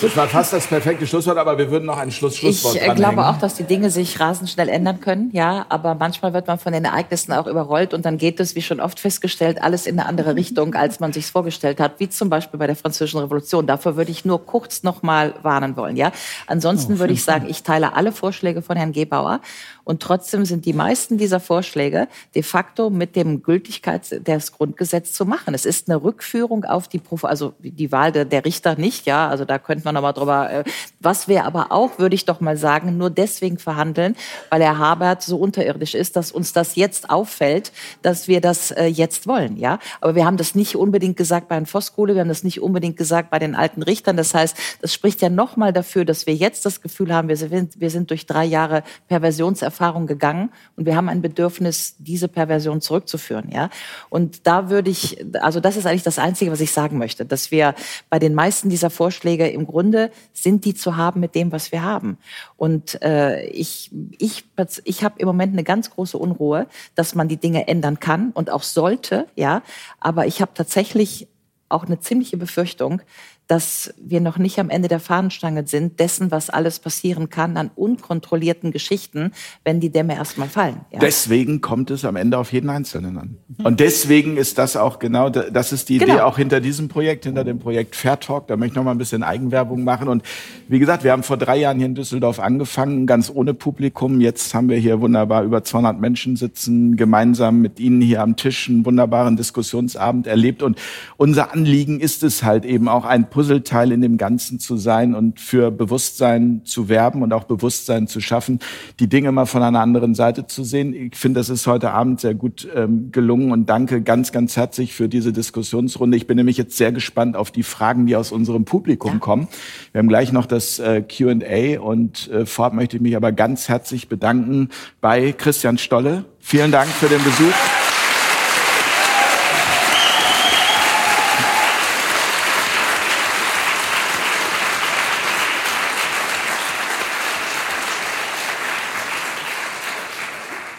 Das 0.00 0.16
war 0.16 0.26
fast 0.28 0.52
das 0.52 0.66
perfekte 0.66 1.06
Schlusswort, 1.06 1.38
aber 1.38 1.56
wir 1.58 1.70
würden 1.70 1.84
noch 1.84 1.98
ein 1.98 2.10
Schluss 2.10 2.36
Schlusswort 2.36 2.76
Ich 2.76 2.82
äh, 2.82 2.94
glaube 2.94 3.26
auch, 3.26 3.38
dass 3.38 3.54
die 3.54 3.64
Dinge 3.64 3.90
sich 3.90 4.18
rasend 4.18 4.50
schnell 4.50 4.68
ändern 4.68 5.00
können, 5.00 5.30
ja. 5.32 5.66
Aber 5.68 5.94
manchmal 5.94 6.32
wird 6.32 6.46
man 6.46 6.58
von 6.58 6.72
den 6.72 6.84
Ereignissen 6.84 7.32
auch 7.32 7.46
überrollt 7.46 7.94
und 7.94 8.04
dann 8.04 8.18
geht 8.18 8.40
es, 8.40 8.56
wie 8.56 8.62
schon 8.62 8.80
oft 8.80 8.98
festgestellt, 8.98 9.62
alles 9.62 9.86
in 9.86 9.98
eine 9.98 10.08
andere 10.08 10.34
Richtung, 10.36 10.74
als 10.74 11.00
man 11.00 11.12
sich 11.12 11.26
vorgestellt 11.26 11.80
hat, 11.80 12.00
wie 12.00 12.08
zum 12.08 12.28
Beispiel 12.28 12.58
bei 12.58 12.66
der 12.66 12.76
Französischen 12.76 13.20
Revolution. 13.20 13.66
Dafür 13.66 13.96
würde 13.96 14.10
ich 14.10 14.24
nur 14.24 14.44
kurz 14.44 14.82
noch 14.82 15.02
mal 15.02 15.34
warnen 15.42 15.76
wollen, 15.76 15.96
ja. 15.96 16.12
Ansonsten 16.46 16.94
oh, 16.94 16.98
würde 16.98 17.12
ich 17.12 17.22
sagen, 17.22 17.46
ich 17.48 17.62
teile 17.62 17.94
alle 17.94 18.12
Vorschläge 18.12 18.62
von 18.62 18.76
Herrn 18.76 18.92
Gebauer 18.92 19.40
und 19.84 20.02
trotzdem 20.02 20.44
sind 20.46 20.64
die 20.64 20.72
meisten 20.72 21.18
dieser 21.18 21.40
Vorschläge 21.40 22.08
de 22.34 22.42
facto 22.42 22.88
mit 22.90 23.16
dem 23.16 23.42
Gültigkeit 23.42 24.26
des 24.26 24.52
Grundgesetzes 24.52 25.14
zu 25.14 25.26
machen. 25.26 25.54
Es 25.54 25.66
ist 25.66 25.88
eine 25.88 26.02
Rückführung 26.02 26.64
auf 26.64 26.88
die, 26.88 27.00
also 27.22 27.52
die 27.60 27.92
Wahl 27.92 28.10
der, 28.10 28.24
der 28.24 28.44
Richter 28.44 28.76
nicht, 28.76 29.06
ja. 29.06 29.28
Also 29.28 29.44
da 29.44 29.58
könnte 29.58 29.84
man 29.84 29.94
noch 29.94 30.02
mal 30.02 30.12
drüber. 30.12 30.50
Äh, 30.50 30.64
was 31.00 31.28
wir 31.28 31.44
aber 31.44 31.70
auch, 31.70 31.98
würde 31.98 32.14
ich 32.14 32.24
doch 32.24 32.40
mal 32.40 32.56
sagen, 32.56 32.96
nur 32.96 33.10
deswegen 33.10 33.58
verhandeln, 33.58 34.16
weil 34.48 34.62
Herr 34.62 34.78
Habert 34.78 35.22
so 35.22 35.36
unterirdisch 35.36 35.94
ist, 35.94 36.16
dass 36.16 36.32
uns 36.32 36.52
das 36.54 36.76
jetzt 36.76 37.10
auffällt, 37.10 37.72
dass 38.00 38.26
wir 38.26 38.40
das 38.40 38.70
äh, 38.70 38.86
jetzt 38.86 39.26
wollen, 39.26 39.58
ja. 39.58 39.78
Aber 40.00 40.14
wir 40.14 40.24
haben 40.24 40.38
das 40.38 40.54
nicht 40.54 40.76
unbedingt 40.76 41.16
gesagt 41.16 41.48
bei 41.48 41.56
den 41.56 41.66
Voskuhle, 41.66 42.14
wir 42.14 42.22
haben 42.22 42.28
das 42.28 42.42
nicht 42.42 42.62
unbedingt 42.62 42.96
gesagt 42.96 43.30
bei 43.30 43.38
den 43.38 43.54
alten 43.54 43.82
Richtern. 43.82 44.16
Das 44.16 44.32
heißt, 44.32 44.56
das 44.80 44.94
spricht 44.94 45.20
ja 45.20 45.28
noch 45.28 45.56
mal 45.56 45.72
dafür, 45.74 46.06
dass 46.06 46.26
wir 46.26 46.34
jetzt 46.34 46.64
das 46.64 46.80
Gefühl 46.80 47.12
haben, 47.12 47.28
wir 47.28 47.36
sind, 47.36 47.80
wir 47.80 47.90
sind 47.90 48.08
durch 48.10 48.24
drei 48.24 48.44
Jahre 48.44 48.82
Perversionserfahrung 49.08 49.73
Erfahrung 49.74 50.06
gegangen 50.06 50.50
und 50.76 50.86
wir 50.86 50.94
haben 50.94 51.08
ein 51.08 51.20
Bedürfnis, 51.20 51.96
diese 51.98 52.28
Perversion 52.28 52.80
zurückzuführen. 52.80 53.50
Ja? 53.52 53.70
Und 54.08 54.46
da 54.46 54.70
würde 54.70 54.88
ich, 54.88 55.18
also 55.40 55.58
das 55.58 55.76
ist 55.76 55.84
eigentlich 55.84 56.04
das 56.04 56.20
Einzige, 56.20 56.52
was 56.52 56.60
ich 56.60 56.70
sagen 56.70 56.96
möchte, 56.96 57.26
dass 57.26 57.50
wir 57.50 57.74
bei 58.08 58.20
den 58.20 58.34
meisten 58.34 58.68
dieser 58.68 58.88
Vorschläge 58.88 59.48
im 59.48 59.66
Grunde 59.66 60.12
sind 60.32 60.64
die 60.64 60.74
zu 60.74 60.96
haben 60.96 61.18
mit 61.18 61.34
dem, 61.34 61.50
was 61.50 61.72
wir 61.72 61.82
haben. 61.82 62.18
Und 62.56 63.02
äh, 63.02 63.44
ich, 63.46 63.90
ich, 64.18 64.44
ich 64.84 65.02
habe 65.02 65.18
im 65.18 65.26
Moment 65.26 65.54
eine 65.54 65.64
ganz 65.64 65.90
große 65.90 66.16
Unruhe, 66.16 66.68
dass 66.94 67.16
man 67.16 67.26
die 67.26 67.36
Dinge 67.36 67.66
ändern 67.66 67.98
kann 67.98 68.30
und 68.30 68.50
auch 68.50 68.62
sollte, 68.62 69.26
ja. 69.34 69.62
Aber 69.98 70.26
ich 70.26 70.40
habe 70.40 70.52
tatsächlich 70.54 71.26
auch 71.68 71.84
eine 71.84 71.98
ziemliche 71.98 72.36
Befürchtung, 72.36 73.02
dass 73.46 73.92
wir 73.98 74.20
noch 74.20 74.38
nicht 74.38 74.58
am 74.58 74.70
Ende 74.70 74.88
der 74.88 75.00
Fahnenstange 75.00 75.66
sind, 75.66 76.00
dessen, 76.00 76.30
was 76.30 76.48
alles 76.48 76.78
passieren 76.78 77.28
kann 77.28 77.56
an 77.56 77.70
unkontrollierten 77.74 78.72
Geschichten, 78.72 79.32
wenn 79.64 79.80
die 79.80 79.90
Dämme 79.90 80.14
erstmal 80.14 80.48
fallen. 80.48 80.80
Ja. 80.90 81.00
Deswegen 81.00 81.60
kommt 81.60 81.90
es 81.90 82.04
am 82.04 82.16
Ende 82.16 82.38
auf 82.38 82.52
jeden 82.52 82.70
Einzelnen 82.70 83.18
an. 83.18 83.36
Und 83.62 83.80
deswegen 83.80 84.36
ist 84.38 84.56
das 84.56 84.76
auch 84.76 84.98
genau, 84.98 85.28
das 85.28 85.72
ist 85.72 85.88
die 85.88 85.98
genau. 85.98 86.14
Idee 86.14 86.20
auch 86.22 86.38
hinter 86.38 86.60
diesem 86.60 86.88
Projekt, 86.88 87.24
hinter 87.24 87.44
dem 87.44 87.58
Projekt 87.58 87.96
Fair 87.96 88.18
Talk. 88.18 88.46
Da 88.46 88.56
möchte 88.56 88.72
ich 88.72 88.76
noch 88.76 88.84
mal 88.84 88.92
ein 88.92 88.98
bisschen 88.98 89.22
Eigenwerbung 89.22 89.84
machen. 89.84 90.08
Und 90.08 90.22
wie 90.68 90.78
gesagt, 90.78 91.04
wir 91.04 91.12
haben 91.12 91.22
vor 91.22 91.36
drei 91.36 91.58
Jahren 91.58 91.76
hier 91.76 91.86
in 91.86 91.94
Düsseldorf 91.94 92.40
angefangen, 92.40 93.06
ganz 93.06 93.30
ohne 93.32 93.52
Publikum. 93.52 94.20
Jetzt 94.20 94.54
haben 94.54 94.70
wir 94.70 94.78
hier 94.78 95.00
wunderbar 95.00 95.44
über 95.44 95.62
200 95.62 96.00
Menschen 96.00 96.36
sitzen, 96.36 96.96
gemeinsam 96.96 97.60
mit 97.60 97.78
Ihnen 97.78 98.00
hier 98.00 98.22
am 98.22 98.36
Tisch 98.36 98.68
einen 98.68 98.86
wunderbaren 98.86 99.36
Diskussionsabend 99.36 100.26
erlebt. 100.26 100.62
Und 100.62 100.78
unser 101.18 101.52
Anliegen 101.52 102.00
ist 102.00 102.22
es 102.22 102.42
halt 102.42 102.64
eben 102.64 102.88
auch 102.88 103.04
ein 103.04 103.28
Puzzleteil 103.34 103.90
in 103.90 104.00
dem 104.00 104.16
Ganzen 104.16 104.60
zu 104.60 104.76
sein 104.76 105.12
und 105.16 105.40
für 105.40 105.72
Bewusstsein 105.72 106.60
zu 106.64 106.88
werben 106.88 107.20
und 107.22 107.32
auch 107.32 107.42
Bewusstsein 107.42 108.06
zu 108.06 108.20
schaffen, 108.20 108.60
die 109.00 109.08
Dinge 109.08 109.32
mal 109.32 109.46
von 109.46 109.60
einer 109.60 109.80
anderen 109.80 110.14
Seite 110.14 110.46
zu 110.46 110.62
sehen. 110.62 110.94
Ich 110.94 111.16
finde, 111.16 111.40
das 111.40 111.48
ist 111.48 111.66
heute 111.66 111.90
Abend 111.90 112.20
sehr 112.20 112.34
gut 112.34 112.68
ähm, 112.76 113.10
gelungen 113.10 113.50
und 113.50 113.68
danke 113.68 114.02
ganz, 114.02 114.30
ganz 114.30 114.56
herzlich 114.56 114.94
für 114.94 115.08
diese 115.08 115.32
Diskussionsrunde. 115.32 116.16
Ich 116.16 116.28
bin 116.28 116.36
nämlich 116.36 116.56
jetzt 116.56 116.76
sehr 116.76 116.92
gespannt 116.92 117.36
auf 117.36 117.50
die 117.50 117.64
Fragen, 117.64 118.06
die 118.06 118.14
aus 118.14 118.30
unserem 118.30 118.64
Publikum 118.64 119.18
kommen. 119.18 119.48
Wir 119.90 119.98
haben 119.98 120.08
gleich 120.08 120.30
noch 120.30 120.46
das 120.46 120.78
äh, 120.78 121.02
Q&A 121.02 121.80
und 121.80 122.30
äh, 122.30 122.46
vorab 122.46 122.72
möchte 122.72 122.98
ich 122.98 123.02
mich 123.02 123.16
aber 123.16 123.32
ganz 123.32 123.68
herzlich 123.68 124.08
bedanken 124.08 124.68
bei 125.00 125.32
Christian 125.32 125.76
Stolle. 125.76 126.24
Vielen 126.38 126.70
Dank 126.70 126.88
für 126.88 127.08
den 127.08 127.22
Besuch. 127.24 127.52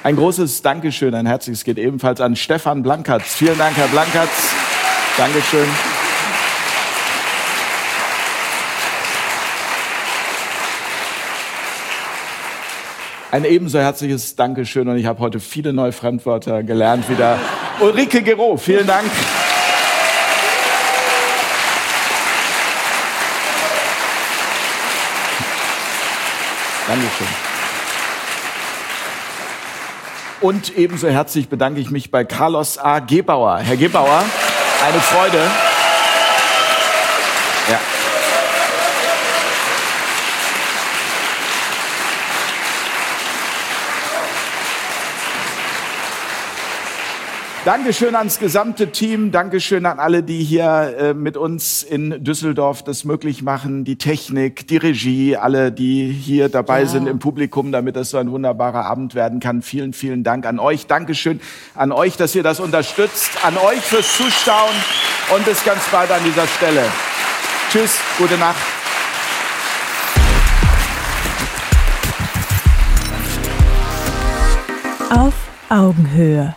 Ein 0.05 0.17
großes 0.17 0.61
Dankeschön, 0.61 1.15
ein 1.15 1.25
herzliches 1.25 1.63
geht 1.63 1.79
ebenfalls 1.79 2.21
an 2.21 2.35
Stefan 2.35 2.83
Blankertz. 2.83 3.33
Vielen 3.33 3.57
Dank, 3.57 3.75
Herr 3.75 3.87
Blankertz. 3.87 4.53
Dankeschön. 5.17 5.65
Ein 13.31 13.45
ebenso 13.45 13.79
herzliches 13.79 14.35
Dankeschön 14.35 14.87
und 14.87 14.97
ich 14.97 15.07
habe 15.07 15.17
heute 15.21 15.39
viele 15.39 15.73
neue 15.73 15.91
Fremdwörter 15.91 16.61
gelernt 16.61 17.09
wieder. 17.09 17.39
Ulrike 17.79 18.21
Gero, 18.21 18.57
vielen 18.57 18.85
Dank. 18.85 19.09
Dankeschön. 26.87 27.44
Und 30.45 30.77
ebenso 30.77 31.09
herzlich 31.09 31.49
bedanke 31.49 31.81
ich 31.81 31.89
mich 31.89 32.11
bei 32.11 32.23
Carlos 32.23 32.77
A. 32.77 32.99
Gebauer. 32.99 33.57
Herr 33.57 33.77
Gebauer, 33.77 34.23
eine 34.85 34.99
Freude. 35.01 35.41
Dankeschön 47.65 48.13
ans 48.13 48.37
gesamte 48.37 48.91
Team. 48.91 49.31
Dankeschön 49.31 49.87
an 49.87 49.97
alle, 49.97 50.21
die 50.21 50.43
hier 50.43 50.95
äh, 50.99 51.13
mit 51.15 51.35
uns 51.35 51.81
in 51.81 52.23
Düsseldorf 52.23 52.83
das 52.83 53.05
möglich 53.05 53.41
machen. 53.41 53.85
Die 53.85 53.95
Technik, 53.97 54.67
die 54.67 54.77
Regie, 54.77 55.35
alle, 55.35 55.71
die 55.71 56.11
hier 56.11 56.49
dabei 56.49 56.81
ja. 56.81 56.85
sind 56.85 57.07
im 57.07 57.17
Publikum, 57.17 57.71
damit 57.71 57.95
das 57.95 58.11
so 58.11 58.17
ein 58.19 58.29
wunderbarer 58.29 58.85
Abend 58.85 59.15
werden 59.15 59.39
kann. 59.39 59.63
Vielen, 59.63 59.93
vielen 59.93 60.23
Dank 60.23 60.45
an 60.45 60.59
euch. 60.59 60.85
Dankeschön 60.85 61.41
an 61.73 61.91
euch, 61.91 62.17
dass 62.17 62.35
ihr 62.35 62.43
das 62.43 62.59
unterstützt. 62.59 63.31
An 63.43 63.57
euch 63.57 63.81
fürs 63.81 64.15
Zuschauen 64.15 64.75
und 65.35 65.43
bis 65.43 65.65
ganz 65.65 65.81
bald 65.91 66.11
an 66.11 66.21
dieser 66.23 66.45
Stelle. 66.45 66.83
Tschüss, 67.71 67.99
gute 68.19 68.37
Nacht. 68.37 68.61
Auf 75.09 75.33
Augenhöhe 75.69 76.53